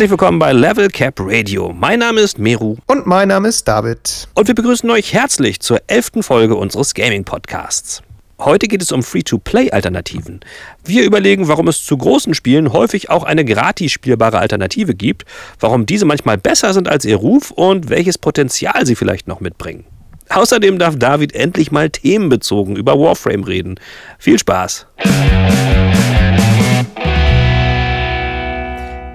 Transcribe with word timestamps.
Herzlich 0.00 0.12
willkommen 0.12 0.38
bei 0.38 0.52
Level 0.52 0.88
Cap 0.88 1.16
Radio. 1.18 1.74
Mein 1.74 1.98
Name 1.98 2.22
ist 2.22 2.38
Meru. 2.38 2.78
Und 2.86 3.06
mein 3.06 3.28
Name 3.28 3.48
ist 3.48 3.68
David. 3.68 4.28
Und 4.32 4.48
wir 4.48 4.54
begrüßen 4.54 4.88
euch 4.88 5.12
herzlich 5.12 5.60
zur 5.60 5.82
elften 5.88 6.22
Folge 6.22 6.54
unseres 6.54 6.94
Gaming-Podcasts. 6.94 8.02
Heute 8.38 8.66
geht 8.66 8.80
es 8.80 8.92
um 8.92 9.02
Free-to-Play-Alternativen. 9.02 10.40
Wir 10.82 11.04
überlegen, 11.04 11.48
warum 11.48 11.68
es 11.68 11.84
zu 11.84 11.98
großen 11.98 12.32
Spielen 12.32 12.72
häufig 12.72 13.10
auch 13.10 13.24
eine 13.24 13.44
gratis 13.44 13.92
spielbare 13.92 14.38
Alternative 14.38 14.94
gibt, 14.94 15.26
warum 15.58 15.84
diese 15.84 16.06
manchmal 16.06 16.38
besser 16.38 16.72
sind 16.72 16.88
als 16.88 17.04
ihr 17.04 17.16
Ruf 17.16 17.50
und 17.50 17.90
welches 17.90 18.16
Potenzial 18.16 18.86
sie 18.86 18.96
vielleicht 18.96 19.28
noch 19.28 19.40
mitbringen. 19.40 19.84
Außerdem 20.30 20.78
darf 20.78 20.96
David 20.96 21.34
endlich 21.34 21.72
mal 21.72 21.90
themenbezogen 21.90 22.74
über 22.74 22.98
Warframe 22.98 23.44
reden. 23.44 23.74
Viel 24.18 24.38
Spaß! 24.38 24.86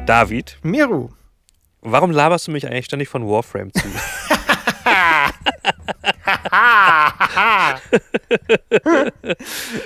David. 0.05 0.57
Miru. 0.61 1.09
Warum 1.81 2.11
laberst 2.11 2.47
du 2.47 2.51
mich 2.51 2.67
eigentlich 2.67 2.85
ständig 2.85 3.09
von 3.09 3.27
Warframe 3.27 3.73
zu? 3.73 3.87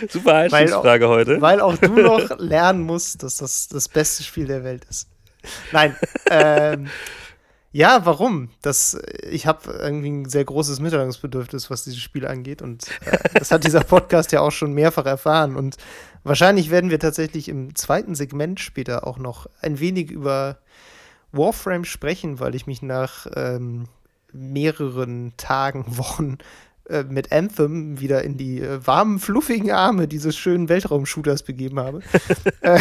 Super 0.10 0.36
Einstiegsfrage 0.36 1.08
weil 1.08 1.16
heute. 1.16 1.42
Weil 1.42 1.62
auch 1.62 1.78
du 1.78 2.02
noch 2.02 2.30
lernen 2.40 2.82
musst, 2.82 3.24
dass 3.24 3.38
das 3.38 3.70
das 3.70 3.88
beste 3.88 4.24
Spiel 4.24 4.46
der 4.46 4.66
Welt 4.66 4.86
ist. 4.90 5.08
Nein, 5.72 5.96
ähm, 6.30 6.90
ja, 7.72 8.04
warum? 8.06 8.50
Das, 8.62 9.00
ich 9.30 9.46
habe 9.46 9.72
irgendwie 9.72 10.10
ein 10.10 10.28
sehr 10.28 10.44
großes 10.44 10.80
Mitteilungsbedürfnis, 10.80 11.70
was 11.70 11.84
dieses 11.84 12.00
Spiel 12.00 12.26
angeht. 12.26 12.62
Und 12.62 12.88
äh, 13.06 13.18
das 13.36 13.52
hat 13.52 13.64
dieser 13.64 13.82
Podcast 13.82 14.32
ja 14.32 14.42
auch 14.42 14.52
schon 14.52 14.74
mehrfach 14.74 15.06
erfahren. 15.06 15.56
Und 15.56 15.78
wahrscheinlich 16.30 16.70
werden 16.70 16.92
wir 16.92 17.00
tatsächlich 17.00 17.50
im 17.50 17.76
zweiten 17.76 18.16
Segment 18.16 18.60
später 18.60 19.06
auch 19.06 19.18
noch 19.18 19.48
ein 19.62 19.80
wenig 19.80 20.12
über 20.12 20.60
Warframe 21.32 21.84
sprechen, 21.84 22.40
weil 22.40 22.56
ich 22.56 22.68
mich 22.68 22.82
nach 22.82 23.28
ähm, 23.36 23.86
mehreren 24.32 25.34
Tagen, 25.38 25.86
Wochen 25.98 26.38
äh, 26.88 27.04
mit 27.04 27.32
Anthem 27.32 28.00
wieder 28.00 28.24
in 28.24 28.38
die 28.38 28.62
äh, 28.62 28.86
warmen, 28.86 29.20
fluffigen 29.20 29.72
Arme 29.72 30.08
dieses 30.08 30.38
schönen 30.38 30.70
Weltraumshooters 30.70 31.44
begeben 31.44 31.80
habe. 31.80 32.02
Äh, 32.62 32.80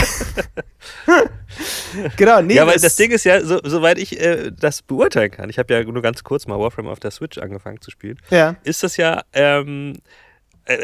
genau, 2.17 2.41
nee. 2.41 2.55
Ja, 2.55 2.67
weil 2.67 2.75
das, 2.75 2.83
das 2.83 2.97
Ding 2.97 3.11
ist 3.11 3.25
ja, 3.25 3.45
so, 3.45 3.61
soweit 3.63 3.99
ich 3.99 4.21
äh, 4.21 4.53
das 4.53 4.83
beurteilen 4.83 5.31
kann, 5.31 5.51
ich 5.51 5.59
habe 5.59 5.73
ja 5.75 5.83
nur 5.83 6.03
ganz 6.03 6.23
kurz 6.25 6.47
mal 6.47 6.59
Warframe 6.59 6.89
auf 6.89 7.01
der 7.01 7.11
Switch 7.11 7.39
angefangen 7.39 7.81
zu 7.81 7.91
spielen, 7.91 8.19
ja. 8.31 8.57
ist 8.63 8.83
das 8.83 8.97
ja, 8.97 9.23
ähm, 9.33 9.95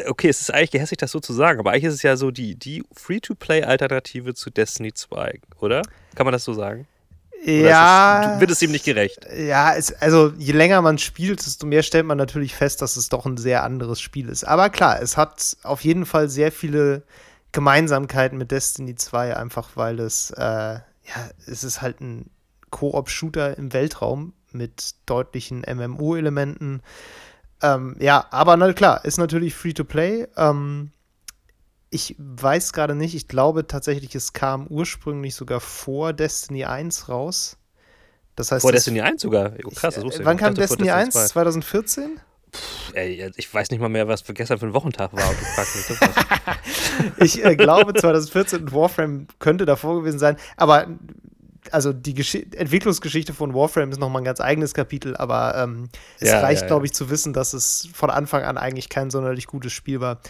okay, 0.06 0.28
es 0.28 0.40
ist 0.40 0.52
eigentlich 0.52 0.70
gehässig, 0.70 0.98
das 0.98 1.10
so 1.10 1.20
zu 1.20 1.32
sagen, 1.32 1.60
aber 1.60 1.72
eigentlich 1.72 1.84
ist 1.84 1.94
es 1.94 2.02
ja 2.02 2.16
so 2.16 2.30
die, 2.30 2.56
die 2.56 2.82
Free-to-Play-Alternative 2.92 4.34
zu 4.34 4.50
Destiny 4.50 4.92
2, 4.92 5.41
oder? 5.60 5.82
Kann 6.14 6.26
man 6.26 6.32
das 6.32 6.44
so 6.44 6.54
sagen? 6.54 6.86
Ja. 7.44 8.34
Es, 8.34 8.41
wird 8.41 8.50
es 8.50 8.62
ihm 8.62 8.70
nicht 8.70 8.86
gerecht? 8.86 9.26
Ja, 9.36 9.74
es, 9.74 9.92
also 9.92 10.32
je 10.38 10.52
länger 10.52 10.80
man 10.80 10.96
spielt, 10.98 11.44
desto 11.44 11.66
mehr 11.66 11.82
stellt 11.82 12.06
man 12.06 12.16
natürlich 12.16 12.54
fest, 12.54 12.80
dass 12.80 12.96
es 12.96 13.10
doch 13.10 13.26
ein 13.26 13.36
sehr 13.36 13.64
anderes 13.64 14.00
Spiel 14.00 14.28
ist. 14.28 14.44
Aber 14.44 14.70
klar, 14.70 15.02
es 15.02 15.16
hat 15.16 15.56
auf 15.62 15.84
jeden 15.84 16.06
Fall 16.06 16.30
sehr 16.30 16.50
viele 16.52 17.02
Gemeinsamkeiten 17.52 18.38
mit 18.38 18.50
Destiny 18.50 18.94
2, 18.94 19.36
einfach 19.36 19.70
weil 19.75 20.00
es, 20.00 20.30
äh, 20.30 20.41
ja, 20.41 20.82
es 21.47 21.64
ist 21.64 21.82
halt 21.82 22.00
ein 22.00 22.30
Koop-Shooter 22.70 23.59
im 23.59 23.72
Weltraum 23.72 24.32
mit 24.53 24.94
deutlichen 25.06 25.64
MMO-Elementen. 25.69 26.82
Ähm, 27.64 27.97
ja, 27.98 28.26
aber 28.30 28.58
na 28.58 28.72
klar, 28.75 29.04
ist 29.06 29.16
natürlich 29.16 29.54
Free-to-Play. 29.54 30.28
Ähm, 30.36 30.91
ich 31.88 32.14
weiß 32.19 32.75
gerade 32.75 32.94
nicht, 32.94 33.14
ich 33.14 33.26
glaube 33.26 33.66
tatsächlich, 33.66 34.14
es 34.14 34.34
kam 34.34 34.66
ursprünglich 34.66 35.34
sogar 35.34 35.60
vor 35.60 36.12
Destiny 36.12 36.66
1 36.66 37.08
raus. 37.08 37.56
Das 38.36 38.53
heißt, 38.53 38.62
vor 38.62 38.72
Destiny 38.72 39.00
1 39.00 39.22
sogar? 39.22 39.53
Oh, 39.64 39.70
krass, 39.70 39.94
das 39.94 40.19
ich 40.19 40.24
Wann 40.24 40.36
kam 40.36 40.54
Destiny 40.54 40.91
1? 40.91 41.14
2014? 41.14 42.20
Pff, 42.53 42.92
ey, 42.94 43.30
ich 43.34 43.53
weiß 43.53 43.70
nicht 43.70 43.80
mal 43.80 43.88
mehr, 43.88 44.08
was 44.08 44.20
für 44.20 44.34
gestern 44.34 44.58
für 44.58 44.66
ein 44.66 44.74
Wochentag 44.74 45.14
war 45.14 45.22
das. 45.56 45.98
ich 47.16 47.42
äh, 47.42 47.56
glaube, 47.56 47.94
2014 47.94 48.72
Warframe 48.72 49.26
könnte 49.38 49.64
davor 49.64 50.00
gewesen 50.00 50.19
sein, 50.19 50.36
aber 50.56 50.86
also 51.70 51.92
die 51.92 52.14
Gesch 52.14 52.34
Entwicklungsgeschichte 52.34 53.32
von 53.32 53.54
Warframe 53.54 53.91
ist 53.91 54.00
nochmal 54.00 54.22
ein 54.22 54.25
ganz 54.25 54.41
eigenes 54.41 54.75
Kapitel, 54.75 55.16
aber 55.16 55.54
ähm, 55.56 55.88
es 56.20 56.30
ja, 56.30 56.41
reicht, 56.41 56.62
ja, 56.62 56.69
glaube 56.69 56.86
ich, 56.86 56.92
zu 56.92 57.10
wissen, 57.10 57.32
dass 57.32 57.52
es 57.52 57.88
von 57.92 58.10
Anfang 58.10 58.42
an 58.42 58.58
eigentlich 58.58 58.88
kein 58.88 59.10
sonderlich 59.10 59.47
gutes 59.47 59.72
Spiel 59.72 60.00
war 60.00 60.20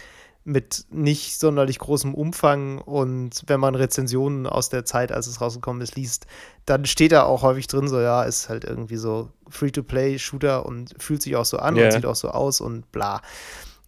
mit 0.47 0.85
nicht 0.91 1.39
sonderlich 1.39 1.79
großem 1.79 2.13
Umfang 2.13 2.77
und 2.77 3.43
wenn 3.47 3.59
man 3.59 3.73
Rezensionen 3.73 4.45
aus 4.45 4.69
der 4.69 4.85
Zeit, 4.85 5.11
als 5.11 5.25
es 5.25 5.41
rausgekommen 5.41 5.81
ist, 5.81 5.95
liest, 5.95 6.27
dann 6.67 6.85
steht 6.85 7.13
da 7.13 7.23
auch 7.23 7.41
häufig 7.41 7.65
drin, 7.65 7.87
so 7.87 7.99
ja, 7.99 8.21
ist 8.23 8.47
halt 8.47 8.63
irgendwie 8.63 8.97
so 8.97 9.29
Free-to-Play-Shooter 9.49 10.63
und 10.63 10.93
fühlt 10.99 11.23
sich 11.23 11.35
auch 11.35 11.45
so 11.45 11.57
an 11.57 11.75
yeah. 11.75 11.85
und 11.85 11.91
sieht 11.93 12.05
auch 12.05 12.15
so 12.15 12.29
aus 12.29 12.61
und 12.61 12.91
bla. 12.91 13.21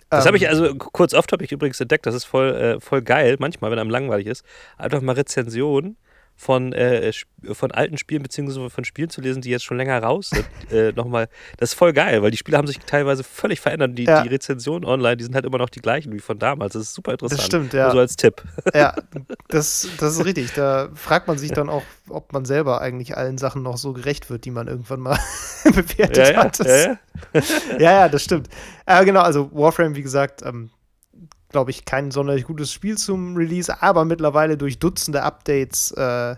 Das 0.09 0.25
habe 0.25 0.37
ich 0.37 0.43
ähm, 0.43 0.49
also 0.49 0.75
kurz 0.75 1.13
off-topic 1.13 1.53
übrigens 1.53 1.79
entdeckt, 1.79 2.07
das 2.07 2.15
ist 2.15 2.25
voll, 2.25 2.55
äh, 2.55 2.79
voll 2.79 3.03
geil, 3.03 3.35
manchmal, 3.39 3.69
wenn 3.69 3.77
einem 3.77 3.91
langweilig 3.91 4.25
ist, 4.25 4.43
einfach 4.77 5.01
mal 5.01 5.13
Rezensionen 5.13 5.95
von, 6.39 6.71
äh, 6.71 7.11
von 7.51 7.71
alten 7.71 7.97
Spielen 7.97 8.21
beziehungsweise 8.21 8.69
von 8.69 8.85
Spielen 8.85 9.09
zu 9.09 9.21
lesen, 9.21 9.41
die 9.41 9.49
jetzt 9.49 9.65
schon 9.65 9.75
länger 9.75 10.01
raus 10.01 10.29
sind, 10.29 10.45
äh, 10.71 10.91
nochmal, 10.91 11.27
das 11.57 11.71
ist 11.71 11.73
voll 11.73 11.93
geil, 11.93 12.21
weil 12.21 12.29
die 12.29 12.37
Spiele 12.37 12.57
haben 12.57 12.67
sich 12.67 12.77
teilweise 12.79 13.23
völlig 13.23 13.59
verändert. 13.59 13.97
Die, 13.97 14.03
ja. 14.03 14.21
die 14.21 14.29
Rezensionen 14.29 14.85
online, 14.85 15.17
die 15.17 15.23
sind 15.23 15.33
halt 15.33 15.45
immer 15.45 15.57
noch 15.57 15.69
die 15.69 15.81
gleichen 15.81 16.13
wie 16.13 16.19
von 16.19 16.37
damals. 16.37 16.73
Das 16.73 16.83
ist 16.83 16.93
super 16.93 17.13
interessant. 17.13 17.39
Das 17.39 17.45
stimmt, 17.45 17.73
ja. 17.73 17.91
So 17.91 17.99
als 17.99 18.15
Tipp. 18.15 18.43
Ja, 18.73 18.93
das, 19.47 19.87
das 19.99 20.13
ist 20.13 20.25
richtig. 20.25 20.53
Da 20.53 20.89
fragt 20.93 21.27
man 21.27 21.39
sich 21.39 21.51
dann 21.51 21.67
auch, 21.67 21.81
ob 22.09 22.31
man 22.31 22.45
selber 22.45 22.79
eigentlich 22.79 23.17
allen 23.17 23.39
Sachen 23.39 23.63
noch 23.63 23.77
so 23.77 23.93
gerecht 23.93 24.29
wird, 24.29 24.45
die 24.45 24.51
man 24.51 24.67
irgendwann 24.67 24.99
mal 24.99 25.17
bewertet 25.63 26.17
ja, 26.17 26.31
ja, 26.31 26.43
hat. 26.43 26.59
Das, 26.59 26.67
ja, 26.67 26.77
ja. 26.77 27.41
ja, 27.79 27.91
ja, 28.01 28.09
das 28.09 28.23
stimmt. 28.23 28.49
Äh, 28.85 29.03
genau, 29.03 29.21
also 29.21 29.49
Warframe, 29.51 29.95
wie 29.95 30.03
gesagt, 30.03 30.43
ähm, 30.43 30.69
glaube 31.49 31.71
ich, 31.71 31.85
kein 31.85 32.11
sonderlich 32.11 32.45
gutes 32.45 32.71
Spiel 32.71 32.97
zum 32.97 33.35
Release, 33.35 33.81
aber 33.81 34.05
mittlerweile 34.05 34.57
durch 34.57 34.79
Dutzende 34.79 35.23
Updates 35.23 35.91
äh, 35.91 36.35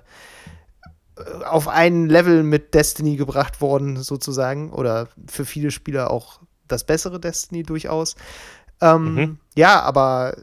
auf 1.45 1.67
ein 1.67 2.07
Level 2.07 2.43
mit 2.43 2.73
Destiny 2.73 3.15
gebracht 3.15 3.61
worden, 3.61 3.97
sozusagen. 3.97 4.71
Oder 4.71 5.07
für 5.27 5.45
viele 5.45 5.71
Spieler 5.71 6.11
auch 6.11 6.39
das 6.67 6.83
bessere 6.83 7.19
Destiny 7.19 7.63
durchaus. 7.63 8.15
Ähm, 8.81 9.15
mhm. 9.15 9.37
Ja, 9.55 9.81
aber 9.81 10.37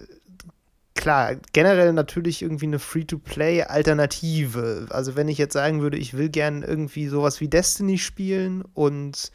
klar, 0.94 1.36
generell 1.52 1.92
natürlich 1.92 2.42
irgendwie 2.42 2.66
eine 2.66 2.78
Free-to-Play-Alternative. 2.78 4.86
Also 4.90 5.16
wenn 5.16 5.28
ich 5.28 5.38
jetzt 5.38 5.54
sagen 5.54 5.80
würde, 5.80 5.96
ich 5.96 6.14
will 6.14 6.28
gern 6.28 6.62
irgendwie 6.62 7.06
sowas 7.06 7.40
wie 7.40 7.48
Destiny 7.48 7.98
spielen 7.98 8.62
und 8.74 9.30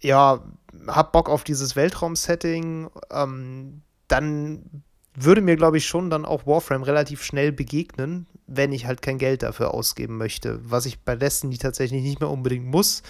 ja, 0.00 0.44
hab 0.86 1.12
Bock 1.12 1.28
auf 1.28 1.42
dieses 1.42 1.74
Weltraum-Setting, 1.74 2.88
ähm, 3.10 3.82
dann 4.08 4.82
würde 5.14 5.40
mir, 5.40 5.56
glaube 5.56 5.78
ich, 5.78 5.86
schon 5.86 6.10
dann 6.10 6.24
auch 6.24 6.46
Warframe 6.46 6.82
relativ 6.82 7.22
schnell 7.22 7.52
begegnen, 7.52 8.26
wenn 8.46 8.72
ich 8.72 8.86
halt 8.86 9.02
kein 9.02 9.18
Geld 9.18 9.42
dafür 9.42 9.74
ausgeben 9.74 10.16
möchte. 10.16 10.60
Was 10.62 10.86
ich 10.86 11.00
bei 11.00 11.16
Destiny 11.16 11.58
tatsächlich 11.58 12.02
nicht 12.02 12.20
mehr 12.20 12.30
unbedingt 12.30 12.66
muss, 12.66 13.02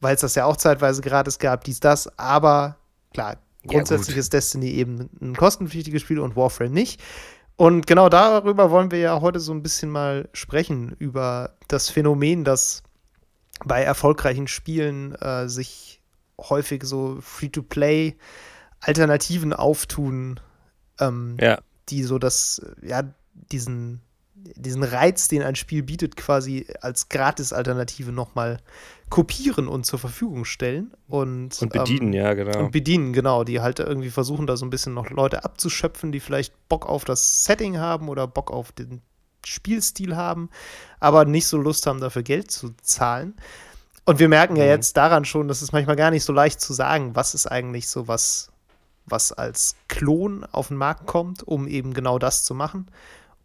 weil 0.00 0.14
es 0.14 0.20
das 0.20 0.34
ja 0.34 0.44
auch 0.44 0.56
zeitweise 0.56 1.02
gratis 1.02 1.38
gab, 1.38 1.64
dies, 1.64 1.80
das. 1.80 2.18
Aber 2.18 2.76
klar, 3.12 3.38
grundsätzlich 3.66 4.16
ja, 4.16 4.20
ist 4.20 4.32
Destiny 4.32 4.70
eben 4.70 5.10
ein 5.20 5.36
kostenpflichtiges 5.36 6.02
Spiel 6.02 6.20
und 6.20 6.36
Warframe 6.36 6.72
nicht. 6.72 7.00
Und 7.56 7.88
genau 7.88 8.08
darüber 8.08 8.70
wollen 8.70 8.92
wir 8.92 9.00
ja 9.00 9.20
heute 9.20 9.40
so 9.40 9.52
ein 9.52 9.62
bisschen 9.62 9.90
mal 9.90 10.28
sprechen, 10.32 10.94
über 11.00 11.56
das 11.66 11.90
Phänomen, 11.90 12.44
dass 12.44 12.84
bei 13.64 13.82
erfolgreichen 13.82 14.46
Spielen 14.46 15.14
äh, 15.16 15.48
sich 15.48 16.00
häufig 16.38 16.84
so 16.84 17.18
Free-to-Play 17.20 18.16
Alternativen 18.80 19.52
auftun, 19.52 20.38
ähm, 21.00 21.36
ja. 21.40 21.58
die 21.88 22.02
so 22.02 22.18
das, 22.18 22.62
ja, 22.82 23.02
diesen, 23.52 24.00
diesen 24.34 24.82
Reiz, 24.82 25.28
den 25.28 25.42
ein 25.42 25.56
Spiel 25.56 25.82
bietet, 25.82 26.16
quasi 26.16 26.66
als 26.80 27.08
Gratis-Alternative 27.08 28.12
nochmal 28.12 28.58
kopieren 29.08 29.68
und 29.68 29.84
zur 29.84 29.98
Verfügung 29.98 30.44
stellen. 30.44 30.92
Und, 31.08 31.60
und 31.60 31.72
bedienen, 31.72 32.12
ähm, 32.12 32.20
ja, 32.20 32.34
genau. 32.34 32.58
Und 32.60 32.72
bedienen, 32.72 33.12
genau. 33.12 33.44
Die 33.44 33.60
halt 33.60 33.78
irgendwie 33.78 34.10
versuchen, 34.10 34.46
da 34.46 34.56
so 34.56 34.66
ein 34.66 34.70
bisschen 34.70 34.94
noch 34.94 35.10
Leute 35.10 35.44
abzuschöpfen, 35.44 36.12
die 36.12 36.20
vielleicht 36.20 36.52
Bock 36.68 36.86
auf 36.86 37.04
das 37.04 37.44
Setting 37.44 37.78
haben 37.78 38.08
oder 38.08 38.26
Bock 38.26 38.50
auf 38.50 38.72
den 38.72 39.00
Spielstil 39.44 40.16
haben, 40.16 40.50
aber 41.00 41.24
nicht 41.24 41.46
so 41.46 41.56
Lust 41.58 41.86
haben, 41.86 42.00
dafür 42.00 42.22
Geld 42.22 42.50
zu 42.50 42.74
zahlen. 42.82 43.34
Und 44.04 44.18
wir 44.18 44.28
merken 44.28 44.56
ja 44.56 44.64
mhm. 44.64 44.70
jetzt 44.70 44.96
daran 44.96 45.24
schon, 45.24 45.48
dass 45.48 45.62
es 45.62 45.72
manchmal 45.72 45.96
gar 45.96 46.10
nicht 46.10 46.24
so 46.24 46.32
leicht 46.32 46.60
zu 46.60 46.72
sagen, 46.72 47.14
was 47.14 47.34
ist 47.34 47.46
eigentlich 47.46 47.88
so 47.88 48.08
was 48.08 48.47
was 49.10 49.32
als 49.32 49.76
Klon 49.88 50.44
auf 50.44 50.68
den 50.68 50.76
Markt 50.76 51.06
kommt, 51.06 51.42
um 51.42 51.66
eben 51.66 51.94
genau 51.94 52.18
das 52.18 52.44
zu 52.44 52.54
machen. 52.54 52.90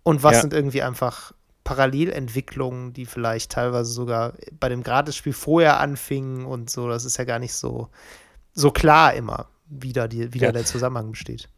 Und 0.04 0.24
was 0.24 0.36
ja. 0.36 0.42
sind 0.42 0.54
irgendwie 0.54 0.81
einfach 0.81 1.33
Parallelentwicklungen, 1.63 2.94
die 2.94 3.06
vielleicht 3.06 3.51
teilweise 3.51 3.92
sogar 3.92 4.33
bei 4.60 4.69
dem 4.69 4.83
Gratisspiel 4.83 5.33
vorher 5.33 5.80
anfingen 5.80 6.45
und 6.45 6.69
so. 6.69 6.89
Das 6.89 7.06
ist 7.06 7.18
ja 7.18 7.24
gar 7.24 7.39
nicht 7.39 7.54
so, 7.54 7.89
so 8.54 8.71
klar 8.71 9.13
immer, 9.13 9.48
wie 9.68 9.94
da, 9.94 10.07
die, 10.07 10.33
wie 10.33 10.39
ja. 10.39 10.48
da 10.48 10.51
der 10.54 10.65
Zusammenhang 10.65 11.12
besteht. 11.12 11.50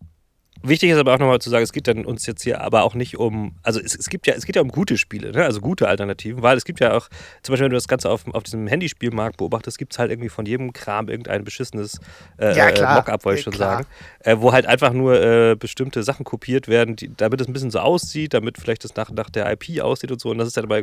Wichtig 0.64 0.90
ist 0.90 0.98
aber 0.98 1.14
auch 1.14 1.20
nochmal 1.20 1.40
zu 1.40 1.50
sagen, 1.50 1.64
es 1.64 1.74
geht 1.74 1.88
dann 1.88 2.06
uns 2.06 2.26
jetzt 2.26 2.42
hier 2.44 2.62
aber 2.62 2.84
auch 2.84 2.96
nicht 2.96 3.18
um, 3.18 3.56
also 3.62 3.80
es, 3.80 3.96
es 3.96 4.10
gibt 4.10 4.26
ja, 4.26 4.34
es 4.34 4.46
geht 4.46 4.56
ja 4.56 4.62
um 4.62 4.70
gute 4.70 4.98
Spiele, 4.98 5.32
ne? 5.32 5.44
also 5.44 5.62
gute 5.62 5.88
Alternativen, 5.88 6.42
weil 6.42 6.58
es 6.58 6.66
gibt 6.66 6.80
ja 6.80 6.94
auch, 6.94 7.08
zum 7.44 7.54
Beispiel, 7.54 7.66
wenn 7.66 7.72
du 7.72 7.76
das 7.76 7.88
Ganze 7.88 8.10
auf, 8.10 8.24
auf 8.34 8.44
diesem 8.44 8.66
Handyspielmarkt 8.66 9.38
beobachtest, 9.38 9.78
gibt 9.78 9.94
es 9.94 10.00
halt 10.00 10.12
irgendwie 10.12 10.30
von 10.30 10.46
jedem 10.46 10.74
Kram 10.74 11.08
irgendein 11.08 11.44
beschissenes 11.44 12.00
äh, 12.40 12.56
Ja, 12.56 12.70
äh. 12.70 12.96
Mockup, 12.96 13.26
wollte 13.26 13.40
ich 13.40 13.44
schon 13.44 13.54
klar. 13.54 13.78
sagen, 13.78 13.88
äh, 14.22 14.38
wo 14.40 14.54
halt 14.54 14.66
einfach 14.66 14.92
nur 14.92 15.22
äh, 15.22 15.56
bestimmte 15.56 16.02
Sachen 16.04 16.26
kopiert 16.26 16.68
werden, 16.68 16.96
die, 16.96 17.12
damit 17.16 17.42
es 17.42 17.48
ein 17.48 17.54
bisschen 17.54 17.72
so 17.72 17.80
aussieht, 17.80 18.34
damit 18.34 18.58
vielleicht 18.58 18.84
das 18.84 18.96
nach, 18.96 19.12
nach 19.12 19.30
der 19.30 19.52
IP 19.52 19.82
aussieht 19.82 20.12
und 20.12 20.20
so. 20.20 20.30
Und 20.30 20.40
das 20.40 20.48
ist 20.48 20.58
dann 20.58 20.66
aber 20.66 20.80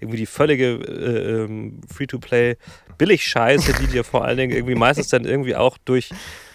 irgendwie 0.00 0.18
die 0.18 0.26
völlige 0.26 0.76
äh, 0.76 1.44
ähm, 1.44 1.80
Free-to-Play 1.92 2.56
Billig-Scheiße, 2.96 3.74
die 3.80 3.86
dir 3.88 4.04
vor 4.04 4.24
allen 4.24 4.38
Dingen 4.38 4.56
irgendwie 4.56 4.74
meistens 4.74 5.08
dann 5.08 5.24
irgendwie 5.24 5.56
auch 5.56 5.76
durch 5.84 6.10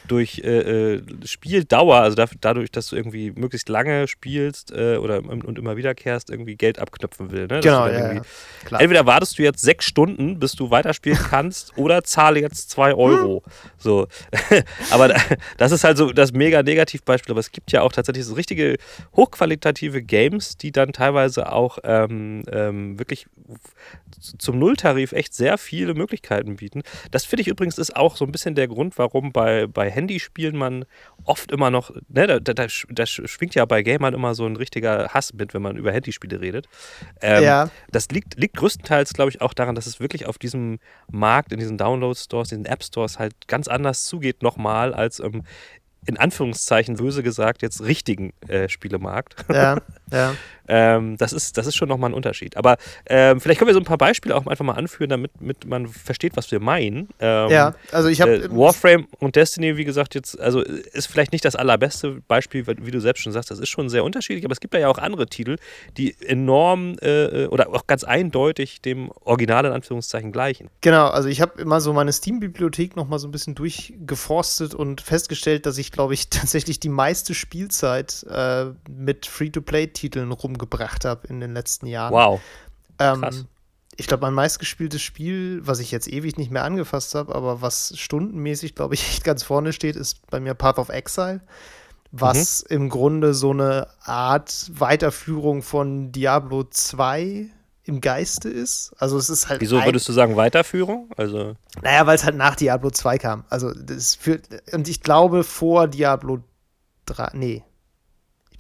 durch 0.08 0.40
äh, 0.44 0.94
äh, 0.96 1.02
Spieldauer, 1.26 1.96
also 1.98 2.24
dadurch, 2.42 2.72
dass 2.72 2.88
du 2.88 2.96
irgendwie 2.96 3.32
möglichst 3.32 3.70
lange 3.70 4.08
spielst 4.08 4.72
äh, 4.72 4.98
oder 4.98 5.20
und 5.24 5.58
immer 5.60 5.78
wiederkehrst, 5.78 6.30
irgendwie 6.30 6.56
Geld 6.56 6.80
abknöpfen 6.80 7.32
will. 7.32 7.48
Ne? 7.48 7.60
Genau, 7.62 7.88
ja, 7.88 8.14
ja. 8.14 8.22
Klar. 8.66 8.82
Entweder 8.82 9.06
wartest 9.06 9.38
du 9.38 9.44
jetzt 9.44 9.62
sechs 9.62 9.86
Stunden, 9.86 10.40
bis 10.40 10.54
du 10.54 10.72
weiterspielen 10.72 11.18
kannst, 11.18 11.78
oder 11.78 12.04
zahle 12.04 12.40
jetzt 12.42 12.70
zwei 12.70 12.94
Euro. 12.94 13.44
So. 13.78 14.08
aber 14.92 15.10
da- 15.10 15.22
das 15.58 15.72
ist 15.72 15.84
halt 15.84 15.98
so 15.98 16.12
das 16.12 16.32
mega 16.32 16.64
Negativbeispiel. 16.64 17.32
Aber 17.32 17.40
es 17.40 17.52
gibt 17.52 17.72
ja 17.72 17.82
auch 17.82 17.92
tatsächlich 17.92 18.26
so 18.26 18.34
richtige 18.34 18.78
hochqualitative 19.16 20.02
Games, 20.02 20.58
die 20.58 20.72
dann 20.72 20.94
teilweise 20.94 21.52
auch 21.52 21.78
ähm, 21.84 22.44
ähm, 22.52 22.98
wirklich 22.98 23.28
zum 24.40 24.60
Nulltarif 24.60 25.12
echt 25.12 25.34
sehr 25.34 25.58
viele 25.58 25.94
Möglichkeiten 25.94 26.56
bieten. 26.58 26.82
Das 27.12 27.26
finde 27.26 27.42
ich 27.42 27.48
übrigens 27.48 27.78
ist 27.78 27.96
auch 27.96 28.16
so 28.18 28.26
ein 28.26 28.32
bisschen 28.32 28.56
der 28.56 28.68
Grund, 28.68 28.98
warum 28.98 29.32
bei, 29.32 29.68
bei 29.68 29.91
Handyspielen 29.92 30.58
man 30.58 30.86
oft 31.24 31.52
immer 31.52 31.70
noch, 31.70 31.92
ne, 32.10 32.26
da, 32.28 32.40
da, 32.40 32.54
da 32.54 32.64
sch- 32.64 32.88
da 32.90 33.04
sch- 33.04 33.28
schwingt 33.28 33.54
ja 33.56 33.66
bei 33.66 33.84
Gamern 33.84 34.14
immer 34.14 34.34
so 34.34 34.46
ein 34.46 34.56
richtiger 34.56 35.10
Hass 35.10 35.34
mit, 35.34 35.54
wenn 35.54 35.62
man 35.62 35.78
über 35.78 35.92
Handyspiele 35.92 36.42
redet. 36.42 36.68
Ähm, 37.22 37.44
Ja. 37.44 37.70
Das 37.92 38.08
liegt, 38.10 38.40
liegt 38.40 38.56
größtenteils, 38.58 39.14
glaube 39.14 39.30
ich, 39.32 39.42
auch 39.42 39.54
daran, 39.54 39.76
dass 39.76 39.86
es 39.86 40.00
wirklich 40.00 40.26
auf 40.26 40.38
diesem 40.38 40.80
Markt, 41.12 41.52
in 41.54 41.60
diesen 41.60 41.78
Download-Stores, 41.78 42.50
diesen 42.50 42.66
App-Stores 42.66 43.20
halt 43.20 43.34
ganz 43.48 43.68
anders 43.68 44.06
zugeht 44.06 44.42
nochmal 44.42 44.94
als 44.94 45.20
im, 45.20 45.44
in 46.08 46.18
Anführungszeichen 46.18 46.96
böse 46.96 47.22
gesagt, 47.22 47.62
jetzt 47.62 47.82
richtigen 47.84 48.34
äh, 48.48 48.68
Spielemarkt. 48.70 49.36
ja, 49.50 49.80
ja. 50.12 50.34
Ähm, 50.68 51.18
das, 51.18 51.34
ist, 51.34 51.58
das 51.58 51.68
ist 51.68 51.76
schon 51.76 51.90
nochmal 51.90 52.12
ein 52.12 52.14
Unterschied. 52.14 52.56
Aber 52.58 52.78
ähm, 53.08 53.42
vielleicht 53.42 53.60
können 53.60 53.68
wir 53.68 53.74
so 53.74 53.80
ein 53.80 53.86
paar 53.86 53.98
Beispiele 53.98 54.36
auch 54.36 54.46
einfach 54.48 54.64
mal 54.64 54.74
anführen, 54.74 55.10
damit, 55.10 55.32
damit 55.40 55.66
man 55.66 55.88
versteht, 55.88 56.38
was 56.38 56.52
wir 56.52 56.60
meinen. 56.60 57.10
Ähm, 57.20 57.50
ja, 57.50 57.76
also 57.92 58.08
ich 58.10 58.22
habe. 58.22 58.44
äh, 58.44 58.50
Warframe 58.50 59.08
und 59.20 59.36
Destiny, 59.36 59.76
wie 59.78 59.84
gesagt, 59.84 60.16
jetzt, 60.16 60.40
also 60.40 60.62
ist 60.62 61.08
vielleicht 61.08 61.34
nicht 61.34 61.44
das 61.44 61.56
allerbeste 61.56 62.22
Beispiel, 62.28 62.66
wie 62.68 62.92
du 62.92 63.02
selbst 63.02 63.22
schon 63.24 63.34
sagst, 63.34 63.52
das 63.52 63.60
ist 63.60 63.70
schon 63.70 63.90
sehr 63.90 64.04
unterschiedlich, 64.04 64.46
aber 64.46 64.54
es 64.54 64.60
gibt 64.60 64.74
ja 64.74 64.88
auch 64.88 64.98
andere 64.98 65.28
Titel, 65.28 65.58
die 65.98 66.16
enorm 66.22 66.96
äh, 67.02 67.48
oder 67.48 67.70
auch 67.70 67.88
ganz 67.88 68.04
eindeutig 68.04 68.82
dem 68.82 69.12
Original 69.26 69.66
in 69.66 69.74
Anführungszeichen 69.74 70.32
gleichen. 70.32 70.70
Genau, 70.82 71.08
also 71.08 71.28
ich 71.28 71.42
habe 71.42 71.62
immer 71.62 71.82
so 71.82 71.92
meine 71.92 72.14
Steam-Bibliothek 72.14 72.96
noch 72.96 73.08
mal 73.08 73.20
so 73.20 73.28
ein 73.28 73.32
bisschen 73.32 73.56
durchgeforstet 73.56 74.74
und 74.74 75.02
festgestellt, 75.02 75.66
dass 75.66 75.78
ich, 75.78 75.92
glaube 75.92 76.14
ich, 76.14 76.30
tatsächlich 76.30 76.80
die 76.80 76.90
meiste 76.90 77.34
Spielzeit 77.34 78.26
äh, 78.30 78.68
mit 78.90 79.26
Free-to-Play-Titeln 79.26 80.01
rumgebracht 80.10 81.06
habe 81.06 81.28
in 81.28 81.40
den 81.40 81.54
letzten 81.54 81.86
Jahren. 81.88 82.14
Wow. 82.14 82.42
Ähm, 83.00 83.22
krass. 83.22 83.46
ich 83.98 84.08
glaube, 84.08 84.22
mein 84.22 84.34
meistgespieltes 84.34 85.02
Spiel, 85.02 85.62
was 85.64 85.80
ich 85.80 85.92
jetzt 85.92 86.08
ewig 86.08 86.38
nicht 86.38 86.52
mehr 86.52 86.64
angefasst 86.64 87.16
habe, 87.16 87.34
aber 87.36 87.62
was 87.62 87.94
stundenmäßig, 87.98 88.76
glaube 88.76 88.94
ich, 88.96 89.04
echt 89.10 89.24
ganz 89.24 89.44
vorne 89.44 89.74
steht, 89.74 89.96
ist 89.96 90.26
bei 90.30 90.40
mir 90.40 90.54
Path 90.54 90.78
of 90.80 90.90
Exile. 90.90 91.42
Was 92.14 92.64
Mhm. 92.70 92.76
im 92.76 92.90
Grunde 92.90 93.34
so 93.34 93.52
eine 93.52 93.88
Art 94.04 94.70
Weiterführung 94.74 95.62
von 95.62 96.12
Diablo 96.12 96.66
2 96.66 97.46
im 97.86 98.02
Geiste 98.02 98.50
ist. 98.50 98.94
Also 99.00 99.18
es 99.18 99.30
ist 99.30 99.48
halt 99.50 99.62
Wieso 99.62 99.84
würdest 99.84 100.08
du 100.10 100.14
sagen 100.14 100.36
Weiterführung? 100.36 101.10
Also, 101.18 101.56
naja, 101.82 102.06
weil 102.06 102.16
es 102.16 102.26
halt 102.26 102.36
nach 102.36 102.56
Diablo 102.56 102.92
2 102.92 103.18
kam. 103.18 103.46
Also, 103.50 103.72
das 103.74 104.16
führt. 104.16 104.44
Und 104.74 104.88
ich 104.90 105.02
glaube, 105.02 105.44
vor 105.46 105.88
Diablo 105.88 106.44
3. 107.06 107.30
Nee. 107.34 107.64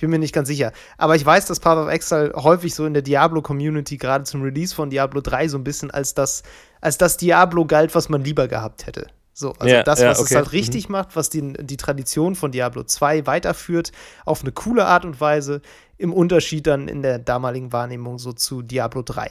Ich 0.01 0.03
bin 0.03 0.09
mir 0.09 0.17
nicht 0.17 0.33
ganz 0.33 0.47
sicher. 0.47 0.71
Aber 0.97 1.15
ich 1.15 1.23
weiß, 1.23 1.45
dass 1.45 1.59
Path 1.59 1.77
of 1.77 1.87
Exile 1.87 2.33
häufig 2.35 2.73
so 2.73 2.87
in 2.87 2.95
der 2.95 3.03
Diablo-Community, 3.03 3.97
gerade 3.97 4.23
zum 4.23 4.41
Release 4.41 4.73
von 4.73 4.89
Diablo 4.89 5.21
3, 5.21 5.47
so 5.47 5.59
ein 5.59 5.63
bisschen 5.63 5.91
als 5.91 6.15
das, 6.15 6.41
als 6.81 6.97
das 6.97 7.17
Diablo 7.17 7.67
galt, 7.67 7.93
was 7.93 8.09
man 8.09 8.23
lieber 8.23 8.47
gehabt 8.47 8.87
hätte. 8.87 9.05
So, 9.31 9.53
also 9.59 9.71
Ja, 9.71 9.83
das, 9.83 10.01
was 10.01 10.17
es 10.17 10.25
okay. 10.25 10.37
halt 10.37 10.53
richtig 10.53 10.89
macht, 10.89 11.15
was 11.15 11.29
die, 11.29 11.53
die 11.53 11.77
Tradition 11.77 12.33
von 12.33 12.51
Diablo 12.51 12.81
2 12.81 13.27
weiterführt, 13.27 13.91
auf 14.25 14.41
eine 14.41 14.51
coole 14.51 14.87
Art 14.87 15.05
und 15.05 15.21
Weise, 15.21 15.61
im 15.99 16.13
Unterschied 16.13 16.65
dann 16.65 16.87
in 16.87 17.03
der 17.03 17.19
damaligen 17.19 17.71
Wahrnehmung 17.71 18.17
so 18.17 18.33
zu 18.33 18.63
Diablo 18.63 19.03
3. 19.03 19.29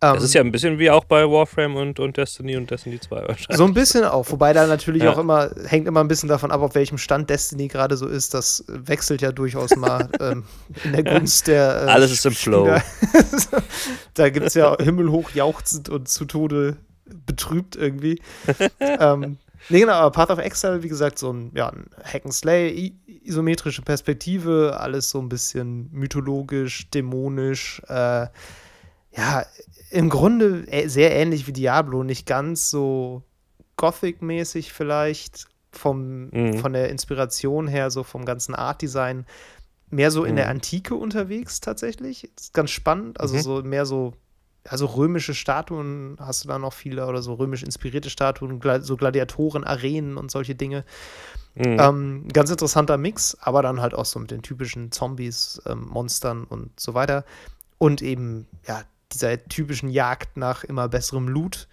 das 0.00 0.16
Ähm, 0.18 0.24
ist 0.24 0.34
ja 0.34 0.40
ein 0.42 0.52
bisschen 0.52 0.78
wie 0.78 0.90
auch 0.90 1.04
bei 1.04 1.24
Warframe 1.24 1.76
und, 1.76 1.98
und 2.00 2.16
Destiny 2.16 2.56
und 2.56 2.70
Destiny 2.70 3.00
2 3.00 3.16
wahrscheinlich. 3.28 3.56
So 3.56 3.64
ein 3.64 3.74
bisschen 3.74 4.04
auch, 4.04 4.30
wobei 4.30 4.52
da 4.52 4.66
natürlich 4.66 5.02
Ja. 5.02 5.12
auch 5.12 5.18
immer, 5.18 5.50
hängt 5.66 5.88
immer 5.88 6.00
ein 6.00 6.08
bisschen 6.08 6.28
davon 6.28 6.50
ab, 6.50 6.60
auf 6.60 6.74
welchem 6.74 6.98
Stand 6.98 7.28
Destiny 7.30 7.68
gerade 7.68 7.96
so 7.96 8.06
ist. 8.06 8.34
Das 8.34 8.64
wechselt 8.68 9.22
ja 9.22 9.32
durchaus 9.32 9.74
mal 9.76 10.08
ähm, 10.20 10.44
in 10.84 10.92
der 10.92 11.02
Gunst 11.04 11.46
der. 11.48 11.84
Äh, 11.86 11.90
Alles 11.90 12.12
ist 12.12 12.24
im 12.26 12.32
Flow. 12.32 12.64
Spieler. 12.78 12.82
da 14.14 14.28
gibt 14.30 14.46
es 14.46 14.54
ja 14.54 14.76
himmelhoch 14.80 15.30
jauchzend 15.30 15.88
und 15.88 16.08
zu 16.08 16.24
Tode 16.24 16.76
betrübt 17.26 17.74
irgendwie. 17.76 18.20
ähm, 18.80 19.38
nee, 19.68 19.80
genau, 19.80 19.94
aber 19.94 20.10
Path 20.12 20.30
of 20.30 20.38
Exile, 20.38 20.82
wie 20.82 20.88
gesagt, 20.88 21.18
so 21.18 21.32
ein, 21.32 21.50
ja, 21.54 21.70
ein 21.70 21.86
Hack 22.04 22.24
and 22.24 22.34
Slay, 22.34 22.92
isometrische 23.24 23.82
Perspektive, 23.82 24.76
alles 24.78 25.10
so 25.10 25.18
ein 25.18 25.28
bisschen 25.28 25.88
mythologisch, 25.92 26.88
dämonisch, 26.90 27.82
äh, 27.88 28.26
ja, 29.16 29.44
im 29.90 30.08
Grunde 30.08 30.64
ä- 30.70 30.88
sehr 30.88 31.14
ähnlich 31.14 31.46
wie 31.46 31.52
Diablo, 31.52 32.02
nicht 32.04 32.26
ganz 32.26 32.70
so 32.70 33.22
Gothic-mäßig 33.76 34.72
vielleicht, 34.72 35.46
vom, 35.70 36.28
Mhm. 36.30 36.54
von 36.58 36.72
der 36.72 36.88
Inspiration 36.88 37.68
her, 37.68 37.90
so 37.90 38.02
vom 38.02 38.24
ganzen 38.24 38.54
Art-Design, 38.54 39.26
mehr 39.90 40.10
so 40.10 40.24
in 40.24 40.36
der 40.36 40.46
Mhm. 40.46 40.50
Antike 40.52 40.94
unterwegs 40.94 41.60
tatsächlich. 41.60 42.24
Ist 42.36 42.52
ganz 42.54 42.70
spannend, 42.70 43.20
also 43.20 43.36
Mhm. 43.36 43.40
so 43.42 43.62
mehr 43.62 43.86
so, 43.86 44.14
also 44.68 44.86
römische 44.86 45.34
Statuen 45.34 46.16
hast 46.20 46.44
du 46.44 46.48
da 46.48 46.58
noch 46.58 46.72
viele 46.72 47.06
oder 47.06 47.22
so 47.22 47.34
römisch 47.34 47.62
inspirierte 47.62 48.10
Statuen, 48.10 48.60
so 48.82 48.96
Gladiatoren, 48.96 49.64
Arenen 49.64 50.16
und 50.16 50.30
solche 50.30 50.54
Dinge. 50.54 50.84
Mhm. 51.54 51.76
Ähm, 51.78 52.28
ganz 52.32 52.50
interessanter 52.50 52.98
Mix, 52.98 53.36
aber 53.40 53.62
dann 53.62 53.80
halt 53.80 53.94
auch 53.94 54.04
so 54.04 54.18
mit 54.18 54.30
den 54.30 54.42
typischen 54.42 54.90
Zombies, 54.92 55.60
ähm, 55.66 55.86
Monstern 55.88 56.44
und 56.44 56.78
so 56.78 56.94
weiter. 56.94 57.24
Und 57.78 58.02
eben, 58.02 58.46
ja, 58.66 58.82
dieser 59.12 59.42
typischen 59.44 59.88
Jagd 59.88 60.36
nach 60.36 60.64
immer 60.64 60.88
besserem 60.88 61.28
Loot, 61.28 61.68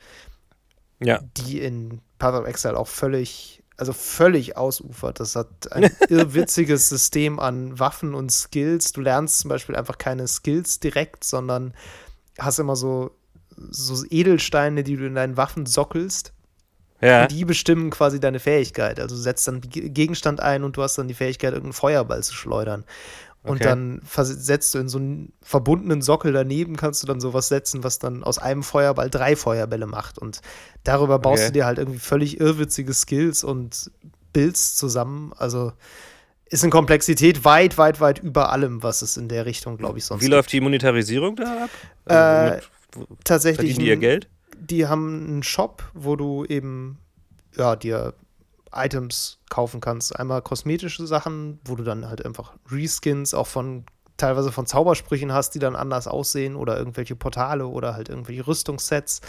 ja. 0.99 1.19
die 1.37 1.59
in 1.59 2.01
Path 2.17 2.35
of 2.35 2.47
Exile 2.47 2.77
auch 2.77 2.87
völlig, 2.87 3.63
also 3.77 3.93
völlig 3.93 4.57
ausufert. 4.57 5.19
Das 5.19 5.35
hat 5.35 5.71
ein 5.71 5.83
irrwitziges 6.09 6.89
System 6.89 7.39
an 7.39 7.77
Waffen 7.77 8.13
und 8.13 8.31
Skills. 8.31 8.91
Du 8.93 9.01
lernst 9.01 9.39
zum 9.39 9.49
Beispiel 9.49 9.75
einfach 9.75 9.97
keine 9.97 10.27
Skills 10.27 10.79
direkt, 10.79 11.23
sondern 11.23 11.73
hast 12.39 12.59
immer 12.59 12.75
so, 12.75 13.11
so 13.69 14.05
Edelsteine, 14.09 14.83
die 14.83 14.95
du 14.95 15.05
in 15.05 15.15
deinen 15.15 15.37
Waffen 15.37 15.65
sockelst. 15.65 16.33
Ja. 17.01 17.27
Die 17.27 17.43
bestimmen 17.43 17.89
quasi 17.89 18.21
deine 18.21 18.39
Fähigkeit. 18.39 18.99
Also 19.01 19.15
du 19.15 19.21
setzt 19.21 19.47
dann 19.47 19.59
Ge- 19.61 19.89
Gegenstand 19.89 20.39
ein 20.39 20.63
und 20.63 20.77
du 20.77 20.81
hast 20.81 20.97
dann 20.97 21.09
die 21.09 21.13
Fähigkeit, 21.13 21.51
irgendeinen 21.51 21.73
Feuerball 21.73 22.23
zu 22.23 22.33
schleudern. 22.33 22.85
Und 23.45 23.57
Okay. 23.57 23.63
dann 23.65 24.01
vers- 24.03 24.29
setzt 24.45 24.73
du 24.73 24.79
in 24.79 24.89
so 24.89 24.97
einen 24.97 25.31
verbundenen 25.41 26.01
Sockel 26.01 26.33
daneben, 26.33 26.75
kannst 26.77 27.03
du 27.03 27.07
dann 27.07 27.19
sowas 27.19 27.47
setzen, 27.47 27.83
was 27.83 27.99
dann 27.99 28.23
aus 28.23 28.37
einem 28.39 28.63
Feuerball 28.63 29.09
drei 29.09 29.35
Feuerbälle 29.35 29.85
macht. 29.85 30.17
Und 30.17 30.41
darüber 30.83 31.19
baust 31.19 31.43
Okay. 31.43 31.47
du 31.49 31.53
dir 31.53 31.65
halt 31.65 31.77
irgendwie 31.77 31.99
völlig 31.99 32.39
irrwitzige 32.39 32.93
Skills 32.93 33.43
und 33.43 33.91
Builds 34.33 34.75
zusammen. 34.75 35.31
Also 35.37 35.73
ist 36.49 36.63
in 36.63 36.69
Komplexität 36.71 37.45
weit, 37.45 37.77
weit, 37.77 37.99
weit 37.99 38.19
über 38.19 38.51
allem, 38.51 38.83
was 38.83 39.01
es 39.01 39.17
in 39.17 39.27
der 39.27 39.45
Richtung, 39.45 39.77
glaube 39.77 39.97
ich, 39.99 40.05
sonst 40.05 40.23
Wie 40.23 40.27
läuft 40.27 40.51
die 40.51 40.61
Monetarisierung 40.61 41.35
da 41.35 41.65
ab? 41.65 41.69
Äh, 42.05 42.13
Also 42.13 42.41
womit 42.93 43.19
tatsächlich 43.23 43.73
verdienen 43.73 43.79
die 43.79 43.87
ihr 43.87 43.97
Geld? 43.97 44.27
die 44.57 44.87
haben 44.87 45.27
einen 45.27 45.43
Shop, 45.43 45.83
wo 45.93 46.15
du 46.15 46.45
eben 46.45 46.97
ja, 47.57 47.75
dir 47.75 48.13
Items 48.75 49.39
kaufen 49.49 49.81
kannst. 49.81 50.17
Einmal 50.17 50.41
kosmetische 50.41 51.07
Sachen, 51.07 51.59
wo 51.65 51.75
du 51.75 51.83
dann 51.83 52.07
halt 52.07 52.25
einfach 52.25 52.53
Reskins 52.71 53.33
auch 53.33 53.47
von 53.47 53.85
teilweise 54.17 54.51
von 54.51 54.65
Zaubersprüchen 54.65 55.33
hast, 55.33 55.51
die 55.55 55.59
dann 55.59 55.75
anders 55.75 56.07
aussehen 56.07 56.55
oder 56.55 56.77
irgendwelche 56.77 57.15
Portale 57.15 57.67
oder 57.67 57.93
halt 57.95 58.09
irgendwelche 58.09 58.47
Rüstungssets. 58.47 59.21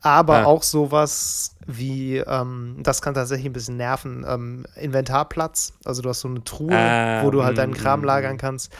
Aber 0.00 0.40
Ah. 0.40 0.44
auch 0.44 0.62
sowas 0.62 1.56
wie, 1.66 2.18
ähm, 2.18 2.76
das 2.82 3.00
kann 3.00 3.14
tatsächlich 3.14 3.46
ein 3.46 3.52
bisschen 3.54 3.76
nerven, 3.76 4.24
ähm, 4.28 4.66
Inventarplatz. 4.76 5.72
Also 5.84 6.02
du 6.02 6.08
hast 6.10 6.20
so 6.20 6.28
eine 6.28 6.44
Truhe, 6.44 6.74
Ah, 6.76 7.22
wo 7.22 7.30
du 7.30 7.42
halt 7.42 7.54
mm, 7.54 7.56
deinen 7.56 7.74
Kram 7.74 8.00
mm, 8.00 8.04
lagern 8.04 8.34
mm. 8.34 8.38
kannst. 8.38 8.72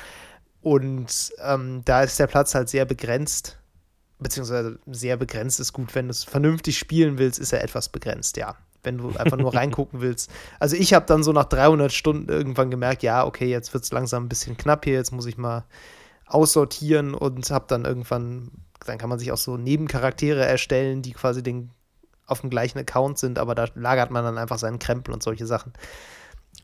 Und 0.61 1.33
ähm, 1.43 1.83
da 1.85 2.03
ist 2.03 2.19
der 2.19 2.27
Platz 2.27 2.55
halt 2.55 2.69
sehr 2.69 2.85
begrenzt. 2.85 3.59
Beziehungsweise 4.19 4.79
sehr 4.87 5.17
begrenzt 5.17 5.61
ist 5.61 5.73
gut. 5.73 5.95
Wenn 5.95 6.07
du 6.07 6.11
es 6.13 6.25
vernünftig 6.25 6.79
spielen 6.79 7.19
willst, 7.19 7.39
ist 7.39 7.53
er 7.53 7.63
etwas 7.63 7.89
begrenzt, 7.89 8.37
ja. 8.37 8.57
Wenn 8.85 8.99
du 8.99 9.09
einfach 9.17 9.37
nur 9.37 9.55
reingucken 9.55 10.01
willst. 10.01 10.31
Also 10.61 10.77
ich 10.77 10.95
habe 10.95 11.07
dann 11.07 11.23
so 11.23 11.33
nach 11.33 11.45
300 11.45 11.93
Stunden 11.93 12.29
irgendwann 12.29 12.71
gemerkt, 12.71 13.03
ja, 13.03 13.25
okay, 13.25 13.47
jetzt 13.47 13.75
wird 13.75 13.85
es 13.85 13.93
langsam 13.93 14.25
ein 14.25 14.29
bisschen 14.29 14.57
knapp 14.57 14.85
hier, 14.85 14.95
jetzt 14.95 15.13
muss 15.13 15.27
ich 15.27 15.39
mal 15.39 15.65
aussortieren 16.27 17.15
und 17.15 17.51
habe 17.51 17.67
dann 17.69 17.85
irgendwann, 17.85 18.51
dann 18.87 18.99
kann 18.99 19.09
man 19.09 19.19
sich 19.19 19.33
auch 19.33 19.39
so 19.39 19.57
Nebencharaktere 19.57 20.45
erstellen, 20.45 21.03
die 21.03 21.13
quasi 21.13 21.43
den, 21.43 21.71
auf 22.27 22.41
dem 22.41 22.51
gleichen 22.51 22.79
Account 22.79 23.19
sind, 23.19 23.39
aber 23.39 23.55
da 23.55 23.67
lagert 23.75 24.11
man 24.11 24.25
dann 24.25 24.39
einfach 24.39 24.59
seinen 24.59 24.79
Krempel 24.79 25.13
und 25.13 25.23
solche 25.23 25.47
Sachen. 25.47 25.73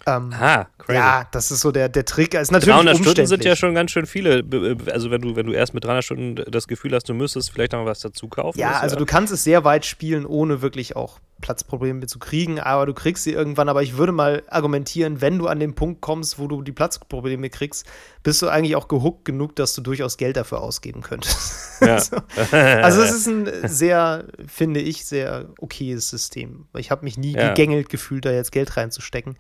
Ähm, 0.07 0.33
ah, 0.33 0.67
crazy. 0.79 0.99
Ja, 0.99 1.27
das 1.31 1.51
ist 1.51 1.61
so 1.61 1.73
der, 1.73 1.89
der 1.89 2.05
Trick. 2.05 2.35
Ist 2.35 2.51
natürlich 2.51 2.75
300 2.75 2.99
Stunden 2.99 3.27
sind 3.27 3.45
ja 3.45 3.55
schon 3.55 3.75
ganz 3.75 3.91
schön 3.91 4.07
viele. 4.07 4.43
Also 4.91 5.11
wenn 5.11 5.21
du, 5.21 5.37
wenn 5.37 5.47
du 5.47 5.53
erst 5.53 5.75
mit 5.75 5.85
300 5.85 6.05
Stunden 6.05 6.51
das 6.51 6.69
Gefühl 6.69 6.95
hast, 6.95 7.09
du 7.09 7.15
müsstest 7.15 7.51
vielleicht 7.51 7.73
noch 7.73 7.85
was 7.85 8.01
dazu 8.01 8.29
kaufen. 8.29 8.59
Ja, 8.59 8.81
also 8.81 8.95
ja. 8.95 8.99
du 8.99 9.07
kannst 9.07 9.33
es 9.33 9.45
sehr 9.45 9.65
weit 9.65 9.85
spielen, 9.85 10.25
ohne 10.25 10.63
wirklich 10.63 10.97
auch 10.97 11.19
Platzprobleme 11.41 12.07
zu 12.07 12.19
kriegen, 12.19 12.61
aber 12.61 12.87
du 12.87 12.95
kriegst 12.95 13.25
sie 13.25 13.33
irgendwann. 13.33 13.69
Aber 13.69 13.83
ich 13.83 13.97
würde 13.97 14.13
mal 14.13 14.43
argumentieren, 14.49 15.21
wenn 15.21 15.39
du 15.39 15.47
an 15.47 15.61
den 15.61 15.75
Punkt 15.75 16.01
kommst, 16.01 16.39
wo 16.39 16.47
du 16.47 16.63
die 16.63 16.73
Platzprobleme 16.73 17.51
kriegst, 17.51 17.87
bist 18.23 18.43
du 18.43 18.49
eigentlich 18.49 18.77
auch 18.77 18.89
gehuckt 18.89 19.25
genug, 19.25 19.57
dass 19.57 19.75
du 19.75 19.81
durchaus 19.81 20.17
Geld 20.17 20.37
dafür 20.37 20.61
ausgeben 20.61 21.03
könntest. 21.03 21.81
Ja. 21.81 21.97
also 22.83 23.03
es 23.03 23.13
ist 23.13 23.27
ein 23.27 23.49
sehr, 23.69 24.25
finde 24.47 24.81
ich, 24.81 25.07
sehr 25.07 25.49
okayes 25.59 26.11
System. 26.11 26.67
Ich 26.77 26.91
habe 26.91 27.05
mich 27.05 27.17
nie 27.17 27.33
ja. 27.33 27.49
gegängelt 27.49 27.89
gefühlt, 27.89 28.25
da 28.25 28.33
jetzt 28.33 28.53
Geld 28.53 28.77
reinzustecken. 28.77 29.37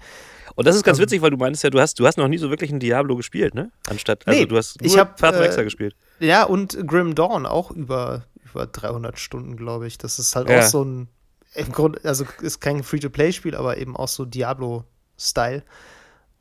Und 0.55 0.67
das 0.67 0.77
ist 0.77 0.83
ganz 0.83 0.99
ähm, 0.99 1.05
witzig, 1.05 1.23
weil 1.23 1.31
du 1.31 1.37
meinst 1.37 1.63
ja, 1.63 1.71
du 1.71 1.81
hast, 1.81 1.99
du 1.99 2.07
hast 2.07 2.19
noch 2.19 2.29
nie 2.29 2.39
so 2.39 2.51
wirklich 2.51 2.71
ein 2.71 2.81
Diablo 2.81 3.17
gespielt, 3.17 3.55
ne? 3.55 3.71
Anstatt, 3.89 4.27
also 4.27 4.39
nee, 4.39 4.47
du 4.47 4.57
hast 4.57 4.81
nur 4.81 4.91
ich 4.91 4.99
hab, 4.99 5.19
Path 5.19 5.35
äh, 5.35 5.65
gespielt. 5.65 5.95
Ja, 6.19 6.45
und 6.45 6.87
Grim 6.87 7.15
Dawn 7.15 7.47
auch 7.47 7.71
über, 7.71 8.25
über 8.45 8.67
300 8.67 9.19
Stunden, 9.19 9.57
glaube 9.57 9.87
ich. 9.87 9.99
Das 9.99 10.19
ist 10.19 10.35
halt 10.37 10.49
ja. 10.49 10.59
auch 10.59 10.63
so 10.63 10.85
ein 10.85 11.09
im 11.55 11.73
Grunde, 11.73 12.01
also 12.05 12.25
ist 12.41 12.61
kein 12.61 12.83
Free-to-Play-Spiel, 12.83 13.55
aber 13.55 13.79
eben 13.79 13.97
auch 13.97 14.09
so 14.09 14.25
Diablo-Style. 14.25 15.63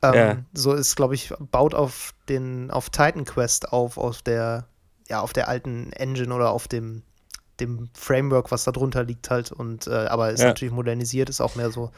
Ähm, 0.01 0.13
ja. 0.13 0.37
So 0.53 0.73
ist, 0.73 0.95
glaube 0.95 1.15
ich, 1.15 1.33
baut 1.39 1.73
auf 1.73 2.13
den, 2.29 2.71
auf 2.71 2.89
Titan 2.89 3.25
Quest 3.25 3.73
auf, 3.73 3.97
auf 3.97 4.21
der, 4.21 4.67
ja, 5.07 5.21
auf 5.21 5.33
der 5.33 5.47
alten 5.47 5.91
Engine 5.93 6.33
oder 6.33 6.51
auf 6.51 6.67
dem, 6.67 7.03
dem 7.59 7.89
Framework, 7.93 8.51
was 8.51 8.63
da 8.63 8.71
drunter 8.71 9.03
liegt 9.03 9.29
halt. 9.29 9.51
Und 9.51 9.87
äh, 9.87 10.05
aber 10.07 10.31
ist 10.31 10.41
ja. 10.41 10.47
natürlich 10.47 10.73
modernisiert, 10.73 11.29
ist 11.29 11.41
auch 11.41 11.55
mehr 11.55 11.71
so 11.71 11.91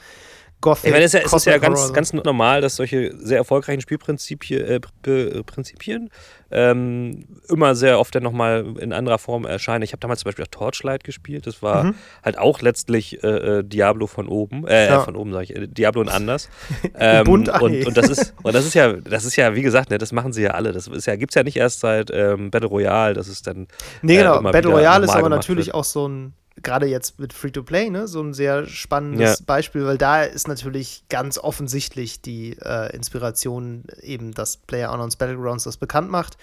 Gothic. 0.62 0.86
Ich 0.86 0.92
meine, 0.92 1.06
es 1.06 1.14
ist 1.14 1.20
ja, 1.20 1.26
es 1.26 1.34
ist 1.34 1.46
ja 1.46 1.58
ganz, 1.58 1.92
ganz 1.92 2.14
normal, 2.14 2.62
dass 2.62 2.76
solche 2.76 3.14
sehr 3.18 3.38
erfolgreichen 3.38 3.82
Spielprinzipien 3.82 4.62
äh, 4.62 4.80
Prinzipien, 5.44 6.10
ähm, 6.52 7.26
immer 7.48 7.76
sehr 7.76 8.00
oft 8.00 8.14
dann 8.14 8.24
nochmal 8.24 8.66
in 8.80 8.94
anderer 8.94 9.18
Form 9.18 9.46
erscheinen. 9.46 9.84
Ich 9.84 9.94
habe 9.94 10.00
damals 10.00 10.20
zum 10.20 10.30
Beispiel 10.30 10.46
auch 10.46 10.50
Torchlight 10.50 11.04
gespielt. 11.04 11.48
Das 11.48 11.64
war 11.64 11.86
mhm. 11.86 11.96
halt 12.24 12.38
auch 12.38 12.62
letztlich 12.62 13.24
äh, 13.24 13.28
äh 13.60 13.64
Diablo 13.64 14.08
von 14.08 14.28
oben. 14.28 14.68
Äh, 14.68 14.88
ja. 14.88 15.00
von 15.02 15.16
oben 15.16 15.32
sage 15.32 15.46
ich, 15.46 15.56
äh, 15.56 15.68
Diablo 15.68 16.02
und 16.02 16.10
anders. 16.10 16.50
ähm, 17.00 17.24
Bunt, 17.24 17.50
und, 17.62 17.86
und, 17.86 17.98
das 17.98 18.10
ist, 18.10 18.34
und 18.44 18.54
das 18.54 18.66
ist 18.66 18.74
ja, 18.74 18.94
das 18.94 19.26
ist 19.26 19.36
ja, 19.38 19.56
wie 19.56 19.62
gesagt, 19.62 19.90
ne, 19.90 19.98
das 19.98 20.12
machen 20.12 20.34
sie 20.34 20.44
ja 20.44 20.52
alle. 20.52 20.74
Das 20.74 20.88
ist 20.88 21.06
ja, 21.08 21.16
gibt 21.16 21.32
es 21.32 21.36
ja 21.36 21.44
nicht 21.44 21.58
erst 21.58 21.80
seit 21.80 22.12
ähm, 22.12 22.52
Battle 22.52 22.70
Royale, 22.70 23.14
das 23.14 23.28
ist 23.28 23.48
dann. 23.48 23.68
Nee, 24.02 24.18
genau. 24.18 24.40
Äh, 24.40 24.52
Battle 24.52 24.72
Royale 24.72 25.06
ist 25.06 25.12
aber 25.12 25.30
natürlich 25.30 25.68
wird. 25.68 25.76
auch 25.76 25.86
so 25.86 26.08
ein 26.08 26.34
gerade 26.58 26.86
jetzt 26.86 27.20
mit 27.20 27.34
Free-to-Play, 27.34 27.90
ne, 27.90 28.08
so 28.08 28.22
ein 28.22 28.34
sehr 28.34 28.68
spannendes 28.68 29.40
ja. 29.40 29.46
Beispiel, 29.46 29.86
weil 29.86 29.98
da 29.98 30.24
ist 30.24 30.48
natürlich 30.48 31.06
ganz 31.10 31.38
offensichtlich 31.38 32.22
die 32.22 32.58
äh, 32.62 32.96
Inspiration 32.96 33.86
eben, 34.02 34.34
dass 34.34 34.58
PlayerUnknown's 34.58 35.16
Battlegrounds 35.16 35.64
das 35.64 35.78
bekannt 35.78 36.10
macht 36.10 36.38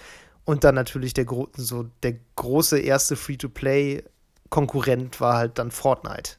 und 0.45 0.63
dann 0.63 0.75
natürlich 0.75 1.13
der, 1.13 1.25
gro 1.25 1.49
so 1.55 1.85
der 2.03 2.15
große 2.35 2.79
erste 2.79 3.15
Free-to-Play-Konkurrent 3.15 5.21
war 5.21 5.37
halt 5.37 5.59
dann 5.59 5.71
Fortnite. 5.71 6.33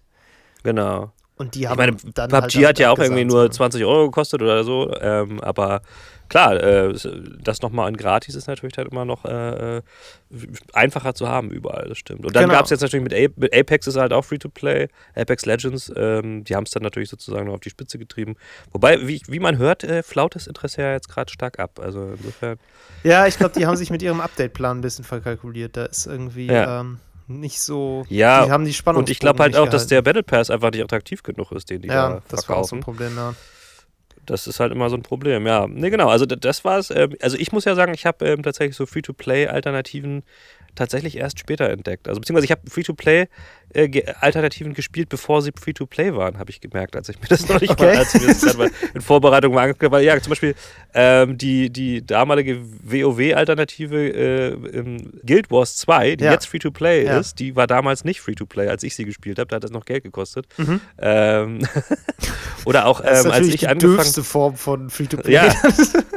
Genau. 0.63 1.13
Und 1.41 1.55
die 1.55 1.67
haben 1.67 1.81
ich 1.81 2.05
meine, 2.05 2.13
dann 2.13 2.29
PUBG 2.29 2.57
halt 2.57 2.67
hat 2.67 2.79
ja 2.79 2.91
auch 2.91 2.99
irgendwie 2.99 3.25
nur 3.25 3.51
20 3.51 3.83
Euro 3.87 4.05
gekostet 4.11 4.43
oder 4.43 4.63
so, 4.63 4.95
ähm, 5.01 5.41
aber 5.41 5.81
klar, 6.29 6.63
äh, 6.63 6.95
das 7.43 7.63
nochmal 7.63 7.89
in 7.89 7.97
gratis 7.97 8.35
ist 8.35 8.47
natürlich 8.47 8.77
halt 8.77 8.89
immer 8.89 9.07
noch 9.07 9.25
äh, 9.25 9.79
äh 9.79 9.83
einfacher 10.75 11.15
zu 11.15 11.29
haben 11.29 11.51
überall, 11.51 11.89
das 11.89 11.97
stimmt. 11.97 12.27
Und 12.27 12.37
dann 12.37 12.43
genau. 12.43 12.57
gab 12.57 12.67
es 12.67 12.71
jetzt 12.71 12.83
natürlich 12.83 13.05
mit, 13.05 13.15
A 13.15 13.33
mit 13.41 13.57
Apex 13.57 13.87
ist 13.87 13.97
halt 13.97 14.13
auch 14.13 14.23
Free-to-Play, 14.23 14.89
Apex 15.17 15.47
Legends, 15.47 15.91
ähm, 15.97 16.45
die 16.45 16.55
haben 16.55 16.65
es 16.65 16.73
dann 16.73 16.83
natürlich 16.83 17.09
sozusagen 17.09 17.47
noch 17.47 17.55
auf 17.55 17.61
die 17.61 17.71
Spitze 17.71 17.99
getrieben. 17.99 18.37
Wobei, 18.73 19.09
wie, 19.09 19.23
wie 19.27 19.41
man 19.41 19.57
hört, 19.57 19.83
äh, 19.83 20.03
flaut 20.03 20.35
das 20.35 20.47
Interesse 20.47 20.83
ja 20.83 20.93
jetzt 20.93 21.09
gerade 21.09 21.33
stark 21.33 21.59
ab, 21.59 21.81
also 21.83 22.13
insofern. 22.19 22.59
Ja, 23.03 23.27
ich 23.27 23.39
glaube, 23.39 23.59
die 23.59 23.65
haben 23.65 23.77
sich 23.77 23.89
mit 23.89 24.03
ihrem 24.03 24.21
Update-Plan 24.21 24.77
ein 24.77 24.83
bisschen 24.83 25.07
verkalkuliert, 25.07 25.79
da 25.79 25.87
ist 25.87 26.05
irgendwie... 26.05 26.49
Ja. 26.49 26.83
Ähm 26.83 26.99
nicht 27.31 27.61
so. 27.61 28.05
Ja, 28.09 28.45
die 28.45 28.51
haben 28.51 28.65
die 28.65 28.75
Spannung. 28.75 29.01
Und 29.01 29.11
ich 29.11 29.19
glaube 29.19 29.43
halt 29.43 29.55
auch, 29.55 29.59
gehalten. 29.59 29.73
dass 29.73 29.87
der 29.87 30.03
Battle 30.03 30.23
Pass 30.23 30.51
einfach 30.51 30.71
nicht 30.71 30.83
attraktiv 30.83 31.23
genug 31.23 31.53
ist, 31.53 31.71
den 31.71 31.83
die 31.83 31.89
ja, 31.89 31.95
da 31.95 32.09
verkaufen. 32.09 32.25
das 32.31 32.49
war 32.49 32.57
auch 32.57 32.65
so 32.65 32.77
ein 32.77 32.81
Problem, 32.81 33.17
ja. 33.17 33.35
Das 34.27 34.47
ist 34.47 34.61
halt 34.61 34.71
immer 34.73 34.91
so 34.91 34.97
ein 34.97 35.03
Problem, 35.03 35.47
ja. 35.47 35.67
Ne, 35.67 35.91
genau, 35.91 36.09
also 36.09 36.27
das 36.27 36.65
war's. 36.65 36.91
Ähm, 36.91 37.17
also 37.23 37.37
ich 37.37 37.53
muss 37.53 37.65
ja 37.65 37.75
sagen, 37.75 37.95
ich 37.95 38.07
habe 38.07 38.27
ähm, 38.27 38.43
tatsächlich 38.43 38.77
so 38.77 38.87
Free-to-Play-Alternativen 38.87 40.23
tatsächlich 40.75 41.17
erst 41.17 41.39
später 41.39 41.69
entdeckt. 41.71 42.09
Also 42.09 42.21
beziehungsweise 42.21 42.45
ich 42.45 42.51
habe 42.53 42.69
Free-to-Play-Alternativen 42.69 43.29
äh, 43.75 43.89
gespielt, 43.89 45.09
bevor 45.09 45.43
sie 45.43 45.53
Free-to-Play 45.59 46.15
waren, 46.15 46.39
habe 46.39 46.51
ich 46.51 46.61
gemerkt, 46.61 46.97
als 46.97 47.09
ich 47.09 47.21
mir 47.21 47.29
das 47.29 47.49
noch 47.49 47.61
nicht 47.61 47.71
okay. 47.81 47.85
mal, 47.85 47.97
als 47.99 48.15
ich 48.15 48.23
mir 48.23 48.29
das 48.29 48.57
mal 48.57 48.71
in 48.95 49.01
Vorbereitung 49.01 49.55
mal 49.55 49.63
angeguckt 49.63 49.85
habe. 49.85 50.03
Ja, 50.03 50.21
zum 50.21 50.31
Beispiel 50.31 50.55
ähm, 50.95 51.39
die, 51.39 51.71
die 51.71 52.05
damalige 52.05 52.61
WoW-Alternative 52.61 54.09
äh, 54.09 54.97
Guild 55.25 55.51
Wars 55.51 55.77
2, 55.77 56.17
die 56.17 56.25
ja. 56.25 56.33
jetzt 56.33 56.47
Free-to-Play 56.47 57.05
ja. 57.07 57.19
ist, 57.19 57.39
die 57.39 57.57
war 57.57 57.67
damals 57.67 58.05
nicht 58.05 58.21
Free-to-Play, 58.21 58.69
als 58.69 58.83
ich 58.83 58.95
sie 58.95 59.05
gespielt 59.05 59.39
habe. 59.39 59.49
Da 59.49 59.57
hat 59.57 59.65
das 59.65 59.71
noch 59.71 59.85
Geld 59.85 60.03
gekostet. 60.03 60.47
Mhm. 60.57 60.81
Ähm, 60.99 61.59
oder 62.65 62.87
auch, 62.87 63.01
ähm, 63.05 63.31
als 63.31 63.47
ich 63.47 63.57
die 63.57 63.69
angefangen 63.69 64.25
Form 64.25 64.57
von 64.57 64.91
Free-to-Play. 64.91 65.33
Ja, 65.33 65.55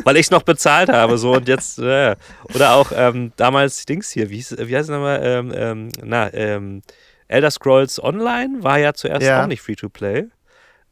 weil 0.03 0.17
ich 0.17 0.27
es 0.27 0.31
noch 0.31 0.43
bezahlt 0.43 0.89
habe. 0.89 1.17
So 1.17 1.33
und 1.33 1.48
jetzt, 1.48 1.79
äh, 1.79 2.15
oder 2.53 2.74
auch 2.74 2.91
ähm, 2.95 3.31
damals 3.36 3.86
Dings 3.86 4.12
hier, 4.12 4.29
wie 4.29 4.36
hieß, 4.36 4.55
wie 4.57 4.75
heißt 4.75 4.89
es 4.89 4.93
nochmal? 4.93 5.19
Ähm, 5.24 5.53
ähm, 5.55 5.89
na, 6.03 6.33
ähm, 6.33 6.81
Elder 7.27 7.51
Scrolls 7.51 8.01
Online 8.01 8.63
war 8.63 8.80
ja 8.80 8.94
zuerst 8.94 9.25
ja. 9.25 9.44
auch 9.44 9.48
nicht 9.48 9.62
Free-to-Play. 9.62 10.27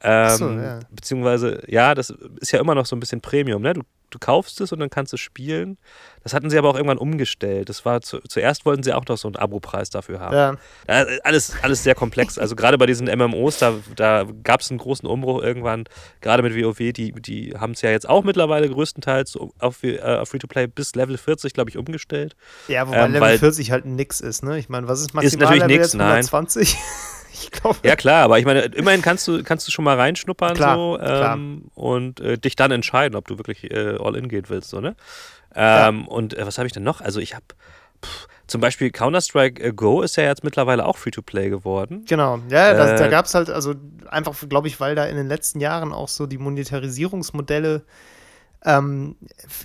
Ähm, 0.03 0.29
so, 0.37 0.49
ja. 0.51 0.79
Beziehungsweise, 0.89 1.63
ja, 1.67 1.93
das 1.93 2.13
ist 2.39 2.51
ja 2.51 2.59
immer 2.59 2.75
noch 2.75 2.85
so 2.85 2.95
ein 2.95 2.99
bisschen 2.99 3.21
Premium, 3.21 3.61
ne? 3.61 3.73
Du 3.73 3.81
du 4.11 4.19
kaufst 4.19 4.61
es 4.61 4.71
und 4.71 4.79
dann 4.79 4.89
kannst 4.89 5.11
du 5.11 5.17
spielen. 5.17 5.77
Das 6.23 6.33
hatten 6.33 6.49
sie 6.49 6.57
aber 6.57 6.69
auch 6.69 6.75
irgendwann 6.75 6.99
umgestellt. 6.99 7.69
Das 7.69 7.83
war 7.85 8.01
zu, 8.01 8.19
zuerst 8.19 8.65
wollten 8.65 8.83
sie 8.83 8.93
auch 8.93 9.05
noch 9.07 9.17
so 9.17 9.27
einen 9.27 9.37
Abo-Preis 9.37 9.89
dafür 9.89 10.19
haben. 10.19 10.57
Ja. 10.87 11.05
alles, 11.23 11.53
alles 11.63 11.83
sehr 11.83 11.95
komplex. 11.95 12.37
Also 12.37 12.55
gerade 12.55 12.77
bei 12.77 12.85
diesen 12.85 13.07
MMOs, 13.07 13.57
da, 13.57 13.73
da 13.95 14.27
gab 14.43 14.61
es 14.61 14.69
einen 14.69 14.77
großen 14.77 15.07
Umbruch 15.07 15.41
irgendwann, 15.41 15.85
gerade 16.21 16.43
mit 16.43 16.55
WoW, 16.55 16.77
die, 16.77 17.11
die 17.13 17.53
haben 17.57 17.71
es 17.71 17.81
ja 17.81 17.89
jetzt 17.89 18.07
auch 18.07 18.23
mittlerweile 18.23 18.69
größtenteils 18.69 19.37
auf, 19.59 19.83
äh, 19.83 19.99
auf 19.99 20.29
Free-to-Play 20.29 20.67
bis 20.67 20.93
Level 20.95 21.17
40, 21.17 21.53
glaube 21.53 21.69
ich, 21.69 21.77
umgestellt. 21.77 22.35
Ja, 22.67 22.87
wobei 22.87 23.05
ähm, 23.05 23.13
Level 23.13 23.39
40 23.39 23.71
halt 23.71 23.85
nix 23.85 24.21
ist, 24.21 24.43
ne? 24.43 24.59
Ich 24.59 24.69
meine, 24.69 24.87
was 24.87 25.01
ist 25.01 25.13
maximal 25.13 25.25
ist 25.25 25.39
natürlich 25.39 25.63
Level 25.63 25.77
nix, 25.77 25.95
120? 25.95 26.73
Nein. 26.73 26.83
Ich 27.41 27.51
glaube. 27.51 27.77
Ja, 27.83 27.95
klar, 27.95 28.23
aber 28.23 28.39
ich 28.39 28.45
meine, 28.45 28.61
immerhin 28.61 29.01
kannst 29.01 29.27
du, 29.27 29.43
kannst 29.43 29.67
du 29.67 29.71
schon 29.71 29.85
mal 29.85 29.97
reinschnuppern 29.97 30.55
klar, 30.55 30.75
so, 30.75 30.99
ähm, 30.99 31.65
und 31.75 32.19
äh, 32.19 32.37
dich 32.37 32.55
dann 32.55 32.71
entscheiden, 32.71 33.15
ob 33.15 33.27
du 33.27 33.37
wirklich 33.37 33.71
äh, 33.71 33.97
all 33.99 34.15
in 34.15 34.27
gehen 34.27 34.45
willst, 34.47 34.69
so, 34.69 34.79
ne? 34.79 34.95
Ähm. 35.53 36.07
Und 36.07 36.37
äh, 36.37 36.45
was 36.45 36.57
habe 36.57 36.67
ich 36.67 36.73
denn 36.73 36.83
noch? 36.83 37.01
Also 37.01 37.19
ich 37.19 37.35
habe 37.35 37.45
zum 38.47 38.61
Beispiel 38.61 38.91
Counter-Strike 38.91 39.63
äh, 39.63 39.73
Go 39.73 40.01
ist 40.01 40.17
ja 40.17 40.23
jetzt 40.23 40.43
mittlerweile 40.43 40.85
auch 40.85 40.97
Free-to-Play 40.97 41.49
geworden. 41.49 42.05
Genau, 42.07 42.39
ja, 42.49 42.73
das, 42.73 42.99
da 42.99 43.07
äh, 43.07 43.09
gab 43.09 43.25
es 43.25 43.33
halt, 43.33 43.49
also 43.49 43.75
einfach, 44.09 44.35
glaube 44.49 44.67
ich, 44.67 44.79
weil 44.79 44.95
da 44.95 45.05
in 45.05 45.15
den 45.15 45.27
letzten 45.27 45.59
Jahren 45.59 45.93
auch 45.93 46.09
so 46.09 46.25
die 46.27 46.37
Monetarisierungsmodelle 46.37 47.83
ähm, 48.63 49.15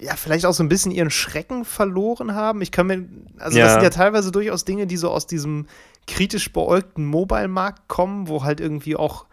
ja, 0.00 0.16
vielleicht 0.16 0.46
auch 0.46 0.54
so 0.54 0.62
ein 0.62 0.68
bisschen 0.68 0.90
ihren 0.90 1.10
Schrecken 1.10 1.64
verloren 1.64 2.34
haben. 2.34 2.62
Ich 2.62 2.72
kann 2.72 2.86
mir, 2.86 3.06
also 3.38 3.58
ja. 3.58 3.64
das 3.64 3.74
sind 3.74 3.82
ja 3.82 3.90
teilweise 3.90 4.32
durchaus 4.32 4.64
Dinge, 4.64 4.86
die 4.86 4.96
so 4.96 5.10
aus 5.10 5.26
diesem 5.26 5.66
kritisch 6.06 6.52
beäugten 6.52 7.04
Mobile-Markt 7.04 7.88
kommen, 7.88 8.28
wo 8.28 8.44
halt 8.44 8.60
irgendwie 8.60 8.96
auch 8.96 9.26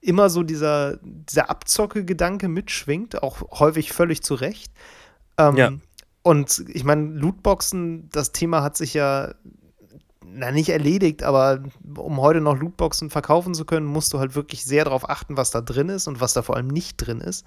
immer 0.00 0.30
so 0.30 0.42
dieser, 0.42 0.98
dieser 1.02 1.50
Abzocke-Gedanke 1.50 2.48
mitschwingt, 2.48 3.22
auch 3.22 3.58
häufig 3.58 3.92
völlig 3.92 4.22
zu 4.22 4.34
Recht. 4.34 4.72
Ähm, 5.38 5.56
ja. 5.56 5.72
Und 6.22 6.64
ich 6.68 6.84
meine, 6.84 7.08
Lootboxen, 7.08 8.08
das 8.10 8.32
Thema 8.32 8.62
hat 8.62 8.76
sich 8.76 8.94
ja 8.94 9.34
na, 10.24 10.52
nicht 10.52 10.68
erledigt, 10.68 11.22
aber 11.22 11.62
um 11.96 12.20
heute 12.20 12.40
noch 12.40 12.56
Lootboxen 12.58 13.10
verkaufen 13.10 13.54
zu 13.54 13.64
können, 13.64 13.86
musst 13.86 14.12
du 14.12 14.20
halt 14.20 14.34
wirklich 14.34 14.64
sehr 14.64 14.84
darauf 14.84 15.08
achten, 15.08 15.36
was 15.36 15.50
da 15.50 15.60
drin 15.60 15.88
ist 15.88 16.06
und 16.06 16.20
was 16.20 16.34
da 16.34 16.42
vor 16.42 16.56
allem 16.56 16.68
nicht 16.68 16.96
drin 16.96 17.20
ist. 17.20 17.44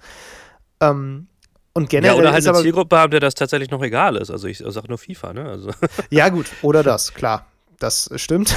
Ähm, 0.80 1.28
und 1.74 1.90
generell 1.90 2.14
ja, 2.14 2.20
oder 2.20 2.32
halt 2.32 2.46
eine 2.46 2.62
Zielgruppe 2.62 2.96
haben, 2.96 3.10
der 3.10 3.20
das 3.20 3.34
tatsächlich 3.34 3.70
noch 3.70 3.82
egal 3.82 4.16
ist. 4.16 4.30
Also 4.30 4.46
ich 4.46 4.58
sage 4.58 4.88
nur 4.88 4.98
FIFA, 4.98 5.32
ne? 5.32 5.44
Also. 5.44 5.70
Ja, 6.10 6.28
gut, 6.28 6.46
oder 6.62 6.82
das, 6.82 7.12
klar. 7.12 7.46
Das 7.80 8.08
stimmt. 8.14 8.54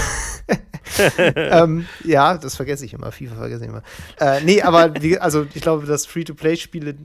ähm, 1.35 1.87
ja, 2.03 2.37
das 2.37 2.55
vergesse 2.55 2.85
ich 2.85 2.93
immer. 2.93 3.11
FIFA 3.11 3.35
vergesse 3.35 3.63
ich 3.63 3.69
immer. 3.69 3.81
Äh, 4.19 4.41
nee, 4.41 4.61
aber 4.61 4.93
wie, 5.01 5.17
also 5.17 5.47
ich 5.53 5.61
glaube, 5.61 5.87
dass 5.87 6.05
Free-to-Play-Spiele 6.05 6.95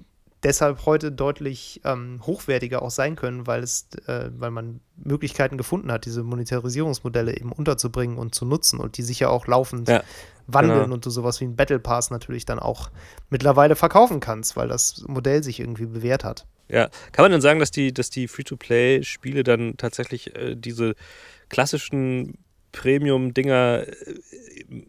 deshalb 0.43 0.87
heute 0.87 1.13
deutlich 1.13 1.81
ähm, 1.85 2.21
hochwertiger 2.25 2.83
auch 2.83 2.91
sein 2.91 3.17
können, 3.17 3.47
weil 3.47 3.63
es, 3.63 3.89
äh, 4.07 4.31
weil 4.37 4.51
man 4.51 4.81
Möglichkeiten 4.97 5.57
gefunden 5.57 5.91
hat, 5.93 6.05
diese 6.05 6.23
Monetarisierungsmodelle 6.23 7.37
eben 7.37 7.53
unterzubringen 7.53 8.19
und 8.19 8.35
zu 8.35 8.45
nutzen 8.45 8.81
und 8.81 8.97
die 8.97 9.03
sich 9.03 9.21
ja 9.21 9.29
auch 9.29 9.47
laufend 9.47 9.89
ja, 9.89 10.03
wandeln 10.47 10.83
genau. 10.83 10.95
und 10.95 11.07
du 11.07 11.11
sowas 11.11 11.41
wie 11.41 11.45
ein 11.45 11.57
Battle 11.57 11.79
Pass 11.79 12.11
natürlich 12.11 12.45
dann 12.45 12.59
auch 12.59 12.91
mittlerweile 13.31 13.77
verkaufen 13.77 14.21
kannst, 14.21 14.57
weil 14.57 14.69
das 14.69 15.05
Modell 15.07 15.43
sich 15.43 15.61
irgendwie 15.61 15.87
bewährt 15.87 16.25
hat. 16.25 16.47
Ja, 16.69 16.89
kann 17.13 17.25
man 17.25 17.33
denn 17.33 17.41
sagen, 17.41 17.61
dass 17.61 17.71
die, 17.71 17.93
dass 17.93 18.11
die 18.11 18.29
Free-to-Play-Spiele 18.29 19.45
dann 19.45 19.77
tatsächlich 19.77 20.35
äh, 20.35 20.57
diese 20.57 20.95
klassischen 21.49 22.39
Premium-Dinger 22.73 23.87
äh, 23.87 24.15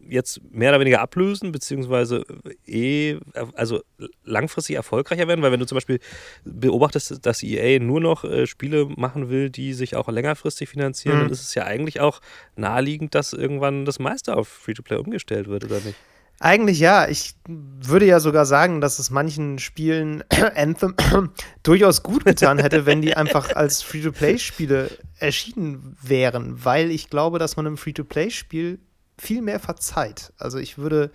jetzt 0.08 0.40
mehr 0.50 0.70
oder 0.70 0.80
weniger 0.80 1.00
ablösen, 1.00 1.52
beziehungsweise 1.52 2.24
eh, 2.66 3.16
also 3.54 3.82
langfristig 4.24 4.76
erfolgreicher 4.76 5.28
werden, 5.28 5.42
weil 5.42 5.52
wenn 5.52 5.60
du 5.60 5.66
zum 5.66 5.76
Beispiel 5.76 6.00
beobachtest, 6.44 7.24
dass 7.24 7.42
EA 7.42 7.78
nur 7.78 8.00
noch 8.00 8.24
äh, 8.24 8.46
Spiele 8.46 8.86
machen 8.96 9.28
will, 9.28 9.50
die 9.50 9.74
sich 9.74 9.96
auch 9.96 10.08
längerfristig 10.08 10.68
finanzieren, 10.68 11.18
mhm. 11.18 11.22
dann 11.22 11.30
ist 11.30 11.42
es 11.42 11.54
ja 11.54 11.64
eigentlich 11.64 12.00
auch 12.00 12.20
naheliegend, 12.56 13.14
dass 13.14 13.32
irgendwann 13.32 13.84
das 13.84 13.98
meiste 13.98 14.36
auf 14.36 14.48
Free-to-Play 14.48 14.96
umgestellt 14.96 15.48
wird, 15.48 15.64
oder 15.64 15.80
nicht? 15.80 15.96
Eigentlich 16.40 16.80
ja. 16.80 17.08
Ich 17.08 17.36
würde 17.46 18.06
ja 18.06 18.20
sogar 18.20 18.44
sagen, 18.44 18.80
dass 18.80 18.98
es 18.98 19.10
manchen 19.10 19.58
Spielen 19.58 20.24
Anthem 20.56 20.94
durchaus 21.62 22.02
gut 22.02 22.24
getan 22.24 22.58
hätte, 22.58 22.86
wenn 22.86 23.02
die 23.02 23.16
einfach 23.16 23.54
als 23.54 23.82
Free-to-Play-Spiele 23.82 24.90
erschienen 25.18 25.96
wären, 26.02 26.64
weil 26.64 26.90
ich 26.90 27.08
glaube, 27.08 27.38
dass 27.38 27.56
man 27.56 27.66
im 27.66 27.76
Free-to-Play-Spiel 27.76 28.80
viel 29.18 29.42
mehr 29.42 29.60
verzeiht. 29.60 30.32
Also 30.38 30.58
ich 30.58 30.76
würde, 30.76 31.12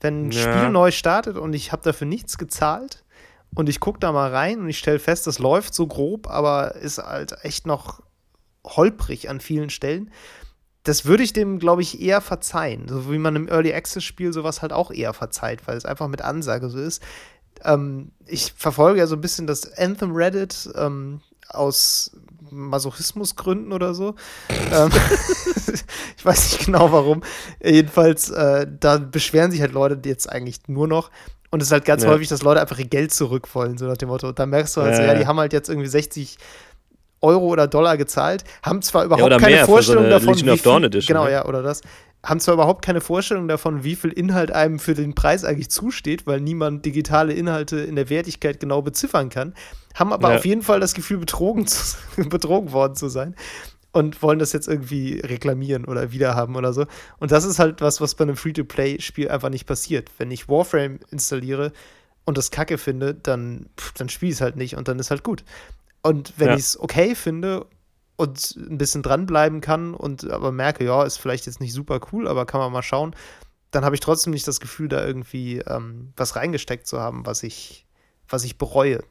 wenn 0.00 0.28
ein 0.28 0.30
ja. 0.32 0.42
Spiel 0.42 0.70
neu 0.70 0.90
startet 0.90 1.36
und 1.36 1.54
ich 1.54 1.72
habe 1.72 1.82
dafür 1.82 2.06
nichts 2.06 2.38
gezahlt 2.38 3.04
und 3.54 3.68
ich 3.68 3.80
gucke 3.80 4.00
da 4.00 4.12
mal 4.12 4.30
rein 4.30 4.60
und 4.60 4.68
ich 4.68 4.78
stelle 4.78 4.98
fest, 4.98 5.26
das 5.26 5.38
läuft 5.38 5.74
so 5.74 5.86
grob, 5.86 6.28
aber 6.28 6.74
ist 6.74 6.98
halt 6.98 7.36
echt 7.42 7.66
noch 7.66 8.02
holprig 8.64 9.30
an 9.30 9.40
vielen 9.40 9.70
Stellen, 9.70 10.10
das 10.86 11.04
würde 11.04 11.24
ich 11.24 11.32
dem, 11.32 11.58
glaube 11.58 11.82
ich, 11.82 12.00
eher 12.00 12.20
verzeihen. 12.20 12.86
So 12.86 13.10
wie 13.10 13.18
man 13.18 13.34
im 13.34 13.48
Early 13.48 13.74
Access-Spiel 13.74 14.32
sowas 14.32 14.62
halt 14.62 14.72
auch 14.72 14.92
eher 14.92 15.12
verzeiht, 15.12 15.66
weil 15.66 15.76
es 15.76 15.84
einfach 15.84 16.06
mit 16.06 16.22
Ansage 16.22 16.70
so 16.70 16.78
ist. 16.78 17.02
Ähm, 17.64 18.12
ich 18.24 18.54
verfolge 18.56 19.00
ja 19.00 19.08
so 19.08 19.16
ein 19.16 19.20
bisschen 19.20 19.48
das 19.48 19.76
Anthem 19.76 20.14
Reddit 20.14 20.70
ähm, 20.76 21.20
aus 21.48 22.12
Masochismusgründen 22.52 23.72
oder 23.72 23.94
so. 23.94 24.14
ähm, 24.48 24.90
ich 26.16 26.24
weiß 26.24 26.52
nicht 26.52 26.66
genau 26.66 26.92
warum. 26.92 27.24
Jedenfalls, 27.60 28.30
äh, 28.30 28.68
da 28.78 28.98
beschweren 28.98 29.50
sich 29.50 29.62
halt 29.62 29.72
Leute 29.72 30.00
jetzt 30.08 30.30
eigentlich 30.30 30.68
nur 30.68 30.86
noch. 30.86 31.10
Und 31.50 31.62
es 31.62 31.68
ist 31.68 31.72
halt 31.72 31.84
ganz 31.84 32.04
ja. 32.04 32.10
häufig, 32.10 32.28
dass 32.28 32.42
Leute 32.42 32.60
einfach 32.60 32.78
ihr 32.78 32.86
Geld 32.86 33.12
zurück 33.12 33.52
wollen, 33.54 33.76
so 33.76 33.86
nach 33.86 33.96
dem 33.96 34.08
Motto. 34.08 34.28
Und 34.28 34.38
da 34.38 34.46
merkst 34.46 34.76
du 34.76 34.82
halt 34.82 34.92
ja, 34.92 34.96
so, 34.98 35.02
ja, 35.02 35.14
die 35.14 35.26
haben 35.26 35.38
halt 35.40 35.52
jetzt 35.52 35.68
irgendwie 35.68 35.88
60 35.88 36.38
Euro 37.26 37.46
oder 37.46 37.66
Dollar 37.66 37.96
gezahlt, 37.96 38.44
haben 38.62 38.82
zwar 38.82 39.04
überhaupt 39.04 39.30
ja, 39.30 39.38
keine 39.38 39.64
Vorstellung 39.64 40.04
so 40.04 40.10
davon, 40.10 40.34
Legion 40.34 40.50
of 40.50 40.62
Dawn 40.62 40.84
Edition, 40.84 41.14
genau, 41.14 41.26
ne? 41.26 41.32
ja, 41.32 41.44
oder 41.44 41.62
das, 41.62 41.82
haben 42.26 42.40
zwar 42.40 42.54
überhaupt 42.54 42.84
keine 42.84 43.00
Vorstellung 43.00 43.46
davon, 43.46 43.84
wie 43.84 43.94
viel 43.94 44.10
Inhalt 44.10 44.50
einem 44.50 44.78
für 44.78 44.94
den 44.94 45.14
Preis 45.14 45.44
eigentlich 45.44 45.70
zusteht, 45.70 46.26
weil 46.26 46.40
niemand 46.40 46.84
digitale 46.84 47.32
Inhalte 47.32 47.78
in 47.78 47.94
der 47.94 48.10
Wertigkeit 48.10 48.58
genau 48.58 48.82
beziffern 48.82 49.28
kann, 49.28 49.54
haben 49.94 50.12
aber 50.12 50.30
ja. 50.30 50.36
auf 50.36 50.44
jeden 50.44 50.62
Fall 50.62 50.80
das 50.80 50.94
Gefühl, 50.94 51.18
betrogen, 51.18 51.66
zu, 51.66 51.96
betrogen 52.28 52.72
worden 52.72 52.96
zu 52.96 53.08
sein 53.08 53.36
und 53.92 54.22
wollen 54.22 54.38
das 54.38 54.52
jetzt 54.52 54.68
irgendwie 54.68 55.20
reklamieren 55.20 55.84
oder 55.84 56.12
wiederhaben 56.12 56.56
oder 56.56 56.72
so. 56.72 56.86
Und 57.18 57.30
das 57.30 57.44
ist 57.44 57.58
halt 57.58 57.80
was, 57.80 58.00
was 58.00 58.14
bei 58.14 58.24
einem 58.24 58.36
Free-to-Play-Spiel 58.36 59.30
einfach 59.30 59.48
nicht 59.48 59.66
passiert. 59.66 60.10
Wenn 60.18 60.30
ich 60.30 60.48
Warframe 60.48 60.98
installiere 61.10 61.72
und 62.24 62.36
das 62.36 62.50
kacke 62.50 62.76
finde, 62.76 63.14
dann, 63.14 63.70
dann 63.96 64.08
spiele 64.08 64.32
ich 64.32 64.36
es 64.36 64.40
halt 64.42 64.56
nicht 64.56 64.76
und 64.76 64.88
dann 64.88 64.98
ist 64.98 65.10
halt 65.10 65.22
gut. 65.22 65.44
Und 66.06 66.34
wenn 66.36 66.48
ja. 66.48 66.54
ich 66.54 66.60
es 66.60 66.80
okay 66.80 67.14
finde 67.14 67.66
und 68.16 68.56
ein 68.56 68.78
bisschen 68.78 69.02
dranbleiben 69.02 69.60
kann 69.60 69.94
und 69.94 70.28
aber 70.30 70.52
merke, 70.52 70.84
ja, 70.84 71.04
ist 71.04 71.18
vielleicht 71.18 71.46
jetzt 71.46 71.60
nicht 71.60 71.72
super 71.72 72.00
cool, 72.12 72.28
aber 72.28 72.46
kann 72.46 72.60
man 72.60 72.72
mal 72.72 72.82
schauen, 72.82 73.14
dann 73.70 73.84
habe 73.84 73.94
ich 73.94 74.00
trotzdem 74.00 74.32
nicht 74.32 74.48
das 74.48 74.60
Gefühl, 74.60 74.88
da 74.88 75.04
irgendwie 75.04 75.58
ähm, 75.58 76.12
was 76.16 76.36
reingesteckt 76.36 76.86
zu 76.86 77.00
haben, 77.00 77.26
was 77.26 77.42
ich, 77.42 77.86
was 78.28 78.44
ich 78.44 78.58
bereue. 78.58 79.02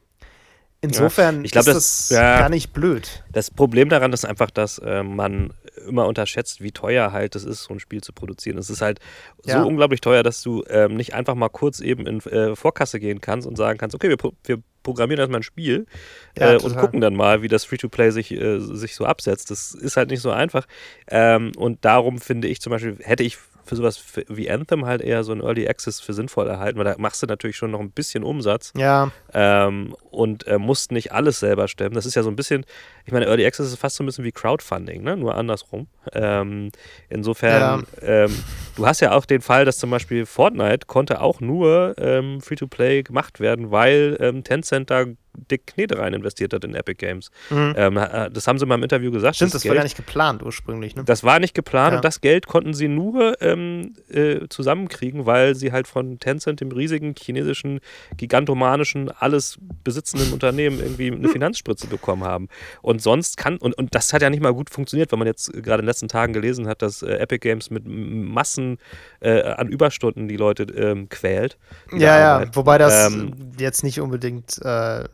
Insofern 0.80 1.44
ja, 1.44 1.50
glaub, 1.50 1.66
ist 1.66 1.74
das, 1.74 2.08
das 2.08 2.10
ja, 2.10 2.38
gar 2.40 2.48
nicht 2.48 2.72
blöd. 2.72 3.24
Das 3.32 3.50
Problem 3.50 3.88
daran 3.88 4.12
ist 4.12 4.24
einfach, 4.24 4.50
dass 4.50 4.78
äh, 4.78 5.02
man 5.02 5.52
immer 5.86 6.06
unterschätzt, 6.06 6.60
wie 6.60 6.72
teuer 6.72 7.12
halt 7.12 7.34
es 7.36 7.44
ist, 7.44 7.64
so 7.64 7.74
ein 7.74 7.80
Spiel 7.80 8.02
zu 8.02 8.12
produzieren. 8.12 8.58
Es 8.58 8.70
ist 8.70 8.82
halt 8.82 9.00
ja. 9.44 9.60
so 9.60 9.66
unglaublich 9.68 10.00
teuer, 10.00 10.22
dass 10.22 10.42
du 10.42 10.64
ähm, 10.68 10.96
nicht 10.96 11.14
einfach 11.14 11.34
mal 11.34 11.48
kurz 11.48 11.80
eben 11.80 12.06
in 12.06 12.20
äh, 12.20 12.56
Vorkasse 12.56 13.00
gehen 13.00 13.20
kannst 13.20 13.46
und 13.46 13.56
sagen 13.56 13.78
kannst, 13.78 13.94
okay, 13.94 14.08
wir, 14.08 14.18
wir 14.44 14.62
programmieren 14.82 15.20
erstmal 15.20 15.40
ein 15.40 15.44
Spiel 15.44 15.86
äh, 16.34 16.56
und 16.56 16.76
gucken 16.76 17.00
dann 17.00 17.14
mal, 17.14 17.42
wie 17.42 17.48
das 17.48 17.64
Free-to-Play 17.64 18.10
sich, 18.10 18.32
äh, 18.32 18.58
sich 18.58 18.94
so 18.94 19.04
absetzt. 19.04 19.50
Das 19.50 19.74
ist 19.74 19.96
halt 19.96 20.10
nicht 20.10 20.20
so 20.20 20.30
einfach. 20.30 20.66
Ähm, 21.08 21.52
und 21.56 21.84
darum 21.84 22.18
finde 22.18 22.48
ich 22.48 22.60
zum 22.60 22.70
Beispiel, 22.70 22.96
hätte 23.00 23.22
ich 23.22 23.38
für 23.66 23.76
sowas 23.76 24.02
wie 24.28 24.50
Anthem 24.50 24.86
halt 24.86 25.02
eher 25.02 25.24
so 25.24 25.32
ein 25.32 25.40
Early 25.40 25.68
Access 25.68 26.00
für 26.00 26.12
sinnvoll 26.12 26.46
erhalten, 26.46 26.78
weil 26.78 26.84
da 26.84 26.94
machst 26.98 27.22
du 27.22 27.26
natürlich 27.26 27.56
schon 27.56 27.70
noch 27.70 27.80
ein 27.80 27.90
bisschen 27.90 28.24
Umsatz. 28.24 28.72
Ja. 28.76 29.10
Ähm, 29.34 29.94
und 30.10 30.46
äh, 30.46 30.58
musst 30.58 30.92
nicht 30.92 31.12
alles 31.12 31.40
selber 31.40 31.68
stemmen. 31.68 31.94
Das 31.94 32.06
ist 32.06 32.14
ja 32.14 32.22
so 32.22 32.30
ein 32.30 32.36
bisschen, 32.36 32.64
ich 33.04 33.12
meine, 33.12 33.26
Early 33.26 33.44
Access 33.44 33.66
ist 33.66 33.78
fast 33.78 33.96
so 33.96 34.04
ein 34.04 34.06
bisschen 34.06 34.24
wie 34.24 34.32
Crowdfunding, 34.32 35.02
ne? 35.02 35.16
nur 35.16 35.34
andersrum. 35.34 35.88
Ähm, 36.12 36.70
insofern, 37.08 37.84
ja. 38.00 38.24
ähm, 38.24 38.34
du 38.76 38.86
hast 38.86 39.00
ja 39.00 39.12
auch 39.12 39.26
den 39.26 39.42
Fall, 39.42 39.64
dass 39.64 39.78
zum 39.78 39.90
Beispiel 39.90 40.24
Fortnite 40.24 40.86
konnte 40.86 41.20
auch 41.20 41.40
nur 41.40 41.94
ähm, 41.98 42.40
Free-to-Play 42.40 43.02
gemacht 43.02 43.40
werden, 43.40 43.70
weil 43.70 44.16
ähm, 44.20 44.44
Tencent 44.44 44.90
da 44.90 45.04
dick 45.50 45.66
Knete 45.66 45.98
rein 45.98 46.14
investiert 46.14 46.52
hat 46.52 46.64
in 46.64 46.74
Epic 46.74 46.98
Games. 46.98 47.30
Mhm. 47.50 47.74
Ähm, 47.76 47.96
äh, 47.96 48.30
das 48.30 48.46
haben 48.46 48.58
sie 48.58 48.66
mal 48.66 48.76
im 48.76 48.82
Interview 48.82 49.10
gesagt. 49.10 49.36
Stimmt, 49.36 49.50
das, 49.50 49.54
das 49.54 49.62
Geld, 49.62 49.72
war 49.72 49.76
gar 49.76 49.84
nicht 49.84 49.96
geplant 49.96 50.42
ursprünglich. 50.42 50.96
Ne? 50.96 51.04
Das 51.04 51.24
war 51.24 51.38
nicht 51.40 51.54
geplant 51.54 51.92
ja. 51.92 51.96
und 51.98 52.04
das 52.04 52.20
Geld 52.20 52.46
konnten 52.46 52.74
sie 52.74 52.88
nur 52.88 53.40
ähm, 53.42 53.94
äh, 54.10 54.48
zusammenkriegen, 54.48 55.26
weil 55.26 55.54
sie 55.54 55.72
halt 55.72 55.88
von 55.88 56.18
Tencent, 56.18 56.60
dem 56.60 56.72
riesigen 56.72 57.14
chinesischen, 57.18 57.80
gigantomanischen, 58.16 59.10
alles 59.10 59.58
besitzenden 59.84 60.32
Unternehmen 60.32 60.80
irgendwie 60.80 61.12
eine 61.12 61.28
Finanzspritze 61.36 61.86
bekommen 61.86 62.24
haben. 62.24 62.48
Und 62.82 63.02
sonst 63.02 63.36
kann, 63.36 63.56
und, 63.58 63.76
und 63.76 63.94
das 63.94 64.12
hat 64.12 64.22
ja 64.22 64.30
nicht 64.30 64.42
mal 64.42 64.54
gut 64.54 64.70
funktioniert, 64.70 65.12
wenn 65.12 65.18
man 65.18 65.28
jetzt 65.28 65.52
gerade 65.52 65.80
in 65.80 65.82
den 65.82 65.86
letzten 65.86 66.08
Tagen 66.08 66.32
gelesen 66.32 66.68
hat, 66.68 66.82
dass 66.82 67.02
äh, 67.02 67.16
Epic 67.16 67.38
Games 67.38 67.70
mit 67.70 67.84
Massen 67.86 68.78
äh, 69.20 69.42
an 69.42 69.68
Überstunden 69.68 70.28
die 70.28 70.36
Leute 70.36 70.64
ähm, 70.64 71.08
quält. 71.08 71.58
Ja, 71.92 72.18
ja, 72.18 72.44
wobei 72.54 72.78
das 72.78 73.12
ähm, 73.12 73.32
jetzt 73.58 73.84
nicht 73.84 74.00
unbedingt 74.00 74.58
äh, 74.62 75.04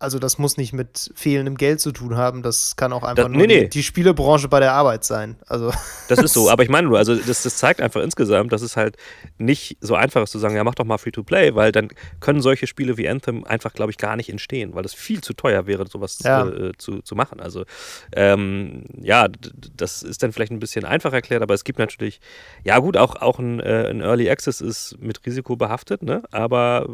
also 0.00 0.20
das 0.20 0.38
muss 0.38 0.56
nicht 0.56 0.72
mit 0.72 1.10
fehlendem 1.16 1.56
Geld 1.56 1.80
zu 1.80 1.90
tun 1.90 2.16
haben, 2.16 2.42
das 2.42 2.76
kann 2.76 2.92
auch 2.92 3.02
einfach 3.02 3.24
das, 3.24 3.32
nur 3.32 3.40
nee, 3.40 3.46
nee. 3.46 3.60
Die, 3.62 3.70
die, 3.70 3.82
Spielebranche 3.82 4.46
bei 4.46 4.60
der 4.60 4.72
Arbeit 4.72 5.04
sein. 5.04 5.36
Also 5.48 5.72
das 6.08 6.20
ist 6.20 6.34
so, 6.34 6.48
aber 6.50 6.62
ich 6.62 6.68
meine 6.68 6.86
nur, 6.86 6.98
also 6.98 7.16
das, 7.16 7.42
das 7.42 7.56
zeigt 7.56 7.80
einfach 7.80 8.00
insgesamt, 8.00 8.52
dass 8.52 8.62
es 8.62 8.76
halt 8.76 8.96
nicht 9.38 9.76
so 9.80 9.96
einfach 9.96 10.22
ist 10.22 10.30
zu 10.30 10.38
sagen, 10.38 10.54
ja 10.54 10.62
mach 10.62 10.76
doch 10.76 10.84
mal 10.84 10.98
Free-to-Play, 10.98 11.56
weil 11.56 11.72
dann 11.72 11.88
können 12.20 12.40
solche 12.42 12.68
Spiele 12.68 12.96
wie 12.96 13.08
Anthem 13.08 13.44
einfach, 13.44 13.72
glaube 13.72 13.90
ich, 13.90 13.98
gar 13.98 14.14
nicht 14.14 14.28
entstehen, 14.30 14.74
weil 14.74 14.84
es 14.84 14.94
viel 14.94 15.20
zu 15.20 15.32
teuer 15.32 15.66
wäre, 15.66 15.84
sowas 15.88 16.20
ja. 16.22 16.46
äh, 16.46 16.72
zu, 16.78 17.02
zu 17.02 17.16
machen. 17.16 17.40
Also 17.40 17.64
ähm, 18.12 18.84
ja, 19.02 19.26
das 19.74 20.04
ist 20.04 20.22
dann 20.22 20.32
vielleicht 20.32 20.52
ein 20.52 20.60
bisschen 20.60 20.84
einfach 20.84 21.12
erklärt, 21.12 21.42
aber 21.42 21.54
es 21.54 21.64
gibt 21.64 21.80
natürlich, 21.80 22.20
ja 22.62 22.78
gut, 22.78 22.96
auch, 22.96 23.16
auch 23.16 23.40
ein, 23.40 23.58
äh, 23.58 23.88
ein 23.90 24.00
Early 24.00 24.30
Access 24.30 24.60
ist 24.60 24.96
mit 25.00 25.26
Risiko 25.26 25.56
behaftet, 25.56 26.04
ne? 26.04 26.22
aber 26.30 26.88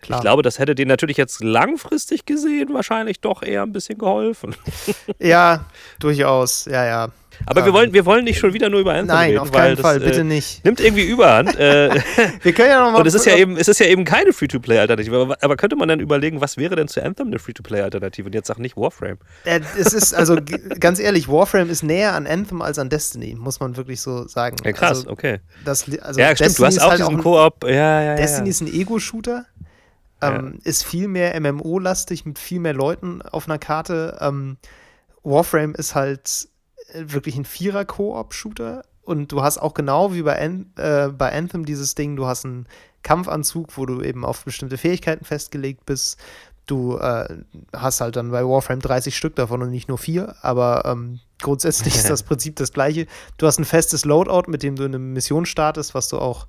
Klar. 0.00 0.18
ich 0.18 0.22
glaube, 0.22 0.42
das 0.42 0.58
hätte 0.58 0.74
den 0.74 0.88
natürlich 0.88 1.16
jetzt 1.16 1.44
langfristig 1.44 2.26
gesehen 2.26 2.39
gesehen 2.42 2.72
wahrscheinlich 2.74 3.20
doch 3.20 3.42
eher 3.42 3.62
ein 3.62 3.72
bisschen 3.72 3.98
geholfen. 3.98 4.54
ja, 5.18 5.64
durchaus, 5.98 6.66
ja, 6.66 6.84
ja. 6.84 7.08
Aber 7.46 7.60
ähm, 7.60 7.66
wir, 7.66 7.72
wollen, 7.72 7.92
wir 7.92 8.04
wollen 8.04 8.24
nicht 8.24 8.38
schon 8.38 8.52
wieder 8.52 8.68
nur 8.68 8.80
über 8.80 8.92
Anthem 8.92 9.06
Nein, 9.06 9.30
reden. 9.30 9.40
auf 9.40 9.52
keinen 9.52 9.76
das, 9.76 9.80
Fall, 9.80 10.00
bitte 10.00 10.20
äh, 10.20 10.24
nicht. 10.24 10.64
Nimmt 10.64 10.80
irgendwie 10.80 11.04
Überhand. 11.04 11.54
äh, 11.58 11.90
wir 12.42 12.52
können 12.52 12.70
ja 12.70 12.84
noch 12.84 12.92
mal 12.92 12.98
Und 12.98 13.06
es 13.06 13.14
ist 13.14 13.26
ja 13.26 13.36
eben, 13.36 13.56
es 13.56 13.68
ist 13.68 13.80
ja 13.80 13.86
eben 13.86 14.04
keine 14.04 14.32
Free-to-Play-Alternative. 14.32 15.16
Aber, 15.16 15.38
aber, 15.40 15.56
könnte 15.56 15.76
man 15.76 15.88
dann 15.88 16.00
überlegen, 16.00 16.40
was 16.40 16.56
wäre 16.56 16.76
denn 16.76 16.88
zu 16.88 17.02
Anthem 17.02 17.28
eine 17.28 17.38
Free-to-Play-Alternative? 17.38 18.26
Und 18.26 18.34
jetzt 18.34 18.48
sag 18.48 18.58
nicht 18.58 18.76
Warframe. 18.76 19.18
Äh, 19.44 19.60
es 19.78 19.92
ist, 19.92 20.14
also 20.14 20.36
ganz 20.80 20.98
ehrlich, 20.98 21.28
Warframe 21.28 21.70
ist 21.70 21.82
näher 21.82 22.14
an 22.14 22.26
Anthem 22.26 22.62
als 22.62 22.78
an 22.78 22.90
Destiny, 22.90 23.34
muss 23.38 23.60
man 23.60 23.76
wirklich 23.76 24.00
so 24.00 24.26
sagen. 24.28 24.56
Ja, 24.64 24.72
krass, 24.72 24.98
also, 24.98 25.10
okay. 25.10 25.40
Das, 25.64 25.86
also 26.02 26.20
ja, 26.20 26.34
stimmt, 26.34 26.58
du 26.58 26.66
hast 26.66 26.80
auch 26.80 26.90
halt 26.90 27.00
diesen 27.00 27.18
Koop. 27.18 27.64
Ja, 27.64 28.02
ja. 28.02 28.14
Destiny 28.16 28.48
ja. 28.48 28.50
ist 28.50 28.60
ein 28.60 28.72
Ego-Shooter. 28.72 29.46
Ähm, 30.22 30.58
ja. 30.58 30.70
Ist 30.70 30.84
viel 30.84 31.08
mehr 31.08 31.38
MMO-lastig 31.40 32.24
mit 32.26 32.38
viel 32.38 32.60
mehr 32.60 32.74
Leuten 32.74 33.22
auf 33.22 33.48
einer 33.48 33.58
Karte. 33.58 34.18
Ähm, 34.20 34.56
Warframe 35.22 35.74
ist 35.74 35.94
halt 35.94 36.48
äh, 36.92 37.04
wirklich 37.06 37.36
ein 37.36 37.44
Vierer-Koop-Shooter. 37.44 38.84
Und 39.02 39.32
du 39.32 39.42
hast 39.42 39.58
auch 39.58 39.74
genau 39.74 40.14
wie 40.14 40.22
bei, 40.22 40.40
An 40.40 40.72
äh, 40.76 41.08
bei 41.08 41.32
Anthem 41.32 41.64
dieses 41.64 41.94
Ding, 41.94 42.16
du 42.16 42.26
hast 42.26 42.44
einen 42.44 42.68
Kampfanzug, 43.02 43.76
wo 43.76 43.86
du 43.86 44.02
eben 44.02 44.24
auf 44.24 44.44
bestimmte 44.44 44.78
Fähigkeiten 44.78 45.24
festgelegt 45.24 45.86
bist. 45.86 46.18
Du 46.66 46.96
äh, 46.98 47.42
hast 47.74 48.00
halt 48.00 48.16
dann 48.16 48.30
bei 48.30 48.44
Warframe 48.44 48.80
30 48.80 49.16
Stück 49.16 49.34
davon 49.34 49.62
und 49.62 49.70
nicht 49.70 49.88
nur 49.88 49.98
vier, 49.98 50.36
aber 50.42 50.84
ähm, 50.84 51.18
grundsätzlich 51.40 51.94
ist 51.96 52.10
das 52.10 52.22
Prinzip 52.22 52.56
das 52.56 52.72
gleiche. 52.72 53.06
Du 53.38 53.46
hast 53.46 53.58
ein 53.58 53.64
festes 53.64 54.04
Loadout, 54.04 54.48
mit 54.48 54.62
dem 54.62 54.76
du 54.76 54.84
eine 54.84 54.98
Mission 54.98 55.46
startest, 55.46 55.94
was 55.94 56.08
du 56.08 56.18
auch 56.18 56.46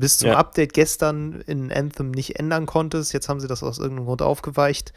bis 0.00 0.18
zum 0.18 0.30
Ja. 0.30 0.36
Update 0.38 0.72
gestern 0.72 1.42
in 1.46 1.70
Anthem 1.70 2.10
nicht 2.10 2.38
ändern 2.38 2.66
konntest. 2.66 3.12
Jetzt 3.12 3.28
haben 3.28 3.38
sie 3.38 3.46
das 3.48 3.62
aus 3.62 3.78
irgendeinem 3.78 4.06
Grund 4.06 4.22
aufgeweicht. 4.22 4.92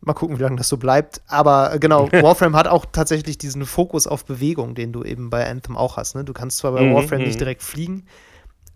Mal 0.00 0.14
gucken, 0.14 0.38
wie 0.38 0.42
lange 0.42 0.56
das 0.56 0.68
so 0.68 0.76
bleibt. 0.78 1.20
Aber 1.26 1.74
äh, 1.74 1.78
genau, 1.78 2.10
Warframe 2.12 2.56
hat 2.56 2.66
auch 2.66 2.86
tatsächlich 2.90 3.38
diesen 3.38 3.66
Fokus 3.66 4.06
auf 4.06 4.24
Bewegung, 4.24 4.74
den 4.74 4.92
du 4.92 5.04
eben 5.04 5.30
bei 5.30 5.46
Anthem 5.48 5.76
auch 5.76 5.96
hast. 5.96 6.14
Ne? 6.16 6.24
Du 6.24 6.32
kannst 6.32 6.58
zwar 6.58 6.72
bei 6.72 6.80
Mhm, 6.80 6.94
Warframe 6.94 7.20
mhm. 7.20 7.26
nicht 7.26 7.40
direkt 7.40 7.62
fliegen, 7.62 8.06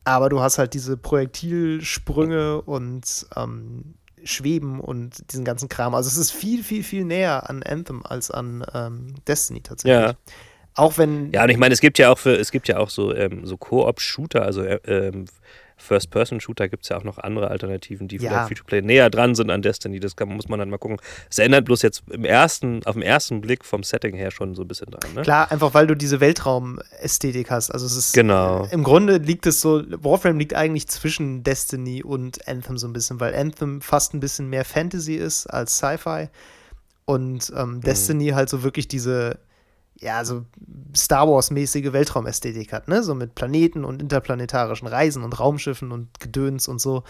aber 0.05 0.29
du 0.29 0.41
hast 0.41 0.59
halt 0.59 0.75
diese 0.75 0.97
Projektilsprünge 0.97 2.61
und 2.63 3.27
ähm, 3.37 3.95
Schweben 4.23 4.81
und 4.81 5.33
diesen 5.33 5.45
ganzen 5.45 5.69
Kram. 5.69 5.95
Also 5.95 6.09
es 6.09 6.19
ist 6.19 6.31
viel, 6.31 6.63
viel, 6.63 6.83
viel 6.83 7.05
näher 7.05 7.49
an 7.49 7.63
Anthem 7.63 8.03
als 8.05 8.31
an 8.31 8.65
ähm, 8.75 9.15
Destiny 9.27 9.63
tatsächlich. 9.63 9.99
Ja. 9.99 10.15
Auch 10.75 10.99
wenn 10.99 11.33
Ja, 11.33 11.45
und 11.45 11.49
ich 11.51 11.57
meine, 11.57 11.73
es 11.75 11.81
gibt 11.81 11.99
ja 11.99 12.11
auch 12.11 12.19
für, 12.19 12.37
es 12.37 12.51
gibt 12.51 12.69
ja 12.69 12.79
auch 12.79 12.91
so, 12.91 13.15
ähm, 13.15 13.47
so 13.47 13.57
Koop-Shooter, 13.57 14.43
also 14.43 14.63
äh, 14.63 14.77
ähm, 14.85 15.25
First-Person-Shooter 15.81 16.69
gibt 16.69 16.85
es 16.85 16.89
ja 16.91 16.97
auch 16.99 17.05
noch 17.05 17.19
andere 17.19 17.49
Alternativen, 17.49 18.07
die 18.09 18.17
Ja. 18.17 18.31
vielleicht 18.31 18.49
Free-to-Play 18.49 18.83
näher 18.83 19.11
dran 19.11 19.35
sind 19.35 19.51
an 19.51 19.63
Destiny. 19.63 19.99
Das 20.01 20.15
kann, 20.17 20.29
muss 20.29 20.49
man 20.49 20.59
dann 20.59 20.71
mal 20.71 20.79
gucken. 20.79 20.99
Es 21.31 21.39
ändert 21.39 21.65
bloß 21.65 21.83
jetzt 21.83 22.03
im 22.11 22.25
ersten, 22.25 22.85
auf 22.87 22.95
den 22.95 23.03
ersten 23.03 23.41
Blick 23.41 23.65
vom 23.65 23.83
Setting 23.83 24.15
her 24.15 24.31
schon 24.31 24.55
so 24.55 24.63
ein 24.63 24.69
bisschen 24.69 24.91
dran. 24.91 25.15
Ne? 25.15 25.23
Klar, 25.23 25.51
einfach 25.51 25.75
weil 25.75 25.87
du 25.87 25.95
diese 25.95 26.21
Weltraumästhetik 26.21 27.51
hast. 27.51 27.71
Also 27.71 27.87
es 27.87 27.97
ist 27.97 28.13
Genau. 28.13 28.67
im 28.71 28.83
Grunde 28.85 29.17
liegt 29.19 29.47
es 29.47 29.61
so, 29.61 29.83
Warframe 30.03 30.39
liegt 30.39 30.55
eigentlich 30.55 30.89
zwischen 30.89 31.43
Destiny 31.43 32.03
und 32.03 32.47
Anthem 32.49 32.79
so 32.79 32.87
ein 32.87 32.93
bisschen, 32.93 33.21
weil 33.21 33.35
Anthem 33.35 33.81
fast 33.81 34.15
ein 34.15 34.21
bisschen 34.21 34.49
mehr 34.49 34.65
Fantasy 34.65 35.15
ist 35.17 35.47
als 35.47 35.79
Sci-Fi 35.79 36.29
und 37.05 37.53
ähm, 37.57 37.71
Mhm. 37.77 37.81
Destiny 37.81 38.29
halt 38.29 38.49
so 38.49 38.63
wirklich 38.63 38.87
diese 38.89 39.39
ja, 40.01 40.25
so 40.25 40.45
Star 40.97 41.29
Wars-mäßige 41.29 41.93
Weltraumästhetik 41.93 42.73
hat, 42.73 42.89
ne? 42.89 43.03
So 43.03 43.15
mit 43.15 43.35
Planeten 43.35 43.85
und 43.85 44.01
interplanetarischen 44.03 44.89
Reisen 44.89 45.23
und 45.23 45.39
Raumschiffen 45.39 45.93
und 45.93 46.19
Gedöns 46.21 46.69
und 46.69 46.81
so. 46.81 47.05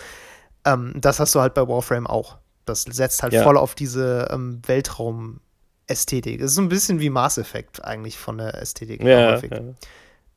Ähm, 0.65 0.95
das 0.97 1.21
hast 1.21 1.35
du 1.35 1.41
halt 1.41 1.55
bei 1.55 1.67
Warframe 1.67 2.07
auch. 2.07 2.39
Das 2.67 2.83
setzt 2.83 3.23
halt 3.23 3.33
Ja. 3.33 3.43
voll 3.45 3.57
auf 3.57 3.75
diese 3.75 4.29
ähm, 4.31 4.61
Weltraumästhetik. 4.67 6.41
Es 6.41 6.51
ist 6.51 6.55
so 6.57 6.63
ein 6.63 6.69
bisschen 6.69 7.01
wie 7.01 7.11
Mass 7.11 7.39
Effect 7.39 7.85
eigentlich 7.85 8.19
von 8.19 8.39
der 8.39 8.55
Ästhetik 8.61 9.03
Ja, 9.03 9.33
häufig. 9.33 9.51
ja. 9.53 9.61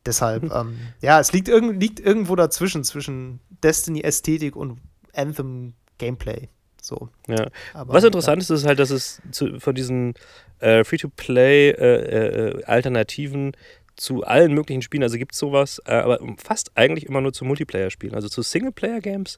Deshalb, 0.06 0.44
ähm, 0.54 0.78
ja, 1.02 1.20
es 1.20 1.32
liegt, 1.34 1.48
irgend, 1.48 1.80
liegt 1.82 2.00
irgendwo 2.00 2.36
dazwischen, 2.36 2.84
zwischen 2.84 3.40
Destiny-Ästhetik 3.64 4.56
und 4.56 4.80
Anthem-Gameplay. 5.14 6.50
So. 6.82 7.08
ja. 7.28 7.48
Aber, 7.74 7.94
Was 7.94 8.04
interessant 8.04 8.42
ist, 8.42 8.50
ist 8.50 8.66
halt, 8.66 8.78
dass 8.80 8.90
es 8.90 9.22
zu, 9.32 9.58
von 9.60 9.74
diesen 9.74 10.16
äh, 10.64 10.84
Free-to-Play-Alternativen 10.84 13.54
zu 13.96 14.24
allen 14.24 14.54
möglichen 14.54 14.82
Spielen, 14.82 15.04
also 15.04 15.18
gibt 15.18 15.34
es 15.34 15.40
sowas, 15.40 15.82
äh, 15.86 15.94
aber 15.94 16.20
fast 16.44 16.72
eigentlich 16.76 17.06
immer 17.06 17.22
nur 17.22 17.34
zu 17.34 17.46
Multiplayer-Spielen. 17.46 18.16
Also 18.16 18.28
zu 18.28 18.42
Singleplayer-Games 18.42 19.38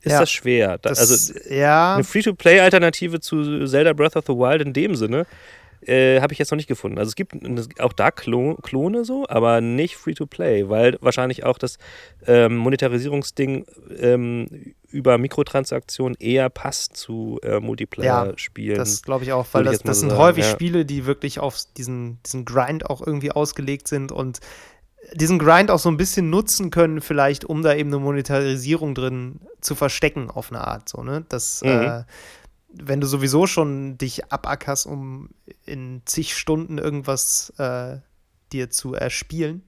ist 0.00 0.12
Ja, 0.12 0.20
das 0.20 0.32
schwer. 0.32 0.78
Da, 0.78 0.88
Das, 0.88 0.98
also 0.98 1.38
ja, 1.48 1.94
eine 1.94 2.04
Free-to-Play-Alternative 2.04 3.20
zu 3.20 3.66
Zelda 3.66 3.92
Breath 3.92 4.16
of 4.16 4.24
the 4.26 4.32
Wild 4.32 4.62
in 4.62 4.72
dem 4.72 4.96
Sinne 4.96 5.26
äh, 5.86 6.20
habe 6.20 6.32
ich 6.32 6.38
jetzt 6.38 6.50
noch 6.50 6.56
nicht 6.56 6.68
gefunden. 6.68 6.98
Also 6.98 7.10
es 7.10 7.16
gibt 7.16 7.34
auch 7.80 7.92
da 7.92 8.10
Klo 8.10 8.54
Klone 8.62 9.04
so, 9.04 9.26
aber 9.28 9.60
nicht 9.60 9.96
Free-to-Play, 9.96 10.68
weil 10.68 10.96
wahrscheinlich 11.00 11.44
auch 11.44 11.58
das 11.58 11.78
ähm, 12.26 12.56
Monetarisierungsding 12.56 13.66
ähm, 13.98 14.74
über 14.92 15.18
Mikrotransaktionen 15.18 16.16
eher 16.20 16.50
passt 16.50 16.96
zu 16.96 17.38
äh, 17.42 17.60
Multiplayer-Spielen. 17.60 18.76
das 18.76 19.02
glaube 19.02 19.24
ich 19.24 19.32
auch, 19.32 19.46
weil 19.52 19.66
ich 19.66 19.72
das, 19.72 19.82
das 19.82 20.00
sind 20.00 20.10
sagen, 20.10 20.22
häufig 20.22 20.44
ja. 20.44 20.50
Spiele, 20.50 20.84
die 20.84 21.06
wirklich 21.06 21.40
auf 21.40 21.56
diesen, 21.76 22.22
diesen 22.24 22.44
Grind 22.44 22.88
auch 22.88 23.04
irgendwie 23.04 23.30
ausgelegt 23.32 23.88
sind 23.88 24.12
und 24.12 24.40
diesen 25.14 25.38
Grind 25.38 25.70
auch 25.70 25.78
so 25.78 25.88
ein 25.88 25.96
bisschen 25.96 26.30
nutzen 26.30 26.70
können, 26.70 27.00
vielleicht, 27.00 27.44
um 27.44 27.62
da 27.62 27.74
eben 27.74 27.90
eine 27.90 27.98
Monetarisierung 27.98 28.94
drin 28.94 29.40
zu 29.60 29.74
verstecken 29.74 30.30
auf 30.30 30.50
eine 30.50 30.66
Art. 30.66 30.88
So, 30.88 31.02
ne? 31.02 31.24
Das, 31.28 31.62
Mhm. 31.62 31.68
äh, 31.70 32.04
wenn 32.74 33.00
du 33.00 33.06
sowieso 33.06 33.46
schon 33.46 33.98
dich 33.98 34.32
abackerst, 34.32 34.86
um 34.86 35.30
in 35.66 36.02
zig 36.06 36.34
Stunden 36.34 36.78
irgendwas 36.78 37.52
äh, 37.58 37.98
dir 38.52 38.70
zu 38.70 38.94
erspielen, 38.94 39.62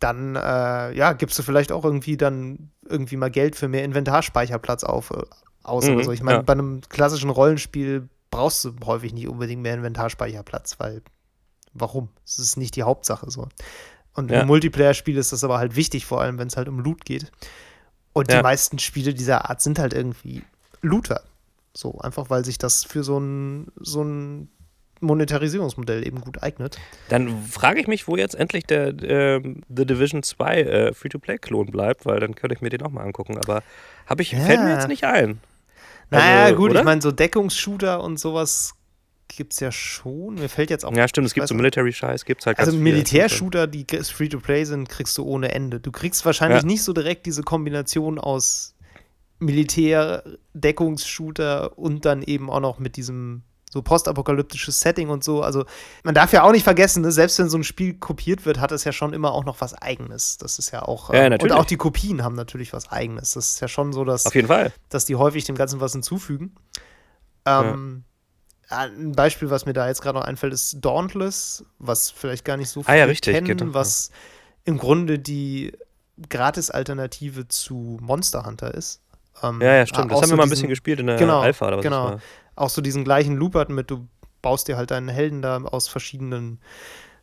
dann 0.00 0.36
äh, 0.36 0.92
ja, 0.96 1.12
gibst 1.12 1.38
du 1.38 1.42
vielleicht 1.42 1.72
auch 1.72 1.84
irgendwie 1.84 2.16
dann 2.16 2.70
irgendwie 2.86 3.16
mal 3.16 3.30
Geld 3.30 3.56
für 3.56 3.68
mehr 3.68 3.84
Inventarspeicherplatz 3.84 4.84
auf, 4.84 5.10
äh, 5.10 5.22
aus 5.62 5.84
Mhm, 5.86 5.94
oder 5.94 6.04
so. 6.04 6.12
Ich 6.12 6.22
meine, 6.22 6.38
ja. 6.38 6.42
bei 6.42 6.52
einem 6.52 6.80
klassischen 6.88 7.30
Rollenspiel 7.30 8.08
brauchst 8.30 8.64
du 8.64 8.74
häufig 8.84 9.12
nicht 9.12 9.28
unbedingt 9.28 9.62
mehr 9.62 9.74
Inventarspeicherplatz, 9.74 10.78
weil 10.78 11.02
warum? 11.74 12.08
Es 12.24 12.38
ist 12.38 12.56
nicht 12.56 12.76
die 12.76 12.82
Hauptsache 12.82 13.30
so. 13.30 13.48
Und 14.14 14.30
Ja. 14.30 14.40
im 14.42 14.46
Multiplayer-Spiel 14.46 15.16
ist 15.16 15.32
das 15.32 15.44
aber 15.44 15.58
halt 15.58 15.76
wichtig, 15.76 16.06
vor 16.06 16.20
allem 16.20 16.38
wenn 16.38 16.48
es 16.48 16.56
halt 16.56 16.68
um 16.68 16.78
Loot 16.80 17.04
geht. 17.04 17.30
Und 18.12 18.30
Ja. 18.30 18.38
die 18.38 18.42
meisten 18.42 18.78
Spiele 18.78 19.14
dieser 19.14 19.48
Art 19.48 19.60
sind 19.60 19.78
halt 19.78 19.92
irgendwie 19.94 20.42
Looter. 20.82 21.22
So, 21.74 21.98
einfach 21.98 22.30
weil 22.30 22.44
sich 22.44 22.58
das 22.58 22.84
für 22.84 23.04
so 23.04 23.18
ein, 23.18 23.68
so 23.78 24.02
ein 24.02 24.48
Monetarisierungsmodell 25.00 26.06
eben 26.06 26.20
gut 26.20 26.42
eignet. 26.42 26.78
Dann 27.08 27.42
frage 27.44 27.80
ich 27.80 27.86
mich, 27.86 28.08
wo 28.08 28.16
jetzt 28.16 28.34
endlich 28.34 28.64
der 28.64 28.88
ähm, 29.02 29.62
The 29.74 29.86
Division 29.86 30.22
2 30.22 30.60
äh, 30.62 30.94
Free-to-Play-Klon 30.94 31.66
bleibt, 31.70 32.06
weil 32.06 32.20
dann 32.20 32.34
könnte 32.34 32.54
ich 32.54 32.60
mir 32.62 32.70
den 32.70 32.82
auch 32.82 32.90
mal 32.90 33.02
angucken. 33.04 33.38
Aber 33.38 33.62
habe 34.06 34.22
ich, 34.22 34.32
Ja. 34.32 34.40
fällt 34.40 34.60
mir 34.62 34.74
jetzt 34.74 34.88
nicht 34.88 35.04
ein. 35.04 35.40
Naja, 36.10 36.44
Also, 36.44 36.56
gut, 36.56 36.70
oder? 36.70 36.80
ich 36.80 36.84
meine, 36.86 37.02
so 37.02 37.10
Deckungsshooter 37.12 38.02
und 38.02 38.18
sowas 38.18 38.72
gibt 39.28 39.52
es 39.52 39.60
ja 39.60 39.70
schon. 39.70 40.36
Mir 40.36 40.48
fällt 40.48 40.70
jetzt 40.70 40.84
auch. 40.86 40.96
Ja, 40.96 41.06
stimmt, 41.06 41.26
es 41.26 41.34
gibt 41.34 41.46
so. 41.48 41.54
Military-Scheiß, 41.54 42.24
gibt 42.24 42.40
es 42.40 42.46
halt 42.46 42.58
Also. 42.58 42.72
Militärshooter, 42.72 43.66
die 43.66 43.84
Free-to-Play 43.84 44.64
sind, 44.64 44.88
kriegst 44.88 45.18
du 45.18 45.24
ohne 45.24 45.52
Ende. 45.52 45.80
Du 45.80 45.92
kriegst 45.92 46.24
wahrscheinlich 46.24 46.62
Ja. 46.62 46.66
nicht 46.66 46.82
so 46.82 46.94
direkt 46.94 47.26
diese 47.26 47.42
Kombination 47.42 48.18
aus 48.18 48.74
Militär, 49.38 50.24
Deckungsshooter 50.54 51.78
und 51.78 52.04
dann 52.04 52.22
eben 52.22 52.50
auch 52.50 52.60
noch 52.60 52.78
mit 52.78 52.96
diesem 52.96 53.42
so 53.70 53.82
postapokalyptisches 53.82 54.80
Setting 54.80 55.10
und 55.10 55.22
so. 55.22 55.42
Also 55.42 55.64
man 56.02 56.14
darf 56.14 56.32
ja 56.32 56.42
auch 56.42 56.52
nicht 56.52 56.64
vergessen, 56.64 57.02
ne, 57.02 57.12
selbst 57.12 57.38
wenn 57.38 57.48
so 57.48 57.58
ein 57.58 57.64
Spiel 57.64 57.94
kopiert 57.94 58.46
wird, 58.46 58.60
hat 58.60 58.72
es 58.72 58.84
ja 58.84 58.92
schon 58.92 59.12
immer 59.12 59.32
auch 59.32 59.44
noch 59.44 59.60
was 59.60 59.74
Eigenes. 59.74 60.38
Das 60.38 60.58
ist 60.58 60.70
ja 60.70 60.82
auch. 60.82 61.12
Ja, 61.12 61.24
ähm, 61.24 61.30
natürlich. 61.30 61.52
Und 61.52 61.58
auch 61.58 61.64
die 61.64 61.76
Kopien 61.76 62.24
haben 62.24 62.34
natürlich 62.34 62.72
was 62.72 62.90
Eigenes. 62.90 63.32
Das 63.32 63.50
ist 63.50 63.60
ja 63.60 63.68
schon 63.68 63.92
so, 63.92 64.04
dass 64.04 64.26
Auf 64.26 64.34
jeden 64.34 64.48
Fall. 64.48 64.72
dass 64.88 65.04
die 65.04 65.16
häufig 65.16 65.44
dem 65.44 65.56
Ganzen 65.56 65.80
was 65.80 65.92
hinzufügen. 65.92 66.54
Ähm, 67.46 68.04
Ein 68.68 69.12
Beispiel, 69.12 69.48
was 69.50 69.64
mir 69.64 69.72
da 69.72 69.88
jetzt 69.88 70.02
gerade 70.02 70.18
noch 70.18 70.26
einfällt, 70.26 70.52
ist 70.52 70.78
Dauntless, 70.80 71.64
was 71.78 72.10
vielleicht 72.10 72.44
gar 72.44 72.56
nicht 72.56 72.68
so 72.68 72.82
Ah 72.84 72.94
ja, 72.94 73.04
viele 73.04 73.08
richtig, 73.08 73.34
kennen, 73.34 73.46
genau. 73.56 73.74
was 73.74 74.10
im 74.64 74.76
Grunde 74.76 75.18
die 75.18 75.72
Gratis-Alternative 76.28 77.48
zu 77.48 77.98
Monster 78.02 78.44
Hunter 78.44 78.74
ist. 78.74 79.00
Ähm, 79.42 79.60
Ja, 79.62 79.74
ja, 79.76 79.86
stimmt. 79.86 80.10
Das 80.10 80.18
auch 80.18 80.22
haben 80.22 80.28
so 80.28 80.32
wir 80.34 80.38
mal 80.38 80.42
ein 80.44 80.50
bisschen 80.50 80.68
gespielt 80.68 81.00
in 81.00 81.06
der 81.06 81.16
genau, 81.16 81.40
Alpha 81.40 81.68
oder 81.68 81.78
was 81.78 81.82
genau. 81.82 82.18
Auch 82.58 82.70
so 82.70 82.82
diesen 82.82 83.04
gleichen 83.04 83.36
Loop 83.36 83.54
hat 83.54 83.68
mit, 83.68 83.90
du 83.90 84.08
baust 84.42 84.68
dir 84.68 84.76
halt 84.76 84.90
deinen 84.90 85.08
Helden 85.08 85.42
da 85.42 85.58
aus 85.62 85.88
verschiedenen 85.88 86.60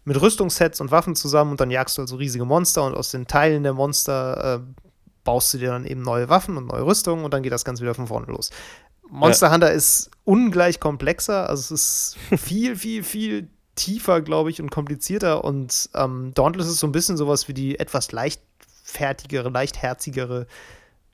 mit 0.05 0.21
Rüstungssets 0.21 0.79
und 0.81 0.91
Waffen 0.91 1.15
zusammen 1.15 1.51
und 1.51 1.59
dann 1.59 1.71
jagst 1.71 1.97
du 1.97 2.03
also 2.03 2.15
riesige 2.15 2.45
Monster 2.45 2.83
und 2.83 2.95
aus 2.95 3.09
den 3.09 3.27
Teilen 3.27 3.63
der 3.63 3.73
Monster 3.73 4.55
äh, 4.55 4.83
baust 5.23 5.53
du 5.53 5.57
dir 5.57 5.69
dann 5.69 5.85
eben 5.85 6.03
neue 6.03 6.29
Waffen 6.29 6.55
und 6.57 6.67
neue 6.67 6.85
Rüstungen 6.85 7.25
und 7.25 7.33
dann 7.33 7.43
geht 7.43 7.51
das 7.51 7.65
Ganze 7.65 7.81
wieder 7.81 7.95
von 7.95 8.07
vorne 8.07 8.27
los. 8.27 8.51
Monster 9.09 9.51
Hunter 9.51 9.71
ist 9.71 10.11
ungleich 10.23 10.79
komplexer, 10.79 11.49
also 11.49 11.73
es 11.73 12.15
ist 12.29 12.39
viel, 12.41 12.75
viel, 12.75 13.03
viel 13.03 13.49
tiefer, 13.75 14.21
glaube 14.21 14.51
ich, 14.51 14.61
und 14.61 14.69
komplizierter 14.69 15.43
und 15.43 15.89
ähm, 15.95 16.31
Dauntless 16.35 16.67
ist 16.67 16.79
so 16.79 16.87
ein 16.87 16.91
bisschen 16.91 17.17
sowas 17.17 17.47
wie 17.47 17.53
die 17.53 17.79
etwas 17.79 18.11
leichtfertigere, 18.11 19.49
leichtherzigere 19.49 20.45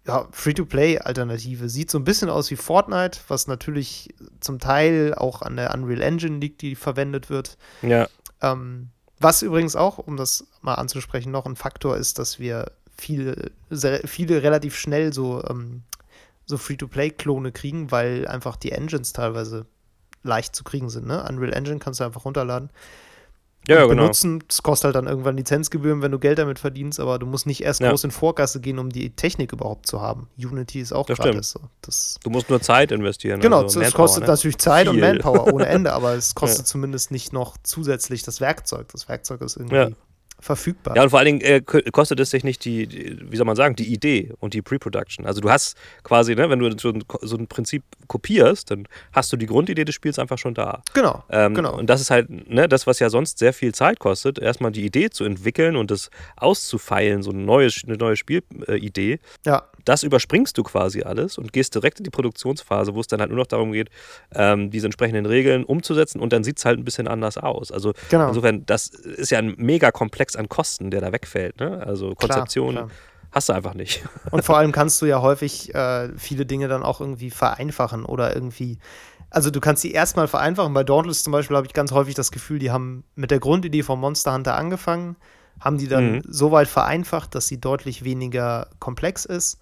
ja, 0.08 0.28
Free-to-Play-Alternative. 0.32 1.70
Sieht 1.70 1.92
so 1.92 2.00
ein 2.00 2.04
bisschen 2.04 2.30
aus 2.30 2.50
wie 2.50 2.56
Fortnite, 2.56 3.20
was 3.28 3.48
natürlich 3.48 4.14
zum 4.40 4.60
Teil 4.60 5.14
auch 5.16 5.42
an 5.42 5.56
der 5.58 5.74
Unreal 5.74 6.02
Engine 6.02 6.40
liegt, 6.40 6.62
die 6.62 6.76
verwendet 6.76 7.30
wird. 7.30 7.58
Ja, 7.82 8.08
Ähm, 8.42 8.90
was 9.20 9.44
übrigens 9.44 9.76
auch, 9.76 10.00
um 10.00 10.18
das 10.18 10.48
mal 10.62 10.76
anzusprechen, 10.76 11.32
noch 11.32 11.46
ein 11.46 11.56
Faktor 11.56 11.96
ist, 11.96 12.18
dass 12.18 12.40
wir 12.40 12.72
viele, 12.98 13.52
sehr, 13.70 14.08
viele 14.08 14.42
relativ 14.42 14.76
schnell 14.76 15.14
so, 15.14 15.44
ähm, 15.48 15.84
so 16.46 16.58
Free-to-Play-Klone 16.58 17.52
kriegen, 17.52 17.92
weil 17.92 18.28
einfach 18.28 18.56
die 18.56 18.72
Engines 18.72 19.14
teilweise 19.14 19.68
leicht 20.24 20.56
zu 20.56 20.64
kriegen 20.64 20.90
sind. 20.90 21.06
Ne? 21.06 21.24
Unreal 21.30 21.54
Engine 21.54 21.80
kannst 21.80 22.00
du 22.00 22.04
einfach 22.04 22.26
runterladen. 22.26 22.72
Ja 23.68 23.84
und 23.84 23.90
genau. 23.90 24.02
benutzen. 24.04 24.44
Das 24.48 24.64
kostet 24.64 24.86
halt 24.86 24.96
dann 24.96 25.08
irgendwann 25.08 25.38
Lizenzgebühren, 25.38 26.02
wenn 26.02 26.12
du 26.12 26.20
Geld 26.20 26.40
damit 26.40 26.60
verdienst, 26.60 27.00
aber 27.00 27.20
du 27.20 27.26
musst 27.26 27.46
nicht 27.46 27.62
erst 27.64 27.80
Ja. 27.82 27.90
groß 27.90 28.04
in 28.06 28.12
Vorkasse 28.12 28.60
gehen, 28.60 28.80
um 28.80 28.90
die 28.90 29.12
Technik 29.16 29.54
überhaupt 29.54 29.88
zu 29.88 30.02
haben. 30.02 30.28
Unity 30.38 30.80
ist 30.82 30.94
auch 30.94 31.06
Das 31.06 31.18
gratis. 31.20 31.52
So. 31.52 31.60
Das, 31.82 32.18
Du 32.24 32.30
musst 32.30 32.50
nur 32.50 32.62
Zeit 32.62 32.92
investieren. 32.92 33.40
genau, 33.40 33.62
also 33.62 33.80
es 33.82 33.94
kostet 33.94 34.24
ne? 34.24 34.30
natürlich 34.30 34.58
Zeit 34.58 34.88
und 34.88 34.96
Viel. 34.96 35.04
Manpower 35.04 35.54
ohne 35.54 35.66
Ende, 35.68 35.94
aber 35.94 36.14
es 36.16 36.34
kostet 36.36 36.68
zumindest 36.68 37.12
nicht 37.12 37.34
noch 37.34 37.56
zusätzlich 37.64 38.24
das 38.24 38.42
Werkzeug. 38.42 38.88
Das 38.92 39.08
Werkzeug 39.08 39.42
ist 39.42 39.58
irgendwie 39.58 39.76
Ja. 39.76 39.90
Verfügbar. 40.42 40.96
Ja, 40.96 41.04
und 41.04 41.12
vor 41.12 41.20
allen 41.20 41.40
Dingen 41.40 41.42
äh, 41.42 41.62
kostet 41.62 42.20
es 42.20 42.32
sich 42.32 42.44
nicht 42.44 42.66
die, 42.66 42.88
die, 42.88 43.18
wie 43.32 43.38
soll 43.38 43.46
man 43.46 43.56
sagen, 43.56 43.76
die 43.76 43.94
Idee 43.94 44.34
und 44.40 44.54
die 44.54 44.62
Pre-Production. 44.62 45.26
Also 45.26 45.40
du 45.40 45.50
hast 45.50 45.78
quasi, 46.04 46.36
ne, 46.36 46.50
wenn 46.50 46.60
du 46.60 46.78
so 46.78 46.90
ein, 46.90 47.04
so 47.22 47.38
ein 47.38 47.48
Prinzip 47.48 47.84
kopierst, 48.08 48.72
dann 48.72 48.88
hast 49.14 49.32
du 49.32 49.38
die 49.38 49.46
Grundidee 49.46 49.86
des 49.86 49.96
Spiels 49.96 50.20
einfach 50.20 50.38
schon 50.38 50.54
da. 50.54 50.82
Genau, 50.94 51.24
Ähm, 51.30 51.54
genau. 51.54 51.78
Und 51.78 51.90
das 51.90 52.02
ist 52.02 52.12
halt, 52.12 52.30
ne, 52.50 52.68
das, 52.68 52.88
was 52.88 53.00
ja 53.00 53.10
sonst 53.10 53.38
sehr 53.38 53.54
viel 53.54 53.74
Zeit 53.74 54.00
kostet, 54.00 54.40
erstmal 54.40 54.72
die 54.72 54.84
Idee 54.86 55.10
zu 55.12 55.24
entwickeln 55.24 55.76
und 55.76 55.92
das 55.92 56.10
auszufeilen, 56.36 57.22
so 57.24 57.32
eine 57.32 57.42
neue, 57.42 57.70
eine 57.86 57.98
neue 57.98 58.18
Spielidee. 58.18 59.20
Ja, 59.46 59.64
das 59.86 60.04
überspringst 60.04 60.58
du 60.58 60.64
quasi 60.64 61.04
alles 61.04 61.38
und 61.38 61.54
gehst 61.54 61.76
direkt 61.76 62.00
in 62.00 62.04
die 62.04 62.10
Produktionsphase, 62.10 62.94
wo 62.96 63.00
es 63.00 63.08
dann 63.08 63.20
halt 63.20 63.30
nur 63.30 63.40
noch 63.40 63.48
darum 63.48 63.72
geht, 63.72 63.90
ähm, 64.34 64.70
diese 64.72 64.88
entsprechenden 64.88 65.26
Regeln 65.26 65.64
umzusetzen 65.64 66.20
und 66.20 66.34
dann 66.34 66.44
sieht 66.44 66.58
es 66.58 66.66
halt 66.66 66.80
ein 66.80 66.86
bisschen 66.86 67.08
anders 67.08 67.38
aus. 67.38 67.72
Also 67.72 67.94
Genau. 68.10 68.30
insofern, 68.30 68.66
das 68.66 68.88
ist 68.88 69.32
ja 69.32 69.40
ein 69.40 69.56
mega 69.58 69.92
Komplex 69.92 70.36
an 70.36 70.50
Kosten, 70.50 70.92
der 70.92 71.02
da 71.02 71.12
wegfällt. 71.12 71.60
Ne? 71.60 71.82
Also 71.86 72.14
Konzeption 72.16 72.76
klar. 72.76 72.90
hast 73.32 73.50
du 73.50 73.54
einfach 73.54 73.74
nicht. 73.74 74.04
Und 74.32 74.44
vor 74.44 74.58
allem 74.58 74.72
kannst 74.72 75.02
du 75.02 75.06
ja 75.06 75.22
häufig 75.22 75.74
äh, 75.74 76.10
viele 76.18 76.46
Dinge 76.46 76.68
dann 76.68 76.84
auch 76.84 77.00
irgendwie 77.02 77.30
vereinfachen 77.30 78.06
oder 78.06 78.34
irgendwie. 78.34 78.80
Also 79.30 79.50
du 79.50 79.62
kannst 79.62 79.84
die 79.84 79.94
erstmal 79.94 80.28
vereinfachen. 80.28 80.74
Bei 80.74 80.84
Dauntless 80.84 81.24
zum 81.24 81.32
Beispiel 81.32 81.56
habe 81.56 81.66
ich 81.66 81.74
ganz 81.74 81.92
häufig 81.92 82.16
das 82.16 82.32
Gefühl, 82.32 82.60
die 82.60 82.72
haben 82.72 83.06
mit 83.16 83.32
der 83.32 83.40
Grundidee 83.40 83.82
von 83.84 84.00
Monster 84.00 84.34
Hunter 84.34 84.56
angefangen, 84.56 85.16
haben 85.62 85.78
die 85.78 85.88
dann 85.88 86.12
Mhm. 86.12 86.22
so 86.28 86.52
weit 86.52 86.68
vereinfacht, 86.68 87.34
dass 87.36 87.48
sie 87.48 87.62
deutlich 87.62 88.04
weniger 88.04 88.68
komplex 88.80 89.24
ist. 89.26 89.60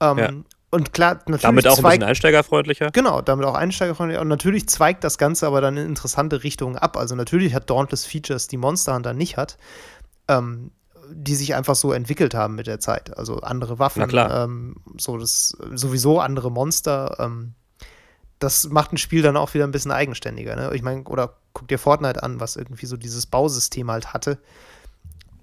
Ähm, 0.00 0.18
Ja. 0.18 0.30
Und 0.70 0.92
klar, 0.92 1.14
natürlich 1.14 1.40
Damit 1.42 1.66
auch 1.66 1.70
ein 1.72 1.80
zweigt, 1.80 2.00
bisschen 2.00 2.08
einsteigerfreundlicher. 2.10 2.90
Genau, 2.90 3.22
damit 3.22 3.46
auch 3.46 3.54
einsteigerfreundlich. 3.54 4.20
Und 4.20 4.28
natürlich 4.28 4.68
zweigt 4.68 5.02
das 5.02 5.16
Ganze 5.16 5.46
aber 5.46 5.62
dann 5.62 5.78
in 5.78 5.86
interessante 5.86 6.42
Richtungen 6.44 6.76
ab. 6.76 6.98
Also 6.98 7.14
natürlich 7.14 7.54
hat 7.54 7.70
Dauntless 7.70 8.04
Features, 8.04 8.48
die 8.48 8.58
Monster 8.58 8.94
Hunter 8.94 9.14
nicht 9.14 9.38
hat, 9.38 9.56
ähm, 10.28 10.70
die 11.10 11.36
sich 11.36 11.54
einfach 11.54 11.74
so 11.74 11.92
entwickelt 11.92 12.34
haben 12.34 12.54
mit 12.54 12.66
der 12.66 12.80
Zeit. 12.80 13.16
Also 13.16 13.38
andere 13.40 13.78
Waffen. 13.78 14.02
Ähm, 14.14 14.76
so 14.98 15.16
das 15.16 15.56
sowieso 15.72 16.20
andere 16.20 16.50
Monster. 16.50 17.16
Ähm, 17.18 17.54
das 18.38 18.68
macht 18.68 18.92
ein 18.92 18.98
Spiel 18.98 19.22
dann 19.22 19.38
auch 19.38 19.54
wieder 19.54 19.64
ein 19.64 19.72
bisschen 19.72 19.90
eigenständiger. 19.90 20.54
Ne? 20.54 20.70
Ich 20.74 20.82
meine, 20.82 21.02
oder 21.04 21.38
guck 21.54 21.68
dir 21.68 21.78
Fortnite 21.78 22.22
an, 22.22 22.40
was 22.40 22.56
irgendwie 22.56 22.86
so 22.86 22.98
dieses 22.98 23.24
Bausystem 23.24 23.90
halt 23.90 24.12
hatte. 24.12 24.36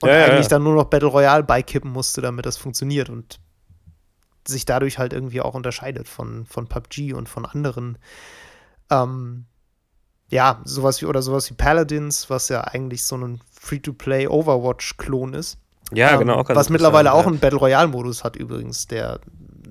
Und 0.01 0.09
Ja, 0.09 0.25
eigentlich 0.25 0.45
ja. 0.45 0.49
dann 0.49 0.63
nur 0.63 0.75
noch 0.75 0.85
Battle 0.85 1.09
Royale 1.09 1.43
beikippen 1.43 1.91
musste, 1.91 2.21
damit 2.21 2.45
das 2.45 2.57
funktioniert 2.57 3.09
und 3.09 3.39
sich 4.47 4.65
dadurch 4.65 4.99
halt 4.99 5.13
irgendwie 5.13 5.41
auch 5.41 5.55
unterscheidet 5.55 6.07
von, 6.07 6.45
von 6.45 6.67
PUBG 6.67 7.13
und 7.13 7.27
von 7.29 7.45
anderen. 7.45 7.97
Ähm, 8.91 9.45
ja, 10.29 10.61
sowas 10.65 11.01
wie 11.01 11.05
oder 11.05 11.21
sowas 11.21 11.49
wie 11.49 11.55
Paladins, 11.55 12.29
was 12.29 12.49
ja 12.49 12.61
eigentlich 12.61 13.03
so 13.03 13.15
ein 13.17 13.41
Free-to-Play 13.59 14.27
Overwatch-Klon 14.27 15.33
ist. 15.33 15.57
Ja, 15.91 16.13
Ähm, 16.13 16.19
genau. 16.19 16.43
was 16.47 16.69
mittlerweile 16.69 17.13
auch 17.13 17.25
einen 17.27 17.39
Battle 17.39 17.59
Royale-Modus 17.59 18.23
hat 18.23 18.35
übrigens, 18.35 18.87
der 18.87 19.19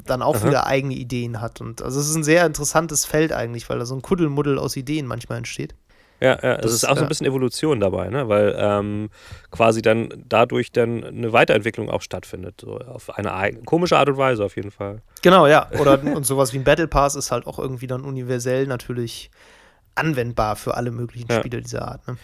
dann 0.07 0.23
auch 0.23 0.37
Aha. 0.37 0.47
wieder 0.49 0.67
eigene 0.67 0.95
Ideen 0.95 1.41
hat. 1.41 1.61
Und 1.61 1.83
also 1.83 1.99
es 2.01 2.09
ist 2.09 2.15
ein 2.15 2.25
sehr 2.25 2.45
interessantes 2.47 3.05
Feld 3.05 3.33
eigentlich, 3.33 3.69
weil 3.69 3.79
da 3.79 3.87
so 3.87 3.95
ein 3.95 4.03
Kuddelmuddel 4.03 4.59
aus 4.59 4.77
Ideen 4.77 5.07
manchmal 5.07 5.39
entsteht. 5.39 5.75
Ja, 6.21 6.39
ja, 6.43 6.55
es 6.57 6.63
Das- 6.63 6.73
ist 6.73 6.85
auch 6.89 6.97
so 6.97 7.03
ein 7.03 7.09
bisschen 7.09 7.27
Evolution 7.27 7.81
dabei, 7.81 8.09
ne? 8.09 8.29
weil 8.29 8.55
ähm, 8.59 9.11
quasi 9.51 9.83
dann 9.83 10.09
dadurch 10.29 10.73
dann 10.73 11.05
eine 11.05 11.33
Weiterentwicklung 11.33 11.91
auch 11.91 12.03
stattfindet. 12.03 12.61
So 12.61 12.79
auf 12.79 13.17
eine 13.19 13.35
eigen, 13.35 13.65
komische 13.65 13.99
Art 13.99 14.09
und 14.09 14.17
Weise 14.17 14.45
auf 14.45 14.57
jeden 14.57 14.71
Fall. 14.71 15.03
Genau, 15.23 15.47
ja. 15.47 15.69
Oder 15.81 16.01
und 16.15 16.25
sowas 16.25 16.53
wie 16.53 16.59
ein 16.59 16.65
Battle 16.65 16.89
Pass 16.89 17.15
ist 17.17 17.31
halt 17.31 17.47
auch 17.47 17.59
irgendwie 17.59 17.87
dann 17.87 18.03
universell 18.05 18.67
natürlich 18.67 19.31
anwendbar 19.97 20.57
für 20.57 20.75
alle 20.75 20.91
möglichen 20.91 21.31
Ja. 21.31 21.39
Spiele 21.41 21.61
dieser 21.61 21.87
Art. 21.89 22.07
Ne? 22.09 22.17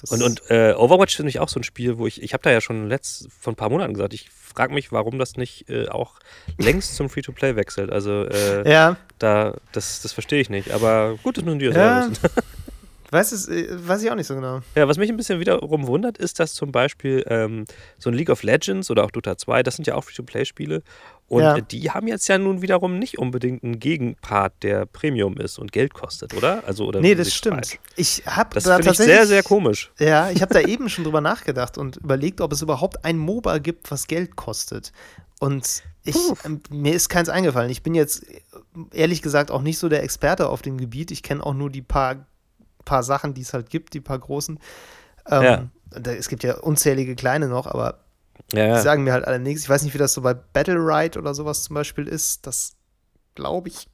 Das 0.00 0.10
Und, 0.10 0.22
und 0.22 0.50
äh, 0.50 0.74
Overwatch 0.76 1.14
finde 1.16 1.30
ich 1.30 1.38
auch 1.38 1.48
so 1.48 1.60
ein 1.60 1.62
Spiel, 1.62 1.98
wo 1.98 2.06
ich, 2.08 2.22
ich 2.22 2.32
habe 2.32 2.42
da 2.42 2.50
ja 2.50 2.60
schon 2.60 2.88
letzt, 2.88 3.28
vor 3.38 3.52
ein 3.52 3.56
paar 3.56 3.70
Monaten 3.70 3.94
gesagt, 3.94 4.14
ich 4.14 4.30
frage 4.30 4.74
mich, 4.74 4.90
warum 4.90 5.18
das 5.18 5.36
nicht 5.36 5.68
äh, 5.70 5.88
auch 5.88 6.14
längst 6.58 6.96
zum 6.96 7.08
Free-to-Play 7.08 7.54
wechselt. 7.54 7.92
Also 7.92 8.24
äh, 8.24 8.68
ja, 8.70 8.96
da, 9.18 9.54
das, 9.72 10.02
das 10.02 10.12
verstehe 10.12 10.40
ich 10.40 10.50
nicht. 10.50 10.72
Aber 10.72 11.16
gut, 11.22 11.36
das 11.36 11.44
müssen 11.44 11.58
die 11.60 11.66
ja 11.66 11.72
Ja. 11.72 12.08
weiß, 13.12 13.32
es, 13.32 13.48
äh, 13.48 13.66
weiß 13.70 14.02
ich 14.02 14.10
auch 14.10 14.14
nicht 14.14 14.26
so 14.26 14.34
genau. 14.34 14.60
Ja, 14.74 14.88
was 14.88 14.96
mich 14.98 15.10
ein 15.10 15.16
bisschen 15.16 15.38
wiederum 15.40 15.86
wundert, 15.86 16.18
ist, 16.18 16.40
dass 16.40 16.54
zum 16.54 16.72
Beispiel 16.72 17.24
ähm, 17.28 17.64
so 17.98 18.10
ein 18.10 18.14
League 18.14 18.30
of 18.30 18.42
Legends 18.42 18.90
oder 18.90 19.04
auch 19.04 19.10
Dota 19.10 19.36
2, 19.36 19.62
das 19.62 19.76
sind 19.76 19.86
ja 19.86 19.94
auch 19.94 20.04
Free-to-Play-Spiele. 20.04 20.82
Und 21.28 21.42
Ja. 21.42 21.60
die 21.60 21.90
haben 21.90 22.08
jetzt 22.08 22.28
ja 22.28 22.36
nun 22.38 22.60
wiederum 22.62 22.98
nicht 22.98 23.18
unbedingt 23.18 23.64
einen 23.64 23.78
Gegenpart, 23.78 24.52
der 24.62 24.84
Premium 24.86 25.36
ist 25.38 25.58
und 25.58 25.72
Geld 25.72 25.94
kostet, 25.94 26.34
oder? 26.34 26.62
Also, 26.66 26.84
oder 26.86 27.00
Nee, 27.00 27.14
das 27.14 27.32
stimmt. 27.34 27.66
falsch? 27.66 27.78
Ich 27.96 28.22
habe 28.26 28.50
Das 28.54 28.64
da 28.64 28.76
finde 28.76 28.90
ich 28.90 28.96
sehr, 28.98 29.26
sehr 29.26 29.42
komisch. 29.42 29.92
Ja, 29.98 30.30
ich 30.30 30.42
habe 30.42 30.52
da 30.52 30.60
eben 30.68 30.88
schon 30.88 31.04
drüber 31.04 31.20
nachgedacht 31.22 31.78
und 31.78 31.96
überlegt, 31.98 32.40
ob 32.40 32.52
es 32.52 32.60
überhaupt 32.60 33.04
ein 33.04 33.16
MOBA 33.18 33.58
gibt, 33.58 33.90
was 33.90 34.06
Geld 34.08 34.36
kostet. 34.36 34.92
Und 35.40 35.82
ich, 36.04 36.16
ähm, 36.44 36.60
mir 36.70 36.92
ist 36.94 37.08
keins 37.08 37.28
eingefallen. 37.28 37.70
Ich 37.70 37.82
bin 37.82 37.94
jetzt 37.94 38.28
äh, 38.28 38.40
ehrlich 38.92 39.22
gesagt 39.22 39.50
auch 39.50 39.62
nicht 39.62 39.78
so 39.78 39.88
der 39.88 40.02
Experte 40.02 40.48
auf 40.48 40.60
dem 40.62 40.76
Gebiet. 40.78 41.10
Ich 41.10 41.22
kenne 41.22 41.44
auch 41.44 41.54
nur 41.54 41.70
die 41.70 41.82
paar, 41.82 42.26
paar 42.84 43.02
Sachen, 43.02 43.34
die 43.34 43.42
es 43.42 43.52
halt 43.54 43.70
gibt, 43.70 43.94
die 43.94 44.00
paar 44.00 44.18
großen. 44.18 44.58
Ähm, 45.30 45.42
Ja. 45.42 45.68
da, 45.90 46.12
es 46.12 46.28
gibt 46.28 46.42
ja 46.44 46.56
unzählige 46.58 47.14
kleine 47.16 47.48
noch, 47.48 47.66
aber 47.66 48.00
Ja, 48.52 48.64
die 48.64 48.70
ja. 48.70 48.80
sagen 48.82 49.04
mir 49.04 49.12
halt 49.12 49.24
alle 49.26 49.38
nichts. 49.38 49.62
Ich 49.62 49.68
weiß 49.68 49.82
nicht, 49.82 49.94
wie 49.94 49.98
das 49.98 50.12
so 50.14 50.20
bei 50.22 50.34
Battle 50.34 50.76
Ride 50.78 51.18
oder 51.18 51.34
sowas 51.34 51.62
zum 51.62 51.74
Beispiel 51.74 52.08
ist. 52.08 52.46
Das 52.46 52.74
glaube 53.34 53.68
ich 53.68 53.88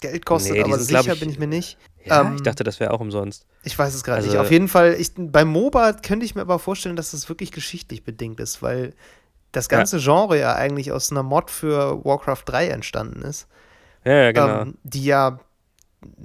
Geld 0.00 0.24
kostet, 0.24 0.52
Nee, 0.52 0.58
die 0.58 0.64
aber 0.64 0.78
sind, 0.78 0.96
sicher 0.98 1.14
ich, 1.14 1.20
bin 1.20 1.28
ich 1.28 1.38
mir 1.40 1.48
nicht. 1.48 1.76
ja 2.04 2.20
ähm, 2.20 2.36
ich 2.36 2.42
dachte, 2.42 2.62
das 2.62 2.78
wäre 2.78 2.92
auch 2.92 3.00
umsonst. 3.00 3.46
Ich 3.64 3.76
weiß 3.76 3.92
es 3.94 4.04
gerade 4.04 4.18
Also- 4.18 4.30
nicht. 4.30 4.38
Auf 4.38 4.50
jeden 4.52 4.68
Fall, 4.68 4.94
ich, 4.94 5.10
beim 5.16 5.48
MOBA 5.48 5.94
könnte 5.94 6.24
ich 6.24 6.36
mir 6.36 6.42
aber 6.42 6.60
vorstellen, 6.60 6.94
dass 6.94 7.10
das 7.10 7.28
wirklich 7.28 7.50
geschichtlich 7.50 8.04
bedingt 8.04 8.38
ist, 8.38 8.62
weil 8.62 8.94
das 9.50 9.68
ganze 9.68 9.98
Genre 9.98 10.38
ja 10.38 10.54
eigentlich 10.54 10.92
aus 10.92 11.10
einer 11.10 11.24
Mod 11.24 11.50
für 11.50 12.04
Warcraft 12.04 12.42
3 12.44 12.68
entstanden 12.68 13.22
ist, 13.22 13.48
Ja, 14.04 14.12
ja, 14.12 14.32
genau. 14.32 14.60
ähm, 14.60 14.78
die 14.84 15.04
ja 15.04 15.40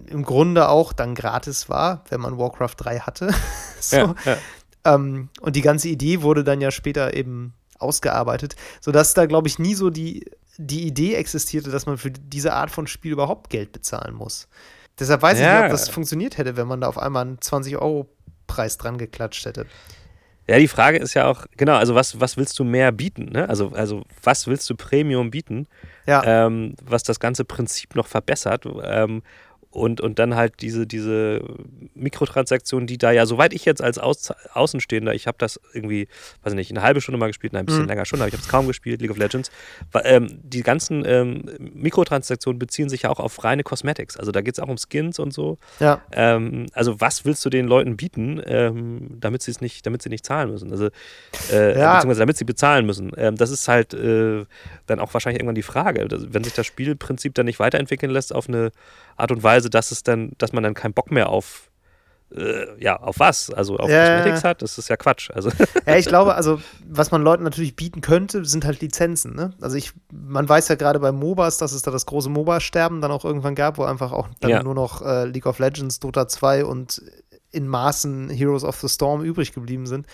im 0.07 0.23
Grunde 0.23 0.69
auch 0.69 0.93
dann 0.93 1.15
gratis 1.15 1.69
war, 1.69 2.03
wenn 2.09 2.21
man 2.21 2.38
Warcraft 2.38 2.75
3 2.77 2.99
hatte. 2.99 3.33
so. 3.79 3.95
ja, 3.97 4.15
ja. 4.25 4.38
ähm, 4.86 5.29
und 5.41 5.55
die 5.55 5.62
ganze 5.62 5.89
Idee 5.89 6.21
wurde 6.21 6.43
dann 6.43 6.62
ja 6.62 6.71
später 6.71 7.13
eben 7.13 7.53
ausgearbeitet, 7.79 8.55
sodass 8.81 9.13
da, 9.13 9.25
glaube 9.25 9.47
ich, 9.47 9.59
nie 9.59 9.75
so 9.75 9.89
die, 9.89 10.25
die 10.57 10.86
Idee 10.88 11.15
existierte, 11.15 11.71
dass 11.71 11.86
man 11.86 11.97
für 11.97 12.12
diese 12.12 12.53
Art 12.53 12.71
von 12.71 12.88
Spiel 12.88 13.12
überhaupt 13.12 13.49
Geld 13.49 13.71
bezahlen 13.71 14.13
muss. 14.15 14.47
Deshalb 14.99 15.21
weiß 15.21 15.39
ich 15.39 15.43
Ja. 15.43 15.55
nicht, 15.55 15.65
ob 15.65 15.71
das 15.71 15.89
funktioniert 15.89 16.38
hätte, 16.38 16.55
wenn 16.55 16.67
man 16.67 16.81
da 16.81 16.88
auf 16.88 16.97
einmal 16.97 17.23
einen 17.25 17.38
20-Euro-Preis 17.38 18.77
dran 18.77 18.97
geklatscht 18.97 19.45
hätte. 19.45 19.65
Ja, 20.47 20.59
die 20.59 20.67
Frage 20.67 20.97
ist 20.97 21.13
ja 21.13 21.25
auch, 21.27 21.45
genau, 21.55 21.75
also 21.75 21.95
was, 21.95 22.19
was 22.19 22.36
willst 22.36 22.59
du 22.59 22.65
mehr 22.65 22.91
bieten? 22.91 23.29
Ne? 23.31 23.47
Also, 23.47 23.69
also 23.69 24.03
was 24.23 24.45
willst 24.45 24.69
du 24.69 24.75
Premium 24.75 25.31
bieten, 25.31 25.67
Ja, 26.05 26.21
ähm, 26.45 26.75
was 26.83 27.03
das 27.03 27.19
ganze 27.19 27.45
Prinzip 27.45 27.95
noch 27.95 28.07
verbessert? 28.07 28.65
Ähm, 28.83 29.23
und, 29.73 30.01
und 30.01 30.19
dann 30.19 30.36
halt 30.36 30.62
diese, 30.62 30.86
diese 30.86 31.41
Mikrotransaktionen, 31.95 32.88
die 32.88 32.97
da 32.97 33.12
ja, 33.12 33.25
soweit 33.25 33.53
ich 33.53 33.65
jetzt 33.65 33.81
als 33.81 33.97
Aus, 33.97 34.31
Außenstehender, 34.53 35.13
ich 35.13 35.25
habe 35.27 35.38
das 35.39 35.59
irgendwie, 35.73 36.07
weiß 36.43 36.53
ich 36.53 36.57
nicht, 36.57 36.71
eine 36.71 36.81
halbe 36.81 37.01
Stunde 37.01 37.17
mal 37.17 37.27
gespielt, 37.27 37.53
nein, 37.53 37.63
ein 37.63 37.65
bisschen 37.65 37.83
Mhm. 37.83 37.88
länger 37.89 38.05
schon, 38.05 38.19
aber 38.21 38.27
ich 38.27 38.33
habe 38.33 38.41
es 38.41 38.47
kaum 38.47 38.67
gespielt, 38.67 39.01
League 39.01 39.12
of 39.12 39.17
Legends. 39.17 39.49
Ähm, 40.03 40.39
die 40.43 40.62
ganzen 40.63 41.03
ähm, 41.05 41.45
Mikrotransaktionen 41.73 42.59
beziehen 42.59 42.89
sich 42.89 43.03
ja 43.03 43.09
auch 43.09 43.19
auf 43.19 43.43
reine 43.43 43.63
Cosmetics. 43.63 44.17
Also 44.17 44.31
da 44.31 44.41
geht 44.41 44.55
es 44.55 44.59
auch 44.59 44.67
um 44.67 44.77
Skins 44.77 45.19
und 45.19 45.33
so. 45.33 45.57
ja. 45.79 46.01
Ähm, 46.12 46.67
also 46.73 46.99
was 47.01 47.25
willst 47.25 47.43
du 47.45 47.49
den 47.49 47.67
Leuten 47.67 47.97
bieten, 47.97 48.41
ähm, 48.45 49.17
damit 49.19 49.41
sie 49.41 49.51
es 49.51 49.62
nicht, 49.62 49.86
damit 49.86 50.01
sie 50.01 50.09
nicht 50.09 50.25
zahlen 50.25 50.51
müssen? 50.51 50.71
Also 50.71 50.89
äh, 51.49 51.77
Ja. 51.79 51.95
beziehungsweise 51.95 52.19
damit 52.19 52.38
sie 52.38 52.45
bezahlen 52.45 52.86
müssen. 52.86 53.12
Ähm, 53.17 53.36
das 53.36 53.49
ist 53.49 53.67
halt 53.67 53.93
äh, 53.93 54.45
dann 54.86 54.99
auch 54.99 55.13
wahrscheinlich 55.13 55.39
irgendwann 55.39 55.55
die 55.55 55.62
Frage, 55.63 56.07
wenn 56.09 56.43
sich 56.43 56.53
das 56.53 56.65
Spielprinzip 56.67 57.33
dann 57.33 57.45
nicht 57.45 57.59
weiterentwickeln 57.59 58.12
lässt 58.12 58.33
auf 58.33 58.47
eine 58.47 58.71
Art 59.15 59.31
und 59.31 59.43
Weise, 59.43 59.62
dass 59.69 59.91
es 59.91 60.04
dann, 60.04 60.32
dass 60.38 60.54
man 60.54 60.63
dann 60.63 60.73
keinen 60.73 60.93
Bock 60.93 61.12
mehr 61.12 61.30
auf 61.30 61.69
äh, 62.36 62.82
ja, 62.82 62.95
auf 62.99 63.19
was? 63.19 63.52
Also 63.52 63.78
auf 63.78 63.91
Ja. 63.91 64.08
Cosmetics 64.08 64.43
hat, 64.43 64.63
das 64.63 64.80
ist 64.80 64.89
ja 64.89 64.97
Quatsch. 64.97 65.30
Also 65.32 65.52
Ja, 65.86 65.95
ich 65.97 66.08
glaube, 66.08 66.34
also, 66.34 66.60
was 66.88 67.12
man 67.12 67.21
Leuten 67.21 67.43
natürlich 67.43 67.76
bieten 67.76 68.02
könnte, 68.02 68.43
sind 68.45 68.65
halt 68.65 68.82
Lizenzen. 68.82 69.36
Ne? 69.36 69.54
Also, 69.62 69.78
ich, 69.78 69.93
man 70.12 70.49
weiß 70.49 70.67
ja 70.69 70.76
gerade 70.76 70.99
bei 70.99 71.12
MOBAs, 71.12 71.60
dass 71.60 71.73
es 71.73 71.84
da 71.84 71.91
das 71.91 72.08
große 72.08 72.30
MOBA-Sterben 72.30 73.02
dann 73.02 73.12
auch 73.12 73.23
irgendwann 73.23 73.54
gab, 73.54 73.78
wo 73.78 73.84
einfach 73.84 74.12
auch 74.13 74.30
dann 74.39 74.49
Ja. 74.49 74.63
nur 74.63 74.73
noch 74.73 75.04
äh, 75.04 75.26
League 75.26 75.45
of 75.45 75.60
Legends, 75.60 75.99
Dota 75.99 76.28
2 76.28 76.65
und 76.65 77.04
in 77.52 77.67
Maßen 77.67 78.30
Heroes 78.32 78.63
of 78.63 78.80
the 78.82 78.89
Storm 78.89 79.21
übrig 79.23 79.54
geblieben 79.54 79.86
sind. 79.86 80.08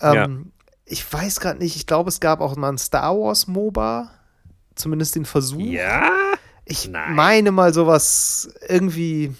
Ähm, 0.00 0.52
Ich 0.84 1.12
weiß 1.12 1.40
gerade 1.40 1.58
nicht, 1.58 1.74
ich 1.74 1.88
glaube, 1.88 2.10
es 2.10 2.20
gab 2.20 2.40
auch 2.40 2.54
mal 2.54 2.68
ein 2.68 2.78
Star 2.78 3.18
Wars 3.18 3.48
MOBA, 3.48 4.08
zumindest 4.76 5.16
den 5.16 5.24
Versuch. 5.24 5.58
ja. 5.58 6.08
Ich 6.66 6.88
Nein. 6.88 7.14
meine 7.14 7.52
mal 7.52 7.72
sowas 7.72 8.50
irgendwie, 8.68 9.34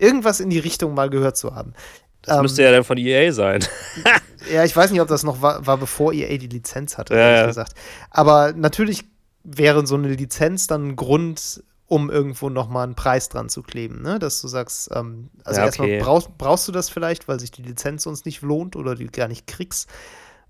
irgendwas 0.00 0.40
in 0.40 0.50
die 0.50 0.58
Richtung 0.58 0.94
mal 0.94 1.10
gehört 1.10 1.36
zu 1.36 1.54
haben. 1.54 1.74
Das 2.22 2.38
Ähm, 2.38 2.42
müsste 2.42 2.62
ja 2.62 2.72
dann 2.72 2.84
von 2.84 2.98
EA 2.98 3.32
sein. 3.32 3.64
Ja, 4.50 4.64
ich 4.64 4.74
weiß 4.74 4.90
nicht, 4.90 5.00
ob 5.00 5.06
das 5.06 5.22
noch 5.22 5.40
war, 5.40 5.64
war 5.68 5.78
bevor 5.78 6.12
EA 6.12 6.36
die 6.36 6.48
Lizenz 6.48 6.98
hatte, 6.98 7.14
Ja, 7.14 7.20
ehrlich 7.20 7.42
ja. 7.42 7.46
gesagt. 7.46 7.74
Aber 8.10 8.52
natürlich 8.54 9.04
wäre 9.44 9.86
so 9.86 9.94
eine 9.94 10.08
Lizenz 10.08 10.66
dann 10.66 10.88
ein 10.88 10.96
Grund, 10.96 11.62
um 11.86 12.10
irgendwo 12.10 12.48
nochmal 12.50 12.84
einen 12.84 12.96
Preis 12.96 13.28
dran 13.28 13.48
zu 13.48 13.62
kleben, 13.62 14.02
ne? 14.02 14.18
Dass 14.18 14.40
du 14.40 14.48
sagst, 14.48 14.90
ähm, 14.94 15.30
also 15.44 15.60
Ja, 15.60 15.66
erstmal 15.66 15.88
okay. 15.88 16.00
brauchst, 16.02 16.36
brauchst 16.38 16.66
du 16.66 16.72
das 16.72 16.90
vielleicht, 16.90 17.28
weil 17.28 17.38
sich 17.38 17.52
die 17.52 17.62
Lizenz 17.62 18.02
sonst 18.02 18.26
nicht 18.26 18.42
lohnt 18.42 18.74
oder 18.74 18.96
die 18.96 19.06
gar 19.06 19.28
nicht 19.28 19.46
kriegst. 19.46 19.88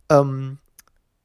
Ähm, 0.09 0.59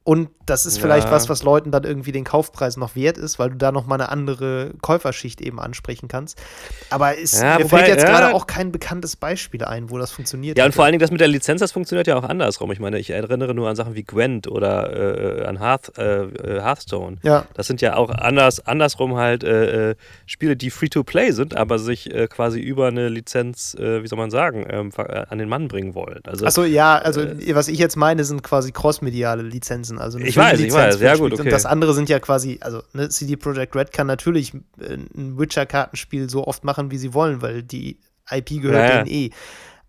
und 0.08 0.30
das 0.46 0.64
ist 0.64 0.78
vielleicht 0.78 1.08
ja. 1.08 1.12
was, 1.12 1.28
was 1.28 1.42
Leuten 1.42 1.70
dann 1.70 1.84
irgendwie 1.84 2.12
den 2.12 2.24
Kaufpreis 2.24 2.78
noch 2.78 2.96
wert 2.96 3.18
ist, 3.18 3.38
weil 3.38 3.50
du 3.50 3.56
da 3.56 3.72
noch 3.72 3.86
mal 3.86 3.96
eine 3.96 4.08
andere 4.08 4.72
Käuferschicht 4.80 5.42
eben 5.42 5.60
ansprechen 5.60 6.08
kannst. 6.08 6.40
Aber 6.88 7.18
es, 7.18 7.38
ja, 7.38 7.58
mir 7.58 7.64
wobei, 7.64 7.76
fällt 7.76 7.88
jetzt 7.88 8.04
ja. 8.04 8.18
gerade 8.18 8.34
auch 8.34 8.46
kein 8.46 8.72
bekanntes 8.72 9.16
Beispiel 9.16 9.62
ein, 9.62 9.90
wo 9.90 9.98
das 9.98 10.10
funktioniert. 10.10 10.56
Ja, 10.56 10.64
und 10.64 10.74
vor 10.74 10.84
allen 10.84 10.92
Dingen 10.92 11.02
das 11.02 11.10
mit 11.10 11.20
der 11.20 11.28
Lizenz, 11.28 11.60
das 11.60 11.72
funktioniert 11.72 12.06
ja 12.06 12.16
auch 12.16 12.24
andersrum. 12.24 12.72
Ich 12.72 12.80
meine, 12.80 12.98
ich 12.98 13.10
erinnere 13.10 13.52
nur 13.52 13.68
an 13.68 13.76
Sachen 13.76 13.94
wie 13.96 14.02
Gwent 14.02 14.48
oder 14.48 15.42
äh, 15.42 15.44
an 15.44 15.58
Hearth, 15.58 15.98
äh, 15.98 16.22
äh 16.22 16.62
Hearthstone. 16.62 17.18
Ja. 17.22 17.44
Das 17.52 17.66
sind 17.66 17.82
ja 17.82 17.96
auch 17.96 18.08
anders, 18.08 18.66
andersrum 18.66 19.16
halt 19.16 19.44
äh, 19.44 19.90
äh 19.90 19.94
Spiele, 20.24 20.56
die 20.56 20.70
Free-to-Play 20.70 21.32
sind, 21.32 21.54
aber 21.54 21.78
sich 21.78 22.14
äh, 22.14 22.28
quasi 22.28 22.60
über 22.60 22.86
eine 22.86 23.10
Lizenz, 23.10 23.76
wie 23.78 24.06
soll 24.06 24.18
man 24.18 24.30
sagen, 24.30 24.66
ähm, 24.70 24.90
an 24.96 25.38
den 25.38 25.50
Mann 25.50 25.68
bringen 25.68 25.94
wollen. 25.94 26.20
Also, 26.24 26.46
Achso, 26.46 26.64
ja, 26.64 26.96
also 26.96 27.26
was 27.52 27.68
ich 27.68 27.78
jetzt 27.78 27.96
meine, 27.96 28.24
sind 28.24 28.42
quasi 28.42 28.72
crossmediale 28.72 29.42
Lizenzen. 29.42 29.97
Also 29.98 30.18
ich 30.18 30.36
weiß, 30.36 30.60
ich 30.60 30.72
weiß, 30.72 31.00
ja 31.00 31.16
gut, 31.16 31.32
okay. 31.32 31.42
Und 31.42 31.52
das 31.52 31.66
andere 31.66 31.94
sind 31.94 32.08
ja 32.08 32.18
quasi, 32.20 32.58
also 32.60 32.82
ne, 32.92 33.08
CD 33.08 33.36
Projekt 33.36 33.74
Red 33.74 33.92
kann 33.92 34.06
natürlich 34.06 34.54
äh, 34.80 34.94
ein 34.94 35.38
Witcher-Kartenspiel 35.38 36.28
so 36.28 36.46
oft 36.46 36.64
machen, 36.64 36.90
wie 36.90 36.98
sie 36.98 37.14
wollen, 37.14 37.42
weil 37.42 37.62
die 37.62 37.98
IP 38.30 38.62
gehört 38.62 38.90
ja, 38.90 39.02
denen 39.02 39.10
eh. 39.10 39.30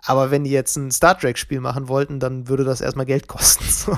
Aber 0.05 0.31
wenn 0.31 0.45
die 0.45 0.51
jetzt 0.51 0.77
ein 0.77 0.91
Star 0.91 1.17
Trek-Spiel 1.17 1.59
machen 1.59 1.89
wollten, 1.89 2.19
dann 2.19 2.47
würde 2.47 2.63
das 2.63 2.79
erstmal 2.79 3.05
Geld 3.05 3.27
kosten. 3.27 3.65
So. 3.79 3.93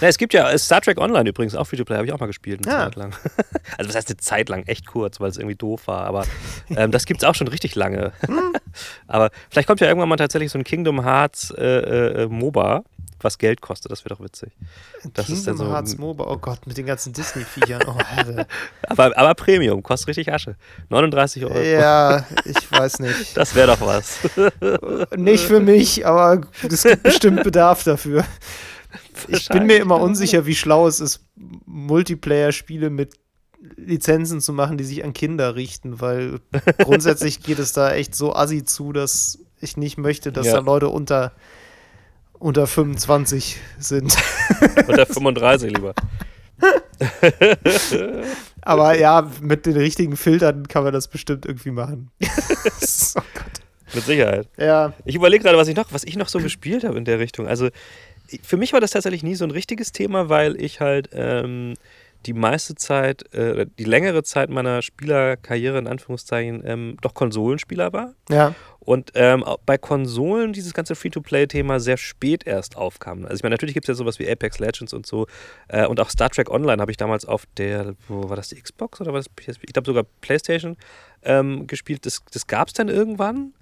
Ja, 0.00 0.08
es 0.08 0.16
gibt 0.16 0.32
ja 0.32 0.50
äh, 0.50 0.58
Star 0.58 0.80
Trek 0.80 0.98
Online 0.98 1.28
übrigens, 1.28 1.54
auch 1.54 1.66
Free-to-Play, 1.66 1.96
habe 1.96 2.06
ich 2.06 2.12
auch 2.12 2.20
mal 2.20 2.26
gespielt, 2.26 2.66
eine 2.66 2.74
ja. 2.74 2.84
Zeit 2.84 2.94
lang. 2.96 3.14
also, 3.76 3.88
was 3.88 3.94
heißt 3.94 4.08
eine 4.08 4.16
Zeit 4.16 4.48
lang? 4.48 4.62
Echt 4.62 4.86
kurz, 4.86 5.20
weil 5.20 5.28
es 5.28 5.36
irgendwie 5.36 5.56
doof 5.56 5.86
war. 5.86 6.04
Aber 6.04 6.24
ähm, 6.70 6.90
das 6.90 7.04
gibt 7.04 7.22
es 7.22 7.28
auch 7.28 7.34
schon 7.34 7.48
richtig 7.48 7.74
lange. 7.74 8.12
Hm. 8.26 8.54
aber 9.08 9.30
vielleicht 9.50 9.66
kommt 9.66 9.80
ja 9.80 9.88
irgendwann 9.88 10.08
mal 10.08 10.16
tatsächlich 10.16 10.50
so 10.50 10.58
ein 10.58 10.64
Kingdom 10.64 11.04
Hearts 11.04 11.50
äh, 11.50 11.64
äh, 11.64 12.22
äh 12.22 12.26
MOBA 12.28 12.82
was 13.20 13.38
Geld 13.38 13.60
kostet. 13.60 13.90
Das 13.92 14.04
wäre 14.04 14.14
doch 14.14 14.22
witzig. 14.22 14.52
Das 15.14 15.26
Kingdom 15.26 15.38
ist 15.38 15.46
dann 15.46 15.56
so, 15.56 15.66
Hearts 15.68 15.98
MOBA, 15.98 16.24
oh 16.24 16.38
Gott, 16.38 16.66
mit 16.66 16.76
den 16.76 16.86
ganzen 16.86 17.12
Disney-Viechern. 17.12 17.82
Oh, 17.86 17.96
aber, 18.88 19.16
aber 19.16 19.34
Premium, 19.34 19.82
kostet 19.82 20.08
richtig 20.08 20.32
Asche. 20.32 20.56
39 20.90 21.44
Euro. 21.44 21.58
Ja, 21.58 22.26
ich 22.44 22.70
weiß 22.70 23.00
nicht. 23.00 23.16
Das 23.36 23.54
wäre 23.54 23.76
doch 23.76 23.80
was. 23.80 24.18
nicht 25.16 25.44
für 25.44 25.60
mich, 25.60 26.06
aber 26.06 26.46
es 26.68 26.84
gibt 26.84 27.02
bestimmt 27.02 27.42
Bedarf 27.42 27.84
dafür. 27.84 28.24
Ich 29.28 29.48
bin 29.48 29.66
mir 29.66 29.76
immer 29.76 30.00
unsicher, 30.00 30.46
wie 30.46 30.54
schlau 30.54 30.86
es 30.86 31.00
ist, 31.00 31.20
Multiplayer-Spiele 31.66 32.88
mit 32.88 33.14
Lizenzen 33.76 34.40
zu 34.40 34.52
machen, 34.52 34.78
die 34.78 34.84
sich 34.84 35.04
an 35.04 35.12
Kinder 35.12 35.54
richten, 35.54 36.00
weil 36.00 36.40
grundsätzlich 36.78 37.42
geht 37.42 37.58
es 37.58 37.72
da 37.72 37.92
echt 37.92 38.14
so 38.14 38.34
assi 38.34 38.64
zu, 38.64 38.92
dass 38.92 39.38
ich 39.60 39.76
nicht 39.76 39.98
möchte, 39.98 40.32
dass 40.32 40.46
ja. 40.46 40.54
da 40.54 40.58
Leute 40.60 40.88
unter 40.88 41.32
unter 42.38 42.66
25 42.66 43.58
sind. 43.78 44.16
Unter 44.88 45.06
35 45.06 45.72
lieber. 45.74 45.94
Aber 48.62 48.98
ja, 48.98 49.30
mit 49.40 49.66
den 49.66 49.76
richtigen 49.76 50.16
Filtern 50.16 50.66
kann 50.68 50.84
man 50.84 50.92
das 50.92 51.08
bestimmt 51.08 51.46
irgendwie 51.46 51.70
machen. 51.70 52.10
oh 52.22 53.22
Gott. 53.34 53.94
Mit 53.94 54.04
Sicherheit. 54.04 54.48
Ja. 54.56 54.92
Ich 55.04 55.14
überlege 55.14 55.44
gerade, 55.44 55.58
was 55.58 55.68
ich 55.68 55.76
noch, 55.76 55.92
was 55.92 56.04
ich 56.04 56.16
noch 56.16 56.28
so 56.28 56.40
gespielt 56.40 56.84
habe 56.84 56.98
in 56.98 57.04
der 57.04 57.18
Richtung. 57.18 57.46
Also 57.46 57.68
für 58.42 58.56
mich 58.56 58.72
war 58.72 58.80
das 58.80 58.90
tatsächlich 58.90 59.22
nie 59.22 59.36
so 59.36 59.44
ein 59.44 59.52
richtiges 59.52 59.92
Thema, 59.92 60.28
weil 60.28 60.60
ich 60.60 60.80
halt 60.80 61.10
ähm, 61.12 61.74
die 62.26 62.32
meiste 62.32 62.74
Zeit, 62.74 63.32
äh, 63.34 63.66
die 63.78 63.84
längere 63.84 64.22
Zeit 64.22 64.50
meiner 64.50 64.82
Spielerkarriere 64.82 65.78
in 65.78 65.86
Anführungszeichen 65.86 66.62
ähm, 66.64 66.96
doch 67.00 67.14
Konsolenspieler 67.14 67.92
war. 67.92 68.14
Ja. 68.28 68.54
Und 68.80 69.12
ähm, 69.14 69.44
bei 69.64 69.78
Konsolen 69.78 70.52
dieses 70.52 70.72
ganze 70.72 70.94
Free-to-Play-Thema 70.94 71.80
sehr 71.80 71.96
spät 71.96 72.46
erst 72.46 72.76
aufkam. 72.76 73.24
Also 73.24 73.36
ich 73.36 73.42
meine, 73.42 73.54
natürlich 73.54 73.74
gibt 73.74 73.84
es 73.84 73.88
ja 73.88 73.94
sowas 73.94 74.18
wie 74.18 74.30
Apex 74.30 74.58
Legends 74.58 74.92
und 74.92 75.06
so. 75.06 75.26
Äh, 75.68 75.86
und 75.86 76.00
auch 76.00 76.10
Star 76.10 76.30
Trek 76.30 76.50
Online 76.50 76.80
habe 76.80 76.90
ich 76.90 76.96
damals 76.96 77.24
auf 77.24 77.44
der, 77.56 77.94
wo 78.08 78.28
war 78.28 78.36
das 78.36 78.48
die 78.48 78.60
Xbox 78.60 79.00
oder 79.00 79.12
war 79.12 79.20
das, 79.20 79.28
ich 79.46 79.72
glaube 79.72 79.86
sogar 79.86 80.04
Playstation 80.20 80.76
ähm, 81.24 81.66
gespielt. 81.66 82.06
Das, 82.06 82.22
das 82.32 82.46
gab 82.46 82.68
es 82.68 82.74
dann 82.74 82.88
irgendwann. 82.88 83.54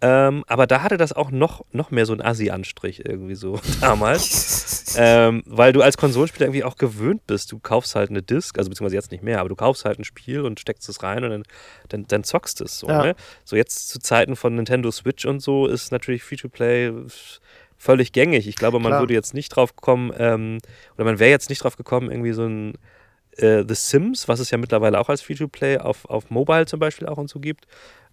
Ähm, 0.00 0.44
aber 0.46 0.68
da 0.68 0.82
hatte 0.82 0.96
das 0.96 1.12
auch 1.12 1.32
noch, 1.32 1.64
noch 1.72 1.90
mehr 1.90 2.06
so 2.06 2.12
einen 2.12 2.22
Assi-Anstrich 2.22 3.04
irgendwie 3.04 3.34
so 3.34 3.58
damals. 3.80 4.94
ähm, 4.96 5.42
weil 5.46 5.72
du 5.72 5.82
als 5.82 5.96
Konsolenspieler 5.96 6.46
irgendwie 6.46 6.64
auch 6.64 6.76
gewöhnt 6.76 7.26
bist. 7.26 7.50
Du 7.50 7.58
kaufst 7.58 7.96
halt 7.96 8.10
eine 8.10 8.22
Disc, 8.22 8.56
also 8.58 8.70
beziehungsweise 8.70 8.94
jetzt 8.94 9.10
nicht 9.10 9.24
mehr, 9.24 9.40
aber 9.40 9.48
du 9.48 9.56
kaufst 9.56 9.84
halt 9.84 9.98
ein 9.98 10.04
Spiel 10.04 10.42
und 10.42 10.60
steckst 10.60 10.88
es 10.88 11.02
rein 11.02 11.24
und 11.24 11.30
dann, 11.30 11.42
dann, 11.88 12.06
dann 12.06 12.24
zockst 12.24 12.60
es 12.60 12.78
so. 12.78 12.88
Ja. 12.88 13.02
Ne? 13.02 13.16
So 13.44 13.56
jetzt 13.56 13.88
zu 13.88 13.98
Zeiten 13.98 14.36
von 14.36 14.54
Nintendo 14.54 14.90
Switch 14.92 15.26
und 15.26 15.40
so 15.40 15.66
ist 15.66 15.90
natürlich 15.90 16.22
Free-to-Play 16.22 16.92
völlig 17.76 18.12
gängig. 18.12 18.46
Ich 18.46 18.56
glaube, 18.56 18.78
man 18.78 18.90
Klar. 18.90 19.00
würde 19.02 19.14
jetzt 19.14 19.34
nicht 19.34 19.50
drauf 19.50 19.74
kommen, 19.76 20.12
ähm, 20.18 20.58
oder 20.96 21.04
man 21.04 21.18
wäre 21.18 21.30
jetzt 21.30 21.48
nicht 21.48 21.62
drauf 21.64 21.76
gekommen, 21.76 22.10
irgendwie 22.10 22.32
so 22.32 22.44
ein 22.44 22.74
äh, 23.38 23.64
The 23.66 23.74
Sims, 23.74 24.28
was 24.28 24.40
es 24.40 24.50
ja 24.50 24.58
mittlerweile 24.58 24.98
auch 25.00 25.08
als 25.08 25.22
Free-to-Play 25.22 25.78
auf, 25.78 26.04
auf 26.04 26.30
Mobile 26.30 26.66
zum 26.66 26.80
Beispiel 26.80 27.06
auch 27.08 27.18
und 27.18 27.30
so 27.30 27.40
gibt, 27.40 27.66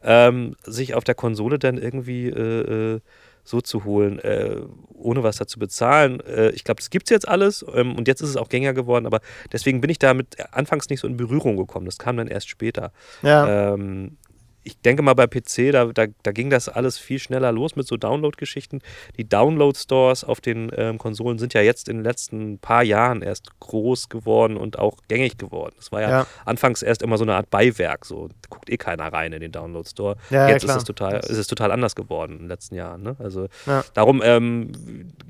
ähm, 0.04 0.56
sich 0.64 0.94
auf 0.94 1.04
der 1.04 1.16
Konsole 1.16 1.60
dann 1.60 1.78
irgendwie 1.78 2.28
äh, 2.28 2.96
äh, 2.96 3.00
so 3.44 3.62
zu 3.62 3.84
holen, 3.86 4.20
äh, 4.20 4.58
ohne 4.94 5.24
was 5.24 5.38
dazu 5.38 5.60
bezahlen. 5.60 6.20
Äh, 6.22 6.50
ich 6.50 6.64
glaube, 6.64 6.80
das 6.80 6.90
gibt 6.90 7.08
es 7.08 7.10
jetzt 7.12 7.28
alles 7.28 7.64
ähm, 7.74 7.96
und 7.96 8.08
jetzt 8.08 8.22
ist 8.22 8.30
es 8.30 8.38
auch 8.38 8.50
gänger 8.50 8.74
geworden, 8.74 9.06
aber 9.06 9.22
deswegen 9.52 9.82
bin 9.82 9.90
ich 9.90 10.00
damit 10.00 10.38
anfangs 10.52 10.90
nicht 10.90 11.00
so 11.00 11.08
in 11.08 11.16
Berührung 11.16 11.56
gekommen. 11.56 11.86
Das 11.86 12.00
kam 12.00 12.18
dann 12.18 12.28
erst 12.28 12.50
später. 12.50 12.92
Ja. 13.22 13.74
Ähm, 13.74 14.18
ich 14.66 14.82
denke 14.82 15.04
mal, 15.04 15.14
bei 15.14 15.28
PC, 15.28 15.72
da, 15.72 15.86
da, 15.86 16.08
da 16.24 16.32
ging 16.32 16.50
das 16.50 16.68
alles 16.68 16.98
viel 16.98 17.20
schneller 17.20 17.52
los 17.52 17.76
mit 17.76 17.88
so 17.88 17.98
Download-Geschichten. 17.98 18.82
Die 19.16 19.30
Download-Stores 19.30 20.24
auf 20.24 20.42
den 20.42 20.72
ähm, 20.76 20.98
Konsolen 20.98 21.38
sind 21.38 21.54
ja 21.54 21.62
jetzt 21.62 21.88
in 21.88 21.98
den 21.98 22.04
letzten 22.04 22.58
paar 22.58 22.84
Jahren 22.84 23.22
erst 23.22 23.60
groß 23.60 24.10
geworden 24.10 24.58
und 24.58 24.80
auch 24.80 24.98
gängig 25.08 25.38
geworden. 25.38 25.76
Das 25.78 25.92
war 25.92 26.02
ja, 26.02 26.10
ja. 26.10 26.28
anfangs 26.46 26.82
erst 26.82 27.04
immer 27.04 27.20
so 27.20 27.24
eine 27.24 27.36
Art 27.36 27.52
Beiwerk. 27.52 28.06
So, 28.06 28.28
da 28.28 28.34
guckt 28.50 28.72
eh 28.72 28.78
keiner 28.78 29.14
rein 29.14 29.34
in 29.34 29.40
den 29.40 29.52
Download-Store. 29.52 30.18
Ja, 30.32 30.50
jetzt 30.50 30.64
ja, 30.64 30.72
ist, 30.72 30.78
es 30.78 30.84
total, 30.84 31.20
ist 31.20 31.30
es 31.30 31.46
total 31.46 31.72
anders 31.72 31.96
geworden 31.96 32.34
in 32.34 32.40
den 32.40 32.48
letzten 32.48 32.74
Jahren. 32.74 33.04
Ne? 33.04 33.16
Also 33.20 33.48
darum 33.94 34.22
ähm, 34.26 34.72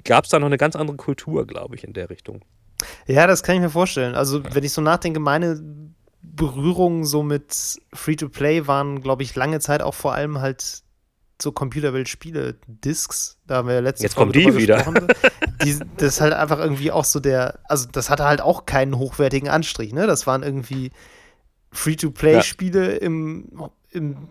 gab 0.05 0.23
es 0.23 0.29
da 0.29 0.39
noch 0.39 0.47
eine 0.47 0.57
ganz 0.57 0.77
andere 0.77 0.95
Kultur, 0.95 1.45
glaube 1.45 1.75
ich, 1.75 1.83
in 1.83 1.91
der 1.91 2.09
Richtung. 2.09 2.41
Ja, 3.05 3.27
das 3.27 3.43
kann 3.43 3.55
ich 3.55 3.61
mir 3.61 3.69
vorstellen. 3.69 4.15
Also, 4.15 4.43
wenn 4.53 4.63
ich 4.63 4.73
so 4.73 4.81
nachdenke, 4.81 5.19
meine 5.19 5.61
Berührungen 6.33 7.05
so 7.05 7.23
mit 7.23 7.79
Free-to-Play 7.93 8.67
waren, 8.67 9.01
glaube 9.01 9.23
ich, 9.23 9.35
lange 9.35 9.59
Zeit 9.59 9.81
auch 9.81 9.93
vor 9.93 10.13
allem 10.13 10.39
halt 10.39 10.83
so 11.41 11.51
Computerwelt-Spiele, 11.51 12.55
Discs, 12.67 13.37
da 13.45 13.55
haben 13.57 13.67
wir 13.67 13.75
ja 13.75 13.81
letztes 13.81 14.03
Jetzt 14.03 14.15
kommen 14.15 14.31
die 14.31 14.55
wieder. 14.55 14.85
die, 15.63 15.77
das 15.97 16.15
ist 16.15 16.21
halt 16.21 16.33
einfach 16.33 16.59
irgendwie 16.59 16.91
auch 16.91 17.03
so 17.03 17.19
der, 17.19 17.59
also 17.65 17.87
das 17.91 18.09
hatte 18.09 18.25
halt 18.25 18.41
auch 18.41 18.65
keinen 18.65 18.97
hochwertigen 18.97 19.49
Anstrich, 19.49 19.93
ne? 19.93 20.07
Das 20.07 20.27
waren 20.27 20.43
irgendwie 20.43 20.91
Free-to-Play-Spiele 21.71 22.93
ja. 22.93 22.97
im, 22.99 23.69
im 23.91 24.29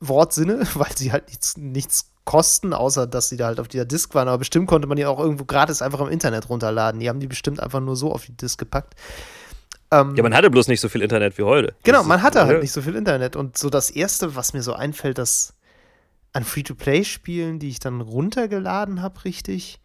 Wortsinne, 0.00 0.66
weil 0.74 0.96
sie 0.96 1.12
halt 1.12 1.28
nichts, 1.28 1.56
nichts 1.56 2.10
kosten, 2.24 2.72
außer 2.72 3.06
dass 3.06 3.28
sie 3.28 3.36
da 3.36 3.46
halt 3.46 3.60
auf 3.60 3.68
dieser 3.68 3.84
Disk 3.84 4.14
waren. 4.14 4.28
Aber 4.28 4.38
bestimmt 4.38 4.68
konnte 4.68 4.88
man 4.88 4.96
die 4.96 5.06
auch 5.06 5.18
irgendwo 5.18 5.44
gratis 5.44 5.82
einfach 5.82 6.00
im 6.00 6.08
Internet 6.08 6.48
runterladen. 6.48 7.00
Die 7.00 7.08
haben 7.08 7.20
die 7.20 7.26
bestimmt 7.26 7.60
einfach 7.60 7.80
nur 7.80 7.96
so 7.96 8.12
auf 8.12 8.24
die 8.24 8.36
Disk 8.36 8.58
gepackt. 8.58 8.94
Ähm, 9.94 10.16
ja, 10.16 10.22
man 10.22 10.34
hatte 10.34 10.50
bloß 10.50 10.68
nicht 10.68 10.80
so 10.80 10.88
viel 10.88 11.02
Internet 11.02 11.38
wie 11.38 11.42
heute. 11.42 11.74
Genau, 11.84 12.02
man 12.02 12.22
hatte 12.22 12.44
halt 12.46 12.62
nicht 12.62 12.72
so 12.72 12.82
viel 12.82 12.96
Internet. 12.96 13.36
Und 13.36 13.56
so 13.56 13.70
das 13.70 13.90
Erste, 13.90 14.34
was 14.34 14.52
mir 14.52 14.62
so 14.62 14.72
einfällt, 14.72 15.18
das 15.18 15.54
an 16.32 16.44
Free-to-Play-Spielen, 16.44 17.58
die 17.60 17.68
ich 17.68 17.78
dann 17.78 18.00
runtergeladen 18.00 19.02
habe, 19.02 19.24
richtig. 19.24 19.80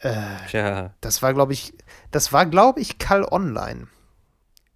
Äh, 0.00 0.14
ja. 0.52 0.94
Das 1.00 1.20
war, 1.20 1.34
glaube 1.34 1.52
ich, 1.52 1.74
das 2.10 2.32
war, 2.32 2.46
glaube 2.46 2.80
ich, 2.80 2.98
Kal 2.98 3.24
Online. 3.30 3.88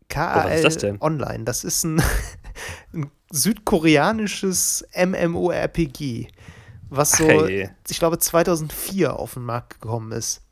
K-A-L 0.09 0.64
was 0.64 0.74
ist 0.74 0.83
das 0.83 1.01
Online. 1.01 1.44
Das 1.44 1.64
ist 1.64 1.85
ein, 1.85 2.03
ein 2.92 3.11
südkoreanisches 3.31 4.87
MMORPG, 4.94 6.29
was 6.90 7.12
so, 7.12 7.27
hey. 7.27 7.70
ich 7.88 7.98
glaube, 7.98 8.18
2004 8.18 9.14
auf 9.14 9.35
den 9.35 9.44
Markt 9.44 9.81
gekommen 9.81 10.12
ist. 10.12 10.42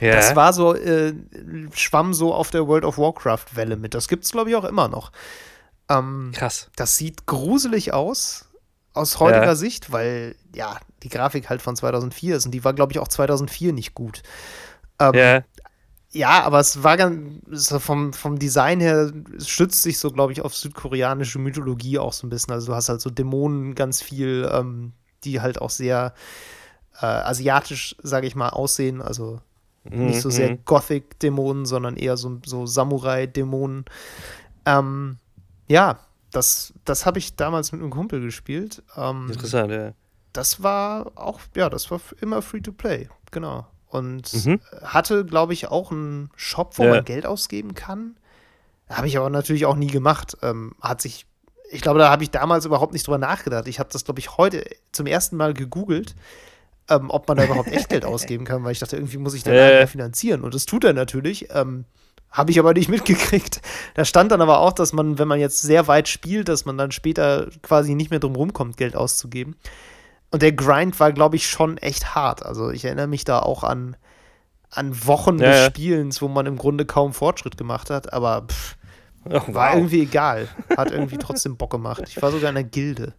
Ja. 0.00 0.14
Das 0.14 0.36
war 0.36 0.52
so, 0.52 0.74
äh, 0.74 1.14
schwamm 1.74 2.14
so 2.14 2.32
auf 2.34 2.50
der 2.50 2.66
World 2.66 2.84
of 2.84 2.98
Warcraft-Welle 2.98 3.76
mit. 3.76 3.94
Das 3.94 4.08
gibt 4.08 4.24
es, 4.24 4.32
glaube 4.32 4.50
ich, 4.50 4.56
auch 4.56 4.64
immer 4.64 4.88
noch. 4.88 5.12
Ähm, 5.88 6.32
Krass. 6.34 6.70
Das 6.76 6.96
sieht 6.96 7.26
gruselig 7.26 7.92
aus, 7.92 8.48
aus 8.94 9.20
heutiger 9.20 9.44
ja. 9.44 9.54
Sicht, 9.54 9.92
weil, 9.92 10.36
ja, 10.54 10.78
die 11.02 11.08
Grafik 11.08 11.50
halt 11.50 11.60
von 11.60 11.76
2004 11.76 12.36
ist 12.36 12.46
und 12.46 12.52
die 12.52 12.64
war, 12.64 12.72
glaube 12.72 12.92
ich, 12.92 12.98
auch 12.98 13.08
2004 13.08 13.72
nicht 13.72 13.94
gut. 13.94 14.22
Ähm, 14.98 15.14
ja. 15.14 15.42
Ja, 16.12 16.42
aber 16.42 16.58
es 16.58 16.82
war 16.82 16.96
ganz, 16.96 17.72
vom, 17.78 18.12
vom 18.12 18.38
Design 18.38 18.80
her, 18.80 19.12
es 19.36 19.48
schützt 19.48 19.82
sich 19.82 19.98
so, 19.98 20.10
glaube 20.10 20.32
ich, 20.32 20.42
auf 20.42 20.56
südkoreanische 20.56 21.38
Mythologie 21.38 22.00
auch 22.00 22.12
so 22.12 22.26
ein 22.26 22.30
bisschen. 22.30 22.52
Also 22.52 22.68
du 22.68 22.74
hast 22.74 22.88
halt 22.88 23.00
so 23.00 23.10
Dämonen 23.10 23.76
ganz 23.76 24.02
viel, 24.02 24.50
ähm, 24.52 24.92
die 25.22 25.40
halt 25.40 25.60
auch 25.60 25.70
sehr 25.70 26.12
äh, 27.00 27.06
asiatisch, 27.06 27.94
sage 28.02 28.26
ich 28.26 28.34
mal, 28.34 28.48
aussehen. 28.48 29.00
Also 29.00 29.40
Mhm. 29.84 30.06
Nicht 30.06 30.20
so 30.20 30.30
sehr 30.30 30.50
mhm. 30.50 30.64
Gothic-Dämonen, 30.64 31.66
sondern 31.66 31.96
eher 31.96 32.16
so, 32.16 32.38
so 32.44 32.66
Samurai-Dämonen. 32.66 33.84
Ähm, 34.66 35.18
ja, 35.68 36.00
das, 36.32 36.74
das 36.84 37.06
habe 37.06 37.18
ich 37.18 37.36
damals 37.36 37.72
mit 37.72 37.80
einem 37.80 37.90
Kumpel 37.90 38.20
gespielt. 38.20 38.82
Ähm, 38.96 39.28
Interessant, 39.28 39.72
ja. 39.72 39.92
Das 40.32 40.62
war 40.62 41.12
auch, 41.16 41.40
ja, 41.56 41.68
das 41.68 41.90
war 41.90 42.00
immer 42.20 42.40
free 42.42 42.60
to 42.60 42.72
play, 42.72 43.08
genau. 43.32 43.66
und 43.90 44.32
mhm. 44.46 44.60
hatte, 44.82 45.24
glaube 45.24 45.52
ich, 45.52 45.68
auch 45.68 45.90
einen 45.90 46.30
Shop, 46.36 46.78
wo 46.78 46.84
ja. 46.84 46.90
man 46.90 47.04
Geld 47.04 47.26
ausgeben 47.26 47.74
kann. 47.74 48.16
Habe 48.88 49.08
ich 49.08 49.16
aber 49.16 49.30
natürlich 49.30 49.66
auch 49.66 49.76
nie 49.76 49.88
gemacht. 49.88 50.36
Ähm, 50.42 50.74
hat 50.80 51.00
sich, 51.00 51.26
ich 51.70 51.80
glaube, 51.80 51.98
da 51.98 52.10
habe 52.10 52.22
ich 52.22 52.30
damals 52.30 52.64
überhaupt 52.64 52.92
nicht 52.92 53.06
drüber 53.06 53.18
nachgedacht. 53.18 53.66
Ich 53.68 53.78
habe 53.78 53.90
das, 53.92 54.04
glaube 54.04 54.20
ich, 54.20 54.36
heute 54.36 54.64
zum 54.92 55.06
ersten 55.06 55.36
Mal 55.36 55.54
gegoogelt, 55.54 56.14
ähm, 56.90 57.10
ob 57.10 57.26
man 57.28 57.36
da 57.36 57.44
überhaupt 57.44 57.68
Echtgeld 57.68 58.04
ausgeben 58.06 58.44
kann, 58.44 58.64
weil 58.64 58.72
ich 58.72 58.78
dachte, 58.80 58.96
irgendwie 58.96 59.18
muss 59.18 59.34
ich 59.34 59.42
da 59.42 59.52
äh. 59.52 59.86
finanzieren. 59.86 60.42
Und 60.42 60.54
das 60.54 60.66
tut 60.66 60.84
er 60.84 60.92
natürlich. 60.92 61.48
Ähm, 61.54 61.84
habe 62.30 62.52
ich 62.52 62.58
aber 62.58 62.74
nicht 62.74 62.88
mitgekriegt. 62.88 63.60
Da 63.94 64.04
stand 64.04 64.30
dann 64.30 64.40
aber 64.40 64.60
auch, 64.60 64.72
dass 64.72 64.92
man, 64.92 65.18
wenn 65.18 65.26
man 65.26 65.40
jetzt 65.40 65.62
sehr 65.62 65.88
weit 65.88 66.08
spielt, 66.08 66.48
dass 66.48 66.64
man 66.64 66.78
dann 66.78 66.92
später 66.92 67.48
quasi 67.62 67.94
nicht 67.94 68.10
mehr 68.10 68.20
drum 68.20 68.36
rumkommt, 68.36 68.76
Geld 68.76 68.94
auszugeben. 68.94 69.56
Und 70.30 70.42
der 70.42 70.52
Grind 70.52 71.00
war, 71.00 71.12
glaube 71.12 71.36
ich, 71.36 71.50
schon 71.50 71.76
echt 71.78 72.14
hart. 72.14 72.44
Also 72.46 72.70
ich 72.70 72.84
erinnere 72.84 73.08
mich 73.08 73.24
da 73.24 73.40
auch 73.40 73.64
an, 73.64 73.96
an 74.70 75.06
Wochen 75.06 75.38
ja, 75.38 75.50
des 75.50 75.66
Spielens, 75.66 76.22
wo 76.22 76.28
man 76.28 76.46
im 76.46 76.56
Grunde 76.56 76.86
kaum 76.86 77.12
Fortschritt 77.12 77.56
gemacht 77.56 77.90
hat, 77.90 78.12
aber 78.12 78.46
pff, 78.46 78.76
oh, 79.24 79.30
wow. 79.32 79.54
war 79.54 79.74
irgendwie 79.74 80.02
egal. 80.02 80.48
Hat 80.76 80.92
irgendwie 80.92 81.18
trotzdem 81.18 81.56
Bock 81.56 81.70
gemacht. 81.70 82.04
Ich 82.06 82.22
war 82.22 82.30
sogar 82.30 82.50
in 82.50 82.54
der 82.54 82.64
Gilde. 82.64 83.14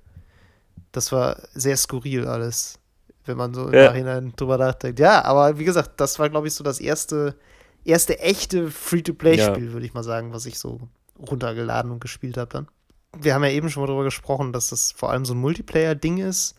Das 0.93 1.11
war 1.11 1.38
sehr 1.53 1.76
skurril 1.76 2.28
alles, 2.28 2.80
wenn 3.26 3.38
man 3.38 3.53
so 3.53 3.67
im 3.67 3.74
ja. 3.74 3.88
Nachhinein 3.88 4.34
drüber 4.36 4.57
nachdenkt. 4.57 4.99
Ja, 4.99 5.24
aber 5.24 5.57
wie 5.59 5.65
gesagt, 5.65 5.99
das 5.99 6.19
war, 6.19 6.30
glaube 6.30 6.47
ich, 6.47 6.53
so 6.53 6.63
das 6.63 6.80
erste, 6.80 7.36
erste 7.86 8.19
echte 8.19 8.69
Free-to-Play-Spiel, 8.72 9.67
ja. 9.67 9.74
würde 9.74 9.86
ich 9.86 9.93
mal 9.93 10.03
sagen, 10.03 10.34
was 10.34 10.45
ich 10.45 10.59
so 10.59 10.80
runtergeladen 11.19 11.91
und 11.91 11.99
gespielt 11.99 12.38
habe 12.38 12.49
dann. 12.51 12.67
Wir 13.17 13.34
haben 13.34 13.43
ja 13.43 13.51
eben 13.51 13.69
schon 13.69 13.82
mal 13.82 13.88
darüber 13.88 14.05
gesprochen, 14.05 14.53
dass 14.53 14.69
das 14.69 14.93
vor 14.93 15.11
allem 15.11 15.26
so 15.26 15.34
ein 15.34 15.39
Multiplayer-Ding 15.39 16.17
ist. 16.17 16.55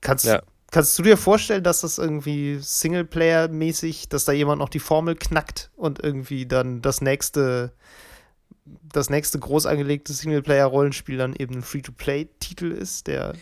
Kannst, 0.00 0.26
ja. 0.26 0.42
kannst 0.70 0.96
du 0.98 1.02
dir 1.02 1.16
vorstellen, 1.16 1.64
dass 1.64 1.80
das 1.80 1.98
irgendwie 1.98 2.58
Singleplayer-mäßig, 2.60 4.08
dass 4.10 4.26
da 4.26 4.32
jemand 4.32 4.60
noch 4.60 4.68
die 4.68 4.78
Formel 4.78 5.16
knackt 5.16 5.70
und 5.74 6.02
irgendwie 6.02 6.46
dann 6.46 6.82
das 6.82 7.00
nächste, 7.00 7.72
das 8.64 9.10
nächste 9.10 9.38
groß 9.38 9.66
angelegte 9.66 10.12
Singleplayer-Rollenspiel 10.12 11.16
dann 11.16 11.34
eben 11.34 11.56
ein 11.56 11.62
Free-to-Play-Titel 11.62 12.70
ist, 12.70 13.06
der 13.06 13.34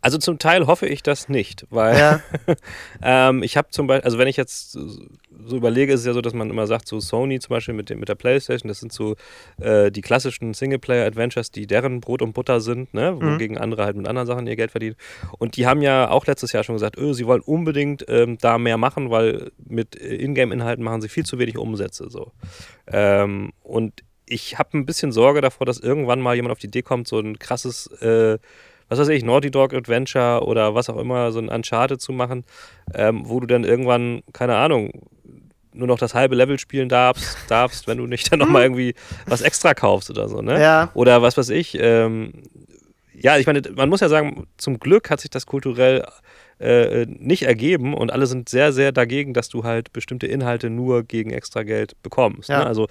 also 0.00 0.18
zum 0.18 0.38
Teil 0.38 0.66
hoffe 0.66 0.86
ich 0.86 1.02
das 1.02 1.28
nicht, 1.28 1.66
weil 1.70 1.98
ja. 1.98 2.20
ähm, 3.02 3.42
ich 3.42 3.56
habe 3.56 3.68
zum 3.70 3.86
Beispiel, 3.86 4.04
also 4.04 4.18
wenn 4.18 4.28
ich 4.28 4.36
jetzt 4.36 4.72
so 4.72 5.56
überlege, 5.56 5.92
ist 5.92 6.00
es 6.00 6.06
ja 6.06 6.12
so, 6.12 6.20
dass 6.20 6.32
man 6.32 6.50
immer 6.50 6.66
sagt, 6.66 6.88
so 6.88 7.00
Sony 7.00 7.38
zum 7.40 7.54
Beispiel 7.54 7.74
mit, 7.74 7.90
dem, 7.90 8.00
mit 8.00 8.08
der 8.08 8.14
Playstation, 8.14 8.68
das 8.68 8.80
sind 8.80 8.92
so 8.92 9.16
äh, 9.60 9.90
die 9.90 10.00
klassischen 10.00 10.54
Singleplayer-Adventures, 10.54 11.50
die 11.50 11.66
deren 11.66 12.00
Brot 12.00 12.22
und 12.22 12.32
Butter 12.32 12.60
sind, 12.60 12.94
ne? 12.94 13.16
wogegen 13.20 13.56
mhm. 13.56 13.62
andere 13.62 13.84
halt 13.84 13.96
mit 13.96 14.06
anderen 14.06 14.26
Sachen 14.26 14.46
ihr 14.46 14.56
Geld 14.56 14.70
verdienen. 14.70 14.96
Und 15.38 15.56
die 15.56 15.66
haben 15.66 15.82
ja 15.82 16.10
auch 16.10 16.26
letztes 16.26 16.52
Jahr 16.52 16.64
schon 16.64 16.76
gesagt, 16.76 16.96
öh, 16.98 17.12
sie 17.12 17.26
wollen 17.26 17.42
unbedingt 17.42 18.04
ähm, 18.08 18.38
da 18.40 18.58
mehr 18.58 18.78
machen, 18.78 19.10
weil 19.10 19.52
mit 19.58 20.00
äh, 20.00 20.16
Ingame-Inhalten 20.16 20.84
machen 20.84 21.02
sie 21.02 21.08
viel 21.08 21.24
zu 21.24 21.38
wenig 21.38 21.58
Umsätze. 21.58 22.08
So. 22.10 22.32
Ähm, 22.86 23.52
und 23.62 24.02
ich 24.26 24.58
habe 24.58 24.78
ein 24.78 24.86
bisschen 24.86 25.12
Sorge 25.12 25.40
davor, 25.40 25.66
dass 25.66 25.78
irgendwann 25.78 26.20
mal 26.20 26.36
jemand 26.36 26.52
auf 26.52 26.58
die 26.58 26.68
Idee 26.68 26.82
kommt, 26.82 27.08
so 27.08 27.18
ein 27.18 27.38
krasses 27.38 27.88
äh, 28.00 28.38
was 28.90 28.98
weiß 28.98 29.08
ich, 29.08 29.24
Naughty 29.24 29.50
Dog 29.50 29.72
Adventure 29.72 30.44
oder 30.44 30.74
was 30.74 30.90
auch 30.90 30.98
immer, 30.98 31.32
so 31.32 31.38
ein 31.38 31.48
Uncharted 31.48 32.00
zu 32.00 32.12
machen, 32.12 32.44
ähm, 32.92 33.22
wo 33.24 33.40
du 33.40 33.46
dann 33.46 33.64
irgendwann, 33.64 34.22
keine 34.32 34.56
Ahnung, 34.56 34.90
nur 35.72 35.86
noch 35.86 35.98
das 35.98 36.14
halbe 36.14 36.34
Level 36.34 36.58
spielen 36.58 36.88
darfst, 36.88 37.38
darfst 37.48 37.86
wenn 37.86 37.98
du 37.98 38.06
nicht 38.06 38.30
dann 38.30 38.40
nochmal 38.40 38.64
irgendwie 38.64 38.94
was 39.26 39.40
extra 39.40 39.72
kaufst 39.74 40.10
oder 40.10 40.28
so, 40.28 40.42
ne? 40.42 40.60
Ja. 40.60 40.90
Oder 40.94 41.22
was 41.22 41.38
weiß 41.38 41.50
ich, 41.50 41.78
ähm, 41.80 42.32
ja, 43.14 43.38
ich 43.38 43.46
meine, 43.46 43.62
man 43.76 43.88
muss 43.88 44.00
ja 44.00 44.08
sagen, 44.08 44.46
zum 44.56 44.80
Glück 44.80 45.08
hat 45.10 45.20
sich 45.20 45.30
das 45.30 45.46
kulturell 45.46 46.04
äh, 46.58 47.06
nicht 47.06 47.42
ergeben 47.42 47.94
und 47.94 48.12
alle 48.12 48.26
sind 48.26 48.48
sehr, 48.48 48.72
sehr 48.72 48.92
dagegen, 48.92 49.34
dass 49.34 49.48
du 49.48 49.64
halt 49.64 49.92
bestimmte 49.92 50.26
Inhalte 50.26 50.68
nur 50.68 51.04
gegen 51.04 51.30
extra 51.30 51.62
Geld 51.62 51.94
bekommst. 52.02 52.48
Ne? 52.48 52.56
Ja. 52.56 52.60
Ne? 52.62 52.66
Also 52.66 52.88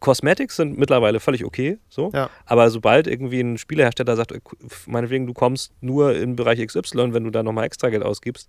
Cosmetics 0.00 0.56
sind 0.56 0.78
mittlerweile 0.78 1.20
völlig 1.20 1.44
okay, 1.44 1.78
so. 1.88 2.10
Ja. 2.12 2.30
Aber 2.46 2.70
sobald 2.70 3.06
irgendwie 3.06 3.40
ein 3.40 3.58
Spielehersteller 3.58 4.16
sagt, 4.16 4.32
äh, 4.32 4.40
meinetwegen, 4.86 5.26
du 5.26 5.34
kommst 5.34 5.72
nur 5.80 6.16
im 6.16 6.36
Bereich 6.36 6.66
XY, 6.66 7.12
wenn 7.12 7.24
du 7.24 7.30
da 7.30 7.42
nochmal 7.42 7.64
extra 7.64 7.90
Geld 7.90 8.02
ausgibst, 8.02 8.48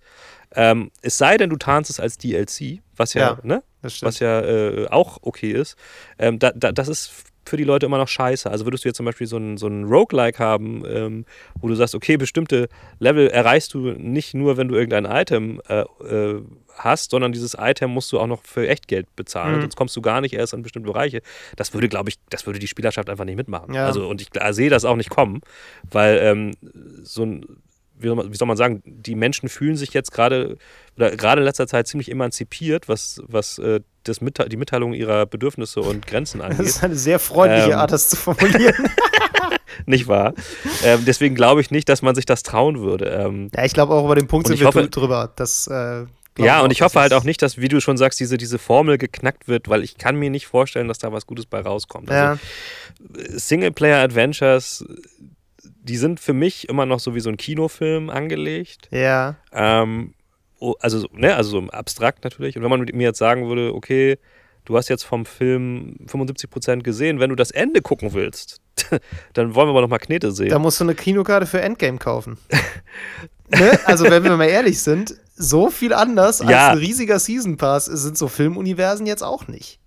ähm, 0.54 0.90
es 1.02 1.18
sei 1.18 1.36
denn, 1.36 1.50
du 1.50 1.56
tarnst 1.56 1.90
es 1.90 2.00
als 2.00 2.18
DLC, 2.18 2.80
was 2.96 3.14
ja, 3.14 3.22
ja 3.22 3.38
ne, 3.42 3.62
was 3.82 4.18
ja 4.18 4.40
äh, 4.40 4.86
auch 4.88 5.18
okay 5.22 5.52
ist, 5.52 5.76
ähm, 6.18 6.38
da, 6.38 6.52
da, 6.54 6.72
das 6.72 6.88
ist 6.88 7.31
für 7.44 7.56
die 7.56 7.64
Leute 7.64 7.86
immer 7.86 7.98
noch 7.98 8.08
scheiße. 8.08 8.50
Also 8.50 8.66
würdest 8.66 8.84
du 8.84 8.88
jetzt 8.88 8.96
zum 8.96 9.06
Beispiel 9.06 9.26
so 9.26 9.36
ein, 9.36 9.56
so 9.56 9.66
ein 9.66 9.84
Roguelike 9.84 10.38
haben, 10.38 10.82
ähm, 10.86 11.24
wo 11.60 11.68
du 11.68 11.74
sagst, 11.74 11.94
okay, 11.94 12.16
bestimmte 12.16 12.68
Level 12.98 13.28
erreichst 13.28 13.74
du 13.74 13.92
nicht 13.92 14.34
nur, 14.34 14.56
wenn 14.56 14.68
du 14.68 14.74
irgendein 14.74 15.04
Item 15.04 15.60
äh, 15.68 15.84
äh, 16.04 16.42
hast, 16.76 17.10
sondern 17.10 17.32
dieses 17.32 17.56
Item 17.58 17.90
musst 17.90 18.12
du 18.12 18.18
auch 18.18 18.26
noch 18.26 18.42
für 18.44 18.68
Echtgeld 18.68 19.14
bezahlen. 19.16 19.56
Mhm. 19.56 19.60
Sonst 19.62 19.76
kommst 19.76 19.96
du 19.96 20.02
gar 20.02 20.20
nicht 20.20 20.34
erst 20.34 20.54
an 20.54 20.62
bestimmte 20.62 20.90
Bereiche. 20.90 21.22
Das 21.56 21.74
würde, 21.74 21.88
glaube 21.88 22.10
ich, 22.10 22.16
das 22.30 22.46
würde 22.46 22.58
die 22.58 22.68
Spielerschaft 22.68 23.10
einfach 23.10 23.24
nicht 23.24 23.36
mitmachen. 23.36 23.74
Ja. 23.74 23.86
Also, 23.86 24.08
und 24.08 24.20
ich 24.20 24.28
sehe 24.50 24.70
das 24.70 24.84
auch 24.84 24.96
nicht 24.96 25.10
kommen, 25.10 25.40
weil 25.90 26.18
ähm, 26.22 26.52
so 27.02 27.24
ein 27.24 27.46
wie 28.02 28.36
soll 28.36 28.48
man 28.48 28.56
sagen, 28.56 28.82
die 28.84 29.14
Menschen 29.14 29.48
fühlen 29.48 29.76
sich 29.76 29.92
jetzt 29.92 30.12
gerade 30.12 30.56
oder 30.96 31.16
gerade 31.16 31.40
in 31.40 31.44
letzter 31.44 31.66
Zeit 31.66 31.86
ziemlich 31.86 32.10
emanzipiert, 32.10 32.88
was, 32.88 33.22
was 33.26 33.58
äh, 33.58 33.80
das 34.04 34.20
Mitte 34.20 34.48
die 34.48 34.56
Mitteilung 34.56 34.92
ihrer 34.92 35.26
Bedürfnisse 35.26 35.80
und 35.80 36.06
Grenzen 36.06 36.40
angeht. 36.40 36.60
Das 36.60 36.66
ist 36.66 36.84
eine 36.84 36.96
sehr 36.96 37.18
freundliche 37.18 37.70
ähm, 37.70 37.78
Art, 37.78 37.92
das 37.92 38.08
zu 38.08 38.16
formulieren. 38.16 38.88
nicht 39.86 40.08
wahr? 40.08 40.34
Ähm, 40.84 41.04
deswegen 41.06 41.34
glaube 41.34 41.60
ich 41.60 41.70
nicht, 41.70 41.88
dass 41.88 42.02
man 42.02 42.14
sich 42.14 42.26
das 42.26 42.42
trauen 42.42 42.80
würde. 42.80 43.06
Ähm, 43.06 43.50
ja, 43.54 43.64
ich 43.64 43.72
glaube 43.72 43.94
auch 43.94 44.04
über 44.04 44.16
den 44.16 44.26
Punkt 44.26 44.48
sind 44.48 44.58
wir 44.58 44.66
hoffe, 44.66 44.88
drüber. 44.88 45.32
Dass, 45.36 45.66
äh, 45.66 46.04
ja, 46.38 46.62
und 46.62 46.70
ich 46.70 46.82
hoffe 46.82 47.00
halt 47.00 47.12
auch 47.12 47.24
nicht, 47.24 47.42
dass, 47.42 47.58
wie 47.58 47.68
du 47.68 47.80
schon 47.80 47.96
sagst, 47.96 48.18
diese, 48.18 48.38
diese 48.38 48.58
Formel 48.58 48.98
geknackt 48.98 49.48
wird, 49.48 49.68
weil 49.68 49.82
ich 49.82 49.98
kann 49.98 50.16
mir 50.16 50.30
nicht 50.30 50.46
vorstellen, 50.46 50.88
dass 50.88 50.98
da 50.98 51.12
was 51.12 51.26
Gutes 51.26 51.46
bei 51.46 51.60
rauskommt. 51.60 52.10
Also, 52.10 52.40
ja. 52.40 53.38
Singleplayer-Adventures, 53.38 54.84
die 55.82 55.96
sind 55.96 56.20
für 56.20 56.32
mich 56.32 56.68
immer 56.68 56.86
noch 56.86 57.00
so 57.00 57.14
wie 57.14 57.20
so 57.20 57.28
ein 57.28 57.36
Kinofilm 57.36 58.08
angelegt. 58.08 58.88
Ja. 58.90 59.36
Ähm, 59.52 60.14
also, 60.80 61.08
ne, 61.12 61.34
also 61.34 61.60
so 61.60 61.68
abstrakt 61.70 62.24
natürlich. 62.24 62.56
Und 62.56 62.62
wenn 62.62 62.70
man 62.70 62.80
mir 62.92 63.08
jetzt 63.08 63.18
sagen 63.18 63.48
würde, 63.48 63.74
okay, 63.74 64.18
du 64.64 64.76
hast 64.76 64.88
jetzt 64.88 65.02
vom 65.02 65.26
Film 65.26 65.96
75% 66.06 66.82
gesehen, 66.82 67.18
wenn 67.18 67.30
du 67.30 67.36
das 67.36 67.50
Ende 67.50 67.82
gucken 67.82 68.12
willst, 68.12 68.60
dann 69.32 69.54
wollen 69.54 69.68
wir 69.68 69.72
aber 69.72 69.80
nochmal 69.80 69.98
Knete 69.98 70.30
sehen. 70.30 70.50
Da 70.50 70.58
musst 70.60 70.78
du 70.78 70.84
eine 70.84 70.94
Kinokarte 70.94 71.46
für 71.46 71.60
Endgame 71.60 71.98
kaufen. 71.98 72.38
ne? 73.48 73.80
Also, 73.84 74.04
wenn 74.04 74.22
wir 74.22 74.36
mal 74.36 74.48
ehrlich 74.48 74.80
sind, 74.80 75.16
so 75.34 75.68
viel 75.70 75.92
anders 75.92 76.40
als 76.40 76.50
ja. 76.50 76.68
ein 76.70 76.78
riesiger 76.78 77.18
Season 77.18 77.56
Pass 77.56 77.86
sind 77.86 78.16
so 78.16 78.28
Filmuniversen 78.28 79.06
jetzt 79.06 79.22
auch 79.22 79.48
nicht. 79.48 79.80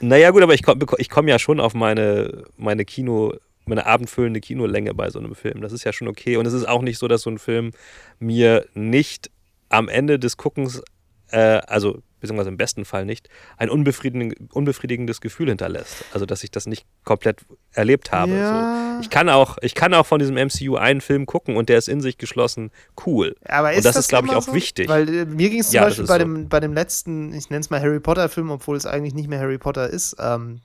Naja, 0.00 0.30
gut, 0.30 0.42
aber 0.42 0.54
ich 0.54 0.62
komme 0.62 0.84
ich 0.98 1.10
komm 1.10 1.26
ja 1.26 1.38
schon 1.38 1.58
auf 1.58 1.74
meine, 1.74 2.44
meine 2.56 2.84
Kino, 2.84 3.34
meine 3.66 3.86
abendfüllende 3.86 4.40
Kinolänge 4.40 4.94
bei 4.94 5.10
so 5.10 5.18
einem 5.18 5.34
Film. 5.34 5.60
Das 5.60 5.72
ist 5.72 5.84
ja 5.84 5.92
schon 5.92 6.08
okay. 6.08 6.36
Und 6.36 6.46
es 6.46 6.52
ist 6.52 6.66
auch 6.66 6.82
nicht 6.82 6.98
so, 6.98 7.08
dass 7.08 7.22
so 7.22 7.30
ein 7.30 7.38
Film 7.38 7.72
mir 8.18 8.66
nicht 8.74 9.30
am 9.68 9.88
Ende 9.88 10.18
des 10.18 10.36
Guckens, 10.36 10.82
äh, 11.30 11.38
also 11.66 12.02
beziehungsweise 12.24 12.48
im 12.48 12.56
besten 12.56 12.86
Fall 12.86 13.04
nicht, 13.04 13.28
ein 13.58 13.68
unbefriedigendes 13.68 15.20
Gefühl 15.20 15.48
hinterlässt. 15.48 16.06
Also 16.14 16.24
dass 16.24 16.42
ich 16.42 16.50
das 16.50 16.66
nicht 16.66 16.86
komplett 17.04 17.40
erlebt 17.72 18.12
habe. 18.12 18.32
Ja. 18.32 18.94
So. 18.94 19.00
Ich, 19.02 19.10
kann 19.10 19.28
auch, 19.28 19.58
ich 19.60 19.74
kann 19.74 19.92
auch 19.92 20.06
von 20.06 20.20
diesem 20.20 20.36
MCU 20.36 20.76
einen 20.76 21.02
Film 21.02 21.26
gucken 21.26 21.56
und 21.56 21.68
der 21.68 21.76
ist 21.76 21.88
in 21.88 22.00
sich 22.00 22.16
geschlossen 22.16 22.70
cool. 23.04 23.36
Aber 23.44 23.72
ist 23.72 23.78
und 23.78 23.84
das, 23.84 23.94
das 23.94 24.04
ist, 24.06 24.08
glaube 24.08 24.28
ich, 24.28 24.34
auch 24.34 24.42
so? 24.42 24.54
wichtig. 24.54 24.88
Weil 24.88 25.08
äh, 25.08 25.24
mir 25.26 25.50
ging 25.50 25.60
es 25.60 25.68
zum 25.68 25.76
ja, 25.76 25.84
Beispiel 25.84 26.06
bei, 26.06 26.18
so. 26.18 26.24
dem, 26.24 26.48
bei 26.48 26.60
dem 26.60 26.72
letzten, 26.72 27.34
ich 27.34 27.50
nenne 27.50 27.60
es 27.60 27.68
mal 27.68 27.80
Harry 27.80 28.00
Potter-Film, 28.00 28.50
obwohl 28.50 28.78
es 28.78 28.86
eigentlich 28.86 29.12
nicht 29.12 29.28
mehr 29.28 29.40
Harry 29.40 29.58
Potter 29.58 29.90
ist, 29.90 30.16
ähm, 30.18 30.62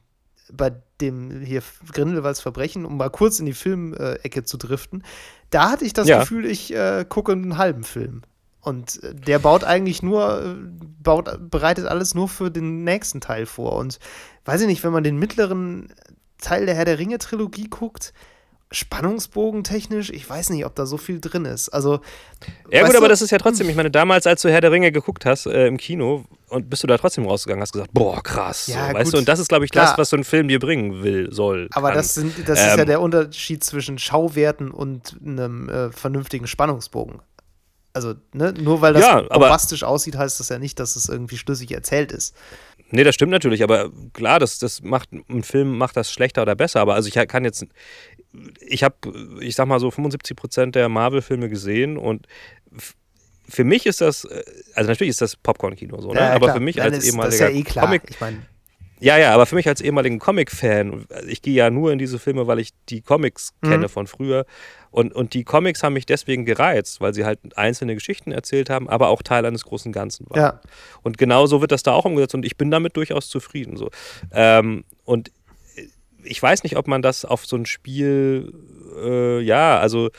bei 0.51 0.71
dem 1.01 1.41
hier 1.41 1.63
Grindelwalds 1.91 2.41
Verbrechen, 2.41 2.85
um 2.85 2.97
mal 2.97 3.09
kurz 3.09 3.39
in 3.39 3.45
die 3.45 3.53
Filmecke 3.53 4.43
zu 4.43 4.57
driften, 4.57 5.03
da 5.49 5.69
hatte 5.69 5.85
ich 5.85 5.93
das 5.93 6.07
ja. 6.07 6.19
Gefühl, 6.19 6.45
ich 6.45 6.73
äh, 6.73 7.05
gucke 7.07 7.31
einen 7.31 7.57
halben 7.57 7.83
Film. 7.83 8.21
Und 8.61 9.01
äh, 9.03 9.15
der 9.15 9.39
baut 9.39 9.63
eigentlich 9.63 10.03
nur, 10.03 10.43
äh, 10.43 10.55
baut, 11.01 11.29
bereitet 11.49 11.85
alles 11.85 12.13
nur 12.13 12.27
für 12.27 12.51
den 12.51 12.83
nächsten 12.83 13.21
Teil 13.21 13.45
vor. 13.45 13.73
Und 13.73 13.99
weiß 14.45 14.61
ich 14.61 14.67
nicht, 14.67 14.83
wenn 14.83 14.93
man 14.93 15.03
den 15.03 15.17
mittleren 15.17 15.93
Teil 16.39 16.65
der 16.65 16.75
Herr 16.75 16.85
der 16.85 16.99
Ringe-Trilogie 16.99 17.69
guckt, 17.69 18.13
Spannungsbogen 18.71 19.63
technisch, 19.63 20.11
ich 20.11 20.29
weiß 20.29 20.51
nicht, 20.51 20.63
ob 20.63 20.75
da 20.75 20.85
so 20.85 20.97
viel 20.97 21.19
drin 21.19 21.45
ist. 21.45 21.69
Also. 21.69 22.01
Ja, 22.71 22.83
gut, 22.83 22.93
du? 22.93 22.97
aber 22.97 23.09
das 23.09 23.23
ist 23.23 23.31
ja 23.31 23.39
trotzdem, 23.39 23.67
ich 23.67 23.75
meine, 23.75 23.89
damals, 23.89 24.27
als 24.27 24.43
du 24.43 24.51
Herr 24.51 24.61
der 24.61 24.71
Ringe 24.71 24.91
geguckt 24.91 25.25
hast 25.25 25.47
äh, 25.47 25.65
im 25.65 25.77
Kino 25.77 26.25
und 26.49 26.69
bist 26.69 26.83
du 26.83 26.87
da 26.87 26.97
trotzdem 26.99 27.25
rausgegangen, 27.25 27.63
hast 27.63 27.71
gesagt, 27.71 27.91
boah, 27.93 28.21
krass. 28.21 28.67
Ja, 28.67 28.89
so, 28.89 28.93
weißt 28.93 29.13
du, 29.13 29.17
und 29.17 29.27
das 29.27 29.39
ist, 29.39 29.47
glaube 29.49 29.65
ich, 29.65 29.71
Klar. 29.71 29.87
das, 29.87 29.97
was 29.97 30.09
so 30.09 30.17
ein 30.17 30.23
Film 30.23 30.47
dir 30.47 30.59
bringen 30.59 31.01
will, 31.01 31.33
soll. 31.33 31.67
Aber 31.71 31.89
kann. 31.89 31.97
das, 31.97 32.13
sind, 32.13 32.47
das 32.47 32.59
ähm, 32.59 32.65
ist 32.65 32.75
ja 32.75 32.79
ähm, 32.79 32.85
der 32.85 33.01
Unterschied 33.01 33.63
zwischen 33.63 33.97
Schauwerten 33.97 34.69
und 34.69 35.17
einem 35.25 35.67
äh, 35.67 35.91
vernünftigen 35.91 36.45
Spannungsbogen. 36.45 37.21
Also, 37.93 38.13
ne, 38.33 38.53
nur 38.53 38.81
weil 38.81 38.93
das 38.93 39.01
ja, 39.01 39.21
bombastisch 39.21 39.83
aussieht, 39.83 40.15
heißt 40.15 40.39
das 40.39 40.49
ja 40.49 40.59
nicht, 40.59 40.79
dass 40.79 40.95
es 40.95 41.09
irgendwie 41.09 41.37
schlüssig 41.37 41.71
erzählt 41.71 42.11
ist. 42.11 42.35
Nee, 42.91 43.03
das 43.03 43.15
stimmt 43.15 43.31
natürlich, 43.31 43.63
aber 43.63 43.91
klar, 44.13 44.39
das, 44.39 44.59
das 44.59 44.81
macht, 44.81 45.09
ein 45.11 45.43
Film 45.43 45.77
macht 45.77 45.95
das 45.95 46.11
schlechter 46.11 46.41
oder 46.41 46.55
besser, 46.55 46.81
aber 46.81 46.95
also 46.95 47.07
ich 47.07 47.27
kann 47.27 47.45
jetzt, 47.45 47.65
ich 48.61 48.83
habe, 48.83 48.95
ich 49.41 49.55
sag 49.55 49.67
mal 49.67 49.79
so 49.79 49.91
75 49.91 50.35
Prozent 50.35 50.75
der 50.75 50.89
Marvel-Filme 50.89 51.49
gesehen 51.49 51.97
und 51.97 52.27
für 53.47 53.63
mich 53.63 53.85
ist 53.85 54.01
das, 54.01 54.25
äh, 54.25 54.43
also 54.75 54.89
natürlich 54.89 55.09
ist 55.09 55.21
das 55.21 55.35
Popcorn-Kino 55.35 55.99
so, 56.01 56.13
ne? 56.13 56.19
Ja, 56.19 56.33
aber 56.33 56.53
für 56.53 56.59
mich 56.59 56.81
als 56.81 57.05
ehemaliger 57.05 57.49
ja 57.49 57.57
eh. 57.57 57.63
Comic, 57.63 58.03
Ich 58.09 58.19
meine, 58.19 58.43
ja, 58.99 59.17
ja, 59.17 59.33
aber 59.33 59.45
für 59.45 59.55
mich 59.55 59.67
als 59.67 59.81
ehemaligen 59.81 60.19
Comic-Fan, 60.19 61.05
ich 61.27 61.41
gehe 61.41 61.53
ja 61.53 61.69
nur 61.69 61.91
in 61.91 61.99
diese 61.99 62.19
Filme, 62.19 62.47
weil 62.47 62.59
ich 62.59 62.71
die 62.89 63.01
Comics 63.01 63.53
Mhm. 63.61 63.69
kenne 63.69 63.89
von 63.89 64.07
früher. 64.07 64.45
Und, 64.91 65.13
und 65.13 65.33
die 65.33 65.43
Comics 65.43 65.83
haben 65.83 65.93
mich 65.93 66.05
deswegen 66.05 66.45
gereizt, 66.45 66.99
weil 66.99 67.13
sie 67.13 67.23
halt 67.23 67.39
einzelne 67.55 67.93
Geschichten 67.93 68.31
erzählt 68.31 68.69
haben, 68.69 68.89
aber 68.89 69.09
auch 69.09 69.21
Teil 69.21 69.45
eines 69.45 69.63
großen 69.63 69.91
Ganzen 69.91 70.25
waren. 70.29 70.39
ja. 70.39 70.61
Und 71.03 71.17
genau 71.17 71.45
so 71.45 71.61
wird 71.61 71.71
das 71.71 71.83
da 71.83 71.93
auch 71.93 72.05
umgesetzt 72.05 72.33
und 72.35 72.45
ich 72.45 72.57
bin 72.57 72.71
damit 72.71 72.97
durchaus 72.97 73.29
zufrieden. 73.29 73.77
So. 73.77 73.89
Ähm, 74.33 74.83
und 75.05 75.31
ich 76.23 76.41
weiß 76.41 76.63
nicht, 76.63 76.75
ob 76.75 76.87
man 76.87 77.01
das 77.01 77.23
auf 77.23 77.45
so 77.45 77.55
ein 77.55 77.65
Spiel, 77.65 78.51
äh, 79.01 79.39
ja, 79.41 79.79
also 79.79 80.09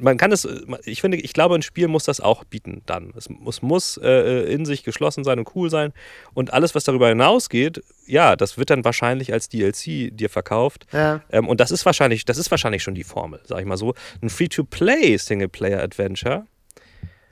man 0.00 0.16
kann 0.16 0.30
es, 0.30 0.46
ich 0.84 1.00
finde, 1.00 1.16
ich 1.18 1.32
glaube, 1.32 1.56
ein 1.56 1.62
Spiel 1.62 1.88
muss 1.88 2.04
das 2.04 2.20
auch 2.20 2.44
bieten 2.44 2.82
dann. 2.86 3.12
Es 3.16 3.28
muss, 3.28 3.62
muss 3.62 3.96
äh, 4.00 4.44
in 4.52 4.64
sich 4.64 4.84
geschlossen 4.84 5.24
sein 5.24 5.40
und 5.40 5.54
cool 5.56 5.70
sein. 5.70 5.92
Und 6.34 6.52
alles, 6.52 6.74
was 6.76 6.84
darüber 6.84 7.08
hinausgeht, 7.08 7.82
ja, 8.06 8.36
das 8.36 8.56
wird 8.58 8.70
dann 8.70 8.84
wahrscheinlich 8.84 9.32
als 9.32 9.48
DLC 9.48 10.16
dir 10.16 10.30
verkauft. 10.30 10.86
Ja. 10.92 11.20
Ähm, 11.30 11.48
und 11.48 11.58
das 11.60 11.72
ist 11.72 11.84
wahrscheinlich, 11.84 12.24
das 12.24 12.38
ist 12.38 12.50
wahrscheinlich 12.52 12.82
schon 12.84 12.94
die 12.94 13.02
Formel, 13.04 13.40
sag 13.44 13.58
ich 13.58 13.66
mal 13.66 13.76
so. 13.76 13.94
Ein 14.22 14.30
Free-to-Play 14.30 15.16
Singleplayer-Adventure, 15.16 16.46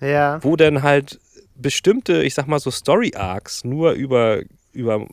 Ja. 0.00 0.42
wo 0.42 0.56
dann 0.56 0.82
halt 0.82 1.20
bestimmte, 1.54 2.22
ich 2.24 2.34
sag 2.34 2.48
mal 2.48 2.58
so 2.58 2.70
Story-Arcs 2.70 3.64
nur 3.64 3.92
über, 3.92 4.40
über 4.72 5.06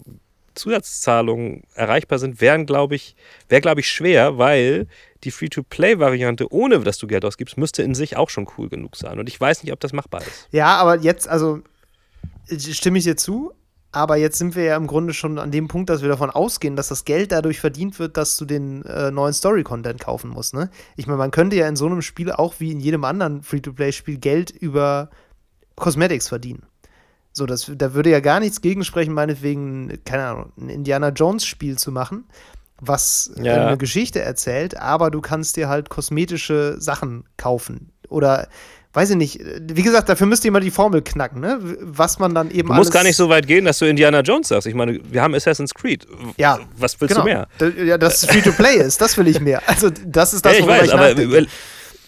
Zusatzzahlungen 0.55 1.63
erreichbar 1.75 2.19
sind, 2.19 2.41
wären, 2.41 2.65
glaube 2.65 2.95
ich, 2.95 3.15
wäre, 3.49 3.61
glaube 3.61 3.81
ich, 3.81 3.87
schwer, 3.87 4.37
weil 4.37 4.87
die 5.23 5.31
Free-to-Play-Variante, 5.31 6.51
ohne 6.51 6.79
dass 6.79 6.97
du 6.97 7.07
Geld 7.07 7.25
ausgibst, 7.25 7.57
müsste 7.57 7.83
in 7.83 7.95
sich 7.95 8.17
auch 8.17 8.29
schon 8.29 8.47
cool 8.57 8.69
genug 8.69 8.95
sein. 8.95 9.19
Und 9.19 9.29
ich 9.29 9.39
weiß 9.39 9.63
nicht, 9.63 9.71
ob 9.71 9.79
das 9.79 9.93
machbar 9.93 10.21
ist. 10.21 10.47
Ja, 10.51 10.75
aber 10.77 10.99
jetzt, 10.99 11.27
also 11.27 11.61
stimme 12.47 12.97
ich 12.97 13.05
dir 13.05 13.15
zu, 13.15 13.53
aber 13.91 14.17
jetzt 14.17 14.39
sind 14.39 14.55
wir 14.55 14.63
ja 14.63 14.75
im 14.75 14.87
Grunde 14.87 15.13
schon 15.13 15.37
an 15.37 15.51
dem 15.51 15.67
Punkt, 15.67 15.89
dass 15.89 16.01
wir 16.01 16.09
davon 16.09 16.31
ausgehen, 16.31 16.75
dass 16.75 16.87
das 16.87 17.05
Geld 17.05 17.31
dadurch 17.31 17.59
verdient 17.59 17.99
wird, 17.99 18.17
dass 18.17 18.37
du 18.37 18.45
den 18.45 18.83
äh, 18.85 19.11
neuen 19.11 19.33
Story-Content 19.33 20.01
kaufen 20.01 20.31
musst. 20.31 20.55
Ne? 20.55 20.71
Ich 20.95 21.05
meine, 21.05 21.17
man 21.17 21.31
könnte 21.31 21.55
ja 21.55 21.67
in 21.67 21.75
so 21.75 21.85
einem 21.85 22.01
Spiel 22.01 22.31
auch 22.31 22.55
wie 22.59 22.71
in 22.71 22.79
jedem 22.79 23.03
anderen 23.03 23.43
Free-to-Play-Spiel 23.43 24.17
Geld 24.17 24.49
über 24.49 25.09
Cosmetics 25.75 26.27
verdienen. 26.27 26.63
So, 27.35 27.45
das, 27.47 27.71
da 27.75 27.93
würde 27.95 28.11
ja 28.11 28.19
gar 28.19 28.39
nichts 28.39 28.61
gegensprechen, 28.61 29.13
meinetwegen, 29.13 29.99
keine 30.05 30.23
Ahnung, 30.25 30.51
ein 30.59 30.69
Indiana 30.69 31.09
Jones-Spiel 31.09 31.77
zu 31.79 31.91
machen, 31.91 32.25
was 32.79 33.31
äh, 33.37 33.45
Ja. 33.45 33.67
eine 33.67 33.77
Geschichte 33.77 34.21
erzählt, 34.21 34.77
aber 34.77 35.09
du 35.09 35.19
kannst 35.19 35.55
dir 35.57 35.67
halt 35.67 35.89
kosmetische 35.89 36.75
Sachen 36.79 37.23
kaufen. 37.37 37.89
Oder 38.09 38.47
weiß 38.95 39.09
ich 39.09 39.15
nicht, 39.15 39.39
wie 39.61 39.81
gesagt, 39.81 40.09
dafür 40.09 40.27
müsst 40.27 40.45
ihr 40.45 40.51
mal 40.51 40.59
die 40.61 40.69
Formel 40.69 41.01
knacken, 41.01 41.41
ne? 41.41 41.57
Was 41.81 42.19
man 42.19 42.35
dann 42.35 42.51
eben 42.51 42.67
Du 42.67 42.75
musst 42.75 42.91
gar 42.93 43.01
nicht 43.01 43.15
so 43.15 43.27
weit 43.29 43.47
gehen, 43.47 43.65
dass 43.65 43.79
du 43.79 43.85
Indiana 43.85 44.19
Jones 44.19 44.49
sagst. 44.49 44.67
Ich 44.67 44.75
meine, 44.75 44.99
wir 45.11 45.19
haben 45.23 45.33
Assassin's 45.33 45.73
Creed. 45.73 46.05
Ja, 46.37 46.59
Was 46.77 47.01
willst 47.01 47.15
genau. 47.15 47.25
du 47.25 47.33
mehr? 47.33 47.83
Ja, 47.83 47.97
dass 47.97 48.21
es 48.21 48.29
Free-to-Play 48.29 48.75
ist, 48.77 49.01
das 49.01 49.17
will 49.17 49.27
ich 49.27 49.39
mehr. 49.39 49.63
Also, 49.65 49.89
das 50.05 50.35
ist 50.35 50.45
das, 50.45 50.53
ja, 50.53 50.59
ich 50.59 50.67
weiß, 50.67 50.89
aber 50.89 51.09
nachdenke. 51.09 51.23
über, 51.39 51.47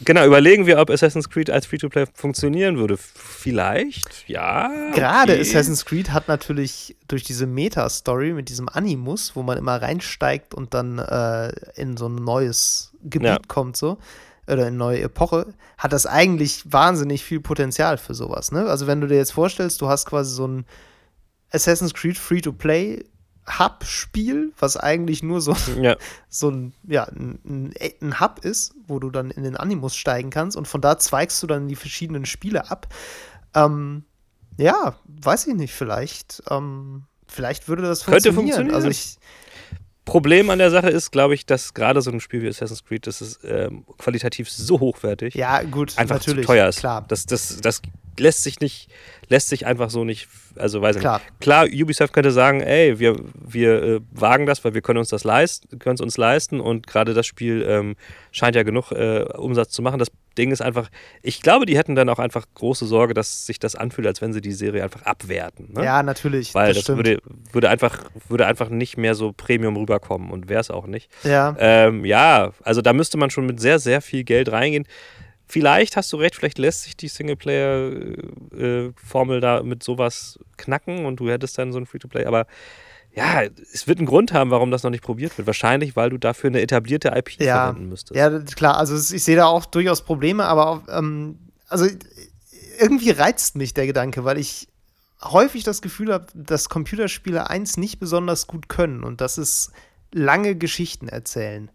genau, 0.03 0.25
überlegen 0.25 0.65
wir, 0.65 0.79
ob 0.79 0.89
Assassin's 0.89 1.29
Creed 1.29 1.49
als 1.49 1.65
Free-to-Play 1.65 2.05
funktionieren 2.13 2.77
würde. 2.77 2.97
Vielleicht, 2.97 4.27
ja. 4.27 4.67
Gerade 4.93 5.33
okay. 5.33 5.41
Assassin's 5.41 5.85
Creed 5.85 6.11
hat 6.11 6.27
natürlich 6.27 6.95
durch 7.07 7.23
diese 7.23 7.45
Meta-Story 7.47 8.33
mit 8.33 8.49
diesem 8.49 8.69
Animus, 8.69 9.35
wo 9.35 9.43
man 9.43 9.57
immer 9.57 9.81
reinsteigt 9.81 10.53
und 10.53 10.73
dann 10.73 10.99
äh, 10.99 11.51
in 11.75 11.97
so 11.97 12.07
ein 12.07 12.15
neues 12.15 12.91
Gebiet 13.03 13.29
Ja. 13.29 13.37
kommt, 13.47 13.77
so, 13.77 13.97
oder 14.47 14.63
in 14.63 14.67
eine 14.67 14.77
neue 14.77 15.01
Epoche, 15.01 15.53
hat 15.77 15.93
das 15.93 16.05
eigentlich 16.05 16.63
wahnsinnig 16.65 17.23
viel 17.23 17.39
Potenzial 17.39 17.97
für 17.97 18.13
sowas. 18.13 18.51
Ne? 18.51 18.65
Also, 18.65 18.87
wenn 18.87 19.01
du 19.01 19.07
dir 19.07 19.17
jetzt 19.17 19.31
vorstellst, 19.33 19.81
du 19.81 19.87
hast 19.87 20.05
quasi 20.05 20.33
so 20.33 20.47
ein 20.47 20.65
Assassin's 21.51 21.93
Creed 21.93 22.17
Free-to-Play. 22.17 23.05
Hub-Spiel, 23.47 24.53
was 24.57 24.77
eigentlich 24.77 25.23
nur 25.23 25.41
so, 25.41 25.55
Ja. 25.79 25.95
so 26.29 26.49
ein, 26.49 26.73
ja, 26.83 27.03
ein, 27.03 27.73
ein, 28.01 28.19
Hub 28.19 28.43
ist, 28.43 28.73
wo 28.87 28.99
du 28.99 29.09
dann 29.09 29.31
in 29.31 29.43
den 29.43 29.55
Animus 29.55 29.95
steigen 29.95 30.29
kannst 30.29 30.57
und 30.57 30.67
von 30.67 30.81
da 30.81 30.97
zweigst 30.97 31.41
du 31.43 31.47
dann 31.47 31.67
die 31.67 31.75
verschiedenen 31.75 32.25
Spiele 32.25 32.69
ab. 32.71 32.87
Ähm, 33.53 34.03
ja, 34.57 34.95
weiß 35.05 35.47
ich 35.47 35.55
nicht, 35.55 35.73
vielleicht, 35.73 36.43
ähm, 36.49 37.03
vielleicht 37.27 37.67
würde 37.67 37.83
das 37.83 38.05
Könnte 38.05 38.33
funktionieren. 38.33 38.71
funktionieren. 38.71 38.75
Also 38.75 38.89
ich, 38.89 39.17
Problem 40.05 40.49
an 40.51 40.59
der 40.59 40.69
Sache 40.69 40.89
ist, 40.89 41.11
glaube 41.11 41.33
ich, 41.33 41.45
dass 41.45 41.73
gerade 41.73 42.01
so 42.01 42.11
ein 42.11 42.19
Spiel 42.19 42.43
wie 42.43 42.47
Assassin's 42.47 42.85
Creed, 42.85 43.07
das 43.07 43.21
ist 43.21 43.39
ähm, 43.43 43.85
qualitativ 43.97 44.49
so 44.49 44.79
hochwertig, 44.79 45.33
ja, 45.33 45.63
gut, 45.63 45.97
einfach 45.97 46.17
natürlich, 46.17 46.45
zu 46.45 46.47
teuer 46.47 46.69
ist. 46.69 46.79
klar. 46.79 47.03
Das, 47.07 47.25
das, 47.25 47.59
das 47.61 47.81
lässt 48.19 48.43
sich 48.43 48.59
nicht, 48.59 48.89
lässt 49.29 49.49
sich 49.49 49.65
einfach 49.65 49.89
so 49.89 50.03
nicht, 50.03 50.27
also 50.55 50.81
weiß 50.81 50.97
ich 50.97 51.01
Klar. 51.01 51.19
nicht. 51.19 51.39
Klar, 51.39 51.65
Ubisoft 51.65 52.13
könnte 52.13 52.31
sagen, 52.31 52.61
ey, 52.61 52.99
wir, 52.99 53.15
wir 53.33 53.83
äh, 53.83 53.99
wagen 54.11 54.45
das, 54.45 54.63
weil 54.63 54.73
wir 54.73 54.81
können 54.81 54.99
uns 54.99 55.09
das 55.09 55.23
leisten, 55.23 55.79
können 55.79 55.95
es 55.95 56.01
uns 56.01 56.17
leisten 56.17 56.59
und 56.59 56.87
gerade 56.87 57.13
das 57.13 57.25
Spiel 57.25 57.65
ähm, 57.67 57.95
scheint 58.31 58.55
ja 58.55 58.63
genug 58.63 58.91
äh, 58.91 59.23
Umsatz 59.33 59.71
zu 59.71 59.81
machen. 59.81 59.99
Das 59.99 60.11
Ding 60.37 60.51
ist 60.51 60.61
einfach, 60.61 60.89
ich 61.21 61.41
glaube, 61.41 61.65
die 61.65 61.77
hätten 61.77 61.95
dann 61.95 62.09
auch 62.09 62.19
einfach 62.19 62.45
große 62.55 62.85
Sorge, 62.85 63.13
dass 63.13 63.45
sich 63.45 63.59
das 63.59 63.75
anfühlt, 63.75 64.07
als 64.07 64.21
wenn 64.21 64.33
sie 64.33 64.41
die 64.41 64.51
Serie 64.51 64.83
einfach 64.83 65.03
abwerten. 65.03 65.73
Ne? 65.73 65.83
Ja, 65.83 66.03
natürlich, 66.03 66.53
Weil 66.53 66.73
das 66.73 66.83
das, 66.83 66.95
würde, 66.97 67.19
würde, 67.51 67.69
einfach, 67.69 68.03
würde 68.27 68.45
einfach 68.45 68.69
nicht 68.69 68.97
mehr 68.97 69.15
so 69.15 69.31
Premium 69.31 69.77
rüberkommen 69.77 70.31
und 70.31 70.49
wäre 70.49 70.59
es 70.59 70.69
auch 70.69 70.87
nicht. 70.87 71.09
ja, 71.23 71.55
Ähm, 71.57 72.05
ja, 72.05 72.51
also 72.63 72.81
da 72.81 72.93
müsste 72.93 73.17
man 73.17 73.29
schon 73.29 73.45
mit 73.45 73.59
sehr, 73.59 73.79
sehr 73.79 74.01
viel 74.01 74.23
Geld 74.23 74.51
reingehen. 74.51 74.85
Vielleicht 75.47 75.95
hast 75.95 76.11
du 76.11 76.17
recht, 76.17 76.35
vielleicht 76.35 76.57
lässt 76.57 76.83
sich 76.83 76.97
die 76.97 77.07
Singleplayer-Formel 77.07 79.39
da 79.41 79.63
mit 79.63 79.83
sowas 79.83 80.39
knacken 80.57 81.05
und 81.05 81.19
du 81.19 81.29
hättest 81.29 81.57
dann 81.57 81.71
so 81.71 81.79
ein 81.79 81.85
Free-to-Play, 81.85 82.25
aber 82.25 82.47
ja, 83.13 83.43
es 83.43 83.87
wird 83.87 83.99
einen 83.99 84.07
Grund 84.07 84.33
haben, 84.33 84.51
warum 84.51 84.71
das 84.71 84.83
noch 84.83 84.91
nicht 84.91 85.03
probiert 85.03 85.37
wird. 85.37 85.47
Wahrscheinlich, 85.47 85.95
weil 85.95 86.09
du 86.09 86.17
dafür 86.17 86.49
eine 86.49 86.61
etablierte 86.61 87.09
IP 87.15 87.39
Ja. 87.39 87.67
verwenden 87.67 87.89
müsstest. 87.89 88.17
ja, 88.17 88.39
klar, 88.39 88.77
also 88.77 88.95
ich 89.15 89.23
sehe 89.23 89.37
da 89.37 89.45
auch 89.45 89.65
durchaus 89.65 90.01
Probleme, 90.03 90.45
aber 90.45 90.67
auch, 90.67 90.81
ähm, 90.89 91.39
also 91.69 91.87
irgendwie 92.79 93.11
reizt 93.11 93.55
mich 93.55 93.73
der 93.73 93.87
Gedanke, 93.87 94.25
weil 94.25 94.37
ich 94.37 94.67
häufig 95.23 95.63
das 95.63 95.81
Gefühl 95.81 96.11
habe, 96.11 96.25
dass 96.33 96.67
Computerspiele 96.67 97.49
eins 97.49 97.77
nicht 97.77 97.99
besonders 97.99 98.47
gut 98.47 98.67
können 98.67 99.03
und 99.03 99.21
das 99.21 99.37
ist 99.37 99.71
lange 100.11 100.55
Geschichten 100.55 101.07
erzählen. 101.07 101.71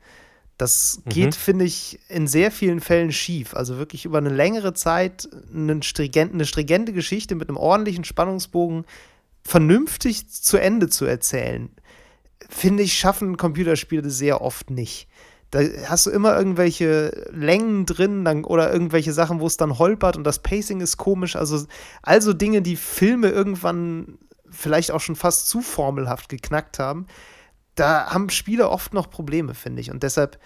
Das 0.61 1.01
geht, 1.07 1.35
finde 1.35 1.65
ich, 1.65 1.99
in 2.09 2.27
sehr 2.27 2.51
vielen 2.51 2.81
Fällen 2.81 3.13
schief. 3.13 3.55
Also 3.55 3.79
wirklich 3.79 4.05
über 4.05 4.19
eine 4.19 4.29
längere 4.29 4.75
Zeit 4.75 5.27
einen 5.55 5.83
stringent, 5.83 6.35
eine 6.35 6.45
stringente 6.45 6.93
Geschichte 6.93 7.35
mit 7.35 7.49
einem 7.49 7.57
ordentlichen 7.57 8.05
Spannungsbogen 8.05 8.85
vernünftig 9.43 10.29
zu 10.29 10.59
Ende 10.59 10.91
zu 10.91 11.07
erzählen, 11.07 11.71
finde 12.47 12.83
ich, 12.83 12.93
schaffen 12.93 13.39
Computerspiele 13.39 14.11
sehr 14.11 14.43
oft 14.43 14.69
nicht. 14.69 15.09
Da 15.51 15.61
hast 15.87 16.05
du 16.05 16.11
immer 16.11 16.37
irgendwelche 16.37 17.29
Längen 17.33 17.87
drin 17.87 18.27
dann, 18.27 18.45
oder 18.45 18.71
irgendwelche 18.71 19.15
Sachen, 19.15 19.41
wo 19.41 19.47
es 19.47 19.57
dann 19.57 19.79
holpert 19.79 20.19
und 20.19 20.25
das 20.25 20.41
Pacing 20.41 20.83
ist 20.83 20.99
komisch. 20.99 21.37
Also, 21.37 21.65
also 22.03 22.35
Dinge, 22.35 22.61
die 22.61 22.77
Filme 22.77 23.31
irgendwann 23.31 24.19
vielleicht 24.51 24.91
auch 24.91 25.01
schon 25.01 25.17
fast 25.17 25.49
zu 25.49 25.63
formelhaft 25.63 26.29
geknackt 26.29 26.79
haben. 26.79 27.07
Da 27.75 28.07
haben 28.13 28.31
Spiele 28.31 28.69
oft 28.69 28.95
noch 28.95 29.11
Probleme, 29.11 29.55
finde 29.55 29.81
ich. 29.81 29.91
Und 29.91 30.03
deshalb 30.03 30.39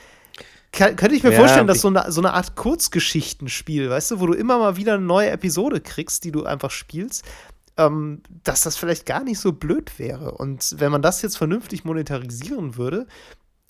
kann, 0.73 0.97
könnte 0.97 1.15
ich 1.15 1.23
mir 1.23 1.33
Ja, 1.33 1.39
vorstellen, 1.39 1.67
dass 1.67 1.81
so 1.81 1.89
eine, 1.89 2.11
so 2.11 2.21
eine 2.21 2.33
Art 2.33 2.57
Kurzgeschichtenspiel, 2.57 3.91
weißt 3.91 4.13
du, 4.13 4.21
wo 4.21 4.27
du 4.27 4.35
immer 4.35 4.59
mal 4.59 4.77
wieder 4.77 4.95
eine 4.95 5.05
neue 5.05 5.31
Episode 5.31 5.81
kriegst, 5.81 6.25
die 6.25 6.33
du 6.33 6.45
einfach 6.45 6.71
spielst, 6.71 7.25
ähm, 7.77 8.23
dass 8.43 8.63
das 8.63 8.77
vielleicht 8.77 9.07
gar 9.07 9.25
nicht 9.25 9.39
so 9.39 9.53
blöd 9.53 9.99
wäre. 9.99 10.33
Und 10.33 10.75
wenn 10.79 10.93
man 10.93 11.03
das 11.03 11.23
jetzt 11.23 11.37
vernünftig 11.37 11.85
monetarisieren 11.85 12.77
würde, 12.77 13.07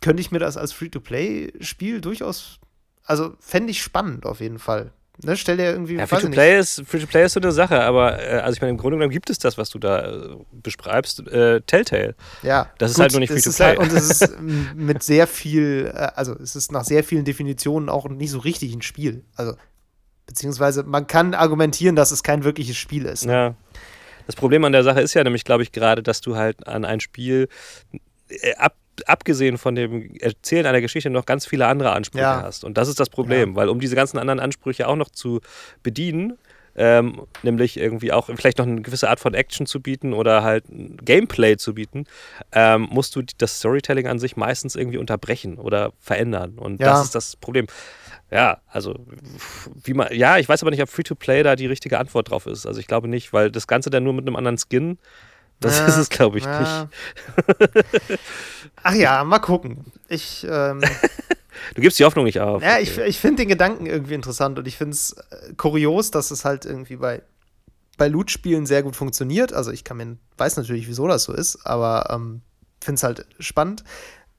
könnte 0.03 0.21
ich 0.21 0.31
mir 0.31 0.39
das 0.39 0.57
als 0.57 0.73
Free-to-Play-Spiel 0.73 2.01
durchaus, 2.01 2.59
also 3.05 3.35
fände 3.39 3.71
ich 3.71 3.83
spannend 3.83 4.27
auf 4.27 4.41
jeden 4.41 4.59
Fall. 4.59 4.93
Ne, 5.23 5.37
stell 5.37 5.57
dir 5.57 5.71
irgendwie, 5.71 5.95
Ja. 5.95 6.07
Free-to-Play 6.07 6.59
ist, 6.59 6.83
Free 6.87 7.25
ist 7.25 7.33
so 7.35 7.41
eine 7.41 7.53
Sache, 7.53 7.81
aber 7.81 8.21
äh, 8.21 8.39
also 8.39 8.57
ich 8.57 8.61
meine, 8.61 8.71
im 8.71 8.79
Grunde 8.79 8.97
genommen 8.97 9.13
gibt 9.13 9.31
es 9.31 9.39
das, 9.39 9.57
was 9.57 9.71
du 9.71 9.79
da 9.79 10.01
äh, 10.13 10.37
beschreibst, 10.53 11.21
äh, 11.29 11.61
Telltale. 11.61 12.17
Ja, 12.43 12.71
Das 12.79 12.91
ist 12.91 12.99
halt 12.99 13.13
nur 13.13 13.21
nicht 13.21 13.31
Free-to-Play. 13.31 13.65
Halt, 13.65 13.79
und 13.79 13.93
es 13.93 14.11
ist 14.21 14.41
mit 14.75 15.05
sehr 15.05 15.29
viel, 15.29 15.93
äh, 15.95 16.09
also 16.17 16.35
es 16.35 16.57
ist 16.57 16.73
nach 16.73 16.85
sehr 16.85 17.05
vielen 17.05 17.25
Definitionen 17.25 17.89
auch 17.89 18.09
nicht 18.09 18.31
so 18.33 18.41
richtig 18.41 18.75
ein 18.75 18.83
Spiel. 18.83 19.23
Also, 19.37 19.55
beziehungsweise 20.27 20.83
man 20.83 21.07
kann 21.07 21.35
argumentieren, 21.35 21.95
dass 21.95 22.11
es 22.11 22.25
kein 22.25 22.43
wirkliches 22.43 22.77
Spiel 22.77 23.05
ist. 23.05 23.25
Ne? 23.25 23.33
Ja. 23.33 23.55
Das 24.27 24.35
Problem 24.35 24.65
an 24.65 24.73
der 24.73 24.83
Sache 24.83 25.01
ist 25.01 25.15
ja 25.15 25.23
nämlich, 25.23 25.45
glaube 25.45 25.63
ich, 25.63 25.71
gerade, 25.71 26.03
dass 26.03 26.23
du 26.23 26.35
halt 26.37 26.67
an 26.67 26.85
ein 26.85 26.99
Spiel, 27.01 27.49
äh, 28.29 28.55
ab, 28.57 28.75
abgesehen 29.07 29.59
von 29.59 29.75
dem 29.75 30.15
Erzählen 30.17 30.67
einer 30.67 30.81
Geschichte, 30.81 31.11
noch 31.11 31.27
ganz 31.27 31.47
viele 31.47 31.67
andere 31.67 31.93
Ansprüche 31.93 32.23
Ja. 32.25 32.43
hast. 32.43 32.65
Und 32.65 32.79
das 32.79 32.89
ist 32.89 33.01
das 33.01 33.11
Problem, 33.11 33.57
weil 33.57 33.69
um 33.69 33.81
diese 33.81 33.97
ganzen 33.97 34.19
anderen 34.19 34.41
Ansprüche 34.41 34.89
auch 34.89 34.97
noch 34.97 35.11
zu 35.11 35.41
bedienen, 35.83 36.39
ähm, 36.77 37.23
nämlich 37.45 37.77
irgendwie 37.77 38.13
auch 38.13 38.29
vielleicht 38.35 38.59
noch 38.59 38.67
eine 38.67 38.83
gewisse 38.83 39.09
Art 39.09 39.21
von 39.21 39.33
Action 39.35 39.65
zu 39.67 39.81
bieten 39.81 40.13
oder 40.13 40.43
halt 40.43 40.65
Gameplay 40.69 41.57
zu 41.57 41.75
bieten, 41.75 42.05
ähm, 42.53 42.89
musst 42.91 43.15
du 43.15 43.23
das 43.39 43.59
Storytelling 43.59 44.09
an 44.09 44.19
sich 44.19 44.37
meistens 44.37 44.75
irgendwie 44.75 44.99
unterbrechen 44.99 45.59
oder 45.59 45.93
verändern. 46.01 46.59
Und 46.59 46.81
Ja. 46.81 46.87
das 46.87 47.05
ist 47.05 47.15
das 47.15 47.37
Problem. 47.37 47.67
ja, 48.31 48.61
also 48.67 48.97
wie 49.85 49.95
man, 49.95 50.13
ja, 50.13 50.39
ich 50.39 50.49
weiß 50.49 50.63
aber 50.63 50.73
nicht, 50.73 50.83
ob 50.83 50.89
Free-to-Play 50.89 51.45
da 51.45 51.55
die 51.55 51.67
richtige 51.67 51.99
Antwort 52.01 52.31
drauf 52.31 52.47
ist. 52.47 52.67
Also 52.67 52.81
ich 52.81 52.89
glaube 52.89 53.07
nicht, 53.07 53.33
weil 53.33 53.53
das 53.53 53.69
Ganze 53.69 53.91
dann 53.91 54.03
nur 54.03 54.13
mit 54.13 54.27
einem 54.27 54.35
anderen 54.35 54.59
Skin, 54.59 54.99
das 55.61 55.79
ja, 55.79 55.87
ist 55.87 55.97
es, 55.97 56.09
glaube 56.11 56.39
ich, 56.39 56.45
ja. 56.45 56.89
nicht. 56.89 58.21
Ach 58.83 58.95
ja, 58.95 59.25
mal 59.25 59.39
gucken. 59.39 59.85
Ich, 60.09 60.47
ähm, 60.49 60.83
Du 61.75 61.83
gibst 61.83 61.99
die 61.99 62.05
Hoffnung 62.05 62.25
nicht 62.25 62.41
auf. 62.41 62.63
Ja, 62.63 62.79
ich, 62.79 62.99
ich 62.99 63.19
finde 63.19 63.43
den 63.43 63.49
Gedanken 63.49 63.87
irgendwie 63.87 64.15
interessant 64.15 64.59
und 64.59 64.67
ich 64.67 64.77
finde 64.77 64.93
es 64.93 65.13
äh, 65.31 65.55
kurios, 65.57 66.11
dass 66.11 66.31
es 66.31 66.45
halt 66.45 66.65
irgendwie 66.65 66.97
bei, 66.97 67.23
bei 67.97 68.09
Loot-Spielen 68.09 68.67
sehr 68.67 68.83
gut 68.83 68.97
funktioniert. 68.97 69.53
Also 69.53 69.71
ich 69.71 69.85
kann 69.85 69.97
mir, 69.97 70.17
weiß 70.37 70.57
natürlich, 70.57 70.89
wieso 70.89 71.07
das 71.07 71.25
so 71.25 71.33
ist, 71.33 71.65
aber 71.65 72.09
ähm, 72.11 72.43
finde 72.81 72.97
es 72.97 73.03
halt 73.03 73.27
spannend. 73.39 73.85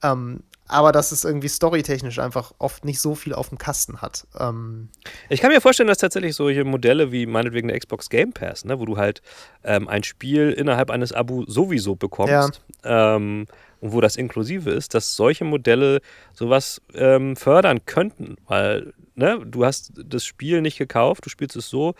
Ähm, 0.03 0.43
aber 0.67 0.91
dass 0.91 1.11
es 1.11 1.23
irgendwie 1.23 1.47
storytechnisch 1.47 2.19
einfach 2.19 2.53
oft 2.57 2.85
nicht 2.85 2.99
so 2.99 3.15
viel 3.15 3.33
auf 3.33 3.49
dem 3.49 3.57
Kasten 3.57 4.01
hat. 4.01 4.25
Ähm 4.39 4.89
ich 5.29 5.41
kann 5.41 5.51
mir 5.51 5.61
vorstellen, 5.61 5.87
dass 5.87 5.99
tatsächlich 5.99 6.35
solche 6.35 6.63
Modelle 6.63 7.11
wie 7.11 7.25
meinetwegen 7.25 7.67
der 7.67 7.79
Xbox 7.79 8.09
Game 8.09 8.33
Pass, 8.33 8.65
ne, 8.65 8.79
wo 8.79 8.85
du 8.85 8.97
halt 8.97 9.21
ähm, 9.63 9.87
ein 9.87 10.03
Spiel 10.03 10.51
innerhalb 10.51 10.89
eines 10.89 11.13
Abo 11.13 11.43
sowieso 11.47 11.95
bekommst, 11.95 12.61
ja. 12.83 13.15
ähm, 13.15 13.45
und 13.81 13.93
wo 13.93 14.01
das 14.01 14.15
inklusive 14.15 14.71
ist, 14.71 14.93
dass 14.93 15.15
solche 15.15 15.45
Modelle 15.45 16.01
sowas 16.33 16.81
ähm, 16.93 17.35
fördern 17.35 17.85
könnten, 17.85 18.35
weil 18.47 18.93
ne, 19.15 19.39
du 19.45 19.65
hast 19.65 19.93
das 19.95 20.25
Spiel 20.25 20.61
nicht 20.61 20.77
gekauft, 20.77 21.25
du 21.25 21.29
spielst 21.29 21.55
es 21.55 21.69
so 21.69 21.93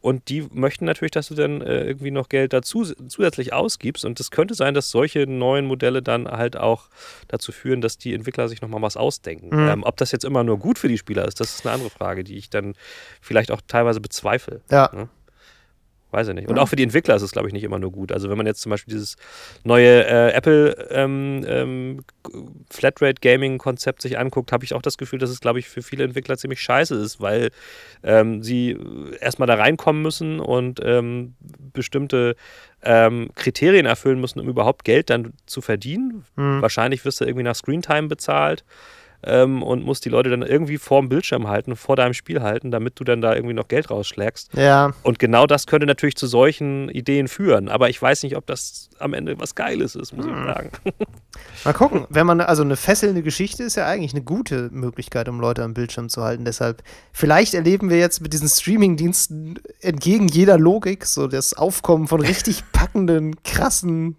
und 0.00 0.28
die 0.28 0.46
möchten 0.52 0.84
natürlich, 0.84 1.10
dass 1.10 1.28
du 1.28 1.34
dann 1.34 1.60
äh, 1.60 1.84
irgendwie 1.84 2.10
noch 2.10 2.28
Geld 2.28 2.52
dazu 2.52 2.84
zusätzlich 2.84 3.52
ausgibst. 3.52 4.04
Und 4.04 4.18
es 4.18 4.30
könnte 4.30 4.54
sein, 4.54 4.74
dass 4.74 4.90
solche 4.90 5.26
neuen 5.26 5.66
Modelle 5.66 6.02
dann 6.02 6.26
halt 6.26 6.56
auch 6.56 6.88
dazu 7.28 7.52
führen, 7.52 7.80
dass 7.80 7.98
die 7.98 8.14
Entwickler 8.14 8.48
sich 8.48 8.62
nochmal 8.62 8.80
was 8.82 8.96
ausdenken. 8.96 9.48
Mhm. 9.48 9.68
Ähm, 9.68 9.82
ob 9.82 9.96
das 9.98 10.12
jetzt 10.12 10.24
immer 10.24 10.42
nur 10.42 10.58
gut 10.58 10.78
für 10.78 10.88
die 10.88 10.98
Spieler 10.98 11.26
ist, 11.26 11.40
das 11.40 11.54
ist 11.54 11.66
eine 11.66 11.74
andere 11.74 11.90
Frage, 11.90 12.24
die 12.24 12.36
ich 12.36 12.48
dann 12.48 12.74
vielleicht 13.20 13.50
auch 13.50 13.60
teilweise 13.66 14.00
bezweifle. 14.00 14.62
Ja. 14.70 14.90
Ne? 14.94 15.08
Weiß 16.10 16.28
ich 16.28 16.34
nicht. 16.34 16.48
Und 16.48 16.56
ja. 16.56 16.62
auch 16.62 16.68
für 16.68 16.76
die 16.76 16.82
Entwickler 16.82 17.14
ist 17.14 17.22
es, 17.22 17.30
glaube 17.30 17.46
ich, 17.46 17.54
nicht 17.54 17.62
immer 17.62 17.78
nur 17.78 17.92
gut. 17.92 18.10
Also 18.10 18.28
wenn 18.30 18.36
man 18.36 18.46
jetzt 18.46 18.62
zum 18.62 18.70
Beispiel 18.70 18.92
dieses 18.92 19.16
neue 19.62 20.04
äh, 20.04 20.32
Apple 20.32 20.88
ähm, 20.90 21.44
ähm, 21.46 22.04
Flatrate 22.68 23.20
Gaming 23.20 23.58
Konzept 23.58 24.02
sich 24.02 24.18
anguckt, 24.18 24.50
habe 24.50 24.64
ich 24.64 24.74
auch 24.74 24.82
das 24.82 24.98
Gefühl, 24.98 25.20
dass 25.20 25.30
es, 25.30 25.40
glaube 25.40 25.60
ich, 25.60 25.68
für 25.68 25.82
viele 25.82 26.04
Entwickler 26.04 26.36
ziemlich 26.36 26.60
scheiße 26.60 26.96
ist, 26.96 27.20
weil 27.20 27.50
ähm, 28.02 28.42
sie 28.42 28.76
erstmal 29.20 29.46
da 29.46 29.54
reinkommen 29.54 30.02
müssen 30.02 30.40
und 30.40 30.80
ähm, 30.82 31.34
bestimmte 31.72 32.34
ähm, 32.82 33.30
Kriterien 33.36 33.86
erfüllen 33.86 34.20
müssen, 34.20 34.40
um 34.40 34.48
überhaupt 34.48 34.84
Geld 34.84 35.10
dann 35.10 35.32
zu 35.46 35.60
verdienen. 35.60 36.24
Mhm. 36.36 36.62
Wahrscheinlich 36.62 37.04
wirst 37.04 37.20
du 37.20 37.24
irgendwie 37.24 37.44
nach 37.44 37.54
Screentime 37.54 38.08
bezahlt 38.08 38.64
ähm, 39.22 39.62
und 39.62 39.84
musst 39.84 40.04
die 40.04 40.08
Leute 40.08 40.30
dann 40.30 40.42
irgendwie 40.42 40.78
vorm 40.78 41.08
Bildschirm 41.08 41.48
halten, 41.48 41.76
vor 41.76 41.96
deinem 41.96 42.14
Spiel 42.14 42.42
halten, 42.42 42.70
damit 42.70 42.98
du 42.98 43.04
dann 43.04 43.20
da 43.20 43.34
irgendwie 43.34 43.54
noch 43.54 43.68
Geld 43.68 43.90
rausschlägst. 43.90 44.54
Ja. 44.54 44.92
Und 45.02 45.18
genau 45.18 45.46
das 45.46 45.66
könnte 45.66 45.86
natürlich 45.86 46.16
zu 46.16 46.26
solchen 46.26 46.88
Ideen 46.88 47.28
führen. 47.28 47.68
Aber 47.68 47.88
ich 47.88 48.00
weiß 48.00 48.22
nicht, 48.22 48.36
ob 48.36 48.46
das 48.46 48.90
am 48.98 49.14
Ende 49.14 49.38
was 49.38 49.54
Geiles 49.54 49.94
ist, 49.94 50.12
muss 50.12 50.26
hm. 50.26 50.32
ich 50.32 50.54
sagen. 50.54 50.70
Mal 51.64 51.72
gucken. 51.72 52.06
Wenn 52.08 52.26
man, 52.26 52.40
also 52.40 52.62
eine 52.62 52.76
fesselnde 52.76 53.22
Geschichte 53.22 53.62
ist 53.62 53.76
ja 53.76 53.86
eigentlich 53.86 54.12
eine 54.12 54.22
gute 54.22 54.70
Möglichkeit, 54.72 55.28
um 55.28 55.40
Leute 55.40 55.62
am 55.62 55.74
Bildschirm 55.74 56.08
zu 56.08 56.22
halten. 56.22 56.44
Deshalb, 56.44 56.82
vielleicht 57.12 57.54
erleben 57.54 57.90
wir 57.90 57.98
jetzt 57.98 58.20
mit 58.20 58.32
diesen 58.32 58.48
Streaming-Diensten 58.48 59.58
entgegen 59.80 60.28
jeder 60.28 60.58
Logik 60.58 61.04
so 61.06 61.26
das 61.26 61.54
Aufkommen 61.54 62.08
von 62.08 62.20
richtig 62.20 62.62
packenden, 62.72 63.42
krassen 63.42 64.16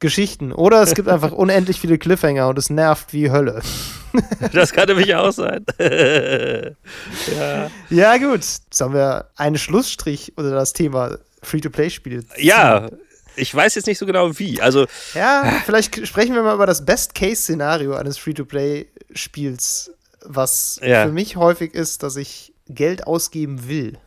Geschichten. 0.00 0.52
Oder 0.52 0.82
es 0.82 0.94
gibt 0.94 1.08
einfach 1.08 1.30
unendlich 1.32 1.78
viele 1.78 1.98
Cliffhanger 1.98 2.48
und 2.48 2.58
es 2.58 2.70
nervt 2.70 3.12
wie 3.12 3.30
Hölle. 3.30 3.60
das 4.52 4.72
kann 4.72 4.88
nämlich 4.88 5.14
auch 5.14 5.30
sein. 5.30 5.64
ja. 5.78 7.70
ja, 7.90 8.16
gut. 8.16 8.40
Jetzt 8.40 8.80
haben 8.80 8.94
wir 8.94 9.30
einen 9.36 9.58
Schlussstrich 9.58 10.32
unter 10.36 10.50
das 10.50 10.72
Thema 10.72 11.18
Free-to-Play-Spiele. 11.42 12.24
Ja, 12.38 12.88
ich 13.36 13.54
weiß 13.54 13.74
jetzt 13.74 13.86
nicht 13.86 13.98
so 13.98 14.06
genau 14.06 14.38
wie. 14.38 14.60
Also, 14.60 14.86
ja, 15.14 15.60
vielleicht 15.64 16.06
sprechen 16.06 16.34
wir 16.34 16.42
mal 16.42 16.54
über 16.54 16.66
das 16.66 16.84
Best-Case-Szenario 16.84 17.94
eines 17.94 18.18
Free-to-Play-Spiels, 18.18 19.92
was 20.24 20.80
ja. 20.82 21.06
für 21.06 21.12
mich 21.12 21.36
häufig 21.36 21.74
ist, 21.74 22.02
dass 22.02 22.16
ich 22.16 22.54
Geld 22.68 23.06
ausgeben 23.06 23.68
will. 23.68 23.98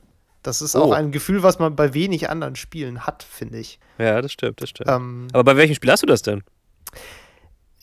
Das 0.43 0.61
ist 0.61 0.75
oh. 0.75 0.83
auch 0.83 0.91
ein 0.91 1.11
Gefühl, 1.11 1.41
was 1.41 1.59
man 1.59 1.75
bei 1.75 1.93
wenig 1.93 2.29
anderen 2.29 2.55
Spielen 2.55 3.05
hat, 3.05 3.23
finde 3.23 3.59
ich. 3.59 3.79
Ja, 3.97 4.21
das 4.21 4.31
stimmt, 4.31 4.61
das 4.61 4.69
stimmt. 4.69 4.89
Ähm, 4.89 5.27
Aber 5.33 5.43
bei 5.43 5.57
welchem 5.57 5.75
Spiel 5.75 5.91
hast 5.91 6.03
du 6.03 6.07
das 6.07 6.21
denn? 6.21 6.43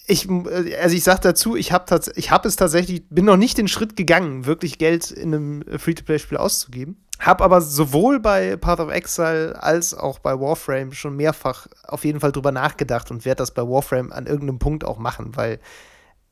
Ich, 0.07 0.29
äh, 0.29 0.77
also 0.77 0.95
ich 0.95 1.05
sag 1.05 1.21
dazu, 1.21 1.57
ich 1.57 1.73
habe 1.73 2.01
ich 2.15 2.31
hab 2.31 2.45
es 2.45 2.57
tatsächlich, 2.57 3.09
bin 3.09 3.25
noch 3.25 3.37
nicht 3.37 3.59
den 3.59 3.69
Schritt 3.69 3.97
gegangen, 3.97 4.45
wirklich 4.45 4.79
Geld 4.79 5.11
in 5.11 5.35
einem 5.35 5.79
Free-to-Play-Spiel 5.79 6.39
auszugeben. 6.39 7.05
Hab 7.21 7.43
aber 7.43 7.61
sowohl 7.61 8.19
bei 8.19 8.57
Path 8.57 8.81
of 8.81 8.91
Exile 8.91 9.63
als 9.63 9.93
auch 9.95 10.19
bei 10.19 10.39
Warframe 10.39 10.93
schon 10.93 11.17
mehrfach 11.17 11.67
auf 11.87 12.05
jeden 12.05 12.19
Fall 12.19 12.33
drüber 12.33 12.51
nachgedacht 12.51 13.11
und 13.11 13.27
werde 13.27 13.39
das 13.39 13.53
bei 13.53 13.63
Warframe 13.63 14.11
an 14.11 14.27
irgendeinem 14.27 14.59
Punkt 14.59 14.85
auch 14.85 14.99
machen, 14.99 15.37
weil 15.37 15.61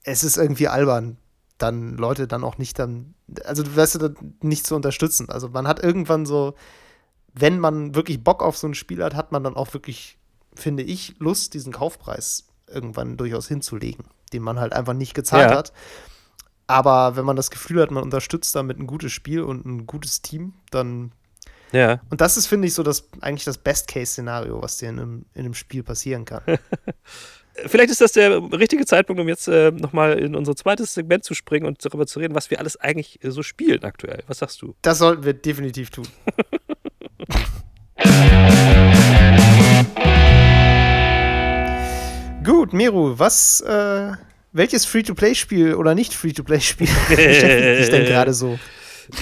es 0.03 0.25
ist 0.25 0.39
irgendwie 0.39 0.69
albern, 0.69 1.19
dann 1.59 1.97
Leute 1.97 2.27
dann 2.27 2.43
auch 2.43 2.57
nicht 2.57 2.79
dann, 2.79 3.15
also 3.45 3.63
du 3.63 3.75
weißt 3.75 3.97
du, 3.97 4.15
nicht 4.43 4.67
zu 4.67 4.75
unterstützen. 4.75 5.29
Also 5.29 5.49
man 5.49 5.69
hat 5.69 5.83
irgendwann 5.83 6.27
so, 6.27 6.55
wenn 7.35 7.59
man 7.59 7.95
wirklich 7.95 8.23
Bock 8.23 8.43
auf 8.43 8.57
so 8.57 8.67
ein 8.67 8.75
Spiel 8.75 9.03
hat, 9.03 9.15
hat 9.15 9.33
man 9.33 9.45
dann 9.45 9.57
auch 9.57 9.73
wirklich, 9.75 10.19
finde 10.55 10.83
ich, 10.83 11.15
Lust, 11.19 11.55
diesen 11.55 11.73
Kaufpreis 11.73 12.47
irgendwann 12.67 13.17
durchaus 13.17 13.49
hinzulegen, 13.49 14.05
den 14.33 14.43
man 14.43 14.59
halt 14.59 14.73
einfach 14.73 14.95
nicht 14.95 15.15
gezahlt 15.15 15.51
ja. 15.51 15.57
hat. 15.57 15.73
Aber 16.67 17.17
wenn 17.17 17.25
man 17.25 17.37
das 17.37 17.51
Gefühl 17.51 17.81
hat, 17.81 17.91
man 17.91 18.03
unterstützt 18.03 18.55
damit 18.55 18.79
ein 18.79 18.87
gutes 18.87 19.13
Spiel 19.13 19.43
und 19.43 19.65
ein 19.65 19.87
gutes 19.87 20.21
Team, 20.21 20.55
dann. 20.71 21.13
Ja. 21.73 22.01
Und 22.11 22.21
das 22.21 22.37
ist, 22.37 22.47
finde 22.47 22.69
ich, 22.69 22.75
so 22.75 22.83
das 22.83 23.09
eigentlich 23.21 23.45
das 23.45 23.59
Best-Case-Szenario, 23.59 24.63
was 24.63 24.77
dir 24.79 24.91
in 24.91 24.99
einem, 24.99 25.27
in 25.35 25.45
einem 25.45 25.55
Spiel 25.55 25.83
passieren 25.83 26.25
kann. 26.25 26.43
vielleicht 27.67 27.91
ist 27.91 28.01
das 28.01 28.13
der 28.13 28.41
richtige 28.53 28.87
Zeitpunkt, 28.87 29.21
um 29.21 29.29
jetzt 29.29 29.49
äh, 29.49 29.71
nochmal 29.71 30.19
in 30.19 30.35
unser 30.35 30.57
zweites 30.57 30.95
Segment 30.95 31.25
zu 31.25 31.35
springen 31.35 31.67
und 31.67 31.85
darüber 31.85 32.07
zu 32.07 32.19
reden, 32.19 32.35
was 32.35 32.51
wir 32.51 32.59
alles 32.59 32.77
eigentlich 32.77 33.23
äh, 33.25 33.31
so 33.31 33.43
spielen 33.43 33.85
aktuell. 33.85 34.23
Was 34.27 34.39
sagst 34.39 34.63
du? 34.63 34.75
Das 34.83 34.99
sollten 34.99 35.25
wir 35.25 35.35
definitiv 35.35 35.91
tun. 35.91 36.07
Gut, 42.45 42.73
Meru, 42.73 43.19
was, 43.19 43.61
äh, 43.61 44.13
welches 44.53 44.85
Free-to-Play-Spiel 44.87 45.75
oder 45.75 45.95
nicht 45.95 46.15
Free-to-Play-Spiel 46.15 46.89
beschäftigt 47.09 47.81
dich 47.81 47.91
denn 47.91 48.05
gerade 48.07 48.33
so? 48.33 48.59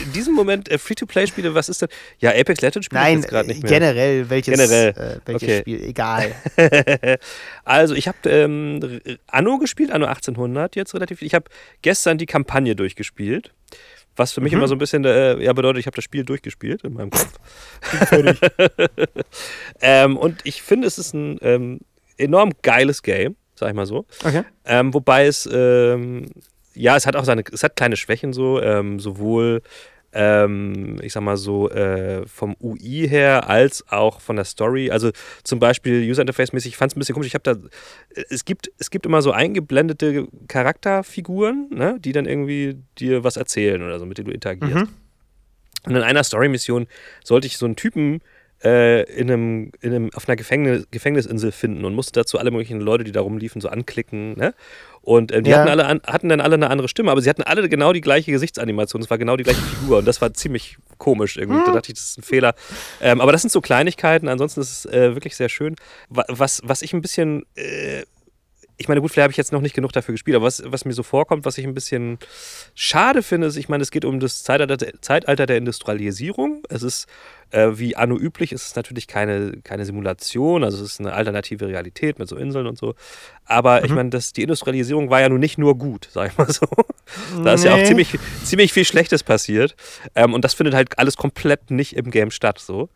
In 0.05 0.12
diesem 0.12 0.34
Moment 0.34 0.70
äh, 0.70 0.78
Free-to-Play-Spiele, 0.78 1.55
was 1.55 1.68
ist 1.68 1.82
denn? 1.82 1.89
Ja, 2.18 2.30
Apex 2.30 2.61
Legends 2.61 2.87
spiele 2.87 3.09
ich 3.09 3.16
jetzt 3.16 3.28
gerade 3.28 3.49
nicht 3.49 3.62
mehr. 3.62 3.72
generell, 3.72 4.28
welches, 4.30 4.59
generell. 4.59 4.89
Äh, 4.91 5.20
welches 5.26 5.43
okay. 5.43 5.61
Spiel, 5.61 5.84
egal. 5.84 6.34
also, 7.64 7.95
ich 7.95 8.09
habe 8.09 8.18
ähm, 8.28 9.01
Anno 9.26 9.59
gespielt, 9.59 9.91
Anno 9.91 10.07
1800 10.07 10.76
jetzt 10.76 10.95
relativ. 10.95 11.22
Ich 11.22 11.34
habe 11.34 11.47
gestern 11.82 12.18
die 12.18 12.26
Kampagne 12.26 12.74
durchgespielt. 12.74 13.53
Was 14.16 14.32
für 14.32 14.41
mich 14.41 14.53
mhm. 14.53 14.59
immer 14.59 14.68
so 14.68 14.74
ein 14.74 14.78
bisschen 14.78 15.05
äh, 15.05 15.43
ja, 15.43 15.53
bedeutet, 15.53 15.80
ich 15.80 15.87
habe 15.87 15.95
das 15.95 16.05
Spiel 16.05 16.24
durchgespielt 16.24 16.82
in 16.84 16.95
meinem 16.95 17.11
Kopf. 17.11 17.39
ähm, 19.82 20.16
und 20.16 20.41
ich 20.45 20.62
finde, 20.62 20.87
es 20.87 20.97
ist 20.97 21.12
ein 21.12 21.39
ähm, 21.43 21.80
enorm 22.16 22.53
geiles 22.62 23.03
Game, 23.03 23.37
sag 23.55 23.68
ich 23.68 23.74
mal 23.74 23.84
so. 23.84 24.07
Okay. 24.24 24.43
Ähm, 24.64 24.95
wobei 24.95 25.26
es 25.26 25.47
ähm, 25.53 26.30
ja, 26.76 26.96
es 26.96 27.06
hat 27.06 27.16
auch 27.16 27.24
seine, 27.24 27.42
es 27.52 27.62
hat 27.62 27.76
kleine 27.76 27.96
Schwächen 27.96 28.32
so, 28.32 28.60
ähm, 28.60 29.00
sowohl 29.00 29.62
ähm, 30.12 30.96
ich 31.02 31.12
sag 31.12 31.22
mal 31.22 31.36
so, 31.36 31.68
äh, 31.70 32.26
vom 32.26 32.56
UI 32.60 33.06
her 33.06 33.50
als 33.50 33.84
auch 33.90 34.20
von 34.20 34.36
der 34.36 34.46
Story. 34.46 34.90
Also 34.90 35.10
zum 35.44 35.58
Beispiel 35.58 36.08
User 36.08 36.22
Interface-mäßig, 36.22 36.68
ich 36.68 36.76
fand 36.78 36.92
es 36.92 36.96
ein 36.96 37.00
bisschen 37.00 37.14
komisch. 37.14 37.26
Ich 37.26 37.34
habe 37.34 37.42
da, 37.42 37.56
es 38.30 38.46
gibt, 38.46 38.70
es 38.78 38.90
gibt 38.90 39.04
immer 39.04 39.20
so 39.20 39.32
eingeblendete 39.32 40.26
Charakterfiguren, 40.48 41.68
ne, 41.70 41.98
die 42.00 42.12
dann 42.12 42.24
irgendwie 42.24 42.78
dir 42.98 43.24
was 43.24 43.36
erzählen 43.36 43.82
oder 43.82 43.98
so, 43.98 44.06
mit 44.06 44.16
denen 44.16 44.28
du 44.28 44.32
interagierst. 44.32 44.74
Mhm. 44.74 44.88
Und 45.84 45.94
in 45.94 46.02
einer 46.02 46.24
Story-Mission 46.24 46.86
sollte 47.22 47.46
ich 47.46 47.58
so 47.58 47.66
einen 47.66 47.76
Typen 47.76 48.22
äh, 48.64 49.02
in 49.12 49.30
einem, 49.30 49.72
in 49.80 49.94
einem, 49.94 50.11
auf 50.14 50.28
einer 50.28 50.36
Gefängnis, 50.36 50.86
Gefängnisinsel 50.90 51.52
finden 51.52 51.84
und 51.84 51.94
musste 51.94 52.12
dazu 52.20 52.38
alle 52.38 52.50
möglichen 52.50 52.80
Leute, 52.80 53.04
die 53.04 53.12
da 53.12 53.20
rumliefen, 53.20 53.61
so 53.61 53.68
anklicken. 53.68 54.36
Ne? 54.36 54.54
Und 55.02 55.30
äh, 55.30 55.42
die 55.42 55.50
ja. 55.50 55.59
hatten, 55.59 55.68
alle 55.68 55.86
an, 55.86 56.00
hatten 56.07 56.28
dann 56.28 56.40
alle 56.40 56.54
eine 56.54 56.70
andere 56.70 56.88
Stimme, 56.88 57.11
aber 57.11 57.20
sie 57.20 57.30
hatten 57.30 57.42
alle 57.42 57.68
genau 57.68 57.92
die 57.92 58.00
gleiche 58.00 58.32
Gesichtsanimation. 58.32 59.02
Es 59.02 59.11
war 59.11 59.18
genau 59.18 59.36
die 59.36 59.44
gleiche 59.44 59.61
Figur 59.61 59.98
und 59.98 60.04
das 60.04 60.20
war 60.20 60.32
ziemlich 60.34 60.78
komisch 60.98 61.36
irgendwie. 61.36 61.61
Da 61.61 61.66
hm. 61.66 61.74
dachte 61.74 61.92
ich, 61.92 61.98
das 61.98 62.11
ist 62.11 62.18
ein 62.18 62.22
Fehler. 62.22 62.54
Ähm, 63.00 63.20
aber 63.20 63.32
das 63.32 63.42
sind 63.42 63.50
so 63.50 63.61
Kleinigkeiten. 63.61 64.28
Ansonsten 64.28 64.61
ist 64.61 64.84
es 64.84 64.92
äh, 64.92 65.14
wirklich 65.14 65.36
sehr 65.36 65.48
schön. 65.48 65.76
Was, 66.09 66.61
was 66.64 66.82
ich 66.82 66.92
ein 66.92 67.02
bisschen. 67.02 67.44
Äh, 67.54 68.02
ich 68.78 68.88
meine, 68.88 69.00
gut, 69.00 69.11
vielleicht 69.11 69.24
habe 69.24 69.30
ich 69.30 69.38
jetzt 69.38 69.52
noch 69.52 69.62
nicht 69.62 69.74
genug 69.74 69.92
dafür 69.92 70.12
gespielt, 70.12 70.36
aber 70.36 70.44
was, 70.44 70.62
was 70.66 70.84
mir 70.84 70.92
so 70.92 71.02
vorkommt, 71.02 71.46
was 71.46 71.57
ich 71.57 71.64
ein 71.64 71.72
bisschen 71.72 72.18
schade 72.74 73.22
finde, 73.22 73.46
ist, 73.46 73.57
ich 73.57 73.70
meine, 73.70 73.82
es 73.82 73.90
geht 73.90 74.04
um 74.04 74.20
das 74.20 74.42
Zeitalter, 74.42 74.76
Zeitalter 75.00 75.46
der 75.46 75.57
Industrialisierung. 75.57 76.62
Es 76.68 76.82
ist 76.82 77.07
Äh, 77.51 77.78
wie 77.78 77.97
anno 77.97 78.16
üblich 78.16 78.53
ist 78.53 78.66
es 78.66 78.76
natürlich 78.76 79.07
keine, 79.07 79.59
keine 79.62 79.84
Simulation, 79.84 80.64
also 80.64 80.82
es 80.82 80.92
ist 80.92 81.01
eine 81.01 81.12
alternative 81.12 81.68
Realität 81.68 82.18
mit 82.18 82.28
so 82.28 82.36
Inseln 82.36 82.66
und 82.66 82.76
so. 82.76 82.94
Aber 83.44 83.78
mhm. 83.78 83.86
ich 83.86 83.92
meine, 83.92 84.11
die 84.11 84.42
Industrialisierung 84.42 85.11
war 85.11 85.20
ja 85.20 85.28
nun 85.28 85.40
nicht 85.40 85.57
nur 85.57 85.78
gut, 85.78 86.09
sag 86.12 86.32
ich 86.32 86.38
mal 86.38 86.51
so. 86.51 86.66
da 87.44 87.55
ist 87.55 87.62
nee. 87.62 87.70
ja 87.70 87.76
auch 87.76 87.84
ziemlich, 87.84 88.18
ziemlich 88.44 88.72
viel 88.72 88.84
Schlechtes 88.84 89.22
passiert. 89.22 89.76
Ähm, 90.14 90.34
und 90.34 90.44
das 90.44 90.55
findet 90.55 90.74
halt 90.74 90.99
alles 90.99 91.16
komplett 91.16 91.70
nicht 91.70 91.97
im 91.97 92.11
Game 92.11 92.30
statt, 92.30 92.59
so. 92.59 92.88